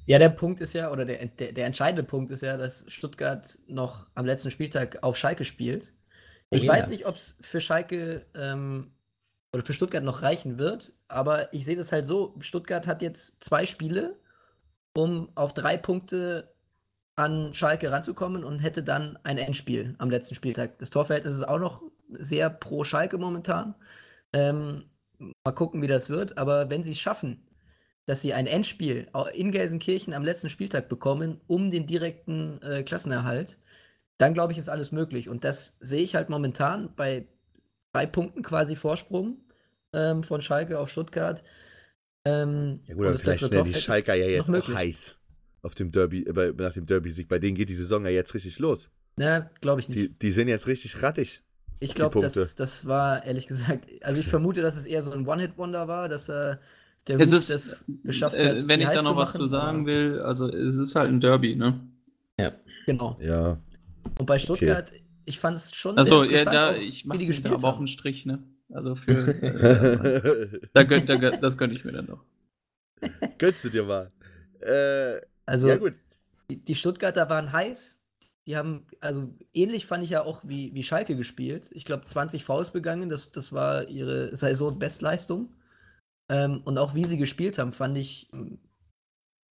Ja, 0.06 0.20
der 0.20 0.28
Punkt 0.28 0.60
ist 0.60 0.72
ja, 0.72 0.90
oder 0.90 1.04
der, 1.04 1.26
der, 1.26 1.52
der, 1.52 1.66
entscheidende 1.66 2.04
Punkt 2.04 2.30
ist 2.30 2.42
ja, 2.42 2.56
dass 2.56 2.84
Stuttgart 2.88 3.58
noch 3.66 4.08
am 4.14 4.24
letzten 4.24 4.52
Spieltag 4.52 5.02
auf 5.02 5.16
Schalke 5.16 5.44
spielt. 5.44 5.94
Ich 6.50 6.62
ja. 6.62 6.72
weiß 6.72 6.88
nicht, 6.88 7.06
ob 7.06 7.16
es 7.16 7.36
für 7.40 7.60
Schalke 7.60 8.24
ähm, 8.34 8.92
oder 9.52 9.64
für 9.64 9.72
Stuttgart 9.72 10.04
noch 10.04 10.22
reichen 10.22 10.58
wird, 10.58 10.92
aber 11.08 11.52
ich 11.52 11.64
sehe 11.64 11.76
das 11.76 11.90
halt 11.90 12.06
so: 12.06 12.36
Stuttgart 12.38 12.86
hat 12.86 13.02
jetzt 13.02 13.42
zwei 13.42 13.66
Spiele, 13.66 14.16
um 14.96 15.28
auf 15.34 15.52
drei 15.52 15.76
Punkte 15.76 16.54
an 17.16 17.52
Schalke 17.52 17.90
ranzukommen 17.90 18.44
und 18.44 18.60
hätte 18.60 18.84
dann 18.84 19.18
ein 19.24 19.38
Endspiel 19.38 19.96
am 19.98 20.10
letzten 20.10 20.36
Spieltag. 20.36 20.78
Das 20.78 20.90
Torverhältnis 20.90 21.34
ist 21.34 21.48
auch 21.48 21.58
noch 21.58 21.82
sehr 22.10 22.48
pro 22.50 22.84
Schalke 22.84 23.18
momentan. 23.18 23.74
Ähm, 24.32 24.84
mal 25.18 25.52
gucken, 25.52 25.82
wie 25.82 25.88
das 25.88 26.10
wird, 26.10 26.38
aber 26.38 26.70
wenn 26.70 26.84
sie 26.84 26.92
es 26.92 27.00
schaffen, 27.00 27.42
dass 28.06 28.22
sie 28.22 28.32
ein 28.32 28.46
Endspiel 28.46 29.08
in 29.34 29.50
Gelsenkirchen 29.52 30.14
am 30.14 30.24
letzten 30.24 30.48
Spieltag 30.48 30.88
bekommen, 30.88 31.40
um 31.48 31.70
den 31.70 31.86
direkten 31.86 32.62
äh, 32.62 32.82
Klassenerhalt, 32.84 33.58
dann 34.16 34.32
glaube 34.32 34.52
ich, 34.52 34.58
ist 34.58 34.68
alles 34.68 34.92
möglich. 34.92 35.28
Und 35.28 35.44
das 35.44 35.76
sehe 35.80 36.02
ich 36.02 36.14
halt 36.14 36.30
momentan 36.30 36.94
bei 36.94 37.26
drei 37.92 38.06
Punkten 38.06 38.42
quasi 38.42 38.76
Vorsprung 38.76 39.38
ähm, 39.92 40.22
von 40.22 40.40
Schalke 40.40 40.78
auf 40.78 40.88
Stuttgart. 40.88 41.42
Ähm, 42.24 42.80
ja 42.84 42.94
gut, 42.94 43.06
aber 43.06 43.18
vielleicht 43.18 43.40
sind 43.40 43.54
ja 43.54 43.62
die 43.62 43.74
Schalker 43.74 44.14
ja 44.14 44.26
jetzt 44.26 44.50
auch 44.50 44.68
heiß 44.68 45.18
auf 45.62 45.74
dem 45.74 45.90
Derby, 45.90 46.22
äh, 46.22 46.52
nach 46.56 46.72
dem 46.72 46.86
Derby-Sieg. 46.86 47.28
Bei 47.28 47.38
denen 47.40 47.56
geht 47.56 47.68
die 47.68 47.74
Saison 47.74 48.04
ja 48.04 48.10
jetzt 48.10 48.34
richtig 48.34 48.58
los. 48.60 48.88
Na, 49.16 49.50
glaube 49.60 49.80
ich 49.80 49.88
nicht. 49.88 49.98
Die, 49.98 50.08
die, 50.10 50.30
sind 50.30 50.48
jetzt 50.48 50.66
richtig 50.66 51.02
rattig. 51.02 51.42
Ich 51.80 51.94
glaube, 51.94 52.20
das, 52.20 52.54
das 52.54 52.86
war 52.86 53.24
ehrlich 53.24 53.48
gesagt, 53.48 53.86
also 54.02 54.20
ich 54.20 54.26
vermute, 54.26 54.62
dass 54.62 54.76
es 54.76 54.86
eher 54.86 55.02
so 55.02 55.12
ein 55.12 55.26
One-Hit-Wonder 55.26 55.88
war, 55.88 56.08
dass 56.08 56.28
er 56.28 56.52
äh, 56.52 56.56
der 57.06 57.20
es 57.20 57.32
ist, 57.32 57.50
das 57.50 57.84
geschafft 58.04 58.36
äh, 58.36 58.60
hat. 58.60 58.68
Wenn 58.68 58.80
ich 58.80 58.88
da 58.88 59.02
noch 59.02 59.16
was 59.16 59.32
zu 59.32 59.46
sagen 59.46 59.86
will, 59.86 60.20
also 60.20 60.48
es 60.48 60.76
ist 60.76 60.94
halt 60.96 61.08
ein 61.08 61.20
Derby, 61.20 61.54
ne? 61.54 61.80
Ja. 62.38 62.52
Genau. 62.86 63.16
Ja. 63.20 63.58
Und 64.18 64.26
bei 64.26 64.38
Stuttgart, 64.38 64.90
okay. 64.90 65.02
ich 65.24 65.38
fand 65.38 65.56
es 65.56 65.74
schon 65.74 65.96
also, 65.96 66.24
sehr 66.24 66.40
interessant, 66.40 66.54
ja, 66.54 66.72
da, 66.72 66.76
ich 66.76 67.04
mache 67.04 67.18
die 67.18 67.26
gespielt 67.26 67.54
aber 67.54 67.68
auch 67.68 67.78
einen 67.78 67.86
Strich, 67.86 68.26
ne? 68.26 68.42
Also 68.72 68.96
für. 68.96 69.28
äh, 69.42 70.60
da 70.72 70.82
gönnt, 70.82 71.08
da, 71.08 71.16
das 71.16 71.56
gönne 71.56 71.74
ich 71.74 71.84
mir 71.84 71.92
dann 71.92 72.06
noch. 72.06 72.24
Gönnst 73.38 73.64
du 73.64 73.68
dir 73.68 73.84
mal. 73.84 74.10
Äh, 74.60 75.20
also, 75.44 75.68
ja, 75.68 75.76
gut. 75.76 75.94
Die, 76.50 76.56
die 76.56 76.74
Stuttgarter 76.74 77.28
waren 77.28 77.52
heiß. 77.52 78.00
Die 78.46 78.56
haben, 78.56 78.86
also 79.00 79.34
ähnlich 79.54 79.86
fand 79.86 80.04
ich 80.04 80.10
ja 80.10 80.22
auch 80.22 80.40
wie, 80.44 80.72
wie 80.72 80.84
Schalke 80.84 81.16
gespielt. 81.16 81.68
Ich 81.72 81.84
glaube, 81.84 82.06
20 82.06 82.44
Fouls 82.44 82.70
begangen, 82.70 83.08
das, 83.08 83.32
das 83.32 83.52
war 83.52 83.88
ihre 83.88 84.34
Saison-Bestleistung. 84.36 85.52
Ähm, 86.28 86.60
und 86.64 86.78
auch 86.78 86.94
wie 86.94 87.04
sie 87.04 87.18
gespielt 87.18 87.58
haben, 87.58 87.72
fand 87.72 87.96
ich 87.98 88.28
hm, 88.32 88.58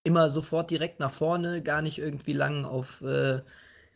immer 0.03 0.31
sofort 0.31 0.71
direkt 0.71 1.01
nach 1.01 1.13
vorne, 1.13 1.63
gar 1.63 1.83
nicht 1.83 1.99
irgendwie 1.99 2.33
lang 2.33 2.65
auf 2.65 3.01
äh, 3.03 3.41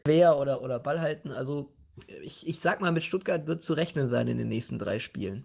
Quer 0.05 0.39
oder, 0.39 0.63
oder 0.63 0.79
Ball 0.79 1.01
halten. 1.01 1.31
Also 1.31 1.73
ich, 2.23 2.47
ich 2.47 2.61
sag 2.61 2.81
mal, 2.81 2.93
mit 2.93 3.05
Stuttgart 3.05 3.47
wird 3.47 3.63
zu 3.63 3.75
rechnen 3.75 4.09
sein 4.09 4.29
in 4.29 4.39
den 4.39 4.49
nächsten 4.49 4.79
drei 4.79 4.99
Spielen. 4.99 5.45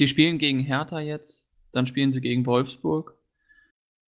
Die 0.00 0.08
spielen 0.08 0.38
gegen 0.38 0.60
Hertha 0.60 1.00
jetzt, 1.00 1.48
dann 1.72 1.86
spielen 1.86 2.10
sie 2.10 2.20
gegen 2.20 2.46
Wolfsburg. 2.46 3.16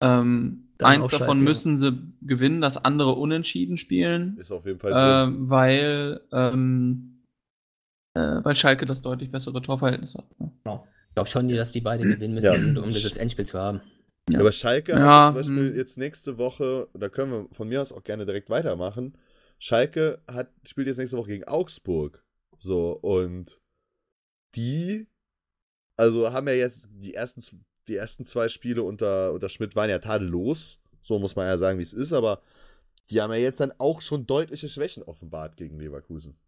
Ähm, 0.00 0.68
eins 0.82 1.10
davon 1.10 1.42
müssen 1.42 1.76
sie 1.76 1.96
gewinnen, 2.22 2.60
das 2.60 2.84
andere 2.84 3.12
unentschieden 3.12 3.76
spielen. 3.76 4.36
Ist 4.38 4.50
auf 4.50 4.66
jeden 4.66 4.78
Fall 4.78 4.92
äh, 4.92 5.32
weil, 5.48 6.20
ähm, 6.32 7.22
äh, 8.14 8.40
weil 8.42 8.56
Schalke 8.56 8.86
das 8.86 9.02
deutlich 9.02 9.30
bessere 9.30 9.62
Torverhältnis 9.62 10.16
hat. 10.16 10.40
Ne? 10.40 10.50
Genau. 10.64 10.86
Ich 11.12 11.14
glaube 11.14 11.28
schon, 11.28 11.46
dass 11.50 11.72
die 11.72 11.82
beide 11.82 12.04
gewinnen 12.04 12.32
müssen, 12.32 12.74
ja. 12.74 12.82
um 12.82 12.88
dieses 12.88 13.18
Endspiel 13.18 13.44
zu 13.44 13.58
haben. 13.58 13.82
Ja. 14.30 14.40
Aber 14.40 14.50
Schalke 14.50 14.92
ja, 14.92 14.98
hat 14.98 15.26
zum 15.26 15.34
Beispiel 15.34 15.70
hm. 15.72 15.76
jetzt 15.76 15.98
nächste 15.98 16.38
Woche, 16.38 16.88
da 16.94 17.10
können 17.10 17.32
wir 17.32 17.48
von 17.52 17.68
mir 17.68 17.82
aus 17.82 17.92
auch 17.92 18.02
gerne 18.02 18.24
direkt 18.24 18.48
weitermachen. 18.48 19.18
Schalke 19.58 20.22
hat, 20.26 20.48
spielt 20.64 20.86
jetzt 20.86 20.96
nächste 20.96 21.18
Woche 21.18 21.28
gegen 21.28 21.44
Augsburg. 21.44 22.24
So, 22.60 22.92
und 22.92 23.60
die, 24.54 25.06
also 25.98 26.32
haben 26.32 26.48
ja 26.48 26.54
jetzt 26.54 26.88
die 26.94 27.12
ersten, 27.12 27.42
die 27.88 27.96
ersten 27.96 28.24
zwei 28.24 28.48
Spiele 28.48 28.82
unter, 28.82 29.34
unter 29.34 29.50
Schmidt 29.50 29.76
waren 29.76 29.90
ja 29.90 29.98
tadellos. 29.98 30.80
So 31.02 31.18
muss 31.18 31.36
man 31.36 31.46
ja 31.46 31.58
sagen, 31.58 31.78
wie 31.78 31.82
es 31.82 31.92
ist, 31.92 32.14
aber 32.14 32.40
die 33.10 33.20
haben 33.20 33.32
ja 33.32 33.38
jetzt 33.38 33.60
dann 33.60 33.74
auch 33.76 34.00
schon 34.00 34.26
deutliche 34.26 34.70
Schwächen 34.70 35.02
offenbart 35.02 35.58
gegen 35.58 35.78
Leverkusen. 35.78 36.38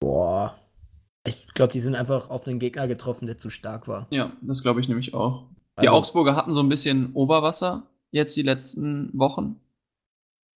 Boah, 0.00 0.60
ich 1.28 1.54
glaube, 1.54 1.72
die 1.72 1.80
sind 1.80 1.94
einfach 1.94 2.30
auf 2.30 2.46
einen 2.46 2.58
Gegner 2.58 2.88
getroffen, 2.88 3.26
der 3.26 3.38
zu 3.38 3.50
stark 3.50 3.86
war. 3.88 4.06
Ja, 4.10 4.32
das 4.40 4.62
glaube 4.62 4.80
ich 4.80 4.88
nämlich 4.88 5.14
auch. 5.14 5.44
Die 5.80 5.86
also, 5.88 5.92
Augsburger 5.92 6.34
hatten 6.34 6.52
so 6.52 6.60
ein 6.60 6.68
bisschen 6.68 7.12
Oberwasser 7.12 7.84
jetzt 8.10 8.36
die 8.36 8.42
letzten 8.42 9.10
Wochen. 9.12 9.60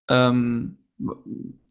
Ähm, 0.08 0.78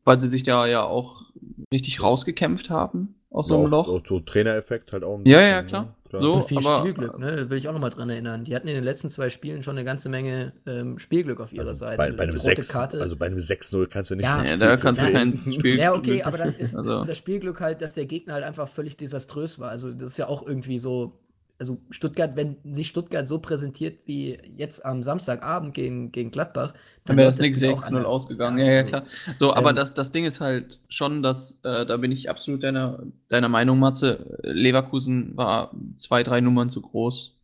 weil 0.03 0.19
sie 0.19 0.27
sich 0.27 0.43
da 0.43 0.65
ja 0.67 0.83
auch 0.83 1.23
richtig 1.71 2.01
rausgekämpft 2.01 2.69
haben 2.69 3.15
aus 3.29 3.47
so 3.47 3.57
einem 3.57 3.69
Loch. 3.71 3.87
Auch 3.87 4.05
so 4.05 4.19
Trainereffekt 4.19 4.93
halt 4.93 5.03
auch. 5.03 5.19
Ein 5.19 5.25
ja, 5.25 5.41
ja, 5.41 5.63
klar. 5.63 5.83
Ne? 5.83 5.93
Klar. 6.11 6.21
So, 6.21 6.41
viel 6.41 6.57
aber, 6.57 6.81
Spielglück, 6.81 7.19
ne? 7.19 7.49
will 7.49 7.57
ich 7.57 7.69
auch 7.69 7.73
nochmal 7.73 7.89
dran 7.89 8.09
erinnern. 8.09 8.43
Die 8.43 8.53
hatten 8.53 8.67
in 8.67 8.75
den 8.75 8.83
letzten 8.83 9.09
zwei 9.09 9.29
Spielen 9.29 9.63
schon 9.63 9.77
eine 9.77 9.85
ganze 9.85 10.09
Menge 10.09 10.51
ähm, 10.65 10.99
Spielglück 10.99 11.39
auf 11.39 11.53
ihrer 11.53 11.69
also 11.69 11.85
Seite. 11.85 11.95
Bei, 11.95 12.11
bei 12.11 12.23
einem 12.23 12.37
6, 12.37 12.67
Karte. 12.67 13.01
also 13.01 13.15
bei 13.15 13.27
einem 13.27 13.37
6-0 13.37 13.87
kannst 13.87 14.11
du 14.11 14.15
nicht. 14.15 14.25
Ja, 14.25 14.43
ja 14.43 14.57
da 14.57 14.75
kannst 14.75 15.01
du 15.01 15.09
kein 15.09 15.33
Spiel. 15.33 15.79
Ja, 15.79 15.93
okay, 15.93 16.21
aber 16.21 16.37
dann 16.37 16.53
ist 16.57 16.75
also. 16.75 17.05
das 17.05 17.17
Spielglück 17.17 17.61
halt, 17.61 17.81
dass 17.81 17.93
der 17.93 18.05
Gegner 18.07 18.33
halt 18.33 18.43
einfach 18.43 18.67
völlig 18.67 18.97
desaströs 18.97 19.57
war. 19.57 19.69
Also 19.69 19.93
das 19.93 20.09
ist 20.09 20.17
ja 20.17 20.27
auch 20.27 20.45
irgendwie 20.45 20.79
so 20.79 21.17
also 21.61 21.79
Stuttgart, 21.91 22.35
wenn 22.35 22.57
sich 22.63 22.87
Stuttgart 22.87 23.27
so 23.27 23.37
präsentiert 23.37 23.99
wie 24.07 24.35
jetzt 24.57 24.83
am 24.83 25.03
Samstagabend 25.03 25.75
gegen, 25.75 26.11
gegen 26.11 26.31
Gladbach, 26.31 26.73
dann 27.05 27.17
wäre 27.17 27.29
es 27.29 27.37
nicht 27.37 27.53
6-0 27.53 28.01
ausgegangen. 28.01 28.57
Ja, 28.57 28.65
ja, 28.65 28.71
ja, 28.73 28.83
klar. 28.83 29.05
So, 29.37 29.53
aber 29.53 29.69
ähm, 29.69 29.75
das, 29.75 29.93
das 29.93 30.11
Ding 30.11 30.25
ist 30.25 30.41
halt 30.41 30.81
schon, 30.89 31.21
dass, 31.21 31.63
äh, 31.63 31.85
da 31.85 31.97
bin 31.97 32.11
ich 32.11 32.31
absolut 32.31 32.63
deiner, 32.63 33.03
deiner 33.27 33.47
Meinung, 33.47 33.77
Matze. 33.77 34.39
Leverkusen 34.41 35.37
war 35.37 35.71
zwei, 35.97 36.23
drei 36.23 36.41
Nummern 36.41 36.71
zu 36.71 36.81
groß. 36.81 37.39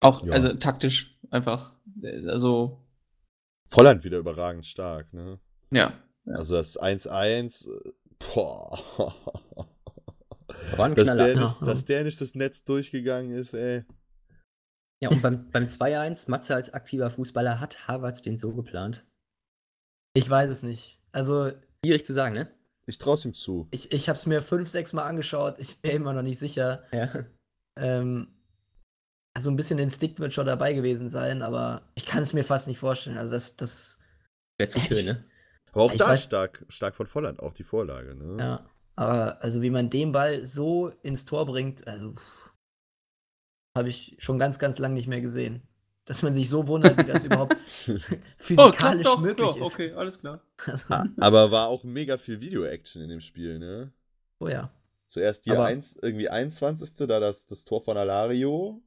Auch, 0.00 0.24
ja. 0.24 0.32
also 0.32 0.54
taktisch 0.54 1.18
einfach, 1.30 1.74
also. 2.26 2.80
Volland 3.66 4.02
wieder 4.04 4.16
überragend 4.16 4.64
stark, 4.64 5.12
ne? 5.12 5.38
Ja. 5.70 5.92
ja. 6.24 6.34
Also 6.36 6.54
das 6.54 6.80
1-1, 6.80 7.68
äh, 7.68 7.92
boah. 8.18 9.14
War 10.76 10.86
ein 10.86 10.94
dass, 10.94 11.06
der 11.06 11.36
nicht, 11.36 11.62
dass 11.62 11.84
der 11.84 12.04
nicht 12.04 12.20
das 12.20 12.34
Netz 12.34 12.64
durchgegangen 12.64 13.32
ist, 13.36 13.54
ey. 13.54 13.84
Ja, 15.02 15.10
und 15.10 15.20
beim, 15.22 15.50
beim 15.50 15.64
2-1, 15.66 16.30
Matze 16.30 16.54
als 16.54 16.72
aktiver 16.72 17.10
Fußballer, 17.10 17.60
hat 17.60 17.88
Havertz 17.88 18.22
den 18.22 18.38
so 18.38 18.54
geplant? 18.54 19.04
Ich 20.14 20.28
weiß 20.28 20.50
es 20.50 20.62
nicht. 20.62 21.00
Also. 21.12 21.50
Schwierig 21.84 22.06
zu 22.06 22.12
sagen, 22.14 22.34
ne? 22.34 22.50
Ich 22.86 22.98
traue 22.98 23.14
es 23.14 23.24
ihm 23.24 23.34
zu. 23.34 23.68
Ich, 23.70 23.92
ich 23.92 24.08
habe 24.08 24.16
es 24.18 24.26
mir 24.26 24.42
fünf, 24.42 24.68
sechs 24.68 24.92
Mal 24.92 25.04
angeschaut. 25.04 25.56
Ich 25.58 25.80
bin 25.80 25.90
immer 25.92 26.12
noch 26.12 26.22
nicht 26.22 26.38
sicher. 26.38 26.84
Ja. 26.92 27.24
Ähm, 27.78 28.28
also 29.36 29.50
ein 29.50 29.56
bisschen 29.56 29.78
Instinkt 29.78 30.20
wird 30.20 30.32
schon 30.32 30.46
dabei 30.46 30.74
gewesen 30.74 31.08
sein, 31.08 31.42
aber 31.42 31.90
ich 31.96 32.06
kann 32.06 32.22
es 32.22 32.32
mir 32.32 32.44
fast 32.44 32.68
nicht 32.68 32.78
vorstellen. 32.78 33.18
Also 33.18 33.32
das, 33.32 33.56
das. 33.56 33.98
Wäre 34.58 34.68
zu 34.68 34.78
schön, 34.80 35.04
ne? 35.04 35.24
Aber 35.72 35.82
auch 35.82 35.92
Ich 35.92 35.98
da 35.98 36.10
weiß- 36.10 36.26
stark, 36.26 36.64
stark 36.68 36.94
von 36.94 37.06
Volland, 37.08 37.40
auch 37.40 37.52
die 37.54 37.64
Vorlage, 37.64 38.14
ne? 38.14 38.36
Ja. 38.38 38.70
Aber 38.96 39.42
also 39.42 39.60
wie 39.62 39.70
man 39.70 39.90
den 39.90 40.12
Ball 40.12 40.44
so 40.46 40.88
ins 41.02 41.24
Tor 41.24 41.46
bringt, 41.46 41.86
also 41.88 42.14
habe 43.76 43.88
ich 43.88 44.16
schon 44.18 44.38
ganz, 44.38 44.58
ganz 44.58 44.78
lang 44.78 44.94
nicht 44.94 45.08
mehr 45.08 45.20
gesehen. 45.20 45.62
Dass 46.06 46.22
man 46.22 46.34
sich 46.34 46.48
so 46.50 46.68
wundert, 46.68 46.98
wie 46.98 47.04
das 47.10 47.24
überhaupt 47.24 47.56
Oh, 47.88 47.98
physikalisch 48.36 49.04
doch, 49.04 49.20
möglich 49.20 49.48
doch, 49.48 49.56
ist. 49.56 49.62
okay, 49.74 49.92
alles 49.92 50.20
klar. 50.20 50.40
Ah, 50.88 51.06
Aber 51.18 51.50
war 51.50 51.68
auch 51.68 51.82
mega 51.82 52.18
viel 52.18 52.40
Video-Action 52.40 53.02
in 53.02 53.08
dem 53.08 53.20
Spiel, 53.20 53.58
ne? 53.58 53.90
Oh 54.38 54.48
ja. 54.48 54.70
Zuerst 55.06 55.46
die 55.46 55.50
Aber- 55.52 55.64
eins, 55.66 55.96
irgendwie 56.00 56.28
21. 56.28 56.94
da 57.08 57.20
das, 57.20 57.46
das 57.46 57.64
Tor 57.64 57.82
von 57.82 57.96
Alario. 57.96 58.82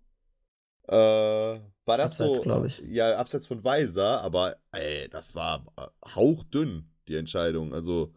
Äh, 0.88 0.94
war 0.94 1.62
das 1.98 2.12
Abseits, 2.22 2.38
so? 2.38 2.44
glaub 2.44 2.66
ich. 2.66 2.80
Ja, 2.86 3.18
abseits 3.18 3.48
von 3.48 3.64
Weiser, 3.64 4.22
aber 4.22 4.56
ey, 4.72 5.10
das 5.10 5.36
war 5.36 5.66
äh, 5.78 5.88
hauchdünn, 6.16 6.88
die 7.08 7.16
Entscheidung. 7.16 7.74
Also, 7.74 8.14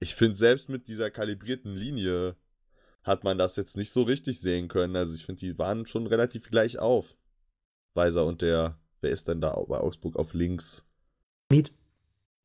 ich 0.00 0.14
finde, 0.14 0.36
selbst 0.36 0.68
mit 0.68 0.88
dieser 0.88 1.10
kalibrierten 1.10 1.74
Linie 1.74 2.36
hat 3.02 3.24
man 3.24 3.38
das 3.38 3.56
jetzt 3.56 3.76
nicht 3.76 3.92
so 3.92 4.02
richtig 4.02 4.40
sehen 4.40 4.68
können. 4.68 4.96
Also, 4.96 5.14
ich 5.14 5.24
finde, 5.24 5.40
die 5.40 5.58
waren 5.58 5.86
schon 5.86 6.06
relativ 6.06 6.50
gleich 6.50 6.78
auf. 6.78 7.16
Weiser 7.94 8.24
und 8.26 8.42
der, 8.42 8.78
wer 9.00 9.10
ist 9.10 9.26
denn 9.28 9.40
da 9.40 9.58
bei 9.66 9.78
Augsburg 9.78 10.16
auf 10.16 10.34
links? 10.34 10.84
Miet. 11.50 11.72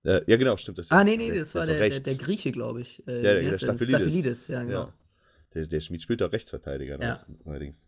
Äh, 0.04 0.22
ja, 0.28 0.38
genau, 0.38 0.58
stimmt. 0.58 0.78
Das 0.80 0.89
Ah, 0.91 1.04
nee, 1.04 1.16
nee, 1.18 1.32
das 1.38 1.54
war 1.56 1.66
der, 1.66 1.89
der, 1.89 1.99
der 1.99 2.16
Grieche, 2.16 2.51
glaube 2.51 2.82
ich. 2.82 3.06
Äh, 3.08 3.18
Ja, 3.18 3.22
der- 3.22 3.41
der? 3.41 3.58
Staphylidis. 3.58 3.95
Staphylidis, 4.01 4.47
ja, 4.47 4.64
genau. 4.64 4.80
Ja. 4.86 4.93
Der, 5.54 5.68
der 5.68 5.80
Schmied 5.82 6.01
spielt 6.01 6.22
doch 6.22 6.32
Rechtsverteidiger, 6.32 6.99
Ja. 6.99 7.10
neuest- 7.10 7.26
allerdings. 7.45 7.88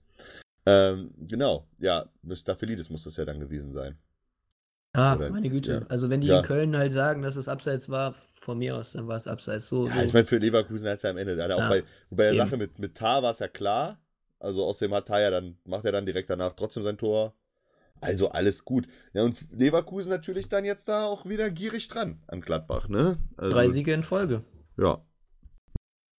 Ähm, 0.67 1.13
genau, 1.17 1.67
ja, 1.79 2.09
mit 2.21 2.37
Staphylidis 2.37 2.89
muss 2.89 3.03
das 3.03 3.17
ja 3.17 3.25
dann 3.25 3.39
gewesen 3.39 3.71
sein. 3.71 3.97
Ah, 4.95 5.15
Oder- 5.15 5.29
meine 5.29 5.49
Güte. 5.49 5.71
ja. 5.71 5.85
Also 5.89 6.09
wenn 6.09 6.21
die 6.21 6.27
Ja. 6.27 6.39
in 6.39 6.45
Köln 6.45 6.75
halt 6.77 6.93
sagen, 6.93 7.21
dass 7.21 7.35
es 7.35 7.47
abseits 7.47 7.89
war, 7.89 8.15
von 8.41 8.57
mir 8.59 8.75
aus, 8.75 8.91
dann 8.91 9.07
war 9.07 9.15
es 9.15 9.27
abseits. 9.27 9.67
So, 9.67 9.87
Ja, 9.87 9.95
so. 9.95 10.01
ich 10.01 10.13
meine, 10.13 10.25
für 10.25 10.37
Leverkusen 10.37 10.87
hat 10.87 10.97
es 10.97 11.03
ja 11.03 11.09
am 11.09 11.17
Ende, 11.17 11.35
da 11.35 11.47
er 11.47 11.55
auch 11.55 11.59
Ja, 11.61 11.69
bei, 11.69 11.83
bei 12.11 12.23
der 12.25 12.33
eben. 12.33 12.37
Sache 12.37 12.57
mit, 12.57 12.77
mit 12.79 12.95
Tar 12.95 13.23
war 13.23 13.31
es 13.31 13.39
ja 13.39 13.47
klar. 13.47 13.99
Also 14.39 14.63
außerdem 14.65 14.93
hat 14.93 15.07
Tar 15.07 15.21
ja 15.21 15.31
dann, 15.31 15.57
macht 15.65 15.85
er 15.85 15.91
dann 15.91 16.05
direkt 16.05 16.29
danach 16.29 16.53
trotzdem 16.53 16.83
sein 16.83 16.97
Tor. 16.97 17.33
Also 18.01 18.29
alles 18.29 18.63
gut. 18.65 18.87
Ja, 19.13 19.23
und 19.23 19.37
Leverkusen 19.51 20.09
natürlich 20.09 20.47
dann 20.49 20.65
jetzt 20.65 20.87
da 20.89 21.05
auch 21.05 21.25
wieder 21.25 21.49
gierig 21.49 21.87
dran 21.87 22.21
an 22.27 22.41
Gladbach, 22.41 22.87
ne? 22.89 23.17
Also, 23.37 23.53
Drei 23.55 23.69
Siege 23.69 23.93
in 23.93 24.03
Folge. 24.03 24.43
Ja. 24.77 25.01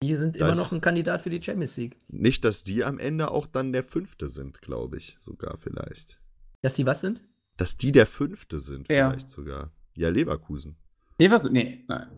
Die 0.02 0.14
sind 0.16 0.36
Das- 0.36 0.42
immer 0.42 0.54
noch 0.56 0.72
ein 0.72 0.80
Kandidat 0.80 1.22
für 1.22 1.30
die 1.30 1.40
Champions 1.42 1.76
League. 1.76 1.96
Nicht, 2.08 2.44
dass 2.44 2.64
die 2.64 2.82
am 2.84 2.98
Ende 2.98 3.30
auch 3.30 3.46
dann 3.46 3.72
der 3.72 3.84
Fünfte 3.84 4.26
sind, 4.28 4.60
glaube 4.62 4.96
ich, 4.96 5.16
sogar 5.20 5.58
vielleicht. 5.58 6.18
Dass 6.62 6.74
die 6.74 6.86
was 6.86 7.00
sind? 7.00 7.22
Dass 7.56 7.76
die 7.76 7.92
der 7.92 8.06
Fünfte 8.06 8.58
sind, 8.58 8.88
Wer? 8.88 9.10
vielleicht 9.10 9.30
sogar. 9.30 9.72
Ja, 9.96 10.08
Leverkusen. 10.10 10.76
Leverkusen, 11.18 11.52
nee, 11.54 11.84
nein. 11.88 12.08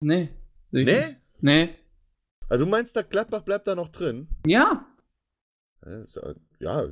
Nee. 0.00 0.28
ich 0.72 0.84
Nee? 0.86 1.16
Nee. 1.40 1.74
Also 2.48 2.64
du 2.64 2.70
meinst, 2.70 2.94
da 2.96 3.02
Gladbach 3.02 3.42
bleibt 3.42 3.66
da 3.66 3.74
noch 3.74 3.88
drin? 3.88 4.28
Ja, 4.46 4.86
Ja, 5.86 6.00
ist 6.00 6.16
ja- 6.16 6.34
Ja, 6.58 6.84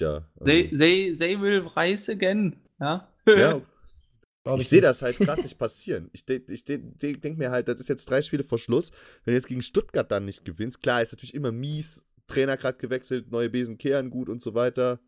ja. 0.00 0.26
Also, 0.36 0.44
they, 0.44 0.68
they, 0.70 1.12
they 1.12 1.40
will 1.40 1.66
rise 1.76 2.12
again. 2.12 2.56
Ja. 2.78 3.08
ja, 3.26 3.60
Glaub 4.44 4.60
ich 4.60 4.68
sehe 4.68 4.80
das 4.82 5.00
halt 5.02 5.16
gerade 5.18 5.42
nicht 5.42 5.58
passieren. 5.58 6.10
Ich, 6.12 6.24
de 6.26 6.42
ich 6.48 6.64
de 6.64 6.78
de 6.78 7.16
denke 7.16 7.38
mir 7.38 7.50
halt, 7.50 7.68
das 7.68 7.80
ist 7.80 7.88
jetzt 7.88 8.08
drei 8.08 8.20
Spiele 8.22 8.44
vor 8.44 8.58
Schluss. 8.58 8.90
Wenn 9.24 9.32
du 9.32 9.38
jetzt 9.38 9.46
gegen 9.48 9.62
Stuttgart 9.62 10.10
dann 10.10 10.24
nicht 10.26 10.44
gewinnst, 10.44 10.82
klar, 10.82 11.00
ist 11.02 11.12
natürlich 11.12 11.34
immer 11.34 11.52
mies. 11.52 12.04
Trainer 12.28 12.58
gerade 12.58 12.76
gewechselt, 12.78 13.30
neue 13.30 13.48
Besen 13.48 13.78
kehren 13.78 14.10
gut 14.10 14.28
und 14.28 14.42
so 14.42 14.52
weiter. 14.54 15.00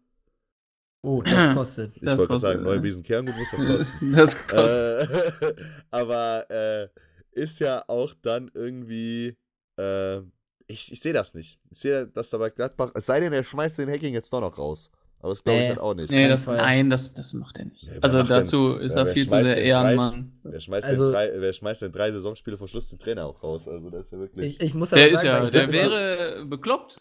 Oh, 1.03 1.23
das 1.23 1.55
kostet. 1.55 1.97
Ich 1.97 2.03
wollte 2.07 2.27
gerade 2.27 2.41
sagen, 2.41 2.63
neue 2.63 2.77
ja. 2.77 2.81
Besen 2.81 3.03
kehren 3.03 3.27
gut 3.27 3.35
muss 3.37 3.51
doch 3.51 3.59
kosten. 3.77 4.13
Das 4.13 4.37
kostet. 4.47 5.11
äh, 5.43 5.55
aber 5.91 6.51
äh, 6.51 6.89
ist 7.33 7.59
ja 7.61 7.85
auch 7.89 8.15
dann 8.23 8.51
irgendwie. 8.55 9.37
Äh, 9.79 10.19
ich 10.67 10.93
ich 10.93 11.01
sehe 11.01 11.13
das 11.13 11.35
nicht. 11.35 11.59
Ich 11.71 11.79
sehe, 11.79 12.07
dass 12.07 12.31
da 12.31 12.39
bei 12.39 12.51
Gladbach. 12.51 12.91
Es 12.95 13.07
sei 13.07 13.19
denn, 13.21 13.33
er 13.33 13.43
schmeißt 13.43 13.79
den 13.79 13.91
Hacking 13.91 14.13
jetzt 14.15 14.33
doch 14.33 14.41
noch 14.41 14.57
raus. 14.59 14.91
Aber 15.23 15.31
das 15.31 15.45
glaube 15.45 15.59
ich 15.59 15.65
Nee. 15.65 15.69
halt 15.71 15.81
auch 15.81 15.95
nicht. 15.95 16.11
nee, 16.11 16.29
das, 16.29 16.47
nein, 16.47 16.89
das, 16.89 17.13
das 17.13 17.35
macht 17.35 17.59
er 17.59 17.67
nicht. 17.67 17.83
Ja, 17.83 17.93
wer 17.95 18.05
also 18.05 18.19
macht 18.19 18.31
denn- 18.31 18.37
dazu 18.39 18.77
ist 18.77 18.95
Ja, 18.95 19.05
er 19.05 19.13
viel 19.13 19.29
zu 19.29 19.43
sehr 19.43 19.57
Ehrenmann. 19.59 20.33
Wer 20.45 20.61
schmeißt, 20.61 20.87
Also- 20.87 21.05
denn 21.07 21.13
drei, 21.13 21.31
wer 21.41 21.53
schmeißt 21.53 21.83
denn 21.83 21.93
drei 21.93 22.11
Saisonspiele 22.13 22.57
vor 22.57 22.69
Schluss 22.69 22.89
den 22.89 22.99
Trainer 22.99 23.27
auch 23.27 23.43
raus? 23.43 23.69
Also, 23.69 23.91
das 23.91 24.07
ist 24.07 24.13
ja 24.13 24.19
wirklich. 24.19 24.47
Ich, 24.57 24.61
ich 24.63 24.75
muss 24.75 24.93
aber 24.95 25.03
Der 25.03 25.11
ist 25.13 25.21
sagen, 25.21 25.45
ja, 25.45 25.51
der 25.51 25.73
wäre 25.73 26.47
bekloppt. 26.47 27.01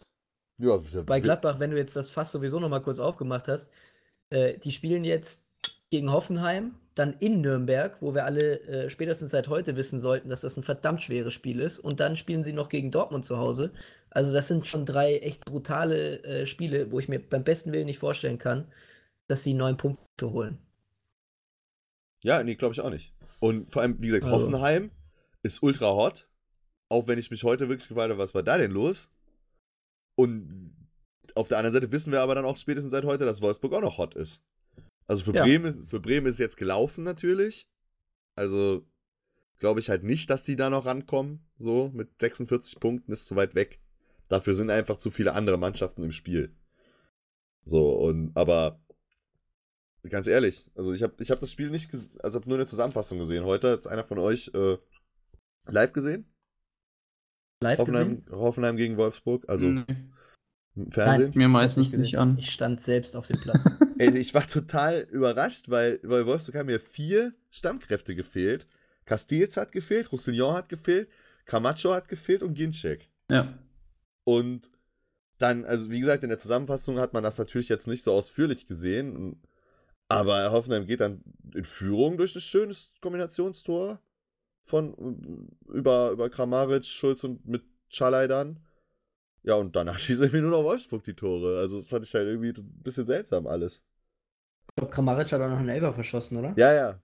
Ja, 0.60 0.78
Bei 1.06 1.20
Gladbach, 1.20 1.60
wenn 1.60 1.72
du 1.72 1.78
jetzt 1.78 1.96
das 1.96 2.10
Fass 2.10 2.32
sowieso 2.32 2.60
noch 2.60 2.70
mal 2.70 2.82
kurz 2.82 3.00
aufgemacht 3.00 3.48
hast, 3.48 3.72
äh, 4.30 4.58
die 4.58 4.72
spielen 4.72 5.04
jetzt 5.04 5.46
gegen 5.90 6.12
Hoffenheim, 6.12 6.76
dann 6.96 7.14
in 7.20 7.42
Nürnberg, 7.42 7.98
wo 8.02 8.14
wir 8.14 8.26
alle 8.26 8.60
äh, 8.62 8.90
spätestens 8.90 9.32
seit 9.32 9.48
heute 9.48 9.76
wissen 9.76 10.02
sollten, 10.02 10.30
dass 10.30 10.42
das 10.42 10.58
ein 10.58 10.64
verdammt 10.64 11.02
schweres 11.02 11.34
Spiel 11.34 11.60
ist. 11.62 11.80
Und 11.80 12.00
dann 12.00 12.18
spielen 12.18 12.44
sie 12.44 12.54
noch 12.54 12.70
gegen 12.70 12.92
Dortmund 12.92 13.26
zu 13.26 13.38
Hause. 13.38 13.72
Also 14.10 14.34
das 14.34 14.48
sind 14.48 14.68
schon 14.68 14.86
drei 14.86 15.18
echt 15.18 15.46
brutale 15.46 16.22
äh, 16.24 16.46
Spiele, 16.46 16.92
wo 16.92 17.00
ich 17.00 17.08
mir 17.08 17.20
beim 17.20 17.44
besten 17.44 17.72
Willen 17.72 17.86
nicht 17.86 18.00
vorstellen 18.00 18.38
kann, 18.38 18.72
dass 19.28 19.44
sie 19.44 19.54
neun 19.54 19.78
Punkte 19.78 20.32
holen. 20.32 20.60
Ja, 22.24 22.44
nee, 22.44 22.56
glaube 22.56 22.74
ich 22.74 22.82
auch 22.82 22.90
nicht. 22.90 23.14
Und 23.40 23.72
vor 23.72 23.82
allem, 23.82 24.02
wie 24.02 24.08
gesagt, 24.08 24.26
Also- 24.26 24.38
Hoffenheim 24.38 24.92
ist 25.42 25.64
ultra 25.64 25.94
hot. 25.94 26.28
Auch 26.90 27.08
wenn 27.08 27.20
ich 27.20 27.32
mich 27.32 27.44
heute 27.44 27.70
wirklich 27.70 27.88
gefragt 27.88 28.10
habe, 28.10 28.20
was 28.20 28.34
war 28.34 28.44
da 28.44 28.58
denn 28.58 28.72
los? 28.72 29.10
Und 30.20 30.76
auf 31.36 31.48
der 31.48 31.60
anderen 31.60 31.74
Seite 31.74 31.94
wissen 31.94 32.12
wir 32.12 32.20
aber 32.20 32.36
dann 32.36 32.44
auch 32.44 32.58
spätestens 32.58 32.92
seit 32.92 33.06
heute, 33.06 33.24
dass 33.24 33.42
Wolfsburg 33.42 33.72
auch 33.72 33.82
noch 33.82 33.98
hot 33.98 34.16
ist. 34.16 34.42
Also 35.08 35.24
für, 35.24 35.34
Ja. 35.34 35.44
Bremen, 35.46 35.64
ist, 35.64 35.90
für 35.90 36.02
Bremen 36.02 36.28
ist 36.28 36.40
jetzt 36.40 36.58
gelaufen 36.58 37.06
natürlich. 37.06 37.70
Also 38.36 38.86
glaube 39.60 39.80
ich 39.80 39.90
halt 39.90 40.04
nicht, 40.04 40.30
dass 40.30 40.44
die 40.44 40.58
da 40.58 40.70
noch 40.70 40.86
rankommen. 40.86 41.48
So 41.56 41.90
mit 41.94 42.10
46 42.20 42.82
Punkten 42.82 43.14
ist 43.14 43.28
zu 43.28 43.38
weit 43.38 43.56
weg. 43.56 43.80
Dafür 44.28 44.56
sind 44.56 44.70
einfach 44.72 44.98
zu 44.98 45.10
viele 45.10 45.32
andere 45.36 45.58
Mannschaften 45.58 46.04
im 46.04 46.12
Spiel. 46.12 46.54
So, 47.64 47.94
und 47.94 48.36
aber 48.36 48.84
ganz 50.10 50.28
ehrlich, 50.28 50.70
also 50.76 50.92
ich 50.92 51.02
habe 51.02 51.14
ich 51.24 51.32
hab 51.32 51.40
das 51.40 51.54
Spiel 51.54 51.70
nicht, 51.70 51.94
also 52.22 52.40
habe 52.40 52.50
nur 52.50 52.58
eine 52.58 52.68
Zusammenfassung 52.68 53.20
gesehen. 53.20 53.46
Heute 53.46 53.72
hat 53.72 53.88
einer 53.88 54.04
von 54.04 54.20
euch 54.20 54.52
äh, 54.54 54.78
live 55.66 55.94
gesehen? 55.94 56.30
Live 57.62 57.80
Hoffenheim, 57.80 58.24
gesehen? 58.24 58.40
Hoffenheim 58.40 58.78
gegen 58.78 58.98
Wolfsburg, 58.98 59.48
also 59.50 59.68
Nee, 59.68 59.86
Fernsehen. 60.92 61.32
mir 61.36 61.42
Ich 61.42 61.54
hab's 61.54 61.54
meistens 61.54 61.94
nicht 61.94 62.18
an. 62.18 62.38
Ich 62.38 62.52
stand 62.52 62.82
selbst 62.82 63.16
auf 63.16 63.28
dem 63.28 63.40
Platz. 63.42 63.66
Ey, 63.98 64.18
ich 64.18 64.34
war 64.34 64.48
total 64.48 65.02
überrascht, 65.12 65.70
weil 65.70 66.00
bei 66.00 66.26
Wolfsburg 66.26 66.56
haben 66.56 66.68
mir 66.68 66.80
vier 66.80 67.34
Stammkräfte 67.50 68.16
gefehlt. 68.16 68.66
Castells 69.06 69.58
hat 69.58 69.72
gefehlt, 69.72 70.12
Roussillon 70.12 70.54
hat 70.54 70.70
gefehlt, 70.70 71.10
Camacho 71.46 71.94
hat 71.94 72.08
gefehlt 72.08 72.44
und 72.44 72.54
Ginczek. 72.54 73.10
Ja. 73.30 73.58
Und 74.24 74.70
dann, 75.40 75.66
also 75.66 75.90
wie 75.90 76.00
gesagt, 76.00 76.24
in 76.24 76.30
der 76.30 76.38
Zusammenfassung 76.38 77.00
hat 77.00 77.14
man 77.14 77.24
das 77.24 77.38
natürlich 77.38 77.70
jetzt 77.70 77.88
nicht 77.88 78.04
so 78.04 78.14
ausführlich 78.14 78.68
gesehen. 78.68 79.42
Aber 80.08 80.52
Hoffenheim 80.52 80.86
geht 80.86 81.02
dann 81.02 81.24
in 81.54 81.64
Führung 81.64 82.18
durch 82.18 82.34
das 82.34 82.44
schöne 82.44 82.74
Kombinationstor 83.02 84.00
von 84.70 84.94
äh, 85.68 85.78
über, 85.78 86.12
über 86.12 86.30
Kramaric, 86.30 86.86
Schulz 86.86 87.24
und 87.24 87.46
mit 87.46 87.64
Schalay 87.90 88.28
dann. 88.28 88.60
Ja, 89.44 89.56
und 89.56 89.76
danach 89.76 90.00
schießt 90.00 90.22
irgendwie 90.22 90.42
nur 90.42 90.52
noch 90.52 90.64
Wolfsburg 90.64 91.04
die 91.04 91.16
Tore. 91.16 91.60
Also 91.60 91.80
das 91.80 91.88
fand 91.88 92.06
ich 92.06 92.14
halt 92.14 92.28
irgendwie 92.28 92.50
ein 92.50 92.82
bisschen 92.84 93.06
seltsam 93.06 93.48
alles. 93.48 93.82
Ich 94.70 94.76
glaube, 94.76 94.92
Kramaric 94.92 95.32
hat 95.32 95.42
auch 95.42 95.50
noch 95.50 95.58
einen 95.58 95.70
Elfer 95.70 95.94
verschossen, 95.94 96.38
oder? 96.38 96.54
Ja, 96.56 96.74
ja. 96.74 97.02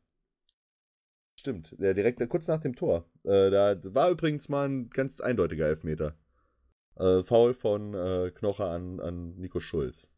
Stimmt, 1.37 1.75
der 1.77 1.93
direkt 1.93 2.27
kurz 2.29 2.47
nach 2.47 2.61
dem 2.61 2.75
Tor. 2.75 3.09
Äh, 3.23 3.49
da 3.49 3.75
war 3.93 4.09
übrigens 4.09 4.47
mal 4.47 4.67
ein 4.69 4.89
ganz 4.89 5.19
eindeutiger 5.19 5.67
Elfmeter. 5.67 6.15
Äh, 6.95 7.23
Foul 7.23 7.53
von 7.53 7.93
äh, 7.93 8.31
Knocher 8.31 8.69
an, 8.69 8.99
an 9.01 9.35
Nico 9.35 9.59
Schulz. 9.59 10.09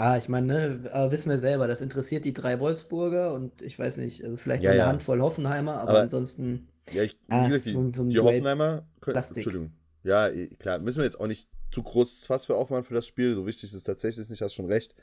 Ah, 0.00 0.16
ich 0.16 0.30
meine, 0.30 0.46
ne, 0.46 1.10
wissen 1.10 1.28
wir 1.28 1.38
selber, 1.38 1.68
das 1.68 1.82
interessiert 1.82 2.24
die 2.24 2.32
drei 2.32 2.58
Wolfsburger 2.58 3.34
und 3.34 3.60
ich 3.60 3.78
weiß 3.78 3.98
nicht, 3.98 4.24
also 4.24 4.38
vielleicht 4.38 4.64
Ja, 4.64 4.70
eine 4.70 4.80
ja. 4.80 4.86
Handvoll 4.86 5.20
Hoffenheimer, 5.20 5.74
aber, 5.74 5.90
Aber- 5.90 6.00
ansonsten. 6.00 6.68
Ja, 6.90 7.02
ich, 7.02 7.16
Ah, 7.28 7.46
gesagt, 7.46 7.66
die, 7.66 7.72
so 7.72 7.92
so 7.94 8.04
die 8.04 8.18
Hoffenheimer 8.18 8.86
können. 9.00 9.22
Entschuldigung. 9.34 9.72
Ja, 10.02 10.28
eh, 10.28 10.48
klar, 10.48 10.78
müssen 10.78 10.98
wir 10.98 11.04
jetzt 11.04 11.20
auch 11.20 11.26
nicht 11.26 11.50
zu 11.70 11.82
groß 11.82 12.24
Fass 12.24 12.46
für 12.46 12.56
aufmachen 12.56 12.84
für 12.84 12.94
das 12.94 13.06
Spiel. 13.06 13.34
So 13.34 13.46
wichtig 13.46 13.64
ist 13.64 13.74
es 13.74 13.84
tatsächlich 13.84 14.28
nicht, 14.30 14.40
hast 14.40 14.54
schon 14.54 14.66
recht. 14.66 14.94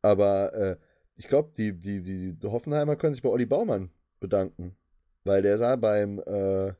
Aber 0.00 0.54
äh, 0.54 0.76
ich 1.16 1.26
glaube, 1.26 1.50
die, 1.56 1.72
die, 1.72 2.00
die, 2.02 2.32
die 2.38 2.46
Hoffenheimer 2.46 2.94
können 2.96 3.14
sich 3.14 3.22
bei 3.22 3.28
Olli 3.28 3.44
Baumann 3.44 3.90
bedanken. 4.20 4.76
Weil 5.24 5.42
der 5.42 5.58
sah 5.58 5.74
beim, 5.76 6.20
äh, 6.20 6.72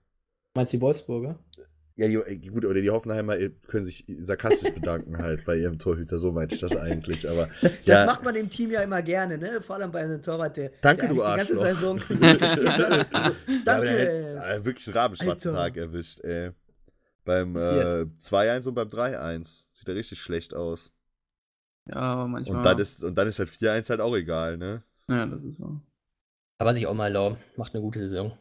Meinst 0.55 0.73
du 0.73 0.77
die 0.77 0.81
Wolfsburger? 0.83 1.39
Ja, 1.99 2.07
gut, 2.53 2.65
oder 2.65 2.81
die 2.81 2.91
Hoffenheimer 2.91 3.37
können 3.67 3.85
sich 3.85 4.05
sarkastisch 4.23 4.73
bedanken 4.73 5.19
halt 5.19 5.45
bei 5.45 5.57
ihrem 5.57 5.81
Torhüter, 5.81 6.21
so 6.21 6.31
meinte 6.31 6.55
ich 6.55 6.61
das 6.61 6.77
eigentlich, 6.77 7.29
aber. 7.29 7.49
Das 7.61 7.73
ja. 7.85 8.07
macht 8.07 8.23
man 8.23 8.35
dem 8.35 8.49
Team 8.49 8.71
ja 8.71 8.83
immer 8.83 9.03
gerne, 9.03 9.37
ne? 9.37 9.61
Vor 9.61 9.75
allem 9.75 9.91
bei 9.91 10.05
einem 10.05 10.23
Torwart, 10.23 10.57
der, 10.57 10.71
Danke, 10.81 11.09
der 11.09 11.09
du 11.09 11.15
die 11.17 11.21
ganze 11.21 11.59
Saison. 11.59 11.99
Danke. 13.65 14.35
Ja, 14.37 14.41
hat, 14.43 14.65
wirklich 14.65 14.87
einen 14.87 14.97
rabenschwarzen 14.97 15.53
Tag 15.53 15.77
erwischt, 15.77 16.21
ey. 16.21 16.53
Beim 17.25 17.57
äh, 17.57 18.07
2-1 18.23 18.69
und 18.69 18.75
beim 18.75 18.89
3-1. 18.89 19.65
Sieht 19.71 19.89
er 19.89 19.97
richtig 19.97 20.21
schlecht 20.21 20.55
aus. 20.55 20.93
Ja, 21.89 21.97
aber 21.97 22.29
manchmal. 22.29 22.59
Und 22.59 22.63
dann 22.63 22.79
ist, 22.79 23.03
und 23.03 23.17
dann 23.17 23.27
ist 23.27 23.41
halt 23.41 23.49
4-1 23.49 23.91
halt 23.91 24.01
auch 24.01 24.15
egal, 24.15 24.57
ne? 24.57 24.85
Ja, 25.09 25.27
das 25.27 25.43
ist 25.43 25.59
wahr. 25.59 25.83
Aber 26.59 26.73
sich 26.73 26.87
auch 26.87 26.95
mal 26.95 27.07
erlauben. 27.07 27.39
Macht 27.57 27.75
eine 27.75 27.83
gute 27.83 27.99
Saison. 27.99 28.39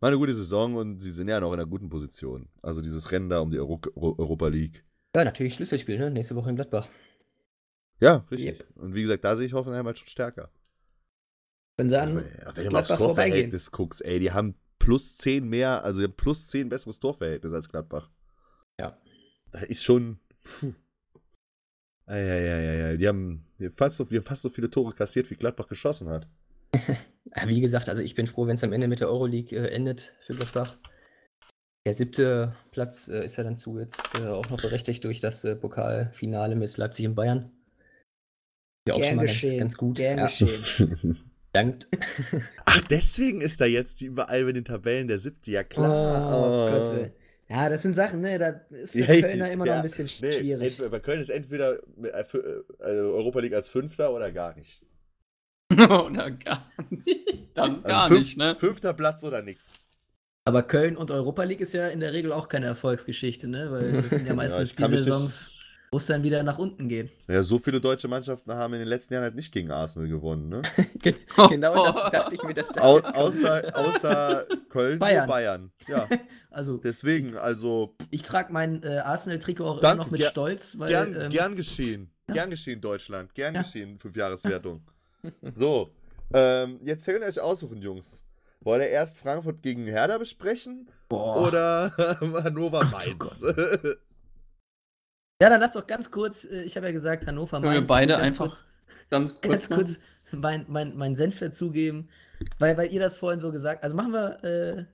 War 0.00 0.08
eine 0.08 0.18
gute 0.18 0.34
Saison 0.34 0.76
und 0.76 1.00
sie 1.00 1.10
sind 1.10 1.28
ja 1.28 1.40
noch 1.40 1.52
in 1.52 1.58
einer 1.58 1.68
guten 1.68 1.88
Position. 1.88 2.48
Also 2.62 2.80
dieses 2.80 3.10
Rennen 3.10 3.28
da 3.28 3.40
um 3.40 3.50
die 3.50 3.58
Euro 3.58 3.80
Europa 3.96 4.48
League. 4.48 4.84
Ja, 5.16 5.24
natürlich 5.24 5.54
Schlüsselspiel, 5.54 5.98
ne? 5.98 6.10
Nächste 6.10 6.36
Woche 6.36 6.50
in 6.50 6.56
Gladbach. 6.56 6.88
Ja, 8.00 8.24
richtig. 8.30 8.60
Yep. 8.60 8.76
Und 8.76 8.94
wie 8.94 9.02
gesagt, 9.02 9.24
da 9.24 9.36
sehe 9.36 9.46
ich 9.46 9.54
Hoffenheim 9.54 9.86
halt 9.86 9.98
schon 9.98 10.08
stärker. 10.08 10.50
Wenn, 11.76 11.88
sie 11.88 12.00
an 12.00 12.16
ja, 12.16 12.56
wenn 12.56 12.64
du 12.64 12.70
mal 12.70 12.80
aufs 12.80 12.96
Torverhältnis 12.96 13.70
guckst, 13.70 14.04
ey, 14.04 14.20
die 14.20 14.32
haben 14.32 14.54
plus 14.78 15.16
10 15.18 15.48
mehr, 15.48 15.84
also 15.84 16.08
plus 16.08 16.46
10 16.48 16.68
besseres 16.68 17.00
Torverhältnis 17.00 17.52
als 17.52 17.68
Gladbach. 17.68 18.10
Ja. 18.80 18.96
Da 19.52 19.60
ist 19.60 19.82
schon. 19.82 20.20
Ja, 22.06 22.16
ja, 22.16 22.36
ja, 22.38 22.72
ja. 22.72 22.96
Die 22.96 23.06
haben 23.06 23.44
fast 23.72 23.96
so, 23.96 24.06
fast 24.22 24.42
so 24.42 24.48
viele 24.48 24.70
Tore 24.70 24.94
kassiert, 24.94 25.30
wie 25.30 25.36
Gladbach 25.36 25.68
geschossen 25.68 26.08
hat. 26.08 26.26
Wie 27.46 27.60
gesagt, 27.60 27.88
also 27.88 28.02
ich 28.02 28.14
bin 28.14 28.26
froh, 28.26 28.46
wenn 28.46 28.54
es 28.54 28.64
am 28.64 28.72
Ende 28.72 28.88
mit 28.88 29.00
der 29.00 29.08
Euroleague 29.08 29.56
äh, 29.56 29.68
endet 29.68 30.14
für 30.20 30.34
Gladbach. 30.34 30.76
Der 31.86 31.94
siebte 31.94 32.54
Platz 32.70 33.08
äh, 33.08 33.24
ist 33.24 33.36
ja 33.36 33.44
dann 33.44 33.56
zu 33.56 33.78
jetzt 33.78 34.00
äh, 34.20 34.26
auch 34.26 34.48
noch 34.50 34.60
berechtigt 34.60 35.04
durch 35.04 35.20
das 35.20 35.44
äh, 35.44 35.56
Pokalfinale 35.56 36.54
mit 36.54 36.76
Leipzig 36.76 37.06
und 37.06 37.14
Bayern. 37.14 37.50
Ja, 38.86 38.94
auch 38.94 38.98
Gern 38.98 39.08
schon 39.08 39.16
mal 39.16 39.26
ganz, 39.26 39.58
ganz, 39.58 39.76
gut. 39.76 39.96
Gern 39.96 40.18
ja. 40.18 40.26
geschehen. 40.26 41.18
Dankt. 41.52 41.88
Ach, 42.66 42.80
deswegen 42.90 43.40
ist 43.40 43.60
da 43.60 43.64
jetzt 43.64 44.02
überall 44.02 44.44
bei 44.44 44.52
den 44.52 44.64
Tabellen 44.64 45.08
der 45.08 45.18
siebte, 45.18 45.50
ja 45.50 45.64
klar. 45.64 46.30
Oh, 46.30 46.46
oh. 46.46 46.70
Gott, 46.70 46.98
ey. 47.04 47.12
Ja, 47.50 47.70
das 47.70 47.80
sind 47.80 47.94
Sachen, 47.94 48.20
ne? 48.20 48.38
Das 48.38 48.70
ist 48.70 48.92
für 48.92 48.98
ja, 48.98 49.20
Kölner 49.20 49.50
immer 49.50 49.64
ja, 49.64 49.72
noch 49.72 49.78
ein 49.78 49.82
bisschen 49.82 50.08
schwierig. 50.08 50.78
Nee, 50.78 50.88
bei 50.88 51.00
Köln 51.00 51.20
ist 51.20 51.30
entweder 51.30 51.78
äh, 52.02 52.24
also 52.78 53.14
Europa 53.14 53.40
League 53.40 53.54
als 53.54 53.70
Fünfter 53.70 54.12
oder 54.12 54.30
gar 54.30 54.54
nicht. 54.54 54.82
oder 55.72 56.30
gar 56.30 56.70
nicht. 56.90 57.50
Dann 57.54 57.76
also 57.76 57.88
gar 57.88 58.08
fünf, 58.08 58.20
nicht, 58.20 58.38
ne? 58.38 58.56
Fünfter 58.58 58.94
Platz 58.94 59.22
oder 59.24 59.42
nix. 59.42 59.70
Aber 60.44 60.62
Köln 60.62 60.96
und 60.96 61.10
Europa 61.10 61.42
League 61.42 61.60
ist 61.60 61.74
ja 61.74 61.88
in 61.88 62.00
der 62.00 62.14
Regel 62.14 62.32
auch 62.32 62.48
keine 62.48 62.66
Erfolgsgeschichte, 62.66 63.48
ne? 63.48 63.70
Weil 63.70 64.00
das 64.00 64.12
sind 64.12 64.26
ja 64.26 64.34
meistens 64.34 64.78
ja, 64.78 64.88
die 64.88 64.96
Saisons, 64.96 65.52
wo 65.90 65.98
es 65.98 66.06
dann 66.06 66.22
wieder 66.22 66.42
nach 66.42 66.56
unten 66.56 66.88
geht. 66.88 67.10
Ja, 67.28 67.42
so 67.42 67.58
viele 67.58 67.82
deutsche 67.82 68.08
Mannschaften 68.08 68.54
haben 68.54 68.72
in 68.72 68.78
den 68.78 68.88
letzten 68.88 69.12
Jahren 69.12 69.24
halt 69.24 69.34
nicht 69.34 69.52
gegen 69.52 69.70
Arsenal 69.70 70.08
gewonnen, 70.08 70.48
ne? 70.48 70.62
genau 71.50 71.84
das 71.84 71.96
dachte 72.12 72.34
ich 72.34 72.42
mir, 72.42 72.54
dass 72.54 72.68
das 72.68 72.82
Au 72.82 72.98
außer, 72.98 73.76
außer 73.76 74.46
Köln 74.70 74.98
Bayern. 74.98 75.28
Bayern. 75.28 75.72
Ja. 75.86 76.08
also 76.50 76.78
deswegen, 76.78 77.36
also. 77.36 77.94
Ich 78.10 78.22
trage 78.22 78.50
mein 78.50 78.82
äh, 78.84 79.00
Arsenal-Trikot 79.00 79.66
auch 79.66 79.80
danke, 79.80 79.96
immer 79.96 80.04
noch 80.04 80.10
mit 80.10 80.22
Stolz, 80.22 80.78
weil. 80.78 80.88
Gern, 80.88 81.14
ähm, 81.20 81.30
gern 81.30 81.56
geschehen. 81.56 82.10
Ja. 82.28 82.34
Gern 82.34 82.48
geschehen, 82.48 82.80
Deutschland. 82.80 83.34
Gern 83.34 83.54
ja. 83.54 83.60
geschehen, 83.60 83.98
Fünfjahreswertung. 83.98 84.80
So, 85.42 85.94
ähm, 86.32 86.80
jetzt 86.82 87.06
könnt 87.06 87.20
ihr 87.20 87.26
euch 87.26 87.40
aussuchen, 87.40 87.80
Jungs. 87.82 88.24
Wollt 88.60 88.82
ihr 88.82 88.88
erst 88.88 89.18
Frankfurt 89.18 89.62
gegen 89.62 89.86
Herder 89.86 90.18
besprechen? 90.18 90.90
Boah. 91.08 91.48
Oder 91.48 91.92
Hannover 92.44 92.84
Mainz? 92.84 93.42
Oh 93.42 93.46
ja, 95.40 95.48
dann 95.48 95.60
lass 95.60 95.72
doch 95.72 95.86
ganz 95.86 96.10
kurz, 96.10 96.44
äh, 96.44 96.62
ich 96.62 96.76
habe 96.76 96.86
ja 96.86 96.92
gesagt, 96.92 97.26
Hannover 97.26 97.60
Mainz. 97.60 97.80
Wir 97.80 97.86
beide 97.86 98.16
einfach 98.16 98.46
kurz, 98.46 98.64
ganz 99.10 99.32
kurz, 99.40 99.68
ganz 99.68 99.68
kurz 99.68 99.98
mein, 100.32 100.66
mein, 100.68 100.96
mein 100.96 101.16
Senf 101.16 101.38
dazugeben, 101.38 102.10
weil, 102.58 102.76
weil 102.76 102.92
ihr 102.92 103.00
das 103.00 103.16
vorhin 103.16 103.40
so 103.40 103.52
gesagt 103.52 103.82
Also 103.82 103.96
machen 103.96 104.12
wir, 104.12 104.44
äh, 104.44 104.84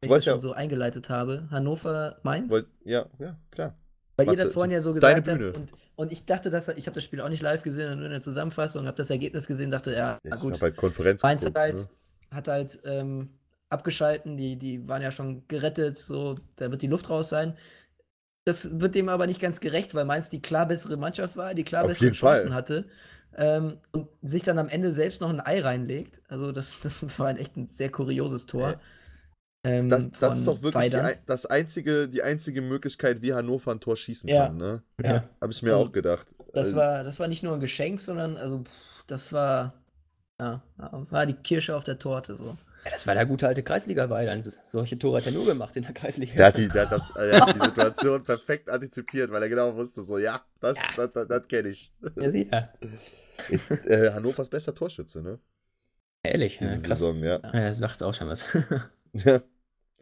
wenn 0.00 0.10
ich 0.10 0.10
das 0.10 0.24
schon 0.24 0.40
so 0.40 0.52
eingeleitet 0.52 1.08
habe, 1.08 1.48
Hannover 1.50 2.18
Mainz. 2.22 2.50
Wollt, 2.50 2.68
ja, 2.84 3.06
ja, 3.18 3.36
klar. 3.50 3.76
Weil 4.16 4.26
Matze, 4.26 4.38
ihr 4.38 4.44
das 4.44 4.52
vorhin 4.52 4.70
ja 4.70 4.80
so 4.80 4.92
gesagt 4.92 5.26
habt. 5.26 5.56
Und, 5.56 5.72
und 5.96 6.12
ich 6.12 6.24
dachte, 6.24 6.50
dass 6.50 6.68
ich 6.68 6.86
habe 6.86 6.94
das 6.94 7.04
Spiel 7.04 7.20
auch 7.20 7.28
nicht 7.28 7.42
live 7.42 7.62
gesehen, 7.62 7.96
nur 7.96 8.06
in 8.06 8.12
der 8.12 8.20
Zusammenfassung, 8.20 8.86
habe 8.86 8.96
das 8.96 9.10
Ergebnis 9.10 9.46
gesehen, 9.46 9.70
dachte, 9.70 9.92
ja, 9.92 10.18
na 10.22 10.36
gut. 10.36 10.54
Ich 10.54 10.62
halt 10.62 10.76
Konferenz 10.76 11.22
Mainz 11.22 11.42
geguckt, 11.42 11.58
halt, 11.58 11.74
ne? 11.76 11.88
hat 12.30 12.48
halt 12.48 12.80
ähm, 12.84 13.30
abgeschalten, 13.70 14.36
die, 14.36 14.56
die 14.56 14.86
waren 14.86 15.02
ja 15.02 15.10
schon 15.10 15.46
gerettet, 15.48 15.96
so, 15.96 16.36
da 16.56 16.70
wird 16.70 16.82
die 16.82 16.86
Luft 16.86 17.10
raus 17.10 17.28
sein. 17.28 17.56
Das 18.44 18.78
wird 18.78 18.94
dem 18.94 19.08
aber 19.08 19.26
nicht 19.26 19.40
ganz 19.40 19.58
gerecht, 19.60 19.94
weil 19.94 20.04
Mainz 20.04 20.30
die 20.30 20.42
klar 20.42 20.66
bessere 20.66 20.96
Mannschaft 20.96 21.36
war, 21.36 21.54
die 21.54 21.64
klar 21.64 21.82
Auf 21.82 21.88
bessere 21.88 22.12
Chancen 22.12 22.48
Fall. 22.48 22.56
hatte. 22.56 22.84
Ähm, 23.36 23.78
und 23.90 24.08
sich 24.22 24.42
dann 24.42 24.58
am 24.58 24.68
Ende 24.68 24.92
selbst 24.92 25.20
noch 25.20 25.30
ein 25.30 25.40
Ei 25.40 25.60
reinlegt. 25.60 26.20
Also, 26.28 26.52
das, 26.52 26.78
das 26.82 27.18
war 27.18 27.26
ein 27.26 27.36
echt 27.36 27.56
ein 27.56 27.68
sehr 27.68 27.90
kurioses 27.90 28.46
Tor. 28.46 28.80
Äh. 29.64 29.78
Ähm, 29.78 29.88
das, 29.88 30.10
das 30.20 30.38
ist 30.38 30.46
doch 30.46 30.62
wirklich 30.62 30.90
die, 30.90 30.98
das 31.26 31.46
einzige, 31.46 32.08
die 32.08 32.22
einzige 32.22 32.60
Möglichkeit, 32.60 33.22
wie 33.22 33.32
Hannover 33.32 33.72
ein 33.72 33.80
Tor 33.80 33.96
schießen 33.96 34.28
ja. 34.28 34.46
kann. 34.46 34.56
Ne? 34.56 34.82
Ja. 35.02 35.24
Habe 35.40 35.52
ich 35.52 35.62
mir 35.62 35.72
also, 35.72 35.86
auch 35.86 35.92
gedacht. 35.92 36.26
Das, 36.52 36.68
also, 36.68 36.76
war, 36.76 37.02
das 37.02 37.18
war 37.18 37.28
nicht 37.28 37.42
nur 37.42 37.54
ein 37.54 37.60
Geschenk, 37.60 38.00
sondern 38.00 38.36
also, 38.36 38.64
das 39.06 39.32
war, 39.32 39.74
ja, 40.38 40.62
war 40.76 41.26
die 41.26 41.34
Kirsche 41.34 41.74
auf 41.74 41.84
der 41.84 41.98
Torte. 41.98 42.36
So. 42.36 42.56
Ja, 42.84 42.90
das 42.90 43.06
war 43.06 43.14
der 43.14 43.24
gute 43.24 43.48
alte 43.48 43.62
Kreisliga-Weiland. 43.62 44.44
Solche 44.44 44.98
Tore 44.98 45.18
hat 45.18 45.26
er 45.26 45.32
nur 45.32 45.46
gemacht 45.46 45.74
in 45.76 45.84
der 45.84 45.94
Kreisliga. 45.94 46.34
Der 46.34 46.46
hat 46.46 46.58
die, 46.58 46.68
der 46.68 46.82
hat 46.82 46.92
das, 46.92 47.12
der 47.14 47.40
hat 47.40 47.56
die 47.56 47.60
Situation 47.64 48.22
perfekt 48.22 48.68
antizipiert, 48.68 49.30
weil 49.30 49.42
er 49.42 49.48
genau 49.48 49.74
wusste, 49.74 50.04
so, 50.04 50.18
ja, 50.18 50.42
das, 50.60 50.76
ja. 50.76 50.82
das, 50.96 51.12
das, 51.12 51.28
das 51.28 51.48
kenne 51.48 51.70
ich. 51.70 51.90
Ja, 52.16 52.30
sicher. 52.30 52.72
Ist 53.48 53.70
äh, 53.70 54.12
Hannovers 54.12 54.50
bester 54.50 54.74
Torschütze, 54.74 55.22
ne? 55.22 55.38
Ehrlich, 56.22 56.60
ja, 56.60 56.76
krass. 56.76 56.98
Saison, 57.00 57.18
ja. 57.22 57.40
ja. 57.42 57.52
Das 57.52 57.78
sagt 57.78 58.02
auch 58.02 58.14
schon 58.14 58.28
was. 58.28 58.44
ja. 59.12 59.40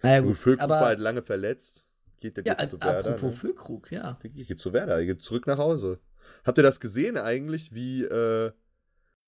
Naja, 0.03 0.20
gut. 0.20 0.38
Füllkrug 0.38 0.68
war 0.68 0.86
halt 0.86 1.00
lange 1.00 1.22
verletzt. 1.22 1.84
Geht 2.20 2.36
der 2.36 2.44
ja, 2.44 2.57
jetzt 2.59 2.70
zu 2.70 2.80
Werder. 2.80 3.11
Apropos 3.11 3.30
ne? 3.30 3.32
Füllkrug, 3.32 3.90
ja. 3.90 4.18
Der 4.22 4.30
geht 4.30 4.61
zu 4.61 4.72
Werder, 4.72 4.94
er 4.94 5.07
geht 5.07 5.22
zurück 5.22 5.46
nach 5.46 5.59
Hause. 5.59 5.98
Habt 6.44 6.59
ihr 6.59 6.62
das 6.62 6.78
gesehen 6.78 7.16
eigentlich, 7.16 7.74
wie, 7.74 8.05
äh, 8.05 8.53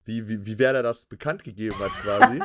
wie, 0.05 0.27
wie, 0.29 0.45
wie 0.45 0.59
Werder 0.59 0.83
das 0.83 1.05
bekannt 1.05 1.43
gegeben 1.43 1.77
hat 1.79 1.91
quasi? 1.91 2.41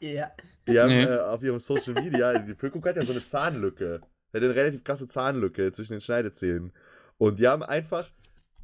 ja. 0.00 0.30
Die 0.66 0.78
haben 0.78 0.90
nee. 0.90 1.04
äh, 1.04 1.18
auf 1.20 1.42
ihrem 1.42 1.58
Social 1.58 1.94
Media, 1.94 2.38
die 2.38 2.54
Füllkrug 2.54 2.86
hat 2.86 2.96
ja 2.96 3.04
so 3.04 3.12
eine 3.12 3.24
Zahnlücke. 3.24 4.00
Er 4.32 4.40
hat 4.40 4.44
eine 4.44 4.54
relativ 4.54 4.84
krasse 4.84 5.08
Zahnlücke 5.08 5.72
zwischen 5.72 5.94
den 5.94 6.00
Schneidezähnen. 6.00 6.72
Und 7.16 7.38
die 7.38 7.48
haben 7.48 7.62
einfach 7.62 8.10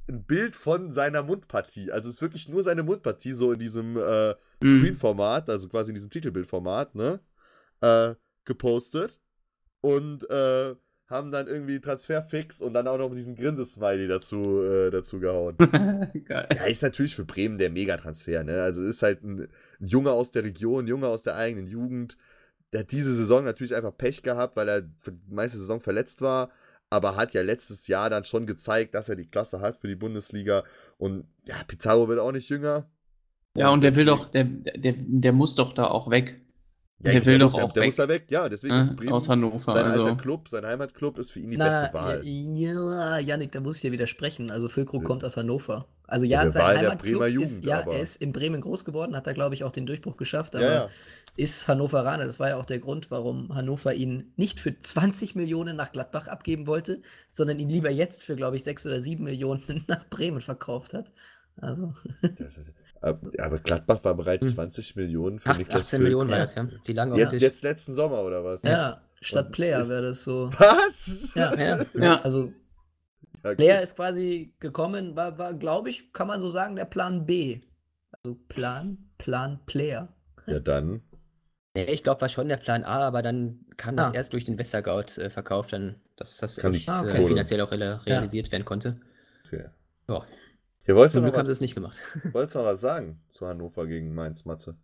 ein 0.09 0.23
Bild 0.25 0.55
von 0.55 0.93
seiner 0.93 1.23
Mundpartie. 1.23 1.91
Also 1.91 2.09
es 2.09 2.17
ist 2.17 2.23
wirklich 2.23 2.49
nur 2.49 2.63
seine 2.63 2.83
Mundpartie, 2.83 3.33
so 3.33 3.53
in 3.53 3.59
diesem 3.59 3.97
äh, 3.97 4.35
mhm. 4.61 4.81
Screen-Format, 4.81 5.49
also 5.49 5.69
quasi 5.69 5.91
in 5.91 5.95
diesem 5.95 6.11
Titelbildformat, 6.11 6.95
ne? 6.95 7.21
Äh, 7.81 8.15
gepostet 8.45 9.21
und 9.81 10.29
äh, 10.31 10.75
haben 11.09 11.31
dann 11.31 11.47
irgendwie 11.47 11.81
Transferfix 11.81 12.61
und 12.63 12.73
dann 12.73 12.89
auch 12.89 12.99
noch 12.99 13.15
diesen 13.15 13.35
Grinsesmiley 13.35 14.09
dazu, 14.09 14.63
äh, 14.63 14.91
dazu 14.91 15.21
gehauen. 15.21 15.57
Geil. 16.25 16.49
Ja, 16.55 16.65
ist 16.65 16.83
natürlich 16.83 17.15
für 17.15 17.25
Bremen 17.25 17.59
der 17.59 17.71
Megatransfer, 17.71 18.43
ne? 18.43 18.63
Also 18.63 18.83
ist 18.83 19.03
halt 19.03 19.23
ein, 19.23 19.49
ein 19.81 19.87
Junge 19.87 20.13
aus 20.13 20.31
der 20.31 20.45
Region, 20.45 20.85
ein 20.85 20.89
Junge 20.89 21.09
aus 21.09 21.23
der 21.23 21.37
eigenen 21.37 21.67
Jugend. 21.67 22.17
Der 22.73 22.81
hat 22.81 22.93
diese 22.93 23.15
Saison 23.15 23.45
natürlich 23.45 23.75
einfach 23.75 23.97
Pech 23.97 24.23
gehabt, 24.23 24.57
weil 24.57 24.69
er 24.69 24.83
für 24.99 25.13
die 25.13 25.33
meiste 25.33 25.59
Saison 25.59 25.81
verletzt 25.81 26.23
war, 26.23 26.51
aber 26.89 27.17
hat 27.17 27.35
ja 27.35 27.43
letztes 27.43 27.87
Jahr 27.87 28.09
dann 28.09 28.25
schon 28.25 28.47
gezeigt, 28.47 28.95
dass 28.95 29.09
er 29.09 29.17
die 29.17 29.27
Klasse 29.27 29.61
hat 29.61 29.77
für 29.77 29.89
die 29.89 29.97
Bundesliga. 29.97 30.65
Und 30.97 31.27
ja, 31.47 31.57
Pizarro 31.67 32.09
wird 32.09 32.19
auch 32.19 32.33
nicht 32.33 32.49
jünger. 32.49 32.91
Ja, 33.57 33.69
und, 33.69 33.75
und 33.75 33.81
der 33.83 33.95
will 33.97 34.07
doch, 34.07 34.31
der, 34.31 34.45
der, 34.45 34.95
der 34.97 35.33
muss 35.33 35.55
doch 35.55 35.75
da 35.75 35.87
auch 35.87 36.11
weg. 36.11 36.41
Ja, 37.01 37.13
der, 37.13 37.27
will 37.27 37.39
doch 37.39 37.53
muss, 37.53 37.61
auch 37.61 37.73
der, 37.73 37.83
weg. 37.83 37.89
muss 37.89 37.97
da 37.97 38.09
weg, 38.09 38.25
ja, 38.31 38.49
deswegen 38.49 38.75
ja, 38.75 38.81
ist 38.81 38.97
Bremen 38.97 39.13
aus 39.13 39.29
Hannover, 39.29 39.75
sein 39.75 39.85
also. 39.85 40.05
alter 40.05 40.17
Club, 40.17 40.49
sein 40.49 40.65
Heimatclub 40.65 41.19
ist 41.19 41.33
für 41.33 41.41
ihn 41.41 41.51
die 41.51 41.57
Na, 41.57 41.83
beste 41.83 41.95
Wahl. 41.95 42.21
Ja, 42.25 43.19
Janik, 43.19 43.53
da 43.53 43.61
muss 43.61 43.77
ich 43.77 43.83
dir 43.83 43.93
widersprechen. 43.93 44.51
Also 44.51 44.69
Füllkrug 44.69 45.03
ja. 45.03 45.07
kommt 45.07 45.25
aus 45.25 45.37
Hannover. 45.37 45.87
Also 46.07 46.25
ja, 46.25 46.45
ja 46.45 46.51
sein 46.51 46.63
Wahl 46.63 46.79
Heimatclub 46.79 47.27
Jugend, 47.27 47.43
ist, 47.43 47.65
ja, 47.65 47.81
er 47.81 48.01
ist 48.01 48.23
in 48.23 48.33
Bremen 48.33 48.61
groß 48.61 48.85
geworden, 48.85 49.17
hat 49.17 49.27
da 49.27 49.33
glaube 49.33 49.55
ich 49.55 49.65
auch 49.65 49.73
den 49.73 49.87
Durchbruch 49.87 50.17
geschafft, 50.17 50.55
aber 50.55 50.73
ja, 50.73 50.89
ist 51.37 51.67
Hannoveraner. 51.67 52.27
Das 52.27 52.39
war 52.39 52.51
ja 52.51 52.57
auch 52.57 52.65
der 52.65 52.79
Grund, 52.79 53.11
warum 53.11 53.55
Hannover 53.55 53.93
ihn 53.93 54.33
nicht 54.37 54.61
für 54.61 54.79
20 54.79 55.35
Millionen 55.35 55.77
nach 55.77 55.93
Gladbach 55.93 56.29
abgeben 56.29 56.67
wollte, 56.67 57.03
sondern 57.31 57.59
ihn 57.59 57.69
lieber 57.69 57.91
jetzt 57.91 58.23
für 58.23 58.37
glaube 58.37 58.57
ich 58.57 58.65
6 58.65 58.87
oder 58.87 59.01
7 59.03 59.25
Millionen 59.25 59.85
nach 59.89 60.09
Bremen 60.09 60.41
verkauft 60.41 60.95
hat. 60.95 61.13
Also. 61.57 61.93
Aber 63.05 63.59
Gladbach 63.59 64.03
war 64.03 64.15
bereits 64.15 64.51
20 64.55 64.91
hm. 64.95 65.03
Millionen 65.03 65.39
für 65.39 65.51
8, 65.51 65.59
Niklas 65.59 65.83
18 65.85 66.03
Millionen 66.03 66.31
war 66.31 66.39
das, 66.39 66.55
ja. 66.55 66.67
Die 66.87 66.93
lange 66.93 67.19
jetzt, 67.19 67.33
jetzt 67.35 67.63
letzten 67.63 67.93
Sommer 67.93 68.23
oder 68.23 68.45
was? 68.45 68.63
Ja, 68.63 69.03
statt 69.21 69.53
Player 69.53 69.87
wäre 69.89 70.03
das 70.03 70.25
so. 70.25 70.51
Was? 70.59 71.33
Ja, 71.35 71.55
ja. 71.55 71.87
ja. 71.95 72.23
Also 72.23 72.53
ja, 73.45 73.55
Player 73.55 73.83
ist 73.83 73.97
quasi 73.97 74.55
gekommen, 74.59 75.17
war, 75.17 75.37
war 75.37 75.53
glaube 75.53 75.91
ich, 75.91 76.13
kann 76.15 76.29
man 76.29 76.41
so 76.41 76.51
sagen, 76.51 76.77
der 76.77 76.87
Plan 76.87 77.27
B. 77.27 77.61
Also 78.13 78.39
Plan, 78.49 79.11
Plan, 79.19 79.61
Player. 79.67 80.09
Ja, 80.47 80.61
dann. 80.61 81.03
Nee, 81.75 81.85
ich 81.85 82.03
glaube, 82.03 82.23
war 82.23 82.29
schon 82.29 82.49
der 82.49 82.57
Plan 82.57 82.85
A, 82.85 83.01
aber 83.07 83.21
dann 83.23 83.67
kam 83.77 83.97
das 83.97 84.11
Ah. 84.11 84.15
erst 84.15 84.33
durch 84.33 84.45
den 84.45 84.57
Westergaut 84.57 85.19
äh, 85.19 85.29
verkauft, 85.29 85.73
dann, 85.73 85.97
dass 86.17 86.39
das 86.39 86.57
Kann 86.57 86.73
echt, 86.73 86.89
ich- 86.89 86.89
äh, 86.89 87.27
finanziell 87.27 87.61
auch 87.61 87.71
real 87.71 88.01
realisiert 88.07 88.51
werden 88.53 88.65
konnte. 88.65 89.01
Okay. 89.47 89.65
Ja. 90.09 90.25
Hier 90.85 90.95
wolltest 90.97 91.15
du, 91.15 91.19
Zum 91.19 91.25
noch 91.25 91.33
Glück 91.33 91.39
haben 91.39 91.47
sie 91.47 91.53
es 91.53 91.61
nicht 91.61 91.75
gemacht. 91.75 91.99
wolltest 92.33 92.55
du 92.55 92.59
noch 92.59 92.67
was 92.67 92.81
sagen 92.81 93.21
zu 93.31 93.47
Hannover 93.47 93.87
gegen 93.87 94.15
Mainz, 94.15 94.45
Matze? 94.45 94.77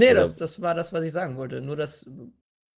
Nee, 0.00 0.14
das, 0.14 0.34
das 0.36 0.60
war 0.62 0.74
das, 0.74 0.92
was 0.92 1.04
ich 1.04 1.12
sagen 1.12 1.36
wollte. 1.36 1.60
Nur, 1.60 1.76
dass 1.76 2.06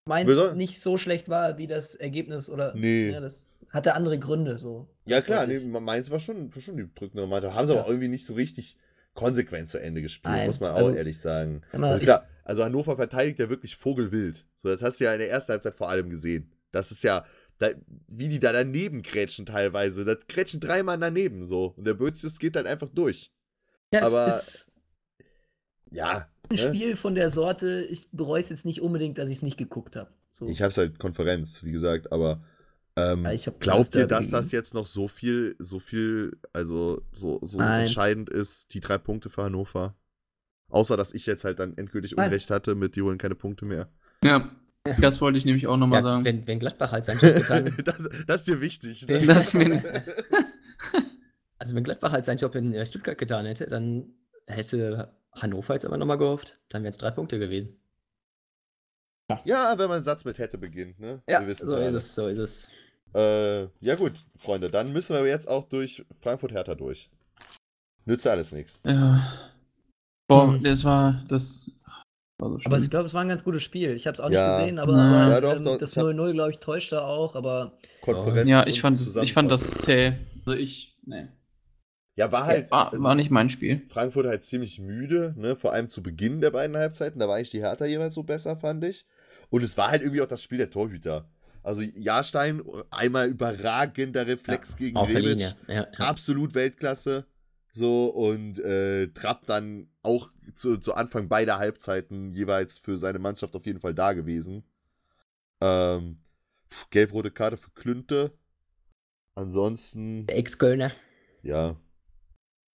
sollen- 0.07 0.57
nicht 0.57 0.81
so 0.81 0.97
schlecht 0.97 1.29
war 1.29 1.57
wie 1.57 1.67
das 1.67 1.95
Ergebnis 1.95 2.49
oder. 2.49 2.73
Nee. 2.73 3.11
Ja, 3.11 3.19
das 3.19 3.47
hatte 3.69 3.93
andere 3.95 4.17
Gründe 4.17 4.57
so. 4.57 4.87
Ja, 5.05 5.21
klar, 5.21 5.45
nee. 5.45 5.59
Mainz 5.59 6.09
war 6.09 6.19
schon, 6.19 6.51
schon 6.57 6.77
die 6.77 6.89
drückende 6.93 7.27
Mannschaft. 7.27 7.55
Haben 7.55 7.67
sie 7.67 7.73
Ja. 7.73 7.79
aber 7.81 7.89
irgendwie 7.89 8.07
nicht 8.07 8.25
so 8.25 8.33
richtig 8.33 8.77
konsequent 9.13 9.67
zu 9.67 9.77
Ende 9.77 10.01
gespielt, 10.01 10.33
Nein, 10.33 10.47
muss 10.47 10.59
man 10.59 10.71
auch 10.71 10.77
also- 10.77 10.93
ehrlich 10.93 11.19
sagen. 11.19 11.61
Also 11.73 12.01
klar, 12.01 12.25
also 12.43 12.63
Hannover 12.63 12.95
verteidigt 12.95 13.39
ja 13.39 13.49
wirklich 13.49 13.75
vogelwild. 13.75 14.45
So, 14.57 14.69
das 14.69 14.81
hast 14.81 14.99
du 14.99 15.03
ja 15.03 15.13
in 15.13 15.19
der 15.19 15.29
ersten 15.29 15.51
Halbzeit 15.51 15.73
vor 15.75 15.89
allem 15.89 16.09
gesehen. 16.09 16.51
Das 16.71 16.91
ist 16.91 17.03
ja, 17.03 17.25
da, 17.61 17.69
wie 18.07 18.29
die 18.29 18.39
da 18.39 18.51
daneben 18.51 19.01
grätschen 19.03 19.45
teilweise. 19.45 20.03
Da 20.05 20.15
grätschen 20.27 20.59
drei 20.59 20.83
Mann 20.83 20.99
daneben 21.01 21.43
so. 21.43 21.67
Und 21.77 21.85
der 21.85 21.93
Bözius 21.93 22.39
geht 22.39 22.55
dann 22.55 22.65
einfach 22.67 22.89
durch. 22.89 23.31
Ja, 23.93 24.03
aber- 24.03 24.27
es 24.27 24.47
ist 24.47 24.71
Ja. 25.91 26.27
ein 26.49 26.55
ne? 26.55 26.57
Spiel 26.57 26.95
von 26.95 27.15
der 27.15 27.29
Sorte. 27.29 27.85
Ich 27.89 28.09
bereue 28.11 28.41
es 28.41 28.49
jetzt 28.49 28.65
nicht 28.65 28.81
unbedingt, 28.81 29.17
dass 29.17 29.29
ich 29.29 29.37
es 29.37 29.41
nicht 29.41 29.57
geguckt 29.57 29.95
habe. 29.95 30.11
So. 30.31 30.47
Ich 30.47 30.61
hab's 30.61 30.77
halt 30.77 30.97
Konferenz, 30.97 31.63
wie 31.63 31.71
gesagt, 31.71 32.11
aber 32.11 32.43
ähm, 32.95 33.25
Ja, 33.25 33.51
glaubt 33.59 33.95
ihr, 33.95 34.05
dass 34.07 34.29
das 34.31 34.51
jetzt 34.51 34.73
noch 34.73 34.85
so 34.85 35.07
viel, 35.07 35.55
so 35.59 35.79
viel, 35.79 36.37
also 36.53 37.01
so, 37.13 37.39
so 37.43 37.57
Nein. 37.57 37.81
entscheidend 37.81 38.29
ist, 38.29 38.73
die 38.73 38.79
drei 38.81 38.97
Punkte 38.97 39.29
für 39.29 39.43
Hannover? 39.43 39.95
Außer, 40.69 40.97
dass 40.97 41.13
ich 41.13 41.25
jetzt 41.25 41.43
halt 41.43 41.59
dann 41.59 41.77
endgültig 41.77 42.15
Nein. 42.15 42.27
Unrecht 42.29 42.49
hatte 42.49 42.75
mit, 42.75 42.95
die 42.95 43.01
holen 43.01 43.17
keine 43.17 43.35
Punkte 43.35 43.65
mehr. 43.65 43.89
Ja, 44.23 44.49
das 44.99 45.21
wollte 45.21 45.37
ich 45.37 45.45
nämlich 45.45 45.67
auch 45.67 45.77
nochmal 45.77 45.99
Ja, 45.99 46.03
sagen. 46.03 46.25
wenn, 46.25 46.47
wenn 46.47 46.59
Gladbach 46.59 46.91
halt 46.91 47.05
seinen 47.05 47.19
Job 47.19 47.35
getan 47.35 47.75
das, 47.85 47.97
das 48.27 48.35
ist 48.41 48.47
dir 48.47 48.61
wichtig. 48.61 49.07
Ne? 49.07 49.25
Das 49.25 49.53
mir- 49.53 50.03
Also 51.59 51.75
wenn 51.75 51.83
Gladbach 51.83 52.11
halt 52.11 52.25
seinen 52.25 52.37
Job 52.37 52.55
in 52.55 52.73
äh, 52.73 52.85
Stuttgart 52.87 53.17
getan 53.19 53.45
hätte, 53.45 53.67
dann 53.67 54.15
hätte 54.47 55.13
Hannover 55.33 55.75
jetzt 55.75 55.85
aber 55.85 55.97
nochmal 55.97 56.17
gehofft. 56.17 56.59
Dann 56.69 56.81
wären 56.83 56.89
es 56.89 56.97
drei 56.97 57.11
Punkte 57.11 57.37
gewesen. 57.37 57.77
ja, 59.45 59.77
wenn 59.77 59.87
man 59.87 59.97
einen 59.97 60.03
Satz 60.03 60.25
mit 60.25 60.39
hätte 60.39 60.57
beginnt, 60.57 60.99
ne? 60.99 61.21
Wir 61.27 61.47
wissen's 61.47 61.69
so 61.71 61.77
ist 61.77 61.93
es, 61.95 62.15
so 62.15 62.27
ist 62.27 62.37
es. 62.39 62.71
Äh, 63.13 63.67
ja 63.79 63.95
gut, 63.95 64.13
Freunde, 64.37 64.69
dann 64.71 64.91
müssen 64.91 65.15
wir 65.15 65.25
jetzt 65.27 65.47
auch 65.47 65.69
durch 65.69 66.03
Frankfurt-Hertha 66.21 66.75
durch. 66.75 67.09
Nützt 68.05 68.25
ja 68.25 68.31
alles 68.31 68.51
nichts. 68.51 68.79
Ja. 68.83 69.31
Boah, 70.27 70.53
Hm. 70.53 70.63
das 70.63 70.83
war 70.83 71.23
das. 71.27 71.71
War 72.41 72.49
so 72.49 72.59
Aber 72.65 72.77
ich 72.79 72.89
glaube, 72.89 73.05
es 73.05 73.13
war 73.13 73.21
ein 73.21 73.27
ganz 73.29 73.43
gutes 73.43 73.63
Spiel. 73.63 73.91
Ich 73.91 74.07
habe 74.07 74.15
es 74.15 74.19
auch 74.19 74.27
nicht 74.29 74.35
Ja. 74.37 74.59
gesehen, 74.59 74.79
aber, 74.79 74.93
Ja. 74.93 74.97
aber 75.23 75.31
Ja, 75.31 75.41
doch, 75.41 75.55
ähm, 75.55 75.65
doch, 75.65 75.77
das 75.77 75.91
ich 75.91 75.97
hab- 75.97 76.03
0-0, 76.05 76.33
glaube 76.33 76.51
ich, 76.51 76.57
täuscht 76.57 76.91
da 76.91 77.01
auch. 77.05 77.35
Aber 77.35 77.73
Konferenz. 78.01 78.49
ja, 78.49 78.65
ich 78.67 78.81
fand, 78.81 78.99
das, 78.99 79.15
ich 79.17 79.33
fand 79.33 79.51
das 79.51 79.69
zäh. 79.71 80.13
Also 80.45 80.57
ich, 80.59 80.97
nee. 81.05 81.27
Ja, 82.17 82.31
war 82.31 82.45
halt. 82.45 82.69
War, 82.71 82.91
also- 82.91 83.03
war 83.03 83.15
nicht 83.15 83.31
mein 83.31 83.49
Spiel. 83.49 83.81
Frankfurt 83.87 84.25
halt 84.25 84.43
ziemlich 84.43 84.79
müde, 84.79 85.33
ne? 85.37 85.55
vor 85.55 85.71
allem 85.71 85.87
zu 85.87 86.03
Beginn 86.03 86.41
der 86.41 86.51
beiden 86.51 86.75
Halbzeiten. 86.75 87.19
Da 87.19 87.27
war 87.27 87.35
eigentlich 87.37 87.51
die 87.51 87.61
Hertha 87.61 87.85
jeweils 87.85 88.15
so 88.15 88.23
besser, 88.23 88.57
fand 88.57 88.83
ich. 88.83 89.05
Und 89.49 89.63
es 89.63 89.77
war 89.77 89.89
halt 89.91 90.01
irgendwie 90.01 90.21
auch 90.21 90.27
das 90.27 90.43
Spiel 90.43 90.57
der 90.57 90.69
Torhüter. 90.69 91.29
Also 91.63 91.83
Jahrstein, 91.83 92.61
einmal 92.89 93.27
überragender 93.29 94.25
Reflex 94.25 94.75
gegen 94.75 94.97
Auf 94.97 95.11
der 95.11 95.17
Rebic. 95.23 95.39
Ja, 95.67 95.73
ja. 95.75 95.87
Absolut 95.99 96.55
Weltklasse. 96.55 97.25
So, 97.73 98.07
und 98.07 98.59
äh, 98.59 99.07
Trapp 99.13 99.45
dann 99.45 99.87
auch 100.03 100.29
zu, 100.55 100.77
zu 100.77 100.93
Anfang 100.93 101.29
beider 101.29 101.57
Halbzeiten 101.57 102.31
jeweils 102.31 102.77
für 102.77 102.97
seine 102.97 103.19
Mannschaft 103.19 103.55
auf 103.55 103.65
jeden 103.65 103.79
Fall 103.79 103.93
da 103.93 104.11
gewesen. 104.13 104.63
Ähm, 105.61 106.19
gelb-rote 106.89 107.31
Karte 107.31 107.57
für 107.57 107.71
Klünte. 107.71 108.31
Ansonsten, 109.35 110.25
Der 110.27 110.37
Ex-Kölner, 110.37 110.91
ja. 111.43 111.77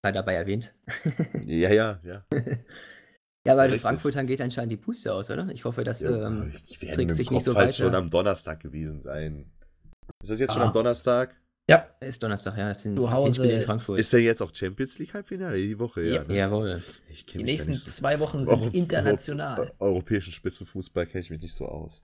sei 0.02 0.12
dabei 0.12 0.34
erwähnt. 0.34 0.74
Ja, 1.44 1.70
ja, 1.72 2.00
ja. 2.02 2.24
Ja, 3.46 3.52
aber 3.52 3.68
den. 3.68 3.78
Frankfurtern 3.78 4.26
geht 4.26 4.40
anscheinend 4.40 4.72
die 4.72 4.76
Puste 4.76 5.12
aus, 5.14 5.30
oder? 5.30 5.48
Ich 5.50 5.64
hoffe, 5.64 5.84
dass 5.84 6.00
Ja, 6.00 6.26
ähm, 6.26 6.52
trägt 6.80 7.14
sich 7.14 7.28
Kopf 7.28 7.34
nicht 7.34 7.44
so 7.44 7.54
halt 7.54 7.68
weiter. 7.68 7.84
schon 7.84 7.94
am 7.94 8.08
Donnerstag 8.10 8.60
gewesen 8.60 9.02
sein. 9.02 9.52
Ist 10.22 10.30
das 10.30 10.40
jetzt 10.40 10.52
schon 10.54 10.62
Ah. 10.62 10.66
am 10.68 10.72
Donnerstag? 10.72 11.36
Ja, 11.68 11.84
ist 12.00 12.22
Donnerstag, 12.22 12.56
ja. 12.56 12.68
Das 12.68 12.82
sind 12.82 12.96
Zu 12.96 13.10
Hause 13.10 13.44
in 13.50 13.62
Frankfurt. 13.62 13.98
Ist 13.98 14.12
denn 14.12 14.22
jetzt 14.22 14.40
auch 14.40 14.54
Champions 14.54 14.98
League 15.00 15.12
Halbfinale 15.14 15.56
die 15.56 15.78
Woche? 15.78 16.02
Ja. 16.02 16.22
ne? 16.22 16.36
Jawohl. 16.36 16.80
Die 17.08 17.36
mich 17.38 17.44
nächsten 17.44 17.70
ja 17.70 17.74
nicht 17.76 17.84
so- 17.86 17.90
zwei 17.90 18.20
Wochen 18.20 18.38
Euro- 18.46 18.62
sind 18.64 18.74
international. 18.74 19.58
Euro- 19.60 19.72
europäischen 19.80 20.32
Spitzenfußball 20.32 21.06
kenne 21.06 21.22
ich 21.22 21.30
mich 21.30 21.40
nicht 21.42 21.54
so 21.54 21.66
aus. 21.66 22.00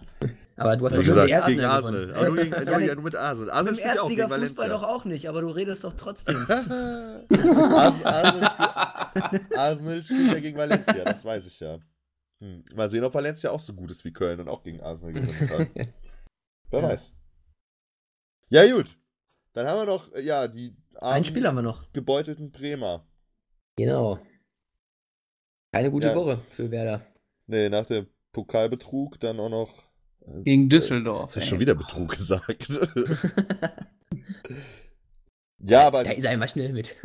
Aber 0.57 0.77
du 0.77 0.85
hast 0.85 0.93
doch 0.97 1.05
schon 1.05 1.15
gesagt, 1.15 1.27
gegen 1.29 1.61
Arsenal 1.61 1.67
Arsenal. 1.67 2.07
gewonnen. 2.07 2.17
Aber 2.17 2.27
du, 2.27 2.35
gegen, 2.43 2.51
du, 2.67 2.71
Ja, 2.73 2.79
ja, 2.81 2.95
nur 2.97 3.05
mit 3.05 3.15
Arsenal. 3.15 3.51
Arsenal 3.55 3.75
spielt 3.77 3.95
ja 3.97 4.03
auch 4.03 4.09
gegen 4.09 4.31
Valencia. 4.31 4.69
doch 4.69 4.83
auch 4.83 5.05
nicht, 5.05 5.29
aber 5.29 5.41
du 5.43 5.49
redest 5.51 5.85
doch 5.85 5.93
trotzdem. 5.95 6.37
Arsenal, 6.49 7.25
Arsenal, 8.05 8.51
spielt, 9.29 9.57
Arsenal 9.59 10.03
spielt 10.03 10.33
ja 10.33 10.41
gegen 10.41 10.59
Valencia, 10.59 11.05
das 11.05 11.25
weiß 11.25 11.47
ich 11.47 11.61
ja. 11.61 11.79
Hm. 12.41 12.65
Mal 12.75 12.91
sehen, 12.91 13.05
ob 13.05 13.15
Valencia 13.15 13.51
auch 13.51 13.61
so 13.61 13.73
gut 13.73 13.91
ist 13.93 14.05
wie 14.05 14.13
Köln 14.13 14.41
und 14.41 14.49
auch 14.49 14.63
gegen 14.65 14.81
Arsenal 14.81 15.13
gewinnen 15.13 15.49
kann. 15.49 15.69
Wer 16.71 16.81
Ja. 16.81 16.89
weiß. 16.89 17.15
Ja, 18.51 18.67
gut. 18.73 18.87
Dann 19.55 19.67
haben 19.67 19.79
wir 19.81 19.87
noch, 19.87 20.13
äh, 20.13 20.23
ja, 20.23 20.49
die 20.49 20.75
Ein 21.01 21.25
Spiel 21.25 21.47
haben 21.47 21.57
wir 21.57 21.63
noch. 21.63 21.93
gebeutelten 21.93 22.51
Bremer. 22.51 23.05
Genau. 23.77 24.19
Keine 25.73 25.91
gute 25.91 26.09
Ja. 26.09 26.15
Woche 26.15 26.41
für 26.51 26.71
Werder. 26.71 27.07
Nee, 27.47 27.69
nach 27.69 27.87
dem 27.87 28.07
Pokalbetrug 28.33 29.19
dann 29.21 29.41
auch 29.41 29.49
noch. 29.49 29.83
äh, 30.27 30.43
Gegen 30.45 30.69
Düsseldorf. 30.69 31.29
Hast 31.31 31.37
du 31.37 31.41
ey. 31.41 31.47
schon 31.47 31.61
wieder 31.61 31.75
Betrug 31.75 32.17
gesagt? 32.17 32.69
ja, 35.59 35.87
aber, 35.87 36.05
Da 36.05 36.11
ist 36.13 36.25
er 36.25 36.33
immer 36.33 36.49
schnell 36.49 36.73
mit. 36.73 36.97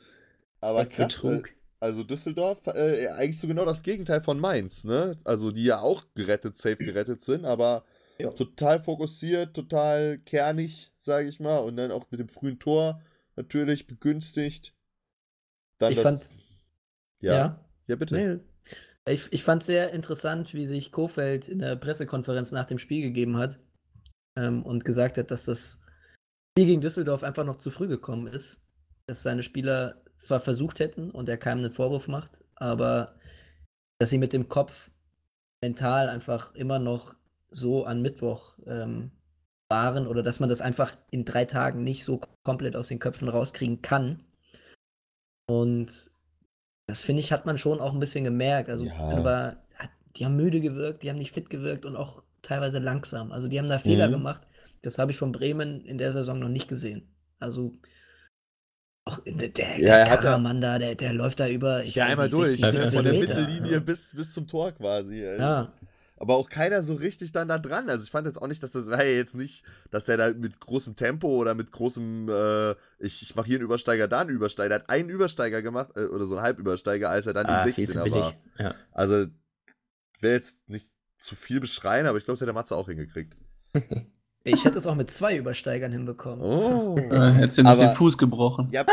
aber 0.60 0.86
krass. 0.86 1.14
Äh, 1.14 1.28
Betrug. 1.28 1.50
also 1.80 2.04
Düsseldorf, 2.04 2.66
äh, 2.68 3.08
eigentlich 3.08 3.38
so 3.38 3.46
genau 3.48 3.64
das 3.64 3.82
Gegenteil 3.82 4.20
von 4.20 4.38
Mainz, 4.40 4.84
ne? 4.84 5.18
Also 5.24 5.50
die 5.52 5.64
ja 5.64 5.80
auch 5.80 6.04
gerettet, 6.14 6.58
safe 6.58 6.76
gerettet 6.76 7.22
sind, 7.22 7.44
aber 7.44 7.84
Ja. 8.18 8.30
total 8.30 8.80
fokussiert, 8.80 9.54
total 9.54 10.18
kernig, 10.18 10.90
sage 11.08 11.28
ich 11.28 11.40
mal. 11.40 11.58
Und 11.58 11.76
dann 11.76 11.90
auch 11.90 12.10
mit 12.10 12.20
dem 12.20 12.28
frühen 12.28 12.58
Tor 12.60 13.02
natürlich 13.34 13.86
begünstigt. 13.86 14.74
Dann 15.78 15.90
Ich 15.90 15.96
das, 15.96 16.02
fand's- 16.04 16.42
Ja, 17.20 17.64
ja, 17.86 17.96
bitte. 17.96 18.14
Nee. 18.14 19.12
Ich, 19.12 19.32
ich 19.32 19.42
fand 19.42 19.62
es 19.62 19.66
sehr 19.66 19.92
interessant, 19.92 20.52
wie 20.52 20.66
sich 20.66 20.92
Kofeld 20.92 21.48
in 21.48 21.60
der 21.60 21.76
Pressekonferenz 21.76 22.52
nach 22.52 22.66
dem 22.66 22.78
Spiel 22.78 23.00
gegeben 23.00 23.38
hat 23.38 23.58
ähm, 24.36 24.62
und 24.64 24.84
gesagt 24.84 25.16
hat, 25.16 25.30
dass 25.30 25.46
das 25.46 25.80
Spiel 26.52 26.66
gegen 26.66 26.82
Düsseldorf 26.82 27.22
einfach 27.22 27.44
noch 27.44 27.56
zu 27.56 27.70
früh 27.70 27.88
gekommen 27.88 28.26
ist. 28.26 28.60
Dass 29.06 29.22
seine 29.22 29.42
Spieler 29.42 30.02
zwar 30.16 30.40
versucht 30.40 30.78
hätten 30.80 31.10
und 31.10 31.28
er 31.30 31.38
keinem 31.38 31.60
einen 31.64 31.70
Vorwurf 31.72 32.06
macht, 32.08 32.44
aber 32.56 33.14
dass 33.98 34.10
sie 34.10 34.18
mit 34.18 34.32
dem 34.34 34.48
Kopf 34.48 34.90
mental 35.62 36.10
einfach 36.10 36.54
immer 36.54 36.78
noch 36.78 37.14
so 37.50 37.84
an 37.86 38.02
Mittwoch 38.02 38.58
ähm, 38.66 39.10
waren 39.70 40.06
oder 40.06 40.22
dass 40.22 40.40
man 40.40 40.48
das 40.48 40.60
einfach 40.60 40.96
in 41.10 41.24
drei 41.24 41.44
Tagen 41.44 41.84
nicht 41.84 42.04
so 42.04 42.20
komplett 42.42 42.74
aus 42.76 42.88
den 42.88 42.98
Köpfen 42.98 43.28
rauskriegen 43.28 43.82
kann. 43.82 44.24
Und 45.48 46.10
das 46.86 47.02
finde 47.02 47.20
ich, 47.20 47.32
hat 47.32 47.46
man 47.46 47.58
schon 47.58 47.80
auch 47.80 47.92
ein 47.92 48.00
bisschen 48.00 48.24
gemerkt. 48.24 48.70
Also, 48.70 48.86
Ja. 48.86 48.94
aber 49.10 49.56
die 50.16 50.24
haben 50.24 50.36
müde 50.36 50.60
gewirkt, 50.60 51.02
die 51.02 51.10
haben 51.10 51.18
nicht 51.18 51.32
fit 51.32 51.50
gewirkt 51.50 51.84
und 51.84 51.96
auch 51.96 52.22
teilweise 52.42 52.78
langsam. 52.78 53.30
Also, 53.30 53.48
die 53.48 53.58
haben 53.58 53.68
da 53.68 53.78
Fehler 53.78 54.08
Mhm. 54.08 54.12
gemacht. 54.12 54.46
Das 54.82 54.98
habe 54.98 55.10
ich 55.10 55.18
von 55.18 55.32
Bremen 55.32 55.84
in 55.84 55.98
der 55.98 56.12
Saison 56.12 56.38
noch 56.38 56.48
nicht 56.48 56.68
gesehen. 56.68 57.14
Also, 57.38 57.74
auch 59.06 59.20
der, 59.26 59.48
der, 59.48 59.78
Ja, 59.80 59.98
ja- 59.98 60.16
Karaman 60.16 60.60
da, 60.60 60.78
der, 60.78 60.94
der 60.94 61.12
läuft 61.12 61.40
da 61.40 61.48
über. 61.48 61.84
ich 61.84 61.94
Ja, 61.94 62.06
einmal 62.06 62.26
nicht, 62.26 62.34
durch, 62.34 62.56
60, 62.58 62.64
ne? 62.64 62.70
70 62.88 62.94
von 62.96 63.04
der. 63.04 63.12
Mittellinie 63.20 63.80
bis, 63.80 64.14
bis 64.14 64.32
zum 64.32 64.46
Tor 64.46 64.72
quasi. 64.72 65.22
ey. 65.22 65.38
Ja, 65.38 65.72
Aber 66.20 66.34
auch 66.34 66.48
keiner 66.48 66.82
so 66.82 66.94
richtig 66.94 67.30
dann 67.32 67.46
da 67.48 67.58
dran. 67.58 67.88
Also 67.88 68.04
ich 68.04 68.10
fand 68.10 68.26
jetzt 68.26 68.42
auch 68.42 68.48
nicht, 68.48 68.62
dass 68.62 68.72
das 68.72 68.88
war 68.88 69.04
ja 69.04 69.10
jetzt 69.12 69.36
nicht, 69.36 69.64
dass 69.90 70.04
der 70.04 70.16
da 70.16 70.32
mit 70.32 70.58
großem 70.60 70.96
Tempo 70.96 71.28
oder 71.28 71.54
mit 71.54 71.70
großem, 71.70 72.28
äh, 72.28 72.72
ich, 72.98 73.22
ich 73.22 73.34
mache 73.36 73.46
hier 73.46 73.56
einen 73.56 73.64
Übersteiger, 73.64 74.08
da 74.08 74.20
einen 74.20 74.30
Übersteiger. 74.30 74.74
Hat 74.74 74.90
einen 74.90 75.08
Übersteiger 75.10 75.62
gemacht, 75.62 75.90
äh, 75.96 76.06
oder 76.06 76.26
so 76.26 76.34
einen 76.34 76.42
Halbübersteiger, 76.42 77.08
als 77.08 77.26
er 77.26 77.34
dann 77.34 77.46
Ah, 77.46 77.62
im 77.64 77.72
viel 77.72 77.88
zu 77.88 77.98
16er 77.98 78.02
billig. 78.02 78.18
war. 78.18 78.34
Ja. 78.58 78.74
Also, 78.92 79.22
ich 80.16 80.22
will 80.22 80.32
jetzt 80.32 80.68
nicht 80.68 80.92
zu 81.18 81.36
viel 81.36 81.60
beschreien, 81.60 82.06
aber 82.06 82.18
ich 82.18 82.24
glaube, 82.24 82.34
das 82.34 82.40
hat 82.42 82.48
der 82.48 82.54
Matze 82.54 82.74
auch 82.76 82.88
hingekriegt. 82.88 83.36
ich 84.44 84.64
hätte 84.64 84.78
es 84.78 84.86
auch 84.88 84.94
mit 84.96 85.10
zwei 85.12 85.36
Übersteigern 85.36 85.92
hinbekommen. 85.92 86.40
Oh. 86.44 86.96
Äh, 87.10 87.30
hättest 87.32 87.58
du 87.58 87.62
noch 87.62 87.70
Aber- 87.70 87.86
den 87.86 87.94
Fuß 87.94 88.18
gebrochen. 88.18 88.68
Ja. 88.72 88.84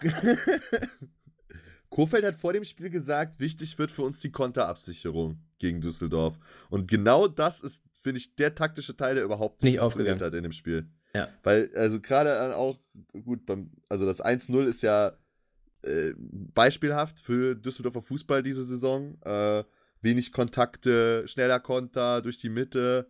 Kofeld 1.90 2.24
hat 2.24 2.36
vor 2.36 2.52
dem 2.52 2.64
Spiel 2.64 2.88
gesagt, 2.90 3.38
wichtig 3.40 3.76
wird 3.78 3.90
für 3.90 4.02
uns 4.02 4.18
die 4.18 4.30
Konterabsicherung 4.30 5.40
gegen 5.60 5.80
Düsseldorf. 5.80 6.36
Und 6.68 6.88
genau 6.88 7.28
das 7.28 7.60
ist, 7.60 7.82
finde 7.94 8.18
ich, 8.18 8.34
der 8.34 8.54
taktische 8.54 8.96
Teil, 8.96 9.14
der 9.14 9.24
überhaupt 9.24 9.62
Nicht 9.62 9.78
funktioniert 9.78 10.14
aufgegangen. 10.14 10.32
hat 10.32 10.36
in 10.36 10.42
dem 10.42 10.52
Spiel. 10.52 10.88
Ja. 11.14 11.28
Weil, 11.42 11.70
also 11.76 12.00
gerade 12.00 12.30
dann 12.30 12.52
auch, 12.52 12.78
gut, 13.24 13.46
beim, 13.46 13.70
also 13.88 14.06
das 14.06 14.22
1-0 14.24 14.64
ist 14.64 14.82
ja 14.82 15.12
äh, 15.82 16.12
beispielhaft 16.18 17.20
für 17.20 17.54
Düsseldorfer 17.54 18.02
Fußball 18.02 18.42
diese 18.42 18.64
Saison. 18.64 19.20
Äh, 19.22 19.64
wenig 20.02 20.32
Kontakte, 20.32 21.26
schneller 21.28 21.60
Konter 21.60 22.22
durch 22.22 22.38
die 22.38 22.48
Mitte. 22.48 23.08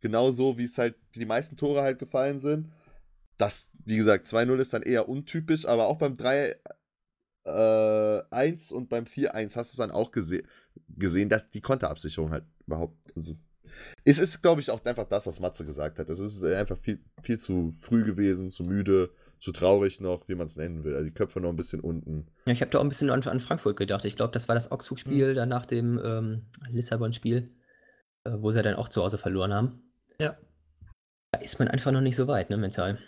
Genauso 0.00 0.58
wie 0.58 0.64
es 0.64 0.76
halt 0.78 0.96
die 1.14 1.24
meisten 1.24 1.56
Tore 1.56 1.82
halt 1.82 1.98
gefallen 1.98 2.40
sind. 2.40 2.70
Das, 3.36 3.70
wie 3.84 3.96
gesagt, 3.96 4.26
2-0 4.26 4.58
ist 4.58 4.72
dann 4.72 4.82
eher 4.82 5.08
untypisch, 5.08 5.66
aber 5.66 5.86
auch 5.86 5.98
beim 5.98 6.16
3 6.16 6.56
äh, 7.44 8.22
1 8.30 8.72
und 8.72 8.88
beim 8.88 9.04
4-1 9.04 9.56
hast 9.56 9.72
du 9.72 9.74
es 9.74 9.76
dann 9.76 9.90
auch 9.90 10.10
gese 10.10 10.42
gesehen, 10.88 11.28
dass 11.28 11.50
die 11.50 11.60
Konterabsicherung 11.60 12.30
halt 12.30 12.44
überhaupt. 12.66 12.96
Also, 13.14 13.36
es 14.04 14.18
ist, 14.18 14.42
glaube 14.42 14.60
ich, 14.60 14.70
auch 14.70 14.84
einfach 14.84 15.08
das, 15.08 15.26
was 15.26 15.40
Matze 15.40 15.64
gesagt 15.64 15.98
hat. 15.98 16.08
Es 16.08 16.18
ist 16.18 16.42
einfach 16.44 16.78
viel, 16.78 17.00
viel 17.22 17.38
zu 17.38 17.72
früh 17.82 18.04
gewesen, 18.04 18.50
zu 18.50 18.62
müde, 18.62 19.10
zu 19.40 19.52
traurig 19.52 20.00
noch, 20.00 20.28
wie 20.28 20.34
man 20.34 20.46
es 20.46 20.56
nennen 20.56 20.84
will. 20.84 20.94
Also 20.94 21.06
die 21.06 21.14
Köpfe 21.14 21.40
noch 21.40 21.50
ein 21.50 21.56
bisschen 21.56 21.80
unten. 21.80 22.26
Ja, 22.46 22.52
ich 22.52 22.60
habe 22.60 22.70
da 22.70 22.78
auch 22.78 22.82
ein 22.82 22.88
bisschen 22.88 23.10
an, 23.10 23.22
an 23.22 23.40
Frankfurt 23.40 23.76
gedacht. 23.76 24.04
Ich 24.04 24.16
glaube, 24.16 24.32
das 24.32 24.48
war 24.48 24.54
das 24.54 24.70
Augsburg-Spiel 24.70 25.32
mhm. 25.32 25.34
dann 25.34 25.48
nach 25.48 25.66
dem 25.66 26.00
ähm, 26.02 26.42
Lissabon-Spiel, 26.70 27.50
äh, 28.24 28.30
wo 28.36 28.50
sie 28.50 28.62
dann 28.62 28.76
auch 28.76 28.88
zu 28.88 29.02
Hause 29.02 29.18
verloren 29.18 29.52
haben. 29.52 29.82
Ja. 30.18 30.36
Da 31.32 31.40
ist 31.40 31.58
man 31.58 31.68
einfach 31.68 31.92
noch 31.92 32.00
nicht 32.00 32.16
so 32.16 32.28
weit, 32.28 32.50
ne, 32.50 32.56
mental. 32.56 32.98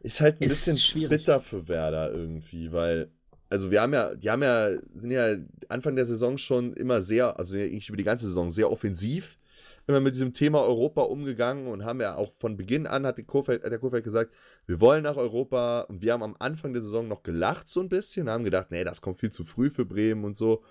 Ist 0.00 0.20
halt 0.20 0.40
ein 0.40 0.44
ist 0.44 0.50
bisschen 0.50 0.78
schwierig. 0.78 1.08
bitter 1.08 1.40
für 1.40 1.68
Werder 1.68 2.12
irgendwie, 2.12 2.72
weil 2.72 3.10
also 3.48 3.70
wir 3.70 3.80
haben 3.80 3.92
ja, 3.92 4.14
die 4.14 4.30
haben 4.30 4.42
ja, 4.42 4.70
sind 4.94 5.10
ja 5.10 5.36
Anfang 5.68 5.96
der 5.96 6.06
Saison 6.06 6.38
schon 6.38 6.72
immer 6.74 7.02
sehr, 7.02 7.38
also 7.38 7.56
eigentlich 7.56 7.88
über 7.88 7.96
die 7.96 8.04
ganze 8.04 8.26
Saison 8.26 8.50
sehr 8.50 8.70
offensiv 8.70 9.38
immer 9.86 10.00
mit 10.00 10.14
diesem 10.14 10.32
Thema 10.32 10.62
Europa 10.62 11.02
umgegangen 11.02 11.68
und 11.68 11.84
haben 11.84 12.00
ja 12.00 12.16
auch 12.16 12.32
von 12.32 12.56
Beginn 12.56 12.86
an, 12.86 13.06
hat, 13.06 13.24
Kurfeld, 13.26 13.62
hat 13.62 13.70
der 13.70 13.78
Kurfeld 13.78 14.04
gesagt, 14.04 14.34
wir 14.66 14.80
wollen 14.80 15.04
nach 15.04 15.16
Europa 15.16 15.82
und 15.82 16.02
wir 16.02 16.12
haben 16.12 16.22
am 16.22 16.34
Anfang 16.38 16.72
der 16.72 16.82
Saison 16.82 17.06
noch 17.06 17.22
gelacht 17.22 17.68
so 17.68 17.80
ein 17.80 17.88
bisschen, 17.88 18.28
haben 18.28 18.44
gedacht, 18.44 18.70
nee, 18.70 18.84
das 18.84 19.00
kommt 19.00 19.18
viel 19.18 19.30
zu 19.30 19.44
früh 19.44 19.70
für 19.70 19.84
Bremen 19.84 20.24
und 20.24 20.36
so. 20.36 20.64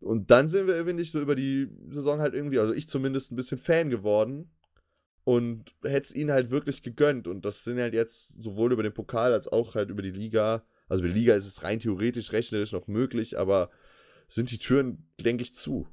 Und 0.00 0.30
dann 0.30 0.48
sind 0.48 0.66
wir 0.66 0.74
irgendwie 0.74 1.04
so 1.04 1.20
über 1.20 1.36
die 1.36 1.68
Saison 1.90 2.20
halt 2.20 2.34
irgendwie, 2.34 2.58
also 2.58 2.72
ich 2.72 2.88
zumindest 2.88 3.30
ein 3.30 3.36
bisschen 3.36 3.58
Fan 3.58 3.90
geworden 3.90 4.50
und 5.24 5.72
hätte 5.84 6.08
es 6.08 6.14
ihnen 6.14 6.32
halt 6.32 6.50
wirklich 6.50 6.82
gegönnt 6.82 7.28
und 7.28 7.44
das 7.44 7.62
sind 7.64 7.78
halt 7.78 7.94
jetzt 7.94 8.34
sowohl 8.42 8.72
über 8.72 8.82
den 8.82 8.94
Pokal 8.94 9.32
als 9.32 9.46
auch 9.46 9.74
halt 9.74 9.90
über 9.90 10.02
die 10.02 10.10
Liga 10.10 10.64
also 10.90 11.02
bei 11.04 11.10
Liga 11.10 11.34
ist 11.34 11.46
es 11.46 11.62
rein 11.62 11.80
theoretisch, 11.80 12.32
rechnerisch 12.32 12.72
noch 12.72 12.86
möglich, 12.86 13.38
aber 13.38 13.70
sind 14.28 14.50
die 14.50 14.58
Türen, 14.58 15.08
denke 15.20 15.42
ich, 15.42 15.54
zu. 15.54 15.88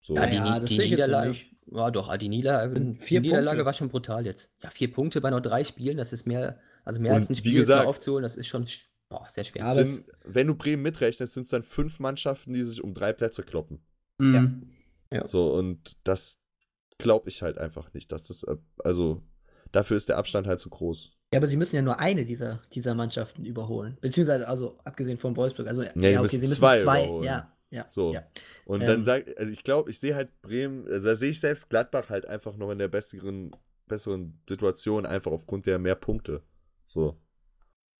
So. 0.00 0.16
Ja, 0.16 0.26
die, 0.26 0.36
ja, 0.36 0.58
das 0.58 0.70
die 0.70 0.78
Niederlage, 0.78 1.36
war 1.66 1.92
doch, 1.92 2.16
die 2.16 2.28
Niederlage, 2.28 2.80
die 2.80 3.20
Niederlage 3.20 3.64
war 3.64 3.72
schon 3.72 3.90
brutal 3.90 4.26
jetzt. 4.26 4.52
Ja, 4.62 4.70
vier 4.70 4.92
Punkte 4.92 5.20
bei 5.20 5.30
nur 5.30 5.40
drei 5.40 5.62
Spielen, 5.62 5.98
das 5.98 6.12
ist 6.12 6.26
mehr, 6.26 6.58
also 6.84 7.00
mehr 7.00 7.12
Und 7.12 7.18
als 7.18 7.30
ein 7.30 7.36
Spiel 7.36 7.54
gesagt, 7.54 7.86
aufzuholen, 7.86 8.22
das 8.22 8.36
ist 8.36 8.46
schon 8.46 8.66
boah, 9.10 9.26
sehr 9.28 9.44
schwer. 9.44 9.74
Sind, 9.74 10.04
wenn 10.24 10.46
du 10.46 10.54
Bremen 10.54 10.82
mitrechnest, 10.82 11.34
sind 11.34 11.42
es 11.42 11.50
dann 11.50 11.62
fünf 11.62 11.98
Mannschaften, 11.98 12.54
die 12.54 12.62
sich 12.62 12.82
um 12.82 12.94
drei 12.94 13.12
Plätze 13.12 13.42
kloppen. 13.42 13.84
Mhm. 14.18 14.70
Ja. 15.12 15.28
So, 15.28 15.52
und 15.52 15.96
das 16.04 16.38
glaube 16.96 17.28
ich 17.28 17.42
halt 17.42 17.58
einfach 17.58 17.92
nicht. 17.92 18.10
Dass 18.12 18.22
das, 18.22 18.42
äh, 18.44 18.56
also, 18.78 19.22
dafür 19.72 19.98
ist 19.98 20.08
der 20.08 20.16
Abstand 20.16 20.46
halt 20.46 20.60
zu 20.60 20.70
groß. 20.70 21.12
Ja, 21.32 21.38
aber 21.38 21.46
sie 21.46 21.56
müssen 21.56 21.76
ja 21.76 21.82
nur 21.82 22.00
eine 22.00 22.24
dieser, 22.24 22.60
dieser 22.74 22.94
Mannschaften 22.94 23.44
überholen. 23.44 23.96
Beziehungsweise, 24.00 24.48
also 24.48 24.78
abgesehen 24.84 25.16
von 25.16 25.36
Wolfsburg. 25.36 25.68
Also, 25.68 25.84
ja, 25.84 25.92
ja 25.94 26.20
okay, 26.20 26.38
sie 26.38 26.48
müssen 26.48 26.56
zwei, 26.56 26.80
zwei 26.80 27.04
ja, 27.22 27.52
ja. 27.70 27.86
So. 27.88 28.12
Ja. 28.12 28.24
Und 28.64 28.80
ähm, 28.80 28.88
dann 28.88 29.04
sagt, 29.04 29.38
also 29.38 29.52
ich 29.52 29.62
glaube, 29.62 29.90
ich 29.90 30.00
sehe 30.00 30.16
halt 30.16 30.28
Bremen, 30.42 30.86
also 30.88 31.06
da 31.06 31.14
sehe 31.14 31.30
ich 31.30 31.38
selbst 31.38 31.70
Gladbach 31.70 32.10
halt 32.10 32.26
einfach 32.26 32.56
noch 32.56 32.70
in 32.72 32.78
der 32.78 32.88
besseren, 32.88 33.54
besseren 33.86 34.40
Situation, 34.48 35.06
einfach 35.06 35.30
aufgrund 35.30 35.66
der 35.66 35.78
mehr 35.78 35.94
Punkte. 35.94 36.42
So. 36.88 37.16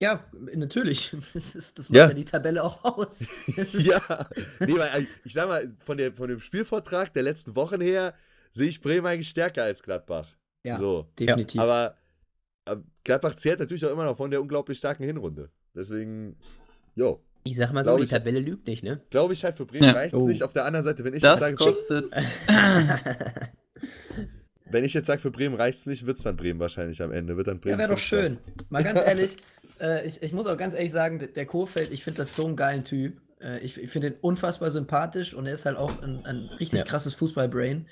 Ja, 0.02 0.24
natürlich. 0.54 1.14
Das, 1.32 1.54
ist, 1.54 1.78
das 1.78 1.88
macht 1.88 1.96
ja. 1.96 2.08
ja 2.08 2.14
die 2.14 2.24
Tabelle 2.24 2.64
auch 2.64 2.82
aus. 2.82 3.16
ja. 3.74 4.28
Nee, 4.58 4.74
weil, 4.74 4.88
also, 4.88 5.06
ich 5.24 5.32
sag 5.32 5.46
mal, 5.46 5.72
von, 5.84 5.98
der, 5.98 6.12
von 6.12 6.28
dem 6.28 6.40
Spielvortrag 6.40 7.14
der 7.14 7.22
letzten 7.22 7.54
Wochen 7.54 7.80
her 7.80 8.14
sehe 8.50 8.68
ich 8.68 8.80
Bremen 8.80 9.06
eigentlich 9.06 9.28
stärker 9.28 9.62
als 9.62 9.84
Gladbach. 9.84 10.36
Ja, 10.64 10.78
so. 10.80 11.08
definitiv. 11.16 11.60
Aber 11.60 11.96
Gladbach 13.04 13.34
zehrt 13.36 13.60
natürlich 13.60 13.84
auch 13.84 13.92
immer 13.92 14.04
noch 14.04 14.16
von 14.16 14.30
der 14.30 14.40
unglaublich 14.40 14.78
starken 14.78 15.04
Hinrunde. 15.04 15.50
Deswegen, 15.74 16.36
jo. 16.94 17.22
Ich 17.44 17.56
sag 17.56 17.72
mal 17.72 17.82
so, 17.82 17.96
die 17.96 18.06
Tabelle 18.06 18.40
lügt 18.40 18.66
nicht, 18.66 18.82
ne? 18.82 19.00
Glaube 19.10 19.32
ich 19.32 19.44
halt, 19.44 19.56
für 19.56 19.64
Bremen 19.64 19.84
ja. 19.84 19.92
reicht 19.92 20.12
es 20.14 20.20
oh. 20.20 20.28
nicht. 20.28 20.42
Auf 20.42 20.52
der 20.52 20.66
anderen 20.66 20.84
Seite, 20.84 21.04
wenn 21.04 21.14
ich 21.14 21.22
das 21.22 21.40
jetzt 21.40 21.48
sage, 21.48 21.56
kostet. 21.56 22.10
wenn 24.70 24.84
ich 24.84 24.92
jetzt 24.92 25.06
sage, 25.06 25.20
für 25.20 25.30
Bremen 25.30 25.54
reicht 25.54 25.78
es 25.78 25.86
nicht, 25.86 26.04
wird 26.06 26.18
es 26.18 26.22
dann 26.22 26.36
Bremen 26.36 26.60
wahrscheinlich 26.60 27.02
am 27.02 27.12
Ende. 27.12 27.36
Wird 27.36 27.48
dann 27.48 27.60
Bremen 27.60 27.72
ja, 27.72 27.78
wäre 27.78 27.90
doch 27.90 27.98
schön. 27.98 28.38
Mal 28.68 28.84
ganz 28.84 29.00
ehrlich, 29.00 29.36
äh, 29.80 30.06
ich, 30.06 30.22
ich 30.22 30.32
muss 30.32 30.46
auch 30.46 30.58
ganz 30.58 30.74
ehrlich 30.74 30.92
sagen, 30.92 31.28
der 31.34 31.46
Kohfeld, 31.46 31.90
ich 31.92 32.04
finde 32.04 32.18
das 32.18 32.36
so 32.36 32.46
einen 32.46 32.56
geilen 32.56 32.84
Typ. 32.84 33.20
Äh, 33.40 33.60
ich 33.60 33.80
ich 33.80 33.90
finde 33.90 34.08
ihn 34.08 34.16
unfassbar 34.20 34.70
sympathisch 34.70 35.32
und 35.32 35.46
er 35.46 35.54
ist 35.54 35.64
halt 35.64 35.78
auch 35.78 36.02
ein, 36.02 36.26
ein 36.26 36.50
richtig 36.58 36.80
ja. 36.80 36.84
krasses 36.84 37.14
Fußballbrain. 37.14 37.86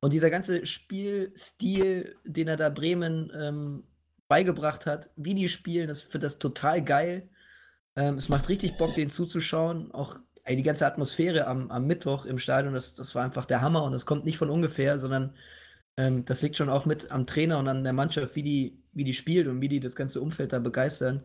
Und 0.00 0.12
dieser 0.12 0.30
ganze 0.30 0.66
Spielstil, 0.66 2.16
den 2.24 2.48
er 2.48 2.56
da 2.56 2.70
Bremen 2.70 3.32
ähm, 3.36 3.84
beigebracht 4.32 4.86
hat, 4.86 5.10
wie 5.14 5.34
die 5.34 5.50
spielen. 5.50 5.88
Das 5.88 6.00
finde 6.00 6.24
das 6.24 6.38
total 6.38 6.82
geil. 6.82 7.28
Ähm, 7.96 8.16
es 8.16 8.30
macht 8.30 8.48
richtig 8.48 8.78
Bock, 8.78 8.94
denen 8.94 9.10
zuzuschauen. 9.10 9.92
Auch 9.92 10.16
ey, 10.44 10.56
die 10.56 10.62
ganze 10.62 10.86
Atmosphäre 10.86 11.46
am, 11.46 11.70
am 11.70 11.86
Mittwoch 11.86 12.24
im 12.24 12.38
Stadion, 12.38 12.72
das, 12.72 12.94
das 12.94 13.14
war 13.14 13.24
einfach 13.24 13.44
der 13.44 13.60
Hammer 13.60 13.84
und 13.84 13.92
das 13.92 14.06
kommt 14.06 14.24
nicht 14.24 14.38
von 14.38 14.48
ungefähr, 14.48 14.98
sondern 14.98 15.36
ähm, 15.98 16.24
das 16.24 16.40
liegt 16.40 16.56
schon 16.56 16.70
auch 16.70 16.86
mit 16.86 17.10
am 17.10 17.26
Trainer 17.26 17.58
und 17.58 17.68
an 17.68 17.84
der 17.84 17.92
Mannschaft, 17.92 18.34
wie 18.34 18.42
die, 18.42 18.82
wie 18.94 19.04
die 19.04 19.12
spielt 19.12 19.48
und 19.48 19.60
wie 19.60 19.68
die 19.68 19.80
das 19.80 19.96
ganze 19.96 20.22
Umfeld 20.22 20.54
da 20.54 20.60
begeistern. 20.60 21.24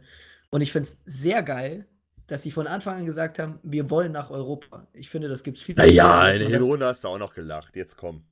Und 0.49 0.59
ich 0.59 0.73
finde 0.73 0.89
es 0.89 0.97
sehr 1.05 1.43
geil, 1.43 1.88
dass 2.27 2.43
sie 2.43 2.51
von 2.51 2.67
Anfang 2.67 2.97
an 2.97 3.05
gesagt 3.05 3.39
haben, 3.39 3.61
wir 3.63 3.89
wollen 3.89 4.11
nach 4.11 4.31
Europa. 4.31 4.85
Ich 4.91 5.09
finde, 5.09 5.29
das 5.29 5.43
gibt 5.43 5.59
es 5.59 5.63
viel 5.63 5.75
zu 5.75 5.81
Naja, 5.81 6.27
in 6.27 6.41
der 6.41 6.49
Hinrunde 6.49 6.88
hast 6.88 7.05
du 7.05 7.07
auch 7.07 7.17
noch 7.17 7.34
gelacht. 7.34 7.73
Jetzt 7.77 7.95
komm. 7.95 8.25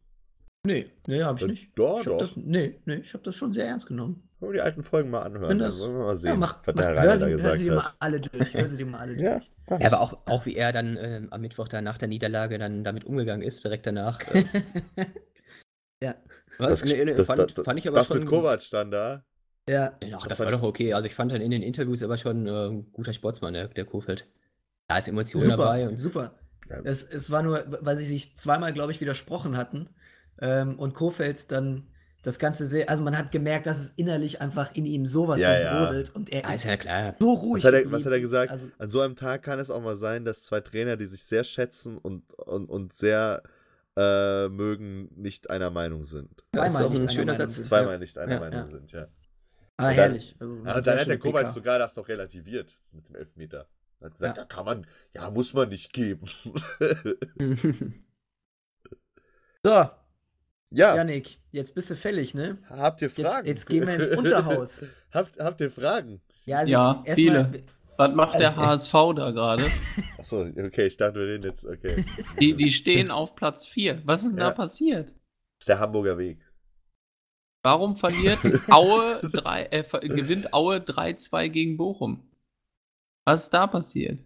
Nee, 0.65 0.87
nee, 1.07 1.23
hab 1.23 1.37
ich 1.37 1.43
äh, 1.43 1.47
nicht. 1.47 1.71
Doch, 1.77 1.99
ich 1.99 2.05
doch. 2.05 2.17
Das, 2.19 2.35
nee, 2.35 2.79
nee, 2.85 2.95
ich 2.95 3.13
habe 3.13 3.23
das 3.23 3.35
schon 3.35 3.53
sehr 3.53 3.67
ernst 3.67 3.87
genommen. 3.87 4.27
Wollen 4.39 4.53
wir 4.53 4.59
die 4.59 4.65
alten 4.65 4.83
Folgen 4.83 5.09
mal 5.09 5.21
anhören? 5.21 5.59
Das, 5.59 5.77
dann 5.77 5.87
wollen 5.87 5.99
wir 5.99 6.05
mal 6.05 6.17
sehen, 6.17 6.29
ja, 6.31 6.35
mach, 6.35 6.57
was 6.65 6.75
der 6.75 6.95
mach, 6.95 7.03
hör, 7.03 7.17
sie, 7.17 7.41
hör 7.41 7.55
sie 7.55 7.69
mal 7.69 7.87
alle 7.99 8.19
durch. 8.19 8.53
Hör 8.53 8.65
sie 8.65 8.77
dir 8.77 8.85
mal 8.85 8.99
alle 8.99 9.15
durch. 9.17 9.51
ja, 9.69 9.87
aber 9.87 10.01
auch, 10.01 10.17
auch 10.25 10.45
wie 10.45 10.55
er 10.55 10.73
dann 10.73 10.97
äh, 10.97 11.21
am 11.29 11.41
Mittwoch 11.41 11.67
da 11.67 11.81
nach 11.81 11.97
der 11.97 12.07
Niederlage 12.07 12.57
dann 12.57 12.83
damit 12.83 13.05
umgegangen 13.05 13.45
ist, 13.45 13.63
direkt 13.63 13.87
danach. 13.87 14.19
Äh, 14.33 14.43
ja. 16.03 16.15
Was? 16.57 16.81
Das, 16.81 16.91
nee, 16.91 17.05
nee, 17.05 17.13
das, 17.13 17.27
fand, 17.27 17.39
das, 17.39 17.65
fand, 17.65 17.79
ich 17.79 17.87
aber 17.87 17.97
das 17.97 18.07
schon. 18.07 18.19
mit 18.19 18.27
Kovac 18.27 18.61
stand 18.61 18.93
da. 18.93 19.23
Ja. 19.69 19.93
Ach, 20.15 20.27
das, 20.27 20.39
war 20.39 20.51
doch 20.51 20.63
okay. 20.63 20.93
Also 20.93 21.07
ich 21.07 21.15
fand 21.15 21.31
dann 21.31 21.41
in 21.41 21.51
den 21.51 21.63
Interviews 21.63 22.03
aber 22.03 22.17
schon 22.17 22.45
äh, 22.47 22.67
ein 22.69 22.91
guter 22.91 23.13
Sportsmann, 23.13 23.53
der, 23.53 23.67
der 23.69 23.85
Kofeld. 23.85 24.27
Da 24.87 24.97
ist 24.97 25.07
Emotion 25.07 25.41
super, 25.41 25.57
dabei. 25.57 25.87
Und 25.87 25.97
super. 25.97 26.35
Ja. 26.69 26.81
Es, 26.83 27.03
es 27.03 27.31
war 27.31 27.41
nur, 27.41 27.63
weil 27.81 27.97
sie 27.97 28.05
sich 28.05 28.35
zweimal, 28.37 28.73
glaube 28.73 28.91
ich, 28.91 29.01
widersprochen 29.01 29.57
hatten. 29.57 29.89
Ähm, 30.41 30.77
und 30.79 30.93
Kofeld 30.93 31.51
dann 31.51 31.87
das 32.25 32.39
Ganze 32.39 32.65
sehr, 32.65 32.89
also 32.89 33.03
man 33.03 33.15
hat 33.15 33.31
gemerkt, 33.31 33.67
dass 33.67 33.79
es 33.79 33.93
innerlich 33.97 34.41
einfach 34.41 34.73
in 34.73 34.85
ihm 34.85 35.05
sowas 35.05 35.39
ja, 35.39 35.59
ja. 35.59 36.03
und 36.15 36.31
er 36.31 36.41
ja, 36.41 36.53
ist, 36.53 36.63
ja 36.63 36.75
klar. 36.75 37.15
so 37.19 37.33
ruhig. 37.33 37.63
Was 37.63 37.71
hat, 37.71 37.79
er, 37.79 37.91
was 37.91 38.05
hat 38.05 38.13
er 38.13 38.19
gesagt? 38.19 38.51
Also, 38.51 38.67
An 38.79 38.89
so 38.89 39.01
einem 39.01 39.15
Tag 39.15 39.43
kann 39.43 39.59
es 39.59 39.69
auch 39.69 39.81
mal 39.81 39.95
sein, 39.95 40.25
dass 40.25 40.43
zwei 40.43 40.59
Trainer, 40.59 40.97
die 40.97 41.05
sich 41.05 41.23
sehr 41.23 41.43
schätzen 41.43 41.99
und, 41.99 42.33
und, 42.33 42.67
und 42.67 42.93
sehr 42.93 43.43
äh, 43.95 44.49
mögen, 44.49 45.09
nicht 45.15 45.51
einer 45.51 45.69
Meinung 45.69 46.03
sind. 46.03 46.43
Ja, 46.55 46.65
ist 46.65 46.81
auch 46.81 46.91
ein 46.91 47.09
schöner 47.09 47.35
Satz. 47.35 47.61
Zweimal 47.61 47.99
nicht 47.99 48.17
einer 48.17 48.39
Meinung 48.39 48.71
sind, 48.71 48.91
ja. 48.91 49.07
Ah, 49.77 49.89
herrlich. 49.89 50.35
Also, 50.39 50.61
also 50.63 50.81
dann 50.81 50.99
hat 50.99 51.07
der 51.07 51.19
Kovac 51.19 51.49
sogar 51.49 51.77
das 51.77 51.93
doch 51.93 52.07
relativiert 52.07 52.75
mit 52.91 53.07
dem 53.07 53.15
Elfmeter. 53.15 53.67
Er 53.99 54.05
hat 54.05 54.13
gesagt, 54.13 54.37
ja. 54.37 54.45
kann 54.45 54.65
man, 54.65 54.87
ja, 55.13 55.29
muss 55.29 55.53
man 55.53 55.69
nicht 55.69 55.93
geben. 55.93 56.27
so, 59.63 59.89
ja. 60.75 60.95
Janik, 60.95 61.39
jetzt 61.51 61.73
bist 61.73 61.89
du 61.89 61.95
fällig, 61.95 62.33
ne? 62.33 62.57
Habt 62.69 63.01
ihr 63.01 63.09
Fragen? 63.09 63.45
Jetzt, 63.45 63.47
jetzt 63.47 63.67
gehen 63.67 63.87
wir 63.87 63.95
ins 63.95 64.15
Unterhaus. 64.15 64.83
habt, 65.11 65.39
habt 65.39 65.61
ihr 65.61 65.71
Fragen? 65.71 66.21
Ja, 66.45 66.59
also 66.59 66.71
ja 66.71 67.03
viele. 67.15 67.43
Mal, 67.43 67.63
Was 67.97 68.15
macht 68.15 68.35
also, 68.35 68.39
der 68.39 68.55
HSV 68.55 68.93
da 69.15 69.31
gerade? 69.31 69.65
Achso, 70.17 70.41
okay, 70.41 70.87
ich 70.87 70.97
dachte, 70.97 71.19
wir 71.19 71.27
reden 71.27 71.43
jetzt, 71.43 71.65
okay. 71.65 72.05
Die, 72.39 72.55
die 72.55 72.71
stehen 72.71 73.11
auf 73.11 73.35
Platz 73.35 73.65
4. 73.65 74.01
Was 74.05 74.21
ist 74.21 74.29
denn 74.29 74.37
ja. 74.37 74.49
da 74.49 74.51
passiert? 74.51 75.09
Das 75.09 75.15
ist 75.61 75.69
der 75.69 75.79
Hamburger 75.79 76.17
Weg. 76.17 76.39
Warum 77.63 77.95
verliert 77.95 78.39
Aue 78.69 79.21
3, 79.21 79.65
äh, 79.71 79.83
gewinnt 80.07 80.53
Aue 80.53 80.77
3-2 80.77 81.49
gegen 81.49 81.77
Bochum? 81.77 82.29
Was 83.25 83.45
ist 83.45 83.53
da 83.55 83.65
passiert? 83.65 84.19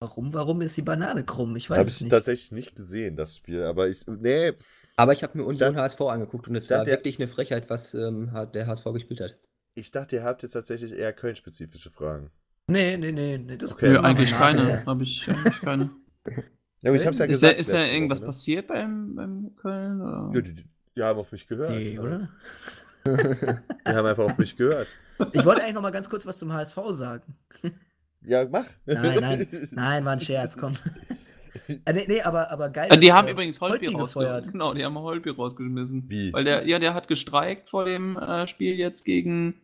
Warum, 0.00 0.32
warum 0.32 0.62
ist 0.62 0.76
die 0.76 0.82
Banane 0.82 1.24
krumm? 1.24 1.56
Ich 1.56 1.68
weiß 1.68 1.78
Hab 1.78 1.86
es 1.86 2.00
nicht. 2.00 2.10
Habe 2.10 2.20
ich 2.20 2.24
tatsächlich 2.24 2.52
nicht 2.52 2.76
gesehen, 2.76 3.16
das 3.16 3.36
Spiel. 3.36 3.64
Aber 3.64 3.88
ich, 3.88 4.06
nee, 4.06 4.52
aber 4.96 5.12
ich 5.12 5.22
habe 5.22 5.38
mir 5.38 5.44
Union 5.44 5.76
HSV 5.76 6.00
angeguckt 6.02 6.48
und 6.48 6.56
es 6.56 6.70
war 6.70 6.86
wirklich 6.86 7.18
eine 7.18 7.28
Frechheit, 7.28 7.70
was 7.70 7.94
ähm, 7.94 8.30
der 8.52 8.66
HSV 8.66 8.84
gespielt 8.92 9.20
hat. 9.20 9.36
Ich 9.74 9.90
dachte, 9.90 10.16
ihr 10.16 10.24
habt 10.24 10.42
jetzt 10.42 10.52
tatsächlich 10.52 10.92
eher 10.92 11.12
Köln-spezifische 11.12 11.90
Fragen. 11.90 12.30
Nee, 12.66 12.96
nee, 12.96 13.12
nee. 13.12 13.38
nee 13.38 13.56
das 13.56 13.72
okay. 13.72 13.90
Nö, 13.90 14.00
eigentlich 14.00 14.32
keine. 14.32 14.86
Habe 14.86 15.02
ich 15.02 15.28
eigentlich 15.28 15.60
keine. 15.60 15.90
Ja, 16.80 16.92
ich 16.92 17.06
hab's 17.06 17.16
ja 17.16 17.24
ist 17.24 17.40
gesagt. 17.40 17.54
Da, 17.54 17.58
ist 17.58 17.72
da 17.72 17.82
irgendwas 17.86 18.18
Woche, 18.18 18.24
ne? 18.24 18.26
passiert 18.26 18.66
beim, 18.66 19.14
beim 19.14 19.56
Köln? 19.56 20.02
Oder? 20.02 20.30
Ja, 20.34 20.40
die, 20.42 20.64
die, 20.94 21.02
haben 21.02 21.18
auf 21.18 21.32
mich 21.32 21.46
gehört. 21.46 21.70
Nee, 21.70 21.98
oder? 21.98 22.28
die 23.06 23.90
haben 23.90 24.06
einfach 24.06 24.24
auf 24.24 24.36
mich 24.36 24.54
gehört. 24.54 24.86
Ich 25.32 25.46
wollte 25.46 25.62
eigentlich 25.62 25.74
noch 25.74 25.80
mal 25.80 25.92
ganz 25.92 26.10
kurz 26.10 26.26
was 26.26 26.36
zum 26.36 26.52
HSV 26.52 26.76
sagen. 26.90 27.36
Ja, 28.20 28.46
mach. 28.46 28.66
Nein, 28.84 29.18
nein, 29.18 29.48
nein, 29.70 30.04
war 30.04 30.12
ein 30.12 30.20
Scherz, 30.20 30.58
komm. 30.58 30.74
Äh, 31.68 31.92
nee, 31.92 32.04
nee, 32.06 32.22
aber, 32.22 32.50
aber 32.50 32.70
geil. 32.70 32.88
Äh, 32.90 32.98
die 32.98 33.12
haben 33.12 33.28
übrigens 33.28 33.60
Holtby 33.60 33.88
rausgefeuert. 33.88 34.52
Genau, 34.52 34.74
die 34.74 34.84
haben 34.84 34.98
Holtby 34.98 35.30
rausgeschmissen. 35.30 36.04
Wie? 36.08 36.32
Weil 36.32 36.44
der, 36.44 36.66
ja, 36.66 36.78
der 36.78 36.94
hat 36.94 37.08
gestreikt 37.08 37.70
vor 37.70 37.84
dem 37.84 38.16
äh, 38.16 38.46
Spiel 38.46 38.74
jetzt 38.74 39.04
gegen. 39.04 39.54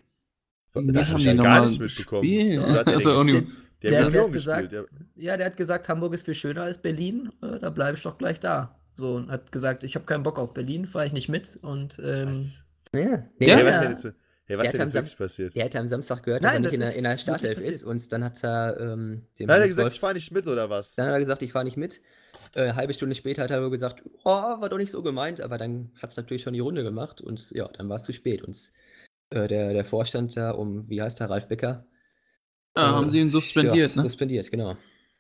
Das 0.75 1.11
habe 1.11 1.21
ich 1.21 1.27
ja 1.27 1.35
gar 1.35 1.67
nicht 1.67 1.81
mitbekommen. 1.81 2.25
Ja. 2.25 2.83
Also 2.87 3.11
irgendwie. 3.11 3.47
Der, 3.83 3.91
der, 3.91 4.11
der 4.11 4.25
hat 4.25 4.33
gesagt, 4.33 4.75
ja, 5.17 5.37
der 5.39 5.47
hat 5.47 5.57
gesagt, 5.57 5.89
Hamburg 5.89 6.13
ist 6.13 6.27
viel 6.27 6.35
schöner 6.35 6.63
als 6.63 6.79
Berlin. 6.79 7.31
Äh, 7.43 7.59
da 7.61 7.71
bleibe 7.71 7.97
ich 7.97 8.03
doch 8.03 8.19
gleich 8.19 8.39
da. 8.39 8.79
So 8.95 9.15
und 9.15 9.31
hat 9.31 9.53
gesagt, 9.53 9.85
ich 9.85 9.95
habe 9.95 10.05
keinen 10.05 10.23
Bock 10.23 10.39
auf 10.39 10.53
Berlin, 10.53 10.87
fahre 10.87 11.07
ich 11.07 11.13
nicht 11.13 11.29
mit 11.31 11.59
und 11.63 11.99
ähm, 12.03 12.33
was? 12.33 12.63
Ja, 12.93 13.23
ja, 13.39 13.61
ja. 13.61 13.97
Was 14.59 14.71
denn 14.71 14.81
jetzt, 14.81 14.95
ja, 14.95 15.01
was 15.01 15.05
denn 15.05 15.05
jetzt 15.05 15.19
wirklich 15.19 15.19
passiert? 15.19 15.57
Er 15.57 15.65
hat 15.65 15.77
am 15.77 15.89
Samstag 15.89 16.23
gehört, 16.23 16.45
dass 16.45 16.53
Nein, 16.53 16.65
er 16.65 16.71
nicht 16.71 16.75
in 16.75 16.81
der, 16.81 16.95
in 16.97 17.05
der 17.05 17.19
Startelf 17.19 17.59
ist 17.59 17.85
und 17.85 18.13
dann 18.13 18.25
hat 18.25 18.43
er 18.45 18.79
ähm, 18.81 19.27
dem 19.39 19.51
Hat 19.51 19.59
er 19.59 19.63
gesagt, 19.63 19.83
Wolf, 19.83 19.95
ich 19.95 20.01
fahre 20.01 20.15
nicht 20.15 20.31
mit 20.33 20.47
oder 20.47 20.71
was? 20.71 20.95
Dann 20.95 21.07
hat 21.07 21.13
er 21.13 21.19
gesagt, 21.19 21.43
ich 21.43 21.53
fahre 21.53 21.65
nicht 21.65 21.77
mit. 21.77 22.01
Äh, 22.55 22.73
halbe 22.75 22.95
Stunde 22.95 23.15
später 23.15 23.43
hat 23.45 23.51
er 23.51 23.71
gesagt, 23.71 24.03
oh, 24.25 24.31
war 24.31 24.69
doch 24.69 24.79
nicht 24.79 24.91
so 24.91 25.03
gemeint, 25.03 25.41
aber 25.41 25.57
dann 25.57 25.93
hat 26.01 26.11
es 26.11 26.17
natürlich 26.17 26.43
schon 26.43 26.55
die 26.55 26.61
Runde 26.61 26.83
gemacht 26.83 27.21
und 27.21 27.51
ja, 27.53 27.69
dann 27.69 27.89
war 27.89 27.97
es 27.97 28.03
zu 28.03 28.13
spät. 28.13 28.43
Und 28.43 28.57
äh, 29.31 29.47
der, 29.47 29.73
der 29.73 29.85
Vorstand 29.85 30.37
da 30.37 30.51
um, 30.51 30.89
wie 30.89 31.01
heißt 31.01 31.21
der, 31.21 31.31
Ralf 31.31 31.49
Becker? 31.49 31.87
Ja, 32.77 32.91
äh, 32.91 32.93
haben 32.95 33.11
sie 33.11 33.21
ihn 33.21 33.31
suspendiert, 33.31 33.91
ja, 33.91 33.97
ne? 33.97 34.03
Suspendiert, 34.03 34.51
genau. 34.51 34.77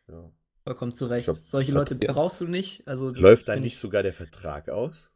Ja. 0.08 0.32
Vollkommen 0.64 0.92
zu 0.92 1.06
Recht. 1.06 1.24
Glaub, 1.24 1.36
Solche 1.36 1.72
Leute 1.72 1.98
ja. 2.02 2.12
brauchst 2.12 2.40
du 2.40 2.46
nicht. 2.46 2.86
Also 2.86 3.10
Läuft 3.10 3.48
da 3.48 3.56
nicht 3.56 3.78
sogar 3.78 4.02
der 4.02 4.12
Vertrag 4.12 4.68
aus? 4.68 5.10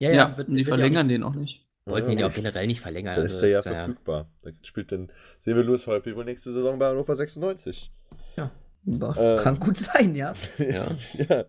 Ja, 0.00 0.12
ja, 0.12 0.36
wird, 0.36 0.48
die 0.48 0.56
wird 0.56 0.68
verlängern 0.68 1.08
den 1.08 1.22
auch 1.22 1.34
nicht. 1.34 1.67
Wollten 1.88 2.10
ihn 2.10 2.18
ja 2.18 2.26
auch 2.28 2.32
generell 2.32 2.66
nicht 2.66 2.80
verlängern. 2.80 3.14
Dann 3.14 3.22
also 3.22 3.36
ist 3.36 3.40
der 3.42 3.50
ja 3.50 3.62
verfügbar. 3.62 4.30
Da 4.42 4.50
spielt 4.62 4.92
dann, 4.92 5.10
sehen 5.40 5.56
wir 5.56 5.64
Louis 5.64 5.86
Holtby 5.86 6.14
wohl 6.16 6.24
nächste 6.24 6.52
Saison 6.52 6.78
bei 6.78 6.86
Hannover 6.88 7.14
96. 7.16 7.90
Ja, 8.36 8.50
ähm, 8.86 9.00
kann 9.42 9.58
gut 9.58 9.76
sein, 9.76 10.14
ja. 10.14 10.34
ja. 10.58 10.90
ja. 11.28 11.44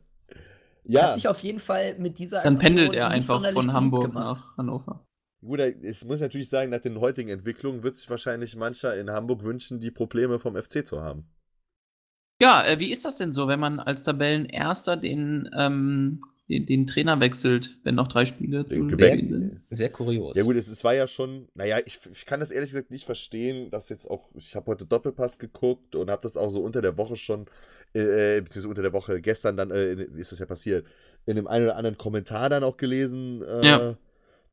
ja. 0.84 1.07
Hat 1.10 1.16
sich 1.16 1.28
auf 1.28 1.40
jeden 1.40 1.60
Fall 1.60 1.95
mit 1.98 2.20
dieser 2.20 2.38
Aktion 2.38 2.56
Dann 2.56 2.64
pendelt 2.64 2.94
er 2.94 3.10
einfach 3.10 3.52
von 3.52 3.74
Hamburg 3.74 4.14
nach 4.14 4.57
Hannover. 4.57 5.06
Gut, 5.41 5.60
es 5.60 6.03
muss 6.03 6.20
natürlich 6.20 6.49
sagen, 6.49 6.70
nach 6.70 6.82
den 6.82 6.99
heutigen 6.99 7.30
Entwicklungen 7.30 7.82
wird 7.82 7.95
sich 7.95 8.10
wahrscheinlich 8.10 8.57
mancher 8.57 8.95
in 8.98 9.10
Hamburg 9.10 9.44
wünschen, 9.44 9.80
die 9.80 9.91
Probleme 9.91 10.38
vom 10.38 10.56
FC 10.56 10.86
zu 10.86 11.02
haben. 11.02 11.30
Ja, 12.41 12.66
äh, 12.66 12.80
wie 12.80 12.91
ist 12.91 13.06
das 13.06 13.16
denn 13.16 13.32
so, 13.32 13.48
wenn 13.48 13.60
man 13.60 13.80
als 13.80 14.03
Tabellenerster 14.03 14.98
den, 14.98 15.49
ähm, 15.53 16.20
den, 16.49 16.65
den, 16.65 16.88
Trainer 16.88 17.19
wechselt, 17.19 17.77
wenn 17.84 17.95
noch 17.95 18.07
drei 18.07 18.26
Spiele 18.26 18.65
zu 18.65 18.89
sind? 18.89 19.61
Sehr 19.69 19.89
kurios. 19.89 20.35
Ja 20.35 20.43
gut, 20.43 20.55
es, 20.55 20.67
es 20.67 20.84
war 20.84 20.93
ja 20.93 21.07
schon, 21.07 21.47
naja, 21.53 21.77
ich, 21.85 21.99
ich 22.11 22.26
kann 22.26 22.39
das 22.39 22.51
ehrlich 22.51 22.71
gesagt 22.71 22.91
nicht 22.91 23.05
verstehen, 23.05 23.69
dass 23.69 23.89
jetzt 23.89 24.09
auch, 24.09 24.31
ich 24.35 24.55
habe 24.55 24.67
heute 24.67 24.85
Doppelpass 24.85 25.39
geguckt 25.39 25.95
und 25.95 26.09
habe 26.09 26.23
das 26.23 26.35
auch 26.35 26.49
so 26.49 26.61
unter 26.61 26.81
der 26.81 26.97
Woche 26.97 27.15
schon, 27.15 27.45
äh, 27.93 28.38
äh 28.38 28.41
beziehungsweise 28.41 28.69
unter 28.69 28.81
der 28.81 28.93
Woche 28.93 29.21
gestern 29.21 29.55
dann, 29.55 29.71
äh, 29.71 29.93
ist 29.93 30.31
das 30.31 30.39
ja 30.39 30.45
passiert, 30.45 30.85
in 31.26 31.35
dem 31.35 31.47
einen 31.47 31.65
oder 31.65 31.77
anderen 31.77 31.97
Kommentar 31.97 32.49
dann 32.49 32.63
auch 32.63 32.77
gelesen, 32.77 33.43
äh, 33.43 33.65
ja 33.65 33.97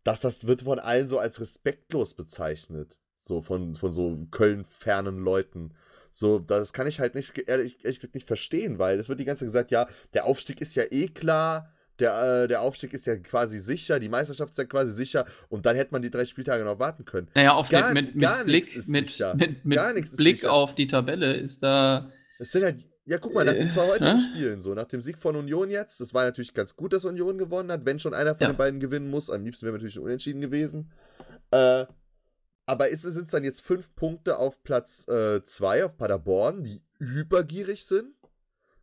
dass 0.07 0.21
das 0.21 0.47
wird 0.47 0.63
von 0.63 0.79
allen 0.79 1.09
so 1.09 1.19
als 1.19 1.41
respektlos 1.41 2.15
bezeichnet. 2.15 2.99
So 3.19 3.43
von, 3.43 3.75
von 3.75 3.91
so 3.91 4.17
Köln-fernen 4.31 5.19
Leuten. 5.19 5.75
So, 6.13 6.39
das 6.39 6.73
kann 6.73 6.87
ich 6.87 7.01
halt 7.01 7.17
nicht, 7.17 7.37
ehrlich, 7.49 7.85
ehrlich 7.85 8.15
nicht 8.15 8.27
verstehen, 8.27 8.79
weil 8.79 9.01
es 9.01 9.09
wird 9.09 9.19
die 9.19 9.25
ganze 9.25 9.45
Zeit 9.45 9.49
gesagt, 9.49 9.71
ja, 9.73 9.89
der 10.15 10.27
Aufstieg 10.27 10.61
ist 10.61 10.77
ja 10.77 10.85
eh 10.91 11.09
klar, 11.09 11.73
der, 11.99 12.43
äh, 12.45 12.49
der 12.49 12.63
Aufstieg 12.63 12.93
ist 12.93 13.07
ja 13.07 13.17
quasi 13.17 13.59
sicher, 13.59 13.99
die 14.01 14.09
Meisterschaft 14.09 14.51
ist 14.51 14.59
ja 14.59 14.65
quasi 14.65 14.93
sicher 14.93 15.25
und 15.49 15.67
dann 15.67 15.77
hätte 15.77 15.93
man 15.93 16.03
die 16.03 16.11
drei 16.11 16.25
Spieltage 16.25 16.65
noch 16.65 16.79
warten 16.79 17.05
können. 17.05 17.29
Naja, 17.35 17.53
auf 17.53 17.69
gar, 17.69 17.93
mit, 17.93 18.15
mit, 18.15 18.23
gar 18.23 18.45
Blick, 18.45 18.75
mit, 18.89 19.21
mit, 19.65 19.65
mit 19.65 20.17
Blick 20.17 20.45
auf 20.45 20.75
die 20.75 20.87
Tabelle 20.87 21.37
ist 21.37 21.63
da. 21.63 22.11
Es 22.39 22.53
sind 22.53 22.65
halt 22.65 22.85
ja, 23.09 23.19
guck 23.19 23.33
mal, 23.35 23.45
nach 23.45 23.53
den 23.53 23.71
zwei 23.71 23.87
heutigen 23.87 24.17
äh? 24.17 24.19
Spielen, 24.19 24.61
so, 24.61 24.75
nach 24.75 24.87
dem 24.87 25.01
Sieg 25.01 25.17
von 25.17 25.37
Union 25.37 25.71
jetzt, 25.71 26.01
das 26.01 26.13
war 26.13 26.25
natürlich 26.25 26.55
ganz 26.55 26.75
gut, 26.75 26.93
dass 26.93 27.05
Union 27.05 27.39
gewonnen 27.39 27.71
hat, 27.71 27.87
wenn 27.87 28.01
schon 28.01 28.15
einer 28.15 28.35
von 28.35 28.47
ja. 28.47 28.53
den 28.53 28.57
beiden 28.57 28.81
gewinnen 28.81 29.09
muss. 29.09 29.31
Am 29.31 29.45
liebsten 29.45 29.65
wäre 29.65 29.75
natürlich 29.75 29.97
ein 29.97 30.03
Unentschieden 30.03 30.41
gewesen. 30.41 30.91
Äh, 31.53 31.87
aber 32.67 32.91
es 32.91 33.03
sind 33.03 33.33
dann 33.33 33.45
jetzt 33.45 33.61
fünf 33.61 33.95
Punkte 33.95 34.39
auf 34.39 34.61
Platz 34.65 35.07
äh, 35.07 35.45
zwei 35.45 35.85
auf 35.85 35.97
Paderborn, 35.97 36.65
die 36.65 36.83
hypergierig 36.99 37.85
sind. 37.85 38.16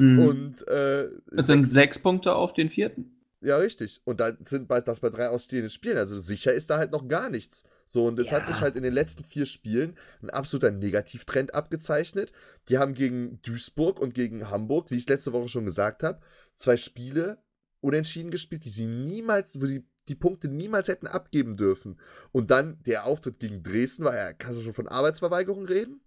Mhm. 0.04 0.20
Und 0.20 0.68
äh, 0.68 1.10
es 1.32 1.48
sind 1.48 1.70
sechs 1.70 2.00
Punkte 2.00 2.36
auf 2.36 2.54
den 2.54 2.70
vierten. 2.70 3.12
Ja, 3.42 3.58
richtig. 3.58 4.02
Und 4.06 4.22
da 4.22 4.32
sind 4.46 4.70
bald 4.70 4.88
das 4.88 5.02
bei 5.02 5.10
drei 5.10 5.28
ausstehenden 5.28 5.70
Spielen. 5.70 5.98
Also 5.98 6.18
sicher 6.20 6.54
ist 6.54 6.70
da 6.70 6.78
halt 6.78 6.92
noch 6.92 7.10
gar 7.10 7.30
nichts. 7.30 7.64
So, 7.88 8.06
und 8.06 8.18
es 8.18 8.28
ja. 8.28 8.38
hat 8.38 8.48
sich 8.48 8.62
halt 8.62 8.78
in 8.78 8.84
den 8.84 8.94
letzten 8.94 9.26
vier 9.26 9.46
Spielen 9.46 9.98
ein 10.22 10.30
absoluter 10.30 10.72
Negativtrend 10.72 11.54
abgezeichnet. 11.54 12.32
Die 12.70 12.78
haben 12.78 12.94
gegen 12.94 13.42
Duisburg 13.42 14.00
und 14.00 14.14
gegen 14.14 14.50
Hamburg, 14.50 14.92
wie 14.92 14.96
ich 14.96 15.10
letzte 15.10 15.34
Woche 15.34 15.50
schon 15.50 15.66
gesagt 15.66 16.04
habe, 16.04 16.22
zwei 16.56 16.78
Spiele 16.78 17.38
unentschieden 17.82 18.32
gespielt, 18.32 18.64
die 18.64 18.70
sie 18.70 18.86
niemals, 18.86 19.60
wo 19.60 19.66
sie 19.66 19.86
die 20.08 20.16
Punkte 20.16 20.48
niemals 20.48 20.88
hätten 20.88 21.08
abgeben 21.08 21.56
dürfen. 21.56 22.00
Und 22.32 22.50
dann 22.50 22.82
der 22.84 23.06
Auftritt 23.06 23.40
gegen 23.40 23.62
Dresden 23.62 24.06
war 24.06 24.16
ja, 24.16 24.32
kannst 24.32 24.58
du 24.58 24.64
schon 24.64 24.74
von 24.74 24.88
Arbeitsverweigerung 24.88 25.66
reden? 25.66 26.02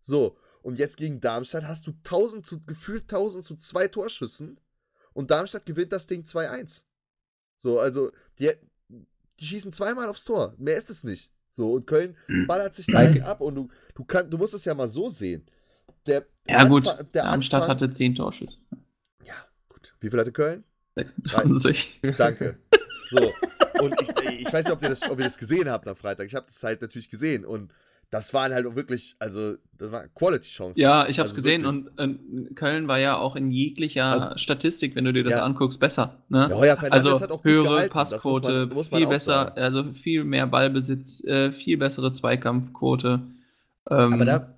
So, 0.00 0.38
und 0.62 0.78
jetzt 0.78 0.96
gegen 0.96 1.20
Darmstadt 1.20 1.64
hast 1.64 1.86
du 1.86 1.92
1000 1.92 2.44
zu, 2.44 2.64
gefühlt 2.64 3.02
1000 3.02 3.44
zu 3.44 3.56
zwei 3.56 3.88
Torschüssen 3.88 4.60
und 5.12 5.30
Darmstadt 5.30 5.66
gewinnt 5.66 5.92
das 5.92 6.06
Ding 6.06 6.22
2-1. 6.22 6.84
So, 7.56 7.80
also, 7.80 8.12
die, 8.38 8.50
die 9.40 9.44
schießen 9.44 9.72
zweimal 9.72 10.08
aufs 10.08 10.24
Tor. 10.24 10.54
Mehr 10.58 10.76
ist 10.76 10.90
es 10.90 11.04
nicht. 11.04 11.32
So, 11.50 11.72
und 11.72 11.86
Köln 11.86 12.16
hm. 12.26 12.46
ballert 12.46 12.74
sich 12.74 12.86
da 12.92 12.98
halt 12.98 13.22
ab 13.22 13.40
und 13.40 13.54
du, 13.54 13.68
du, 13.94 14.04
kann, 14.04 14.30
du 14.30 14.38
musst 14.38 14.54
es 14.54 14.64
ja 14.64 14.74
mal 14.74 14.88
so 14.88 15.10
sehen. 15.10 15.46
Der, 16.06 16.26
ja, 16.46 16.58
Anfang, 16.58 16.68
gut, 16.70 16.86
der 16.86 17.22
Darmstadt 17.24 17.62
Anfang, 17.62 17.76
hatte 17.76 17.90
10 17.90 18.14
Torschüsse. 18.14 18.58
Ja, 19.24 19.34
gut. 19.68 19.94
Wie 20.00 20.10
viel 20.10 20.18
hatte 20.18 20.32
Köln? 20.32 20.64
26. 20.96 22.00
Danke. 22.16 22.58
So, 23.10 23.32
und 23.80 23.94
ich, 24.00 24.40
ich 24.40 24.52
weiß 24.52 24.66
nicht, 24.66 24.72
ob 24.72 24.82
ihr, 24.82 24.88
das, 24.88 25.02
ob 25.02 25.18
ihr 25.18 25.24
das 25.24 25.38
gesehen 25.38 25.68
habt 25.68 25.88
am 25.88 25.96
Freitag. 25.96 26.26
Ich 26.26 26.34
habe 26.34 26.46
das 26.46 26.62
halt 26.62 26.80
natürlich 26.82 27.10
gesehen 27.10 27.44
und 27.44 27.72
das 28.10 28.32
waren 28.32 28.54
halt 28.54 28.74
wirklich, 28.74 29.16
also, 29.18 29.56
das 29.76 29.92
waren 29.92 30.08
Quality-Chancen. 30.14 30.80
Ja, 30.80 31.06
ich 31.08 31.18
habe 31.18 31.26
es 31.26 31.34
also 31.34 31.36
gesehen 31.36 31.66
und 31.66 31.90
äh, 31.98 32.54
Köln 32.54 32.88
war 32.88 32.98
ja 32.98 33.16
auch 33.18 33.36
in 33.36 33.50
jeglicher 33.50 34.06
also, 34.06 34.38
Statistik, 34.38 34.96
wenn 34.96 35.04
du 35.04 35.12
dir 35.12 35.24
das 35.24 35.34
ja. 35.34 35.44
anguckst, 35.44 35.78
besser. 35.78 36.22
Ne? 36.28 36.48
Ja, 36.64 36.74
also 36.90 37.20
höhere 37.42 37.88
Passquote, 37.88 38.50
muss 38.50 38.68
man, 38.68 38.76
muss 38.76 38.90
man 38.90 39.00
viel 39.00 39.08
besser, 39.08 39.32
sagen. 39.32 39.60
also 39.60 39.92
viel 39.92 40.24
mehr 40.24 40.46
Ballbesitz, 40.46 41.22
äh, 41.24 41.52
viel 41.52 41.76
bessere 41.76 42.10
Zweikampfquote. 42.10 43.20
Ähm, 43.90 44.12
aber 44.12 44.24
da. 44.24 44.54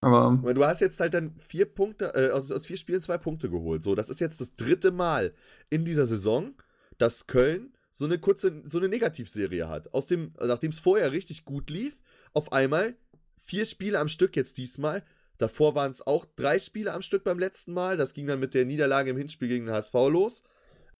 Aber 0.00 0.52
du 0.52 0.64
hast 0.64 0.80
jetzt 0.80 1.00
halt 1.00 1.14
dann 1.14 1.34
vier 1.38 1.64
Punkte, 1.64 2.12
äh, 2.14 2.30
aus, 2.30 2.50
aus 2.50 2.66
vier 2.66 2.76
Spielen 2.76 3.00
zwei 3.00 3.16
Punkte 3.16 3.48
geholt. 3.48 3.82
So, 3.82 3.94
das 3.94 4.10
ist 4.10 4.20
jetzt 4.20 4.38
das 4.40 4.54
dritte 4.54 4.92
Mal 4.92 5.32
in 5.70 5.86
dieser 5.86 6.04
Saison, 6.04 6.52
dass 6.98 7.26
Köln 7.26 7.72
so 7.90 8.04
eine 8.04 8.18
kurze, 8.18 8.62
so 8.66 8.78
eine 8.78 8.88
Negativserie 8.88 9.68
hat. 9.68 9.94
Aus 9.94 10.06
dem, 10.06 10.32
nachdem 10.38 10.72
es 10.72 10.78
vorher 10.78 11.12
richtig 11.12 11.46
gut 11.46 11.70
lief, 11.70 12.00
auf 12.34 12.52
einmal 12.52 12.96
vier 13.36 13.64
Spiele 13.64 13.98
am 13.98 14.08
Stück 14.08 14.36
jetzt 14.36 14.58
diesmal. 14.58 15.02
Davor 15.38 15.74
waren 15.74 15.92
es 15.92 16.06
auch 16.06 16.26
drei 16.36 16.58
Spiele 16.58 16.92
am 16.92 17.02
Stück 17.02 17.24
beim 17.24 17.38
letzten 17.38 17.72
Mal. 17.72 17.96
Das 17.96 18.14
ging 18.14 18.26
dann 18.26 18.40
mit 18.40 18.54
der 18.54 18.64
Niederlage 18.64 19.10
im 19.10 19.16
Hinspiel 19.16 19.48
gegen 19.48 19.66
den 19.66 19.74
HSV 19.74 19.94
los. 19.94 20.42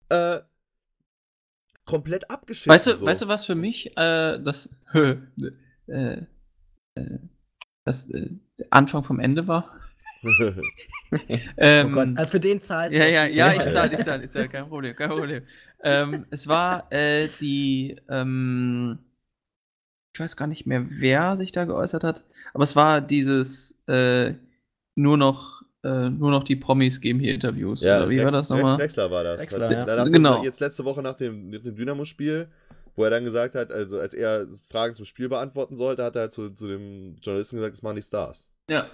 Äh, 0.09 0.41
komplett 1.85 2.31
abgeschissen. 2.31 2.71
Weißt 2.71 2.87
du, 2.87 2.97
so. 2.97 3.07
weißt 3.07 3.23
du 3.23 3.29
was 3.29 3.45
für 3.47 3.55
mich 3.55 3.97
äh, 3.97 4.39
das, 4.41 4.75
äh, 4.95 5.17
äh, 5.87 6.23
das 7.85 8.11
äh, 8.11 8.31
Anfang 8.71 9.05
vom 9.05 9.21
Ende 9.21 9.47
war? 9.47 9.79
ähm, 11.59 11.89
oh 11.93 11.95
Gott, 11.97 12.09
also 12.17 12.31
für 12.31 12.41
den 12.41 12.61
zahlst 12.61 12.95
du. 12.95 12.99
Ja, 12.99 13.07
ja, 13.07 13.27
ja, 13.27 13.53
ich 13.53 13.73
zahle, 13.73 13.93
ich 13.93 14.01
zahle, 14.05 14.25
ich 14.25 14.31
zahle, 14.31 14.49
kein 14.49 14.69
Problem, 14.69 14.97
kein 14.97 15.11
Problem. 15.11 15.43
ähm, 15.83 16.27
es 16.31 16.49
war 16.49 16.91
äh, 16.91 17.29
die, 17.41 18.01
ähm, 18.09 18.99
ich 20.15 20.21
weiß 20.21 20.37
gar 20.37 20.47
nicht 20.47 20.65
mehr, 20.65 20.87
wer 20.89 21.37
sich 21.37 21.51
da 21.51 21.65
geäußert 21.65 22.05
hat, 22.05 22.25
aber 22.55 22.63
es 22.63 22.77
war 22.77 23.01
dieses 23.01 23.83
äh, 23.89 24.35
nur 24.95 25.17
noch 25.17 25.63
äh, 25.83 26.09
nur 26.09 26.31
noch 26.31 26.45
die 26.45 26.57
Promis 26.57 27.01
geben 27.01 27.19
hier 27.19 27.35
Interviews. 27.35 27.83
Ja, 27.83 27.99
oder 27.99 28.11
wie 28.11 28.17
Drex, 28.17 28.25
war 28.25 28.33
das 28.33 28.49
nochmal? 28.49 28.77
Drexler 28.77 29.11
war 29.11 29.25
das. 29.25 29.41
Drexler, 29.41 29.73
ja. 29.73 29.85
Danach 29.85 30.11
genau. 30.11 30.43
Jetzt 30.43 30.61
letzte 30.61 30.85
Woche 30.85 31.03
nach 31.03 31.17
dem, 31.17 31.51
dem 31.51 31.77
Dynamo-Spiel, 31.77 32.49
wo 32.95 33.05
er 33.05 33.11
dann 33.11 33.25
gesagt 33.25 33.57
hat, 33.57 33.73
also 33.73 33.99
als 33.99 34.15
er 34.15 34.47
Fragen 34.71 34.95
zum 34.95 35.05
Spiel 35.05 35.29
beantworten 35.29 35.77
sollte, 35.77 36.05
hat 36.05 36.17
er 36.17 36.31
zu, 36.31 36.51
zu 36.51 36.69
dem 36.69 37.17
Journalisten 37.21 37.57
gesagt, 37.57 37.75
es 37.75 37.83
machen 37.83 37.97
die 37.97 38.03
Stars. 38.03 38.51
Ja. 38.71 38.87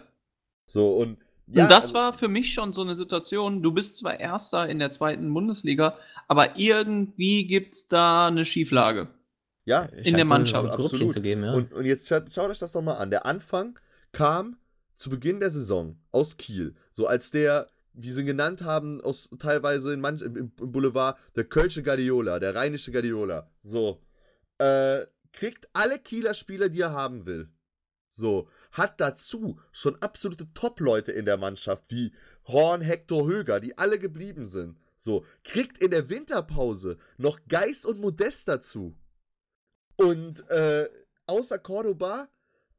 So, 0.67 0.97
und 0.97 1.19
ja, 1.47 1.65
und 1.65 1.71
das 1.71 1.87
also, 1.87 1.95
war 1.95 2.13
für 2.13 2.29
mich 2.29 2.53
schon 2.55 2.73
so 2.73 2.81
eine 2.81 2.95
Situation, 2.95 3.63
du 3.63 3.73
bist 3.73 3.99
zwar 3.99 4.19
Erster 4.19 4.69
in 4.69 4.79
der 4.79 4.91
zweiten 4.91 5.33
Bundesliga, 5.33 5.97
aber 6.29 6.57
irgendwie 6.59 7.47
gibt 7.47 7.73
es 7.73 7.89
da 7.89 8.29
eine 8.29 8.45
Schieflage. 8.45 9.09
Ja, 9.65 9.85
in 9.85 10.17
der 10.17 10.25
Mannschaft. 10.25 10.71
Absolut. 10.71 11.13
Zu 11.13 11.21
geben, 11.21 11.45
ja. 11.45 11.53
und, 11.53 11.73
und 11.73 11.85
jetzt 11.85 12.09
schaut, 12.09 12.31
schaut 12.31 12.51
euch 12.51 12.59
das 12.59 12.73
doch 12.73 12.83
mal 12.83 12.97
an. 12.97 13.11
Der 13.11 13.27
Anfang 13.27 13.79
kam 14.13 14.57
zu 14.97 15.11
Beginn 15.11 15.41
der 15.41 15.51
Saison 15.51 15.99
aus 16.11 16.37
Kiel. 16.37 16.75
So 16.93 17.07
als 17.07 17.31
der, 17.31 17.69
wie 17.93 18.13
sie 18.13 18.21
ihn 18.21 18.27
genannt 18.27 18.63
haben, 18.63 19.01
aus 19.01 19.31
teilweise 19.39 19.93
in 19.93 20.01
manch, 20.01 20.23
im, 20.23 20.37
im 20.37 20.51
Boulevard, 20.51 21.19
der 21.37 21.45
Kölsche 21.45 21.83
Guardiola, 21.83 22.39
der 22.39 22.55
rheinische 22.55 22.93
Guardiola. 22.93 23.51
So. 23.63 24.03
Äh, 24.59 25.07
kriegt 25.33 25.69
alle 25.73 25.99
Kieler 25.99 26.35
Spieler, 26.35 26.69
die 26.69 26.81
er 26.81 26.93
haben 26.93 27.27
will. 27.27 27.49
So. 28.09 28.49
Hat 28.73 29.01
dazu 29.01 29.61
schon 29.73 29.97
absolute 30.03 30.53
Top-Leute 30.55 31.13
in 31.13 31.25
der 31.25 31.37
Mannschaft, 31.37 31.91
wie 31.91 32.13
Horn, 32.47 32.81
Hector, 32.81 33.27
Höger, 33.27 33.61
die 33.61 33.79
alle 33.79 33.99
geblieben 33.99 34.47
sind. 34.47 34.77
So, 34.97 35.25
kriegt 35.45 35.83
in 35.83 35.93
der 35.93 36.11
Winterpause 36.11 36.99
noch 37.17 37.41
Geist 37.49 37.87
und 37.87 38.01
Modest 38.01 38.49
dazu. 38.49 38.97
Und 40.01 40.49
äh, 40.49 40.89
außer 41.27 41.59
Cordoba, 41.59 42.31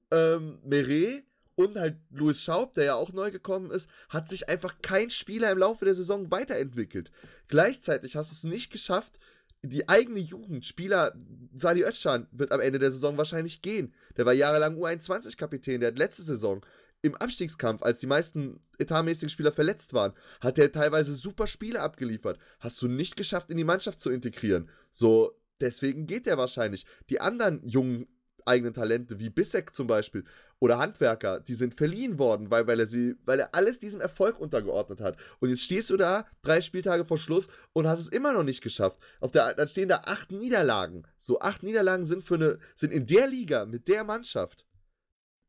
ähm, 0.09 0.57
Meret 0.63 1.23
und 1.53 1.77
halt 1.77 1.97
Louis 2.09 2.41
Schaub, 2.41 2.73
der 2.73 2.85
ja 2.85 2.95
auch 2.95 3.13
neu 3.13 3.29
gekommen 3.29 3.69
ist, 3.69 3.87
hat 4.09 4.27
sich 4.27 4.49
einfach 4.49 4.81
kein 4.81 5.11
Spieler 5.11 5.51
im 5.51 5.59
Laufe 5.59 5.85
der 5.85 5.93
Saison 5.93 6.31
weiterentwickelt. 6.31 7.11
Gleichzeitig 7.47 8.15
hast 8.15 8.31
du 8.31 8.35
es 8.35 8.51
nicht 8.51 8.71
geschafft, 8.71 9.19
die 9.61 9.87
eigene 9.87 10.17
Jugend, 10.17 10.65
Spieler, 10.65 11.13
Sali 11.53 11.83
Özcan 11.83 12.25
wird 12.31 12.51
am 12.51 12.59
Ende 12.59 12.79
der 12.79 12.91
Saison 12.91 13.19
wahrscheinlich 13.19 13.61
gehen. 13.61 13.93
Der 14.17 14.25
war 14.25 14.33
jahrelang 14.33 14.75
U21-Kapitän, 14.79 15.81
der 15.81 15.89
hat 15.89 15.99
letzte 15.99 16.23
Saison 16.23 16.65
im 17.03 17.15
Abstiegskampf, 17.15 17.83
als 17.83 17.99
die 17.99 18.07
meisten 18.07 18.61
etatmäßigen 18.79 19.29
Spieler 19.29 19.51
verletzt 19.51 19.93
waren, 19.93 20.13
hat 20.39 20.57
er 20.57 20.71
teilweise 20.71 21.13
super 21.13 21.45
Spiele 21.45 21.81
abgeliefert. 21.81 22.39
Hast 22.59 22.81
du 22.81 22.87
nicht 22.87 23.15
geschafft, 23.15 23.51
in 23.51 23.57
die 23.57 23.63
Mannschaft 23.63 23.99
zu 23.99 24.09
integrieren. 24.09 24.69
So, 24.91 25.35
deswegen 25.61 26.07
geht 26.07 26.27
er 26.27 26.37
wahrscheinlich. 26.37 26.85
Die 27.09 27.21
anderen 27.21 27.65
jungen 27.67 28.07
eigenen 28.45 28.73
Talente, 28.73 29.19
wie 29.19 29.29
Bissek 29.29 29.73
zum 29.73 29.87
Beispiel, 29.87 30.23
oder 30.59 30.79
Handwerker, 30.79 31.39
die 31.39 31.53
sind 31.53 31.75
verliehen 31.75 32.19
worden, 32.19 32.51
weil, 32.51 32.67
weil, 32.67 32.79
er 32.79 32.87
sie, 32.87 33.15
weil 33.25 33.39
er 33.39 33.55
alles 33.55 33.79
diesem 33.79 34.01
Erfolg 34.01 34.39
untergeordnet 34.39 34.99
hat. 34.99 35.17
Und 35.39 35.49
jetzt 35.49 35.63
stehst 35.63 35.89
du 35.89 35.97
da, 35.97 36.25
drei 36.41 36.61
Spieltage 36.61 37.05
vor 37.05 37.17
Schluss, 37.17 37.47
und 37.73 37.87
hast 37.87 37.99
es 37.99 38.07
immer 38.07 38.33
noch 38.33 38.43
nicht 38.43 38.61
geschafft. 38.61 38.99
Auf 39.19 39.31
der, 39.31 39.53
dann 39.53 39.67
stehen 39.67 39.89
da 39.89 40.01
acht 40.05 40.31
Niederlagen. 40.31 41.03
So, 41.17 41.39
acht 41.39 41.63
Niederlagen 41.63 42.05
sind 42.05 42.23
für 42.23 42.35
eine, 42.35 42.59
sind 42.75 42.91
in 42.91 43.05
der 43.05 43.27
Liga 43.27 43.65
mit 43.65 43.87
der 43.87 44.03
Mannschaft 44.03 44.65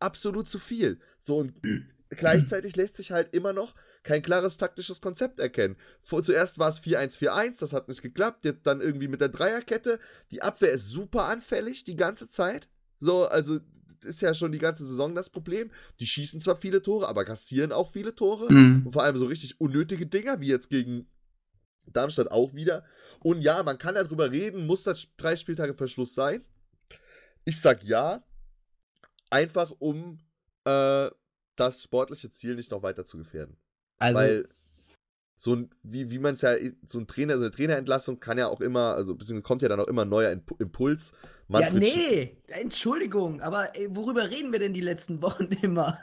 absolut 0.01 0.48
zu 0.48 0.59
viel. 0.59 0.98
So, 1.18 1.39
und 1.39 1.55
gleichzeitig 2.10 2.76
lässt 2.76 2.97
sich 2.97 3.12
halt 3.12 3.32
immer 3.34 3.52
noch 3.52 3.74
kein 4.03 4.23
klares 4.23 4.57
taktisches 4.57 5.01
Konzept 5.01 5.39
erkennen. 5.39 5.77
Vor, 6.03 6.23
zuerst 6.23 6.59
war 6.59 6.69
es 6.69 6.81
4-1-4-1, 6.81 7.61
das 7.61 7.73
hat 7.73 7.89
nicht 7.89 8.03
geklappt. 8.03 8.45
Jetzt 8.45 8.66
dann 8.66 8.81
irgendwie 8.81 9.09
mit 9.09 9.20
der 9.20 9.29
Dreierkette. 9.29 10.01
Die 10.31 10.43
Abwehr 10.43 10.73
ist 10.73 10.89
super 10.89 11.24
anfällig 11.24 11.85
die 11.85 11.97
ganze 11.97 12.29
Zeit. 12.29 12.69
So, 12.99 13.27
also 13.27 13.61
ist 14.05 14.20
ja 14.20 14.35
schon 14.35 14.53
die 14.53 14.59
ganze 14.59 14.85
Saison 14.85 15.15
das 15.15 15.31
Problem. 15.31 15.70
Die 16.01 16.07
schießen 16.07 16.41
zwar 16.41 16.57
viele 16.57 16.83
Tore, 16.83 17.09
aber 17.09 17.24
kassieren 17.24 17.73
auch 17.73 17.91
viele 17.93 18.15
Tore. 18.15 18.53
Mhm. 18.53 18.87
Und 18.87 18.93
vor 18.93 19.05
allem 19.05 19.16
so 19.16 19.27
richtig 19.27 19.61
unnötige 19.61 20.07
Dinger, 20.07 20.41
wie 20.41 20.49
jetzt 20.49 20.70
gegen 20.70 21.07
Darmstadt 21.87 22.31
auch 22.31 22.55
wieder. 22.55 22.85
Und 23.20 23.43
ja, 23.43 23.62
man 23.62 23.79
kann 23.79 23.95
darüber 23.95 24.31
reden, 24.31 24.66
muss 24.66 24.83
das 24.83 25.07
drei 25.16 25.37
Spieltage 25.37 25.74
Verschluss 25.74 26.15
sein? 26.15 26.45
Ich 27.45 27.61
sag 27.61 27.83
ja, 27.85 28.24
einfach 29.31 29.73
um 29.79 30.19
äh, 30.65 31.09
das 31.57 31.83
sportliche 31.83 32.31
Ziel 32.31 32.55
nicht 32.55 32.70
noch 32.70 32.83
weiter 32.83 33.05
zu 33.05 33.19
gefährden. 33.19 33.57
Also, 34.03 34.19
Weil 34.19 34.49
so 35.39 35.55
ein, 35.55 35.70
wie, 35.83 36.11
wie 36.11 36.19
man 36.19 36.35
es 36.35 36.43
ja, 36.43 36.55
so 36.87 36.99
ein 36.99 37.07
Trainer, 37.07 37.37
so 37.37 37.43
eine 37.43 37.51
Trainerentlassung 37.51 38.20
kann 38.20 38.39
ja 38.39 38.49
auch 38.49 38.61
immer, 38.61 38.95
also 38.95 39.15
beziehungsweise 39.15 39.43
kommt 39.43 39.62
ja 39.62 39.69
dann 39.69 39.81
auch 39.81 39.87
immer 39.87 40.03
ein 40.03 40.09
neuer 40.09 40.31
Impuls. 40.31 41.12
Manfred 41.49 41.85
ja, 41.85 41.97
nee, 41.97 42.37
Entschuldigung, 42.49 43.41
aber 43.41 43.77
ey, 43.77 43.89
worüber 43.91 44.31
reden 44.31 44.53
wir 44.53 44.59
denn 44.59 44.73
die 44.73 44.81
letzten 44.81 45.23
Wochen 45.23 45.45
immer? 45.62 46.01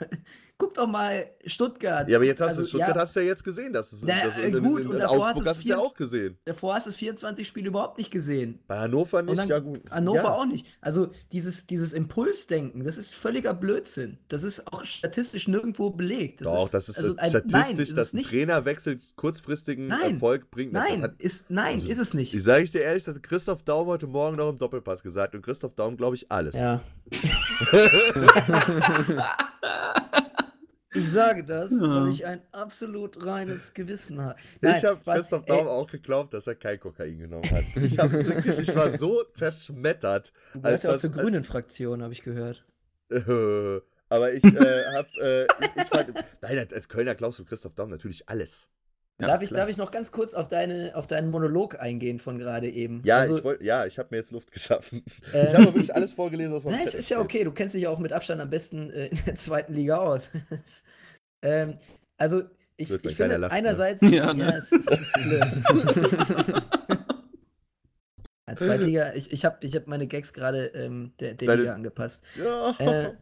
Guck 0.60 0.74
doch 0.74 0.86
mal 0.86 1.24
Stuttgart. 1.46 2.06
Ja, 2.06 2.18
aber 2.18 2.26
jetzt 2.26 2.42
hast 2.42 2.48
also, 2.48 2.62
du 2.62 2.68
Stuttgart 2.68 2.94
ja, 2.94 3.00
hast 3.00 3.16
du 3.16 3.20
ja 3.20 3.26
jetzt 3.28 3.42
gesehen, 3.42 3.72
dass 3.72 3.92
es 3.92 4.02
na, 4.02 4.26
das 4.26 4.36
in, 4.36 4.54
in, 4.54 4.62
gut, 4.62 4.84
in, 4.84 4.92
in 4.92 5.00
Augsburg 5.00 5.46
hast 5.46 5.56
du 5.56 5.62
es 5.62 5.64
ja 5.64 5.78
auch 5.78 5.94
gesehen. 5.94 6.36
Davor 6.44 6.74
hast 6.74 6.84
du 6.84 6.90
es 6.90 6.96
24 6.96 7.48
Spiele 7.48 7.68
überhaupt 7.68 7.96
nicht 7.96 8.10
gesehen. 8.10 8.58
Bei 8.66 8.80
Hannover 8.80 9.22
nicht, 9.22 9.42
ja 9.46 9.58
gut. 9.58 9.90
Hannover 9.90 10.18
ja. 10.18 10.34
auch 10.34 10.44
nicht. 10.44 10.66
Also 10.82 11.12
dieses, 11.32 11.66
dieses 11.66 11.94
Impulsdenken, 11.94 12.84
das 12.84 12.98
ist 12.98 13.14
völliger 13.14 13.54
Blödsinn. 13.54 14.18
Das 14.28 14.44
ist 14.44 14.70
auch 14.70 14.84
statistisch 14.84 15.48
nirgendwo 15.48 15.88
belegt. 15.88 16.42
Das 16.42 16.48
Doch, 16.48 16.66
ist, 16.66 16.74
das 16.74 16.90
ist 16.90 16.98
also 16.98 17.16
ein, 17.16 17.30
statistisch, 17.30 17.88
nein, 17.88 17.96
dass 17.96 18.12
ein 18.12 18.22
Trainerwechsel 18.22 18.98
kurzfristigen 19.16 19.86
nein, 19.86 20.16
Erfolg 20.16 20.50
bringt. 20.50 20.74
Nein, 20.74 21.00
hat, 21.00 21.22
ist, 21.22 21.46
nein 21.48 21.76
also, 21.76 21.88
ist 21.88 21.98
es 21.98 22.12
nicht. 22.12 22.34
Ich 22.34 22.42
sage 22.42 22.64
ich 22.64 22.70
dir 22.70 22.82
ehrlich, 22.82 23.04
das 23.04 23.14
hat 23.14 23.22
Christoph 23.22 23.62
Daum 23.62 23.86
heute 23.86 24.06
Morgen 24.06 24.36
noch 24.36 24.50
im 24.50 24.58
Doppelpass 24.58 25.02
gesagt 25.02 25.34
und 25.34 25.40
Christoph 25.40 25.74
Daum 25.74 25.96
glaube 25.96 26.16
ich 26.16 26.30
alles. 26.30 26.54
Ja. 26.54 26.82
Ich 30.92 31.10
sage 31.10 31.44
das, 31.44 31.70
ja. 31.70 31.80
weil 31.82 32.08
ich 32.08 32.26
ein 32.26 32.42
absolut 32.50 33.24
reines 33.24 33.74
Gewissen 33.74 34.20
habe. 34.20 34.36
Nein, 34.60 34.76
ich 34.78 34.84
habe 34.84 35.00
Christoph 35.04 35.44
Daum 35.44 35.68
auch 35.68 35.86
geglaubt, 35.86 36.34
dass 36.34 36.48
er 36.48 36.56
kein 36.56 36.80
Kokain 36.80 37.16
genommen 37.16 37.48
hat. 37.50 37.64
Ich, 37.76 37.96
wirklich, 37.96 38.58
ich 38.58 38.74
war 38.74 38.98
so 38.98 39.22
zerschmettert. 39.34 40.32
Du 40.52 40.60
gehörst 40.60 40.84
ja 40.84 40.94
auch 40.94 40.98
zur 40.98 41.10
grünen 41.10 41.44
Fraktion, 41.44 42.02
habe 42.02 42.12
ich 42.12 42.22
gehört. 42.22 42.64
Aber 44.08 44.32
ich 44.32 44.42
äh, 44.42 44.84
habe, 44.96 45.08
äh, 45.20 45.44
ich, 45.60 45.82
ich 45.82 45.88
fand, 45.88 46.24
nein, 46.42 46.58
als 46.58 46.88
Kölner 46.88 47.14
glaubst 47.14 47.38
du 47.38 47.44
Christoph 47.44 47.74
Daum 47.74 47.90
natürlich 47.90 48.28
alles. 48.28 48.68
Ja, 49.20 49.26
darf, 49.26 49.42
ich, 49.42 49.50
darf 49.50 49.68
ich 49.68 49.76
noch 49.76 49.90
ganz 49.90 50.12
kurz 50.12 50.32
auf, 50.34 50.48
deine, 50.48 50.92
auf 50.94 51.06
deinen 51.06 51.30
Monolog 51.30 51.78
eingehen 51.78 52.18
von 52.18 52.38
gerade 52.38 52.68
eben? 52.68 53.02
Ja, 53.04 53.18
also, 53.18 53.38
ich, 53.38 53.44
wollt, 53.44 53.62
ja, 53.62 53.84
ich 53.84 53.98
habe 53.98 54.08
mir 54.10 54.16
jetzt 54.16 54.30
Luft 54.30 54.50
geschaffen. 54.52 55.04
Ähm, 55.32 55.46
ich 55.46 55.54
habe 55.54 55.66
wirklich 55.66 55.94
alles 55.94 56.12
vorgelesen, 56.12 56.54
was 56.54 56.64
man 56.64 56.72
Nein, 56.76 56.84
es 56.86 56.94
ist 56.94 57.08
ja 57.10 57.20
okay. 57.20 57.44
Du 57.44 57.52
kennst 57.52 57.74
dich 57.74 57.82
ja 57.82 57.90
auch 57.90 57.98
mit 57.98 58.12
Abstand 58.12 58.40
am 58.40 58.50
besten 58.50 58.90
äh, 58.90 59.08
in 59.08 59.18
der 59.26 59.36
zweiten 59.36 59.74
Liga 59.74 59.98
aus. 59.98 60.28
ähm, 61.42 61.78
also, 62.16 62.42
ich, 62.76 62.90
ich 62.90 63.16
finde 63.16 63.36
lacht, 63.36 63.52
einerseits. 63.52 64.02
Ne? 64.02 64.16
Ja, 64.16 64.32
ne? 64.32 64.44
ja, 64.44 64.56
es 64.56 64.72
ist, 64.72 64.90
es 64.90 65.00
ist 65.00 65.12
ja, 68.48 68.56
Zweitliga, 68.56 69.12
ich, 69.14 69.32
ich 69.32 69.44
habe 69.44 69.58
ich 69.60 69.76
hab 69.76 69.86
meine 69.86 70.06
Gags 70.06 70.32
gerade 70.32 70.66
ähm, 70.66 71.12
der, 71.20 71.34
der 71.34 71.56
Liga 71.56 71.74
angepasst. 71.74 72.24
Ja. 72.36 72.72
Äh, 72.78 73.12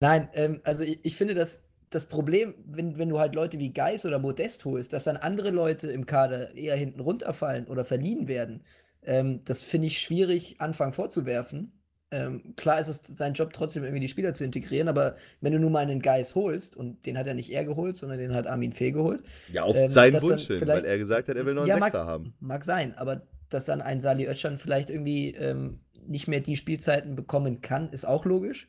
nein, 0.00 0.28
ähm, 0.34 0.60
also 0.64 0.82
ich, 0.84 1.00
ich 1.02 1.16
finde 1.16 1.34
das 1.34 1.62
das 1.90 2.04
Problem, 2.06 2.54
wenn, 2.64 2.98
wenn 2.98 3.08
du 3.08 3.18
halt 3.18 3.34
Leute 3.34 3.58
wie 3.58 3.72
Geis 3.72 4.06
oder 4.06 4.20
Modest 4.20 4.64
holst, 4.64 4.92
dass 4.92 5.04
dann 5.04 5.16
andere 5.16 5.50
Leute 5.50 5.88
im 5.88 6.06
Kader 6.06 6.54
eher 6.54 6.76
hinten 6.76 7.00
runterfallen 7.00 7.66
oder 7.66 7.84
verliehen 7.84 8.28
werden, 8.28 8.62
ähm, 9.02 9.40
das 9.44 9.62
finde 9.62 9.88
ich 9.88 9.98
schwierig, 9.98 10.56
Anfang 10.60 10.92
vorzuwerfen. 10.92 11.72
Ähm, 12.12 12.54
klar 12.56 12.80
ist 12.80 12.88
es 12.88 13.02
sein 13.16 13.34
Job, 13.34 13.52
trotzdem 13.52 13.84
irgendwie 13.84 14.00
die 14.00 14.08
Spieler 14.08 14.34
zu 14.34 14.44
integrieren, 14.44 14.88
aber 14.88 15.16
wenn 15.40 15.52
du 15.52 15.60
nun 15.60 15.72
mal 15.72 15.80
einen 15.80 16.00
Geis 16.00 16.34
holst, 16.34 16.76
und 16.76 17.06
den 17.06 17.18
hat 17.18 17.26
er 17.26 17.34
nicht 17.34 17.50
er 17.50 17.64
geholt, 17.64 17.96
sondern 17.96 18.18
den 18.18 18.34
hat 18.34 18.46
Armin 18.46 18.72
Fee 18.72 18.92
geholt. 18.92 19.22
Ja, 19.52 19.64
auf 19.64 19.76
ähm, 19.76 19.90
seinen 19.90 20.20
Wunsch 20.22 20.46
hin, 20.46 20.60
weil 20.66 20.84
er 20.84 20.98
gesagt 20.98 21.28
hat, 21.28 21.36
er 21.36 21.46
will 21.46 21.54
noch 21.54 21.62
einen 21.62 21.68
ja, 21.68 21.78
Sechser 21.78 21.98
mag, 21.98 22.08
haben. 22.08 22.34
Mag 22.40 22.64
sein, 22.64 22.94
aber 22.96 23.22
dass 23.48 23.64
dann 23.64 23.80
ein 23.80 24.00
Sali 24.00 24.26
Özcan 24.26 24.58
vielleicht 24.58 24.90
irgendwie 24.90 25.34
ähm, 25.34 25.80
nicht 26.06 26.28
mehr 26.28 26.40
die 26.40 26.56
Spielzeiten 26.56 27.16
bekommen 27.16 27.60
kann, 27.60 27.90
ist 27.90 28.06
auch 28.06 28.24
logisch. 28.24 28.68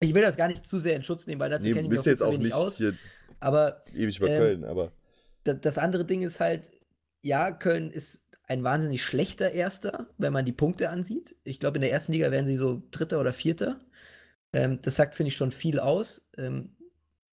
Ich 0.00 0.14
will 0.14 0.22
das 0.22 0.36
gar 0.36 0.48
nicht 0.48 0.66
zu 0.66 0.78
sehr 0.78 0.96
in 0.96 1.04
Schutz 1.04 1.26
nehmen, 1.26 1.40
weil 1.40 1.50
dazu 1.50 1.68
nee, 1.68 1.74
kenne 1.74 1.88
ich 1.88 1.94
mich 1.94 2.04
jetzt 2.04 2.22
auch 2.22 2.36
nicht 2.36 2.54
aus. 2.54 2.78
Hier 2.78 2.94
aber 3.40 3.84
ewig 3.94 4.18
über 4.18 4.28
ähm, 4.28 4.38
Köln, 4.38 4.64
aber 4.64 4.92
das 5.44 5.78
andere 5.78 6.04
Ding 6.04 6.22
ist 6.22 6.40
halt, 6.40 6.70
ja, 7.22 7.50
Köln 7.50 7.90
ist 7.90 8.22
ein 8.46 8.62
wahnsinnig 8.62 9.02
schlechter 9.02 9.52
Erster, 9.52 10.08
wenn 10.18 10.32
man 10.32 10.44
die 10.44 10.52
Punkte 10.52 10.90
ansieht. 10.90 11.36
Ich 11.44 11.60
glaube, 11.60 11.78
in 11.78 11.82
der 11.82 11.92
ersten 11.92 12.12
Liga 12.12 12.30
wären 12.30 12.46
sie 12.46 12.56
so 12.56 12.82
Dritter 12.90 13.20
oder 13.20 13.32
Vierter. 13.32 13.80
Ähm, 14.52 14.80
das 14.82 14.96
sagt, 14.96 15.14
finde 15.14 15.28
ich, 15.28 15.36
schon 15.36 15.52
viel 15.52 15.80
aus. 15.80 16.28
Ähm, 16.36 16.76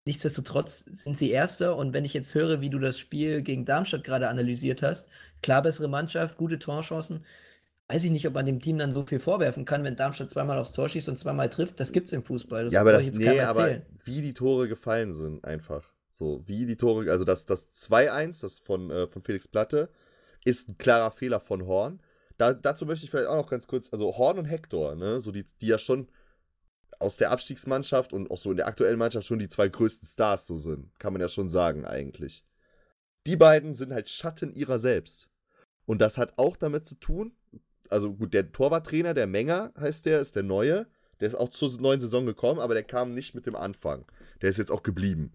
nichtsdestotrotz 0.06 0.86
sind 0.92 1.18
sie 1.18 1.32
Erster 1.32 1.76
und 1.76 1.94
wenn 1.94 2.06
ich 2.06 2.14
jetzt 2.14 2.34
höre, 2.34 2.62
wie 2.62 2.70
du 2.70 2.80
das 2.80 2.98
Spiel 2.98 3.42
gegen 3.42 3.66
Darmstadt 3.66 4.04
gerade 4.04 4.30
analysiert 4.30 4.82
hast, 4.82 5.10
klar 5.42 5.62
bessere 5.62 5.90
Mannschaft, 5.90 6.38
gute 6.38 6.60
Torchancen, 6.60 7.26
weiß 7.90 8.04
ich 8.04 8.12
nicht, 8.12 8.28
ob 8.28 8.34
man 8.34 8.46
dem 8.46 8.60
Team 8.60 8.78
dann 8.78 8.94
so 8.94 9.06
viel 9.06 9.20
vorwerfen 9.20 9.66
kann, 9.66 9.84
wenn 9.84 9.96
Darmstadt 9.96 10.30
zweimal 10.30 10.58
aufs 10.58 10.74
Tor 10.74 10.90
schießt 10.90 11.08
und 11.10 11.18
zweimal 11.18 11.50
trifft. 11.50 11.80
Das 11.80 11.92
gibt 11.92 12.08
es 12.08 12.14
im 12.14 12.24
Fußball. 12.24 12.66
Das 12.66 12.74
ja, 12.74 12.82
aber, 12.82 12.92
das, 12.92 13.12
nee, 13.14 13.40
aber 13.40 13.82
wie 14.04 14.22
die 14.22 14.34
Tore 14.34 14.68
gefallen 14.68 15.14
sind, 15.14 15.46
einfach. 15.46 15.94
So, 16.08 16.42
wie 16.46 16.66
die 16.66 16.78
Tore, 16.78 17.10
also 17.12 17.26
das, 17.26 17.46
das 17.46 17.70
2-1, 17.70 18.42
das 18.42 18.60
von, 18.60 18.90
äh, 18.92 19.08
von 19.08 19.22
Felix 19.24 19.48
Platte, 19.48 19.90
ist 20.46 20.70
ein 20.70 20.78
klarer 20.78 21.12
Fehler 21.12 21.40
von 21.40 21.66
Horn. 21.66 22.02
Da, 22.38 22.54
dazu 22.54 22.86
möchte 22.86 23.06
ich 23.06 23.12
vielleicht 23.12 23.28
auch 23.28 23.36
noch 23.36 23.50
ganz 23.50 23.68
kurz, 23.68 23.90
also 23.92 24.18
Horn 24.18 24.40
und 24.40 24.46
Hector, 24.46 24.96
ne, 24.96 25.20
so 25.20 25.32
die, 25.32 25.46
die 25.62 25.68
ja 25.68 25.78
schon 25.78 26.08
aus 27.00 27.18
der 27.18 27.32
Abstiegsmannschaft 27.32 28.14
und 28.14 28.32
auch 28.32 28.38
so 28.38 28.52
in 28.52 28.58
der 28.58 28.68
aktuellen 28.68 28.98
Mannschaft 28.98 29.28
schon 29.28 29.40
die 29.40 29.50
zwei 29.50 29.68
größten 29.68 30.08
Stars 30.08 30.48
so 30.48 30.56
sind, 30.56 30.98
kann 31.00 31.14
man 31.14 31.22
ja 31.22 31.30
schon 31.30 31.50
sagen 31.50 31.86
eigentlich. 31.86 32.44
Die 33.28 33.36
beiden 33.36 33.76
sind 33.76 33.94
halt 33.94 34.10
Schatten 34.10 34.54
ihrer 34.54 34.80
selbst. 34.80 35.30
Und 35.86 36.02
das 36.02 36.18
hat 36.18 36.38
auch 36.38 36.56
damit 36.56 36.86
zu 36.86 36.96
tun, 36.96 37.34
also 37.90 38.14
gut, 38.14 38.34
der 38.34 38.52
Torwarttrainer, 38.52 39.14
der 39.14 39.28
Menger 39.28 39.72
heißt 39.80 40.06
der, 40.06 40.20
ist 40.20 40.36
der 40.36 40.44
neue. 40.44 40.88
Der 41.20 41.28
ist 41.28 41.36
auch 41.36 41.50
zur 41.50 41.80
neuen 41.82 42.00
Saison 42.00 42.26
gekommen, 42.26 42.60
aber 42.60 42.74
der 42.74 42.84
kam 42.84 43.14
nicht 43.14 43.34
mit 43.34 43.46
dem 43.46 43.56
Anfang. 43.56 44.06
Der 44.42 44.50
ist 44.50 44.58
jetzt 44.58 44.72
auch 44.72 44.84
geblieben. 44.84 45.34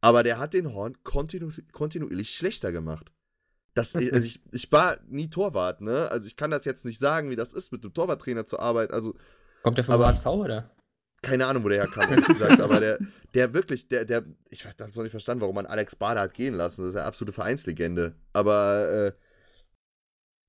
Aber 0.00 0.22
der 0.24 0.38
hat 0.38 0.52
den 0.52 0.74
Horn 0.74 0.96
kontinu 1.04 1.50
kontinuierlich 1.72 2.30
schlechter 2.30 2.72
gemacht. 2.72 3.12
Das, 3.74 3.94
also 3.96 4.26
ich, 4.26 4.40
ich 4.50 4.70
war 4.72 4.98
nie 5.08 5.30
Torwart, 5.30 5.80
ne? 5.80 6.10
Also 6.10 6.26
ich 6.26 6.36
kann 6.36 6.50
das 6.50 6.64
jetzt 6.64 6.84
nicht 6.84 6.98
sagen, 6.98 7.30
wie 7.30 7.36
das 7.36 7.52
ist, 7.52 7.72
mit 7.72 7.84
dem 7.84 7.94
Torwarttrainer 7.94 8.44
zu 8.46 8.58
arbeiten. 8.58 8.92
Also, 8.92 9.14
Kommt 9.62 9.78
der 9.78 9.84
vom 9.84 10.04
HSV, 10.04 10.26
oder? 10.26 10.70
Keine 11.22 11.46
Ahnung, 11.46 11.62
wo 11.62 11.68
der 11.68 11.78
herkam, 11.78 12.10
ehrlich 12.10 12.26
gesagt. 12.38 12.60
Aber 12.60 12.80
der, 12.80 12.98
der 13.34 13.54
wirklich, 13.54 13.88
der, 13.88 14.04
der, 14.04 14.24
ich 14.50 14.66
habe 14.66 14.74
noch 14.92 15.02
nicht 15.02 15.12
verstanden, 15.12 15.40
warum 15.40 15.54
man 15.54 15.66
Alex 15.66 15.94
Bader 15.94 16.22
hat 16.22 16.34
gehen 16.34 16.54
lassen. 16.54 16.82
Das 16.82 16.90
ist 16.90 16.96
eine 16.96 17.06
absolute 17.06 17.32
Vereinslegende. 17.32 18.16
Aber 18.32 18.90
äh, 18.90 19.12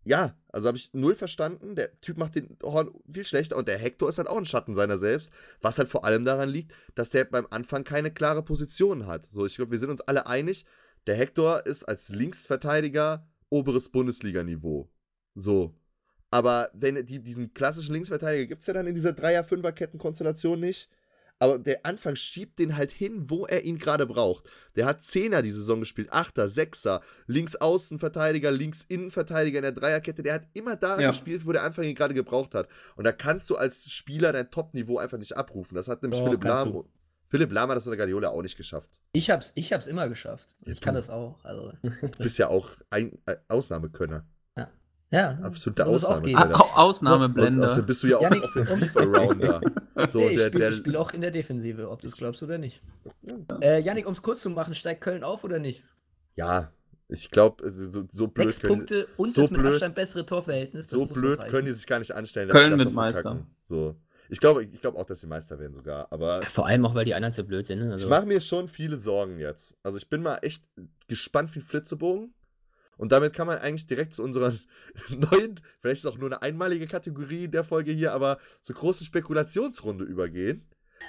ja, 0.04 0.38
also 0.50 0.68
habe 0.68 0.78
ich 0.78 0.94
null 0.94 1.16
verstanden. 1.16 1.76
Der 1.76 2.00
Typ 2.02 2.18
macht 2.18 2.36
den 2.36 2.58
Horn 2.62 2.92
viel 3.10 3.26
schlechter 3.26 3.58
und 3.58 3.68
der 3.68 3.78
Hector 3.78 4.10
ist 4.10 4.18
halt 4.18 4.28
auch 4.28 4.38
ein 4.38 4.46
Schatten 4.46 4.76
seiner 4.76 4.98
selbst, 4.98 5.32
was 5.62 5.78
halt 5.78 5.88
vor 5.88 6.06
allem 6.06 6.26
daran 6.26 6.50
liegt, 6.50 6.74
dass 6.96 7.10
der 7.10 7.26
beim 7.26 7.48
Anfang 7.50 7.84
keine 7.84 8.12
klare 8.12 8.44
Position 8.44 9.08
hat. 9.08 9.28
So, 9.32 9.46
ich 9.46 9.56
glaube, 9.56 9.72
wir 9.72 9.80
sind 9.80 9.90
uns 9.90 10.02
alle 10.02 10.28
einig, 10.28 10.66
der 11.08 11.16
Hector 11.16 11.66
ist 11.66 11.84
als 11.84 12.10
Linksverteidiger 12.10 13.28
oberes 13.50 13.90
Bundesliganiveau. 13.90 14.90
So. 15.36 15.76
Aber 16.30 16.72
wenn 16.74 17.06
die, 17.06 17.20
diesen 17.20 17.54
klassischen 17.54 17.94
Linksverteidiger 17.94 18.48
gibt 18.48 18.62
es 18.62 18.68
ja 18.68 18.74
dann 18.74 18.88
in 18.88 18.96
dieser 18.96 19.14
Dreier-Fünfer-Ketten-Konstellation 19.14 20.60
nicht. 20.60 20.90
Aber 21.44 21.60
der 21.60 21.86
Anfang 21.86 22.15
schiebt 22.15 22.57
den 22.57 22.78
halt 22.78 22.90
hin, 22.90 23.30
wo 23.30 23.45
er 23.45 23.65
ihn 23.65 23.78
gerade 23.78 24.06
braucht. 24.06 24.49
Der 24.78 24.86
hat 24.86 25.03
Zehner 25.03 25.41
die 25.41 25.52
Saison 25.52 25.82
gespielt, 25.82 26.07
Achter, 26.10 26.48
Sechser, 26.48 27.02
Links-Außenverteidiger, 27.28 28.49
Links-Innenverteidiger 28.49 29.57
in 29.57 29.64
der 29.64 29.74
Dreierkette. 29.74 30.24
Der 30.24 30.36
hat 30.36 30.48
immer 30.53 30.78
da 30.78 31.02
ja. 31.02 31.10
gespielt, 31.10 31.45
wo 31.45 31.52
der 31.52 31.64
Anfang 31.64 31.84
ihn 31.84 31.95
gerade 31.95 32.14
gebraucht 32.14 32.56
hat. 32.56 32.70
Und 32.95 33.03
da 33.03 33.11
kannst 33.11 33.49
du 33.49 33.57
als 33.57 33.91
Spieler 33.91 34.32
dein 34.32 34.52
Top-Niveau 34.52 34.99
einfach 34.99 35.18
nicht 35.18 35.36
abrufen. 35.36 35.76
Das 35.76 35.90
hat 35.90 36.02
nämlich 36.02 36.22
oh, 36.22 36.24
Philipp 36.24 36.45
Lahm. 36.45 36.86
Philipp 37.28 37.52
Lahm 37.52 37.70
hat 37.72 37.76
das 37.76 37.88
in 37.88 37.91
der 37.91 37.98
Guardiola 37.98 38.30
auch 38.30 38.41
nicht 38.41 38.56
geschafft. 38.56 39.02
Ich 39.11 39.30
hab's, 39.30 39.52
ich 39.56 39.74
hab's 39.74 39.88
immer 39.88 40.07
geschafft. 40.07 40.56
Ja, 40.65 40.72
ich 40.72 40.80
kann 40.80 40.95
das 40.95 41.10
auch. 41.10 41.44
Also. 41.44 41.74
Du 41.82 42.07
bist 42.20 42.38
ja 42.38 42.48
auch 42.48 42.70
ein, 42.90 43.20
ein 43.26 43.36
Ausnahmekönner. 43.49 44.26
Ja, 45.14 45.38
absolute 45.44 45.85
Ausnahme. 45.85 46.56
Ausnahmeblender. 46.76 47.69
Also 47.69 47.84
bist 47.84 48.02
du 48.02 48.07
ja 48.07 48.18
auch 48.18 48.23
ein 48.23 48.41
Offensiv-Rounder. 48.41 49.61
So, 50.07 50.18
nee, 50.18 50.30
ich 50.30 50.41
spiele 50.41 50.73
spiel 50.73 50.95
auch 50.98 51.14
in 51.14 51.22
der 51.22 51.30
Defensive, 51.30 51.88
ob 51.88 52.02
du 52.02 52.07
es 52.07 52.18
glaubst 52.18 52.41
oder 52.41 52.57
nicht. 52.57 52.81
Ja. 53.22 53.57
Äh, 53.61 53.80
Janik, 53.81 54.07
um 54.07 54.14
es 54.14 54.23
kurz 54.23 54.41
zu 54.41 54.49
machen, 54.49 54.73
steigt 54.73 55.02
Köln 55.02 55.23
auf 55.23 55.44
oder 55.44 55.60
nicht? 55.60 55.84
Ja, 56.34 56.72
ich 57.10 57.30
glaube, 57.30 57.72
so, 57.72 58.03
so 58.11 58.27
blöd 58.27 58.48
Sechs 58.48 58.60
können, 58.60 58.80
Punkte 58.80 59.07
und 59.18 59.31
so 59.31 59.41
das 59.41 59.52
mit 59.52 59.61
blöd, 59.61 59.73
Abstand 59.73 59.94
bessere 59.94 60.26
Torverhältnis. 60.26 60.90
so 60.90 61.06
blöd 61.06 61.40
können 61.45 61.68
die 61.68 61.73
sich 61.73 61.85
gar 61.85 61.99
nicht 61.99 62.11
anstellen. 62.11 62.49
Köln 62.49 62.76
mit 62.76 62.91
Meister. 62.91 63.45
So. 63.64 63.95
Ich 64.30 64.40
glaube 64.40 64.64
ich 64.64 64.81
glaub 64.81 64.95
auch, 64.95 65.06
dass 65.06 65.22
sie 65.22 65.27
Meister 65.27 65.60
werden 65.60 65.76
sogar. 65.76 66.07
Aber 66.11 66.41
ja, 66.41 66.49
vor 66.49 66.65
allem 66.65 66.84
auch, 66.88 66.95
weil 66.95 67.06
die 67.06 67.14
anderen 67.14 67.34
so 67.34 67.44
blöd 67.44 67.68
sind. 67.68 67.80
Ne? 67.80 67.91
Also 67.91 68.07
ich 68.07 68.10
mache 68.10 68.26
mir 68.26 68.41
schon 68.41 68.68
viele 68.68 68.98
Sorgen 68.98 69.38
jetzt. 69.38 69.77
Also 69.84 69.99
ich 69.99 70.10
bin 70.10 70.23
mal 70.23 70.40
echt 70.41 70.64
gespannt 71.07 71.53
wie 71.53 71.61
Flitzebogen. 71.61 72.34
Und 72.98 73.11
damit 73.11 73.34
kann 73.34 73.48
man 73.48 73.60
eigentlich 73.60 73.88
direkt 73.88 74.14
zu 74.14 74.24
unserer 74.24 74.53
neuen, 75.10 75.60
vielleicht 75.80 75.99
ist 75.99 76.06
es 76.06 76.11
auch 76.11 76.18
nur 76.18 76.30
eine 76.30 76.41
einmalige 76.41 76.88
Kategorie 76.88 77.48
der 77.48 77.64
Folge 77.64 77.91
hier, 77.91 78.14
aber 78.14 78.40
zur 78.61 78.76
großen 78.76 79.06
Spekulationsrunde 79.06 80.06
übergehen. 80.06 80.68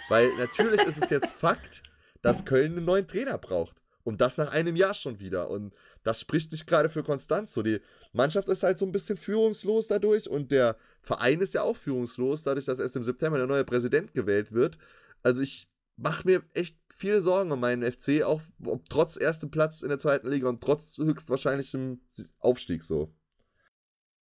Weil 0.08 0.30
natürlich 0.38 0.82
ist 0.82 1.02
es 1.02 1.10
jetzt 1.10 1.32
Fakt, 1.38 1.82
dass 2.22 2.44
Köln 2.44 2.76
einen 2.76 2.84
neuen 2.84 3.06
Trainer 3.06 3.38
braucht. 3.38 3.76
Und 4.02 4.20
das 4.20 4.36
nach 4.36 4.52
einem 4.52 4.76
Jahr 4.76 4.92
schon 4.94 5.18
wieder. 5.18 5.48
Und 5.48 5.72
das 6.02 6.20
spricht 6.20 6.52
nicht 6.52 6.66
gerade 6.66 6.90
für 6.90 7.02
Konstanz. 7.02 7.54
So, 7.54 7.62
die 7.62 7.80
Mannschaft 8.12 8.48
ist 8.50 8.62
halt 8.62 8.78
so 8.78 8.84
ein 8.84 8.92
bisschen 8.92 9.16
führungslos 9.16 9.86
dadurch 9.86 10.28
und 10.28 10.52
der 10.52 10.76
Verein 11.00 11.40
ist 11.40 11.54
ja 11.54 11.62
auch 11.62 11.76
führungslos, 11.76 12.42
dadurch, 12.42 12.66
dass 12.66 12.78
erst 12.78 12.96
im 12.96 13.02
September 13.04 13.38
der 13.38 13.46
neue 13.46 13.64
Präsident 13.64 14.12
gewählt 14.12 14.52
wird. 14.52 14.76
Also 15.22 15.40
ich 15.40 15.68
mache 15.96 16.26
mir 16.26 16.42
echt 16.52 16.76
viele 16.94 17.22
Sorgen 17.22 17.50
um 17.52 17.60
meinen 17.60 17.90
FC, 17.90 18.22
auch 18.22 18.40
ob 18.64 18.88
trotz 18.88 19.16
ersten 19.16 19.50
Platz 19.50 19.82
in 19.82 19.88
der 19.88 19.98
zweiten 19.98 20.28
Liga 20.28 20.48
und 20.48 20.60
trotz 20.60 20.96
höchstwahrscheinlichem 20.98 22.00
Aufstieg 22.38 22.82
so. 22.82 23.12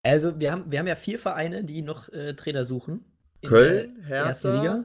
Also, 0.03 0.41
wir 0.41 0.51
haben, 0.51 0.71
wir 0.71 0.79
haben 0.81 0.87
ja 0.87 0.97
vier 0.97 1.19
Vereine, 1.19 1.65
die 1.65 1.83
noch 1.83 2.09
äh, 2.09 2.35
Trainer 2.35 2.65
suchen. 2.65 3.05
Köln, 3.45 4.03
Hertha. 4.05 4.29
Erste 4.29 4.53
Liga. 4.57 4.85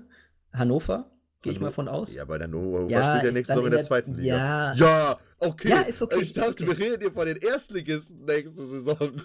Hannover, 0.54 1.12
gehe 1.42 1.54
ich 1.54 1.60
mal 1.60 1.72
von 1.72 1.88
aus. 1.88 2.14
Ja, 2.14 2.24
aber 2.24 2.40
dann 2.40 2.52
Hannover 2.54 2.90
ja, 2.90 3.04
spielt 3.04 3.24
ja 3.26 3.32
nächste 3.32 3.54
Saison 3.54 3.66
in 3.66 3.72
der, 3.72 3.80
der 3.80 3.88
zweiten 3.88 4.16
Liga. 4.16 4.38
Ja, 4.38 4.74
ja 4.74 5.20
okay. 5.40 5.70
Ja, 5.70 5.82
ist 5.82 6.02
okay. 6.02 6.20
Ich 6.22 6.34
dachte, 6.34 6.52
okay. 6.52 6.68
wir 6.68 6.78
reden 6.78 7.02
hier 7.02 7.12
von 7.12 7.26
den 7.26 7.38
Erstligisten 7.38 8.26
nächste 8.26 8.66
Saison. 8.66 9.22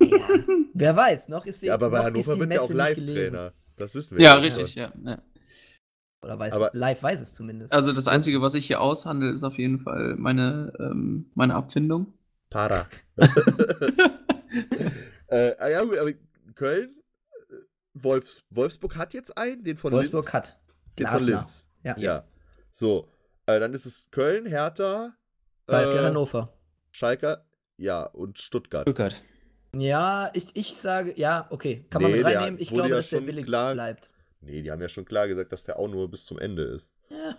Ja, 0.00 0.28
wer 0.74 0.96
weiß, 0.96 1.28
noch 1.28 1.44
ist 1.44 1.60
die 1.60 1.66
Ja, 1.66 1.74
aber 1.74 1.90
bei 1.90 2.04
Hannover 2.04 2.38
wird 2.38 2.52
ja 2.52 2.60
auch 2.60 2.70
Live-Trainer. 2.70 3.52
Das 3.76 3.94
wissen 3.96 4.16
wir 4.16 4.24
ja. 4.24 4.34
Ja, 4.34 4.40
richtig, 4.40 4.74
ja. 4.76 4.92
ja. 5.04 5.22
Oder 6.22 6.38
weiß, 6.38 6.54
aber, 6.54 6.70
live 6.72 7.02
weiß 7.02 7.20
es 7.20 7.34
zumindest. 7.34 7.72
Also 7.72 7.92
das 7.92 8.08
Einzige, 8.08 8.42
was 8.42 8.54
ich 8.54 8.66
hier 8.66 8.80
aushandle, 8.80 9.32
ist 9.32 9.44
auf 9.44 9.56
jeden 9.56 9.80
Fall 9.80 10.16
meine, 10.16 10.72
ähm, 10.80 11.30
meine 11.34 11.54
Abfindung. 11.54 12.12
Para. 12.50 12.86
äh, 15.28 15.54
ah 15.58 15.68
ja, 15.68 15.82
aber 15.82 16.12
Köln, 16.54 16.96
äh, 17.30 17.54
Wolfs, 17.94 18.44
Wolfsburg 18.50 18.96
hat 18.96 19.14
jetzt 19.14 19.36
einen, 19.38 19.62
den 19.62 19.76
von 19.76 19.92
Wolfsburg 19.92 20.24
Linz. 20.24 20.34
hat. 20.34 20.58
Den 20.98 21.06
Glasner. 21.06 21.18
von 21.18 21.26
Linz. 21.26 21.68
Ja. 21.84 21.96
ja. 21.98 22.24
So, 22.70 23.12
äh, 23.46 23.60
dann 23.60 23.72
ist 23.72 23.86
es 23.86 24.10
Köln, 24.10 24.46
Hertha, 24.46 25.14
Schalke, 25.68 25.98
äh, 25.98 26.02
Hannover. 26.02 26.52
Schalke, 26.90 27.44
ja, 27.76 28.02
und 28.02 28.38
Stuttgart. 28.38 28.82
Stuttgart. 28.82 29.22
Ja, 29.76 30.30
ich, 30.34 30.48
ich 30.54 30.74
sage, 30.76 31.14
ja, 31.16 31.46
okay, 31.50 31.86
kann 31.90 32.02
nee, 32.02 32.08
man 32.08 32.18
mit 32.18 32.26
reinnehmen. 32.26 32.60
Ich 32.60 32.70
glaube, 32.70 32.88
ja 32.88 32.96
dass 32.96 33.10
der 33.10 33.26
Wille 33.26 33.42
klar, 33.42 33.74
bleibt. 33.74 34.10
Nee, 34.40 34.62
die 34.62 34.70
haben 34.70 34.80
ja 34.80 34.88
schon 34.88 35.04
klar 35.04 35.28
gesagt, 35.28 35.52
dass 35.52 35.64
der 35.64 35.78
auch 35.78 35.88
nur 35.88 36.10
bis 36.10 36.24
zum 36.24 36.38
Ende 36.38 36.62
ist. 36.62 36.94
Ja. 37.10 37.38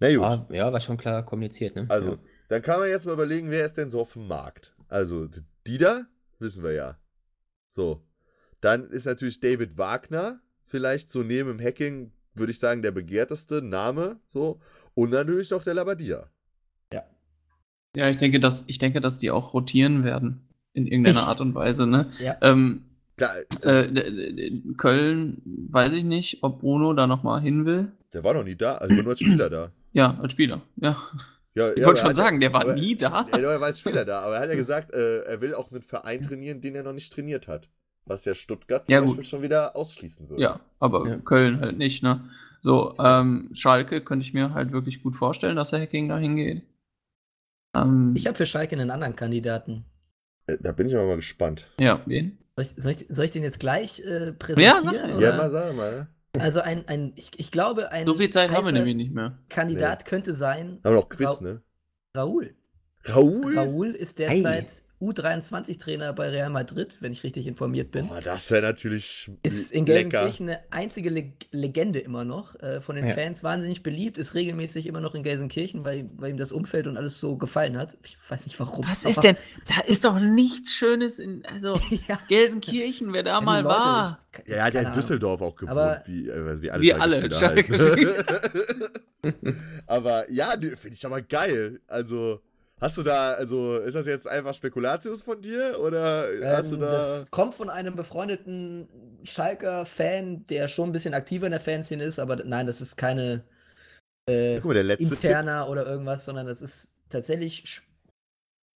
Na 0.00 0.14
gut. 0.14 0.24
Ah, 0.24 0.46
ja, 0.50 0.72
war 0.72 0.80
schon 0.80 0.96
klar 0.96 1.24
kommuniziert, 1.24 1.76
ne? 1.76 1.86
Also, 1.88 2.12
ja. 2.12 2.18
dann 2.48 2.62
kann 2.62 2.80
man 2.80 2.88
jetzt 2.88 3.06
mal 3.06 3.12
überlegen, 3.12 3.50
wer 3.50 3.64
ist 3.64 3.76
denn 3.76 3.90
so 3.90 4.00
auf 4.00 4.12
dem 4.12 4.26
Markt? 4.26 4.74
Also, 4.88 5.28
die 5.66 5.78
da, 5.78 6.06
wissen 6.38 6.62
wir 6.62 6.72
ja. 6.72 6.98
So. 7.66 8.04
Dann 8.60 8.90
ist 8.90 9.06
natürlich 9.06 9.40
David 9.40 9.78
Wagner, 9.78 10.40
vielleicht 10.62 11.10
so 11.10 11.22
neben 11.22 11.48
dem 11.48 11.64
Hacking, 11.64 12.12
würde 12.34 12.52
ich 12.52 12.58
sagen, 12.58 12.82
der 12.82 12.90
begehrteste 12.90 13.62
Name. 13.62 14.20
So. 14.32 14.60
Und 14.94 15.10
natürlich 15.10 15.52
auch 15.52 15.62
der 15.62 15.74
Labadia. 15.74 16.28
Ja. 16.92 17.04
Ja, 17.94 18.08
ich 18.08 18.16
denke, 18.16 18.40
dass, 18.40 18.64
ich 18.66 18.78
denke, 18.78 19.00
dass 19.00 19.18
die 19.18 19.30
auch 19.30 19.54
rotieren 19.54 20.04
werden. 20.04 20.48
In 20.74 20.86
irgendeiner 20.86 21.24
Art 21.24 21.40
und 21.40 21.54
Weise, 21.54 21.86
ne? 21.86 22.12
Ja. 22.20 22.36
Ähm, 22.40 22.84
Klar, 23.18 23.34
äh, 23.62 24.50
Köln, 24.76 25.42
weiß 25.44 25.92
ich 25.92 26.04
nicht, 26.04 26.42
ob 26.42 26.60
Bruno 26.60 26.94
da 26.94 27.06
nochmal 27.06 27.40
hin 27.40 27.66
will. 27.66 27.92
Der 28.12 28.24
war 28.24 28.32
noch 28.32 28.44
nie 28.44 28.54
da, 28.54 28.76
also 28.76 28.94
nur 28.94 29.08
als 29.08 29.20
Spieler 29.20 29.50
da. 29.50 29.72
Ja, 29.92 30.16
als 30.22 30.32
Spieler, 30.32 30.62
ja. 30.76 30.96
ja 31.54 31.72
ich 31.72 31.80
ja, 31.80 31.86
wollte 31.86 32.02
schon 32.02 32.14
sagen, 32.14 32.40
der 32.40 32.52
war 32.52 32.62
aber, 32.62 32.74
nie 32.74 32.96
da. 32.96 33.26
Er 33.32 33.60
war 33.60 33.66
als 33.66 33.80
Spieler 33.80 34.04
da, 34.04 34.20
aber 34.20 34.36
er 34.36 34.42
hat 34.42 34.48
ja 34.50 34.54
gesagt, 34.56 34.94
äh, 34.94 35.24
er 35.24 35.40
will 35.40 35.54
auch 35.54 35.72
einen 35.72 35.82
Verein 35.82 36.22
trainieren, 36.22 36.60
den 36.60 36.76
er 36.76 36.84
noch 36.84 36.92
nicht 36.92 37.12
trainiert 37.12 37.48
hat. 37.48 37.68
Was 38.06 38.24
ja 38.24 38.34
Stuttgart 38.34 38.86
zum 38.86 38.92
ja, 38.92 39.00
Beispiel 39.00 39.24
schon 39.24 39.42
wieder 39.42 39.76
ausschließen 39.76 40.30
würde. 40.30 40.42
Ja, 40.42 40.60
aber 40.78 41.06
ja. 41.06 41.16
Köln 41.18 41.60
halt 41.60 41.76
nicht, 41.76 42.02
ne? 42.02 42.30
So, 42.60 42.94
ähm, 42.98 43.50
Schalke 43.52 44.00
könnte 44.00 44.24
ich 44.24 44.32
mir 44.32 44.54
halt 44.54 44.72
wirklich 44.72 45.02
gut 45.02 45.16
vorstellen, 45.16 45.56
dass 45.56 45.70
der 45.70 45.80
Hacking 45.80 46.08
da 46.08 46.18
hingeht. 46.18 46.62
Ähm, 47.74 48.14
ich 48.16 48.26
habe 48.26 48.36
für 48.36 48.46
Schalke 48.46 48.76
einen 48.76 48.90
anderen 48.90 49.16
Kandidaten. 49.16 49.84
Äh, 50.46 50.56
da 50.60 50.72
bin 50.72 50.86
ich 50.86 50.94
aber 50.94 51.06
mal 51.06 51.16
gespannt. 51.16 51.68
Ja, 51.78 52.00
wen? 52.06 52.38
Soll 52.58 52.64
ich, 52.64 52.74
soll 52.76 52.92
ich, 52.92 53.06
soll 53.08 53.24
ich 53.26 53.30
den 53.30 53.44
jetzt 53.44 53.60
gleich 53.60 54.00
äh, 54.00 54.32
präsentieren? 54.32 55.20
Ja, 55.20 55.30
ja, 55.30 55.36
mal 55.36 55.48
sag 55.48 55.76
mal. 55.76 56.08
Also 56.40 56.60
ein, 56.60 56.88
ein 56.88 57.12
ich, 57.14 57.30
ich 57.36 57.52
glaube, 57.52 57.92
ein 57.92 58.04
So 58.04 58.14
viel 58.14 58.30
Zeit 58.30 58.50
haben 58.50 58.66
wir 58.66 58.72
nämlich 58.72 58.96
nicht 58.96 59.14
mehr. 59.14 59.38
Kandidat 59.48 60.00
nee. 60.00 60.04
könnte 60.04 60.34
sein. 60.34 60.80
Haben 60.82 60.94
wir 60.94 61.00
noch 61.00 61.08
Quiz, 61.08 61.28
Ra 61.28 61.40
ne? 61.40 61.62
Raoul. 62.16 62.56
Raoul? 63.04 63.56
Raoul 63.56 63.90
ist 63.90 64.18
derzeit 64.18 64.70
hey. 64.70 64.82
U23-Trainer 65.00 66.12
bei 66.12 66.28
Real 66.28 66.50
Madrid, 66.50 66.98
wenn 67.00 67.12
ich 67.12 67.22
richtig 67.22 67.46
informiert 67.46 67.92
bin. 67.92 68.08
Oh, 68.10 68.20
das 68.22 68.50
wäre 68.50 68.62
natürlich. 68.62 69.30
Ist 69.44 69.70
in 69.70 69.84
Gelsenkirchen 69.84 70.48
eine 70.48 70.60
einzige 70.70 71.08
Le 71.10 71.32
Legende 71.52 72.00
immer 72.00 72.24
noch. 72.24 72.58
Äh, 72.60 72.80
von 72.80 72.96
den 72.96 73.06
ja. 73.06 73.14
Fans 73.14 73.44
wahnsinnig 73.44 73.84
beliebt, 73.84 74.18
ist 74.18 74.34
regelmäßig 74.34 74.86
immer 74.86 75.00
noch 75.00 75.14
in 75.14 75.22
Gelsenkirchen, 75.22 75.84
weil, 75.84 76.10
weil 76.16 76.32
ihm 76.32 76.36
das 76.36 76.50
Umfeld 76.50 76.88
und 76.88 76.96
alles 76.96 77.20
so 77.20 77.36
gefallen 77.36 77.76
hat. 77.76 77.96
Ich 78.02 78.16
weiß 78.28 78.46
nicht 78.46 78.58
warum. 78.58 78.84
Was 78.88 79.04
ist 79.04 79.22
denn? 79.22 79.36
Da 79.68 79.82
ist 79.86 80.04
doch 80.04 80.18
nichts 80.18 80.72
Schönes 80.72 81.20
in. 81.20 81.46
Also, 81.46 81.80
ja. 82.08 82.18
Gelsenkirchen, 82.28 83.12
wer 83.12 83.22
da 83.22 83.34
ja, 83.34 83.40
mal 83.40 83.62
Leute, 83.62 83.78
war. 83.78 84.18
Ich, 84.42 84.48
ja, 84.48 84.56
er 84.56 84.64
hat 84.64 84.74
ja 84.74 84.80
in 84.80 84.92
Düsseldorf 84.92 85.40
auch 85.40 85.54
gewohnt, 85.54 85.78
Aber 85.78 86.02
wie, 86.06 86.28
äh, 86.28 86.60
wie 86.60 86.70
alle. 86.72 86.82
Wie 86.82 86.92
alle. 86.92 87.22
Halt. 87.22 87.70
aber 89.86 90.28
ja, 90.28 90.50
finde 90.50 90.94
ich 90.94 91.06
aber 91.06 91.22
geil. 91.22 91.80
Also. 91.86 92.42
Hast 92.80 92.96
du 92.96 93.02
da, 93.02 93.32
also 93.32 93.78
ist 93.78 93.94
das 93.94 94.06
jetzt 94.06 94.28
einfach 94.28 94.54
Spekulatius 94.54 95.22
von 95.22 95.42
dir 95.42 95.78
oder 95.80 96.32
ähm, 96.32 96.44
hast 96.44 96.70
du 96.70 96.76
da. 96.76 96.92
Das 96.92 97.30
kommt 97.30 97.54
von 97.54 97.70
einem 97.70 97.96
befreundeten 97.96 98.88
Schalker-Fan, 99.24 100.46
der 100.46 100.68
schon 100.68 100.90
ein 100.90 100.92
bisschen 100.92 101.14
aktiver 101.14 101.46
in 101.46 101.52
der 101.52 101.60
Fanszene 101.60 102.04
ist, 102.04 102.20
aber 102.20 102.36
nein, 102.36 102.66
das 102.66 102.80
ist 102.80 102.96
keine 102.96 103.42
äh, 104.28 104.60
mal, 104.60 104.76
interner 104.76 105.62
Tipp. 105.62 105.70
oder 105.70 105.86
irgendwas, 105.86 106.24
sondern 106.24 106.46
das 106.46 106.62
ist 106.62 106.94
tatsächlich 107.08 107.82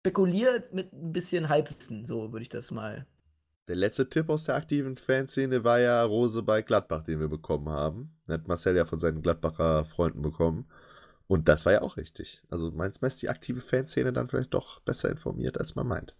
spekuliert 0.00 0.72
mit 0.72 0.92
ein 0.92 1.12
bisschen 1.12 1.48
Halbwissen, 1.48 2.04
so 2.04 2.32
würde 2.32 2.42
ich 2.42 2.48
das 2.48 2.72
mal. 2.72 3.06
Der 3.68 3.76
letzte 3.76 4.08
Tipp 4.08 4.28
aus 4.28 4.44
der 4.44 4.56
aktiven 4.56 4.96
Fanszene 4.96 5.62
war 5.62 5.78
ja 5.78 6.02
Rose 6.02 6.42
bei 6.42 6.62
Gladbach, 6.62 7.02
den 7.02 7.20
wir 7.20 7.28
bekommen 7.28 7.68
haben. 7.68 8.12
Den 8.26 8.34
hat 8.34 8.48
Marcel 8.48 8.76
ja 8.76 8.84
von 8.84 8.98
seinen 8.98 9.22
Gladbacher 9.22 9.84
Freunden 9.84 10.22
bekommen. 10.22 10.66
Und 11.32 11.48
das 11.48 11.64
war 11.64 11.72
ja 11.72 11.80
auch 11.80 11.96
richtig. 11.96 12.42
Also 12.50 12.70
meinst 12.72 13.00
du, 13.00 13.06
ist 13.06 13.22
die 13.22 13.30
aktive 13.30 13.62
Fanszene 13.62 14.12
dann 14.12 14.28
vielleicht 14.28 14.52
doch 14.52 14.80
besser 14.80 15.08
informiert, 15.08 15.58
als 15.58 15.74
man 15.74 15.86
meint. 15.86 16.14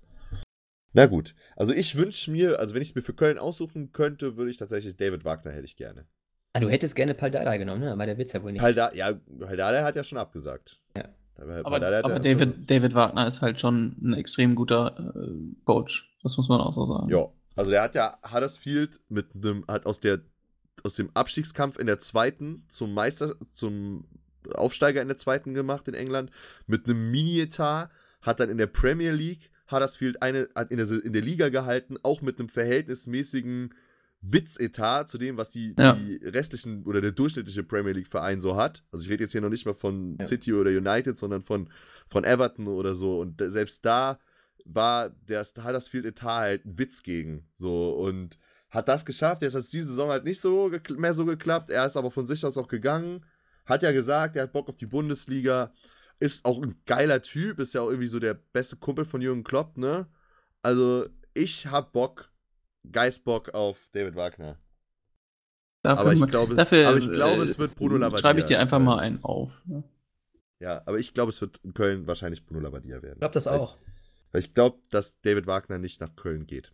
Na 0.95 1.05
gut. 1.05 1.35
Also 1.55 1.75
ich 1.75 1.97
wünsche 1.97 2.31
mir, 2.31 2.59
also 2.59 2.75
wenn 2.75 2.81
ich 2.81 2.89
es 2.89 2.95
mir 2.95 3.03
für 3.03 3.13
Köln 3.13 3.37
aussuchen 3.37 3.93
könnte, 3.93 4.39
würde 4.39 4.51
ich 4.51 4.57
tatsächlich 4.57 4.97
David 4.97 5.27
Wagner 5.27 5.53
hätte 5.53 5.67
ich 5.67 5.77
gerne. 5.77 6.07
Ah, 6.55 6.61
du 6.61 6.71
hättest 6.71 6.97
gerne 6.97 7.13
Paldada 7.13 7.59
genommen, 7.59 7.83
ne? 7.83 7.93
Aber 7.93 8.07
der 8.07 8.17
Witz 8.17 8.33
ja 8.33 8.43
wohl 8.43 8.53
nicht. 8.53 8.63
Paldada, 8.63 8.97
ja, 8.97 9.13
Paldada 9.39 9.85
hat 9.85 9.97
ja 9.97 10.03
schon 10.03 10.17
abgesagt. 10.17 10.81
Ja. 10.97 11.11
Aber, 11.37 12.01
aber 12.07 12.19
David, 12.19 12.71
David 12.71 12.95
Wagner 12.95 13.27
ist 13.27 13.43
halt 13.43 13.61
schon 13.61 13.95
ein 14.03 14.15
extrem 14.15 14.55
guter 14.55 15.13
äh, 15.15 15.55
Coach. 15.67 16.11
Das 16.23 16.39
muss 16.39 16.49
man 16.49 16.59
auch 16.59 16.73
so 16.73 16.87
sagen. 16.87 17.11
Ja. 17.11 17.29
Also 17.55 17.71
der 17.71 17.83
hat 17.83 17.95
ja 17.95 18.17
Huddersfield 18.33 18.99
mit 19.11 19.27
einem, 19.35 19.67
hat 19.69 19.85
aus 19.85 20.01
der 20.01 20.21
aus 20.85 20.95
dem 20.95 21.11
Abstiegskampf 21.15 21.79
in 21.79 21.87
der 21.87 21.99
zweiten 21.99 22.65
zum 22.69 22.95
Meister, 22.95 23.35
zum 23.53 24.07
Aufsteiger 24.55 25.02
in 25.02 25.09
der 25.09 25.16
zweiten 25.16 25.55
gemacht 25.55 25.89
in 25.89 25.94
England, 25.94 26.31
mit 26.66 26.86
einem 26.86 27.10
Mini-Etat, 27.10 27.90
hat 28.20 28.40
dann 28.40 28.51
in 28.51 28.59
der 28.59 28.66
Premier 28.66 29.12
League 29.12 29.51
Huddersfield 29.70 30.23
eine, 30.23 30.48
in, 30.69 30.77
der, 30.77 31.05
in 31.05 31.12
der 31.12 31.23
Liga 31.23 31.48
gehalten, 31.48 31.97
auch 32.02 32.20
mit 32.20 32.39
einem 32.39 32.48
verhältnismäßigen 32.48 33.74
Witzetat 34.20 35.10
zu 35.10 35.19
dem, 35.19 35.36
was 35.36 35.51
die, 35.51 35.74
ja. 35.77 35.94
die, 35.94 36.16
restlichen 36.24 36.85
oder 36.85 37.01
der 37.01 37.10
durchschnittliche 37.10 37.64
Premier 37.64 37.93
League-Verein 37.93 38.40
so 38.40 38.56
hat. 38.56 38.85
Also 38.93 39.05
ich 39.05 39.10
rede 39.10 39.24
jetzt 39.24 39.32
hier 39.32 39.40
noch 39.40 39.48
nicht 39.48 39.66
mal 39.66 39.74
von 39.74 40.16
ja. 40.19 40.24
City 40.24 40.52
oder 40.52 40.70
United, 40.70 41.19
sondern 41.19 41.43
von, 41.43 41.69
von 42.09 42.23
Everton 42.23 42.69
oder 42.69 42.94
so. 42.94 43.20
Und 43.20 43.43
selbst 43.44 43.85
da 43.85 44.20
war 44.64 45.10
der 45.10 45.44
Huddersfield-Etat 45.44 46.23
halt 46.23 46.64
ein 46.64 46.78
Witz 46.78 47.02
gegen. 47.02 47.48
So 47.52 47.94
und 47.94 48.39
hat 48.70 48.89
das 48.89 49.05
geschafft. 49.05 49.43
Jetzt 49.43 49.55
hat 49.55 49.62
es 49.62 49.70
diese 49.70 49.89
Saison 49.89 50.10
halt 50.10 50.24
nicht 50.24 50.40
so 50.40 50.70
mehr 50.97 51.14
so 51.14 51.24
geklappt. 51.24 51.70
Er 51.70 51.86
ist 51.86 51.97
aber 51.97 52.12
von 52.12 52.27
sich 52.27 52.44
aus 52.44 52.56
auch 52.56 52.69
gegangen. 52.69 53.24
Hat 53.65 53.83
ja 53.83 53.93
gesagt, 53.93 54.37
er 54.37 54.45
hat 54.45 54.53
Bock 54.53 54.69
auf 54.69 54.77
die 54.77 54.87
Bundesliga. 54.87 55.73
Ist 56.19 56.45
auch 56.45 56.63
ein 56.63 56.81
geiler 56.87 57.23
Typ. 57.23 57.59
Ist 57.59 57.75
ja 57.75 57.83
auch 57.83 57.89
irgendwie 57.89 58.09
so 58.09 58.19
der 58.19 58.35
beste 58.35 58.77
Kumpel 58.77 59.05
von 59.05 59.21
Jürgen 59.21 59.45
Klopp, 59.45 59.77
ne? 59.77 60.07
Also 60.63 61.07
ich 61.35 61.67
hab 61.67 61.93
Bock 61.93 62.31
Geistbock 62.91 63.55
auf 63.55 63.89
David 63.93 64.17
Wagner. 64.17 64.59
Dafür, 65.83 66.01
aber, 66.01 66.13
ich 66.13 66.27
glaube, 66.27 66.55
dafür, 66.55 66.89
aber 66.89 66.99
ich 66.99 67.11
glaube, 67.11 67.43
äh, 67.43 67.45
es 67.45 67.59
wird 67.59 67.75
Bruno 67.75 67.97
Labbadia. 67.97 68.21
Schreibe 68.21 68.41
ich 68.41 68.47
dir 68.47 68.61
einfach 68.61 68.79
mal 68.79 68.99
einen 68.99 69.23
auf. 69.25 69.51
Ja, 69.67 69.83
ja 70.61 70.83
aber 70.87 70.99
ich 70.99 71.13
glaube, 71.13 71.31
es 71.31 71.41
wird 71.41 71.59
in 71.65 71.75
Köln 71.75 72.07
wahrscheinlich 72.07 72.47
Bruno 72.47 72.61
Labbadia 72.61 73.03
werden. 73.03 73.15
Ich 73.15 73.21
glaube 73.21 73.35
das 73.35 73.49
auch. 73.49 73.77
Weil 74.31 74.41
ich, 74.41 74.49
ich 74.49 74.55
glaube, 74.55 74.79
dass 74.91 75.21
David 75.23 75.47
Wagner 75.47 75.79
nicht 75.79 76.01
nach 76.01 76.15
Köln 76.15 76.47
geht. 76.47 76.73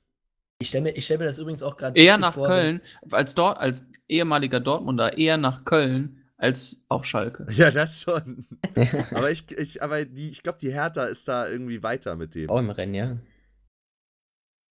Ich 0.60 0.68
stelle 0.68 0.92
mir, 0.92 1.00
stell 1.00 1.18
mir 1.18 1.24
das 1.24 1.38
übrigens 1.38 1.62
auch 1.62 1.76
gerade 1.76 1.98
Eher 1.98 2.18
nach 2.18 2.34
vor, 2.34 2.48
Köln, 2.48 2.82
als, 3.10 3.34
dort, 3.34 3.58
als 3.58 3.86
ehemaliger 4.08 4.60
Dortmunder, 4.60 5.16
eher 5.16 5.36
nach 5.36 5.64
Köln 5.64 6.17
als 6.38 6.84
auf 6.88 7.04
Schalke. 7.04 7.46
Ja, 7.50 7.70
das 7.70 8.00
schon. 8.00 8.46
aber 9.10 9.30
ich, 9.30 9.50
ich, 9.50 9.82
aber 9.82 10.04
die, 10.04 10.30
ich 10.30 10.42
glaube, 10.42 10.58
die 10.58 10.72
Hertha 10.72 11.04
ist 11.04 11.28
da 11.28 11.48
irgendwie 11.48 11.82
weiter 11.82 12.16
mit 12.16 12.34
dem. 12.34 12.48
Auch 12.48 12.58
im 12.58 12.70
Rennen, 12.70 12.94
ja. 12.94 13.16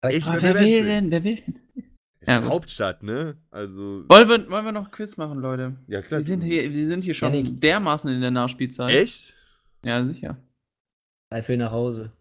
Ich, 0.08 0.26
wer, 0.26 0.42
wer 0.42 0.54
will 0.60 0.84
denn? 0.84 1.10
Wer 1.10 1.24
will 1.24 1.36
denn? 1.36 1.60
Ist 2.20 2.28
ja, 2.28 2.44
Hauptstadt, 2.44 3.02
ne? 3.02 3.36
Also. 3.50 4.04
Wollen 4.08 4.28
wir, 4.28 4.50
wollen 4.50 4.64
wir 4.64 4.72
noch 4.72 4.90
Quiz 4.90 5.16
machen, 5.16 5.38
Leute? 5.38 5.76
Ja, 5.88 6.02
klar. 6.02 6.20
Wir 6.20 6.24
sind 6.24 6.42
hier, 6.42 6.72
wir 6.72 6.86
sind 6.86 7.04
hier 7.04 7.14
schon 7.14 7.34
ja, 7.34 7.42
nee. 7.42 7.50
dermaßen 7.50 8.12
in 8.12 8.20
der 8.20 8.30
Nachspielzeit. 8.30 8.90
Echt? 8.90 9.34
Ja, 9.84 10.04
sicher. 10.04 10.38
Ich 11.34 11.48
will 11.48 11.56
nach 11.56 11.72
Hause. 11.72 12.12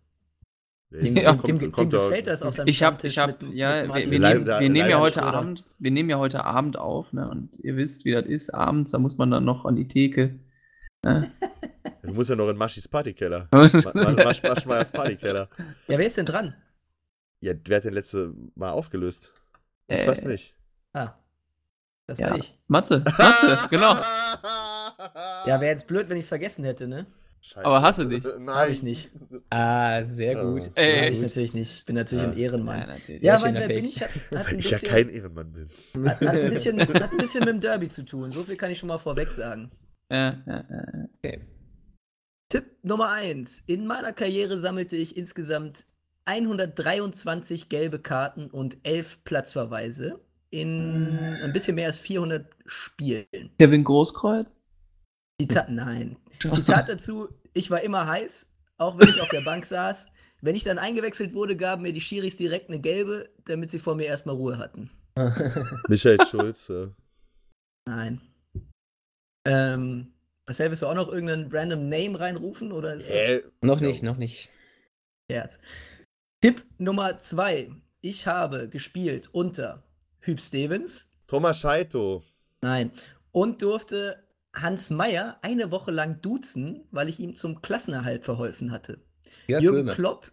Dem, 0.92 1.16
ja, 1.18 1.34
dem, 1.34 1.60
dem, 1.60 1.72
dem 1.72 1.90
gefällt 1.90 2.28
das 2.28 2.42
auf 2.42 2.56
seinem 2.56 2.68
Ich 2.68 2.84
hab, 2.84 3.04
ich 3.04 3.18
hab, 3.18 3.42
mit, 3.42 3.54
ja, 3.54 3.86
mit 3.86 3.96
wir, 3.96 4.12
wir, 4.12 4.20
nehmen, 4.20 4.46
wir 4.46 4.70
nehmen 4.70 4.90
ja 4.90 5.00
heute 5.00 5.24
Abend, 5.24 5.64
wir 5.80 5.92
nehmen 5.92 6.10
ja 6.10 6.18
heute 6.18 6.46
Abend 6.46 6.78
auf, 6.78 7.12
ne? 7.12 7.30
Und 7.30 7.60
ihr 7.60 7.76
wisst, 7.76 8.06
wie 8.06 8.12
das 8.12 8.26
ist. 8.26 8.54
Abends, 8.54 8.92
da 8.92 9.00
muss 9.00 9.18
man 9.18 9.32
dann 9.32 9.46
noch 9.46 9.66
an 9.66 9.76
die 9.76 9.88
Theke. 9.88 10.40
Ne? 11.04 11.32
Du 12.02 12.14
musst 12.14 12.30
ja 12.30 12.36
noch 12.36 12.50
in 12.50 12.58
Maschis 12.58 12.88
Partykeller. 12.88 13.48
Masch, 13.52 14.44
Maschmeyers 14.44 14.92
Partykeller. 14.92 15.50
Ja, 15.88 15.98
wer 15.98 16.06
ist 16.06 16.18
denn 16.18 16.28
dran? 16.28 16.56
Ja, 17.42 17.54
wer 17.66 17.78
hat 17.78 17.84
den 17.84 17.94
letzte 17.94 18.32
Mal 18.54 18.72
aufgelöst? 18.72 19.34
Ich 19.88 20.02
äh, 20.02 20.08
weiß 20.08 20.24
nicht. 20.24 20.56
Ah. 20.94 21.16
Das 22.08 22.20
ja. 22.20 22.30
war 22.30 22.38
ich. 22.38 22.56
Matze, 22.68 23.04
Matze, 23.18 23.58
genau. 23.72 23.96
Ja, 25.46 25.60
wäre 25.60 25.66
jetzt 25.66 25.88
blöd, 25.88 26.10
wenn 26.10 26.18
ich 26.18 26.26
es 26.26 26.30
vergessen 26.30 26.64
hätte, 26.64 26.88
ne? 26.88 27.08
Scheiße. 27.48 27.64
Aber 27.64 27.84
hast 27.84 28.00
du 28.00 28.06
dich? 28.06 28.24
Nein. 28.40 28.56
Hab 28.56 28.70
ich 28.70 28.82
nicht. 28.82 29.12
Ah, 29.52 30.04
sehr 30.04 30.36
gut. 30.36 30.72
Äh, 30.76 31.10
ich 31.10 31.22
natürlich 31.22 31.54
nicht. 31.54 31.80
Ich 31.80 31.86
bin 31.86 31.96
natürlich 31.96 32.24
ja. 32.26 32.32
ein 32.32 32.38
Ehrenmann. 32.38 32.80
Ja, 32.80 32.88
natürlich. 32.88 33.22
ja 33.22 33.42
weil 33.42 33.54
wer 33.54 33.68
bin 33.68 33.86
ich? 33.86 34.02
Hat, 34.02 34.10
hat 34.32 34.32
weil 34.32 34.56
ich 34.56 34.70
bisschen, 34.70 34.80
ja 34.82 34.90
kein 34.90 35.10
Ehrenmann 35.10 35.52
bin. 35.54 35.70
Hat, 36.08 36.20
hat, 36.20 36.36
ein 36.36 36.50
bisschen, 36.50 36.80
hat 36.80 37.12
ein 37.12 37.18
bisschen 37.18 37.40
mit 37.42 37.50
dem 37.50 37.60
Derby 37.62 37.88
zu 37.88 38.04
tun. 38.04 38.32
So 38.32 38.44
viel 38.44 38.56
kann 38.56 38.72
ich 38.72 38.80
schon 38.80 38.90
mal 38.90 38.98
vorweg 38.98 39.32
sagen. 39.32 39.72
Ja, 40.10 40.38
ja, 40.46 40.66
ja. 40.70 41.08
Okay. 41.18 41.42
Tipp 42.50 42.66
Nummer 42.82 43.12
1. 43.12 43.64
In 43.68 43.86
meiner 43.86 44.14
Karriere 44.14 44.60
sammelte 44.60 44.96
ich 44.96 45.16
insgesamt 45.16 45.86
123 46.26 47.70
gelbe 47.70 48.00
Karten 48.00 48.50
und 48.50 48.78
11 48.84 49.24
Platzverweise 49.24 50.20
in 50.50 51.20
ein 51.44 51.54
bisschen 51.54 51.76
mehr 51.76 51.88
als 51.88 52.00
400 52.00 52.48
Spielen. 52.66 53.52
Kevin 53.60 53.84
Großkreuz? 53.84 54.68
Zitat, 55.42 55.70
nein. 55.70 56.18
Zitat 56.40 56.90
dazu, 56.90 57.30
ich 57.54 57.70
war 57.72 57.82
immer 57.82 58.08
heiß, 58.08 58.50
auch 58.78 58.98
wenn 58.98 59.10
ich 59.10 59.22
auf 59.22 59.30
der 59.30 59.42
Bank 59.42 59.66
saß. 59.66 60.12
Wenn 60.42 60.56
ich 60.56 60.64
dann 60.64 60.78
eingewechselt 60.78 61.34
wurde, 61.34 61.56
gaben 61.56 61.82
mir 61.82 61.94
die 61.94 62.02
Schiris 62.02 62.38
direkt 62.38 62.70
eine 62.70 62.80
gelbe, 62.80 63.30
damit 63.46 63.72
sie 63.72 63.80
vor 63.80 63.96
mir 63.96 64.06
erstmal 64.06 64.36
Ruhe 64.36 64.58
hatten. 64.58 64.92
Michael 65.88 66.20
Schulze. 66.30 66.94
Nein. 67.88 68.22
Ähm, 69.46 70.14
Marcel, 70.46 70.70
willst 70.70 70.82
du 70.82 70.88
auch 70.88 70.96
noch 70.96 71.08
irgendeinen 71.08 71.52
random 71.52 71.90
Name 71.90 72.20
reinrufen? 72.20 72.72
Oder 72.72 72.94
ist 72.94 73.10
äh, 73.10 73.44
noch 73.62 73.80
nicht, 73.80 74.04
noch 74.04 74.18
nicht. 74.18 74.50
Herz. 75.30 75.60
Tipp 76.42 76.64
Nummer 76.78 77.20
zwei. 77.20 77.72
Ich 78.02 78.28
habe 78.28 78.70
gespielt 78.70 79.30
unter 79.32 79.84
Hüb 80.20 80.40
Stevens. 80.42 81.10
Thomas 81.28 81.60
Scheito. 81.60 82.24
Nein. 82.62 82.92
Und 83.32 83.62
durfte 83.62 84.25
Hans 84.56 84.90
Meyer 84.90 85.38
eine 85.42 85.72
Woche 85.72 85.92
lang 85.92 86.22
duzen, 86.22 86.86
weil 86.92 87.10
ich 87.10 87.20
ihm 87.20 87.36
zum 87.36 87.62
Klassenerhalt 87.62 88.24
verholfen 88.24 88.72
hatte. 88.72 89.00
Ja, 89.48 89.60
Jürgen 89.60 89.80
Böhme. 89.80 89.94
Klopp. 89.94 90.32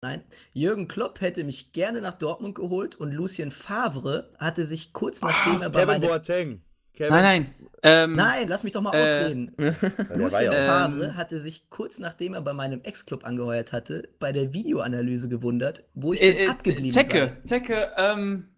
Nein, 0.00 0.22
Jürgen 0.52 0.86
Klopp 0.86 1.20
hätte 1.20 1.42
mich 1.42 1.72
gerne 1.72 2.00
nach 2.00 2.18
Dortmund 2.18 2.54
geholt 2.54 2.94
und 2.96 3.10
Lucien 3.10 3.50
Favre 3.50 4.30
hatte 4.38 4.64
sich 4.64 4.92
kurz 4.92 5.22
nachdem 5.22 5.60
er 5.60 5.70
bei 5.70 5.84
Kevin 5.84 6.00
Boateng. 6.00 6.62
Kevin. 6.94 7.12
Nein, 7.12 7.22
nein. 7.22 7.54
Ähm, 7.82 8.12
Nein, 8.12 8.48
lass 8.48 8.64
mich 8.64 8.72
doch 8.72 8.80
mal 8.80 8.94
äh, 8.94 9.02
ausreden. 9.02 9.52
Lucien 10.14 10.52
Favre 10.52 11.04
ähm, 11.04 11.16
hatte 11.16 11.40
sich 11.40 11.68
kurz 11.68 11.98
nachdem 11.98 12.34
er 12.34 12.42
bei 12.42 12.52
meinem 12.52 12.80
Ex-Club 12.82 13.24
angeheuert 13.24 13.72
hatte, 13.72 14.08
bei 14.20 14.30
der 14.30 14.52
Videoanalyse 14.52 15.28
gewundert, 15.28 15.84
wo 15.94 16.12
ich 16.12 16.22
äh, 16.22 16.46
abgeblieben 16.46 16.92
Zecke, 16.92 17.36
sei. 17.42 17.60
Zecke, 17.60 17.90
ähm. 17.96 18.48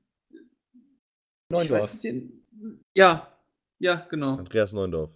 Neundorf. 1.48 1.97
Ja, 2.94 3.31
ja, 3.81 4.07
genau. 4.09 4.36
Andreas 4.36 4.73
Neundorf. 4.73 5.11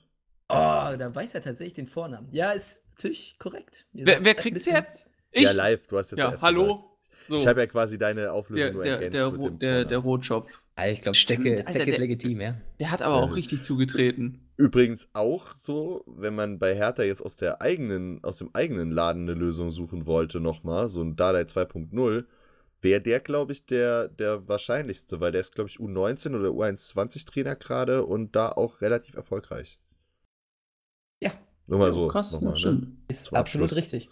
Oh, 0.48 0.96
da 0.98 1.14
weiß 1.14 1.34
er 1.34 1.42
tatsächlich 1.42 1.74
den 1.74 1.86
Vornamen. 1.86 2.28
Ja, 2.32 2.50
ist 2.50 2.82
natürlich 2.90 3.38
korrekt. 3.38 3.86
Wer, 3.92 4.24
wer 4.24 4.34
kriegt's 4.34 4.66
jetzt? 4.66 5.08
Ich? 5.30 5.42
Ja, 5.42 5.52
live, 5.52 5.86
du 5.86 5.98
hast 5.98 6.10
jetzt 6.10 6.20
ja, 6.20 6.40
hallo. 6.42 6.90
So. 7.28 7.38
Ich 7.38 7.46
habe 7.46 7.60
ja 7.60 7.66
quasi 7.66 7.98
deine 7.98 8.32
Auflösung 8.32 8.64
der, 8.64 8.72
nur 8.72 8.84
ergänzt 8.84 9.14
der, 9.14 9.30
der, 9.30 9.50
der, 9.50 9.84
der 9.84 9.98
Rotschopf. 9.98 10.60
Ich 10.86 11.02
glaube, 11.02 11.16
Zecke, 11.16 11.64
Zecke 11.66 11.90
ist 11.90 11.98
legitim, 11.98 12.40
ja. 12.40 12.56
Der 12.80 12.90
hat 12.90 13.00
aber 13.00 13.22
auch 13.22 13.36
richtig 13.36 13.62
zugetreten. 13.62 14.40
Übrigens 14.56 15.08
auch 15.12 15.54
so, 15.58 16.04
wenn 16.06 16.34
man 16.34 16.58
bei 16.58 16.74
Hertha 16.74 17.04
jetzt 17.04 17.22
aus 17.22 17.36
der 17.36 17.62
eigenen, 17.62 18.22
aus 18.24 18.38
dem 18.38 18.50
eigenen 18.54 18.90
Laden 18.90 19.22
eine 19.22 19.34
Lösung 19.34 19.70
suchen 19.70 20.06
wollte, 20.06 20.40
nochmal, 20.40 20.88
so 20.88 21.00
ein 21.00 21.16
Dardai 21.16 21.42
2.0, 21.42 22.24
wäre 22.84 23.00
der, 23.00 23.18
glaube 23.18 23.52
ich, 23.52 23.66
der, 23.66 24.08
der 24.08 24.46
wahrscheinlichste, 24.46 25.18
weil 25.18 25.32
der 25.32 25.40
ist, 25.40 25.54
glaube 25.54 25.68
ich, 25.68 25.78
U19 25.78 26.38
oder 26.38 26.50
U21 26.50 27.26
Trainer 27.26 27.56
gerade 27.56 28.04
und 28.04 28.36
da 28.36 28.50
auch 28.50 28.80
relativ 28.80 29.16
erfolgreich. 29.16 29.80
Ja. 31.20 31.32
Nur 31.66 31.78
mal 31.80 31.92
so. 31.92 32.06
Krass, 32.06 32.32
nochmal, 32.32 32.60
ne? 32.60 32.86
Ist 33.08 33.34
absolut 33.34 33.74
richtig. 33.74 34.08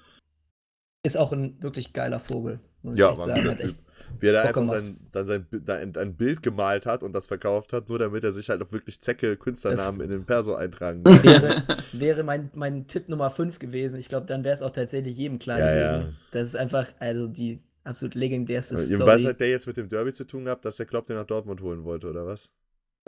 Ist 1.04 1.18
auch 1.18 1.32
ein 1.32 1.62
wirklich 1.62 1.92
geiler 1.92 2.18
Vogel. 2.18 2.60
Muss 2.82 2.98
ja, 2.98 3.12
ich 3.12 3.18
echt 3.18 3.28
sagen. 3.28 3.50
Hat 3.50 3.60
echt 3.60 3.76
wie 4.20 4.26
er 4.26 4.32
da 4.32 4.42
einfach 4.42 4.68
dann, 4.68 4.96
dann 5.12 5.26
sein, 5.26 5.46
ein, 5.66 5.96
ein, 5.96 6.16
Bild 6.16 6.42
gemalt 6.42 6.86
hat 6.86 7.02
und 7.02 7.12
das 7.12 7.26
verkauft 7.26 7.72
hat, 7.72 7.88
nur 7.88 7.98
damit 7.98 8.24
er 8.24 8.32
sich 8.32 8.48
halt 8.48 8.62
auch 8.62 8.72
wirklich 8.72 9.00
Zecke 9.00 9.36
Künstlernamen 9.36 9.98
das 9.98 10.04
in 10.04 10.10
den 10.10 10.24
Perso 10.24 10.54
eintragen 10.54 11.02
kann. 11.04 11.22
Wäre, 11.22 11.64
wäre 11.92 12.22
mein, 12.22 12.50
mein 12.54 12.86
Tipp 12.86 13.08
Nummer 13.08 13.30
5 13.30 13.58
gewesen. 13.58 13.98
Ich 13.98 14.08
glaube, 14.08 14.26
dann 14.26 14.44
wäre 14.44 14.54
es 14.54 14.62
auch 14.62 14.70
tatsächlich 14.70 15.16
jedem 15.16 15.38
klar 15.38 15.58
ja, 15.58 15.66
gewesen. 15.66 16.12
Ja. 16.12 16.18
Das 16.32 16.48
ist 16.48 16.56
einfach, 16.56 16.88
also 16.98 17.26
die 17.26 17.62
absolut 17.84 18.14
legendärste 18.14 18.74
ja, 18.74 18.80
Story. 18.80 19.06
Was 19.06 19.24
hat 19.24 19.40
der 19.40 19.50
jetzt 19.50 19.66
mit 19.66 19.76
dem 19.76 19.88
Derby 19.88 20.12
zu 20.12 20.24
tun 20.24 20.44
gehabt, 20.44 20.64
dass 20.64 20.76
der 20.76 20.86
Klopp 20.86 21.06
den 21.06 21.16
nach 21.16 21.26
Dortmund 21.26 21.60
holen 21.60 21.84
wollte, 21.84 22.08
oder 22.08 22.26
was? 22.26 22.50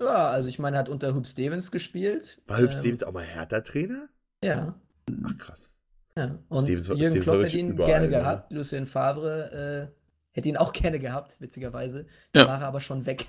Ja, 0.00 0.28
also 0.28 0.48
ich 0.48 0.58
meine, 0.58 0.76
er 0.76 0.80
hat 0.80 0.88
unter 0.88 1.14
Hub 1.14 1.26
Stevens 1.26 1.70
gespielt. 1.70 2.42
War 2.46 2.58
Hub 2.58 2.70
ähm, 2.70 2.72
Stevens 2.72 3.02
auch 3.04 3.12
mal 3.12 3.24
Hertha-Trainer? 3.24 4.08
Ja. 4.42 4.78
Ach 5.24 5.38
krass. 5.38 5.74
Ja, 6.16 6.38
und 6.48 6.62
Stevens, 6.62 6.88
Jürgen 6.88 7.02
Stevens 7.02 7.24
Klopp 7.24 7.42
hätte 7.42 7.58
ihn 7.58 7.70
überall, 7.70 7.90
gerne 7.90 8.08
gehabt. 8.08 8.52
Lucien 8.52 8.86
Favre 8.86 9.90
äh, 9.90 10.04
Hätte 10.34 10.48
ihn 10.48 10.56
auch 10.56 10.72
gerne 10.74 10.98
gehabt, 10.98 11.40
witzigerweise. 11.40 12.06
Ja. 12.34 12.46
War 12.46 12.60
er 12.60 12.66
aber 12.66 12.80
schon 12.80 13.06
weg. 13.06 13.26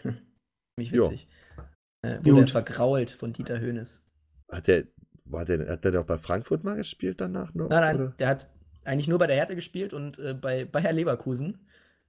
Mich 0.76 0.90
witzig. 0.90 1.28
Äh, 2.02 2.18
wurde 2.24 2.40
er 2.40 2.46
vergrault 2.48 3.10
von 3.10 3.32
Dieter 3.32 3.60
Höhnes. 3.60 4.04
Hat 4.50 4.66
der, 4.66 4.84
war 5.26 5.44
der, 5.44 5.68
hat 5.70 5.84
der 5.84 5.92
doch 5.92 6.04
bei 6.04 6.18
Frankfurt 6.18 6.64
mal 6.64 6.76
gespielt 6.76 7.20
danach 7.20 7.54
noch? 7.54 7.68
Nein, 7.68 7.80
nein, 7.80 7.96
oder? 7.96 8.08
der 8.18 8.28
hat 8.28 8.50
eigentlich 8.84 9.08
nur 9.08 9.18
bei 9.18 9.26
der 9.26 9.36
Hertha 9.36 9.54
gespielt 9.54 9.92
und 9.92 10.18
äh, 10.18 10.34
bei 10.34 10.64
Bayer 10.64 10.92
Leverkusen. 10.92 11.66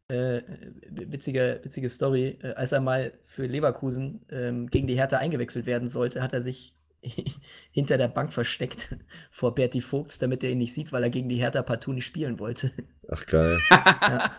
Äh, 0.08 0.44
witzige, 0.90 1.62
witzige 1.64 1.90
Story. 1.90 2.38
Äh, 2.42 2.54
als 2.54 2.72
er 2.72 2.82
mal 2.82 3.14
für 3.24 3.48
Leverkusen 3.48 4.26
ähm, 4.30 4.68
gegen 4.68 4.88
die 4.88 4.96
Hertha 4.96 5.18
eingewechselt 5.18 5.66
werden 5.66 5.90
sollte, 5.90 6.22
hat 6.22 6.34
er 6.34 6.42
sich 6.42 6.76
hinter 7.72 7.98
der 7.98 8.08
Bank 8.08 8.34
versteckt 8.34 8.96
vor 9.32 9.56
Berti 9.56 9.82
Vogts, 9.82 10.20
damit 10.20 10.44
er 10.44 10.52
ihn 10.52 10.60
nicht 10.60 10.74
sieht, 10.74 10.92
weil 10.92 11.04
er 11.04 11.10
gegen 11.10 11.30
die 11.30 11.38
Hertha 11.38 11.64
partout 11.64 11.94
nicht 11.94 12.06
spielen 12.06 12.40
wollte. 12.40 12.72
Ach 13.10 13.26
geil. 13.26 13.60
ja. 13.72 14.32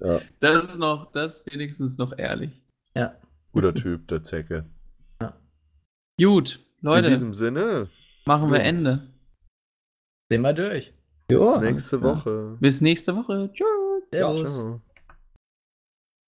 ja. 0.00 0.20
Das 0.40 0.64
ist 0.64 0.78
noch, 0.78 1.12
das 1.12 1.40
ist 1.40 1.52
wenigstens 1.52 1.98
noch 1.98 2.16
ehrlich. 2.16 2.50
Ja. 2.94 3.14
Guter 3.52 3.74
Typ, 3.74 4.08
der 4.08 4.22
Zecke. 4.22 4.64
Ja. 5.20 5.36
Gut, 6.18 6.60
Leute. 6.80 7.06
In 7.06 7.12
diesem 7.12 7.34
Sinne. 7.34 7.88
Machen 8.26 8.52
wir 8.52 8.60
Ende. 8.60 9.08
Sind 10.30 10.42
wir 10.42 10.52
durch. 10.52 10.92
Bis 11.38 11.60
nächste 11.60 12.02
Woche. 12.02 12.56
Bis 12.60 12.80
nächste 12.80 13.16
Woche. 13.16 13.50
Tschüss. 13.52 13.66
Servus. 14.10 14.58
Ciao. 14.60 14.80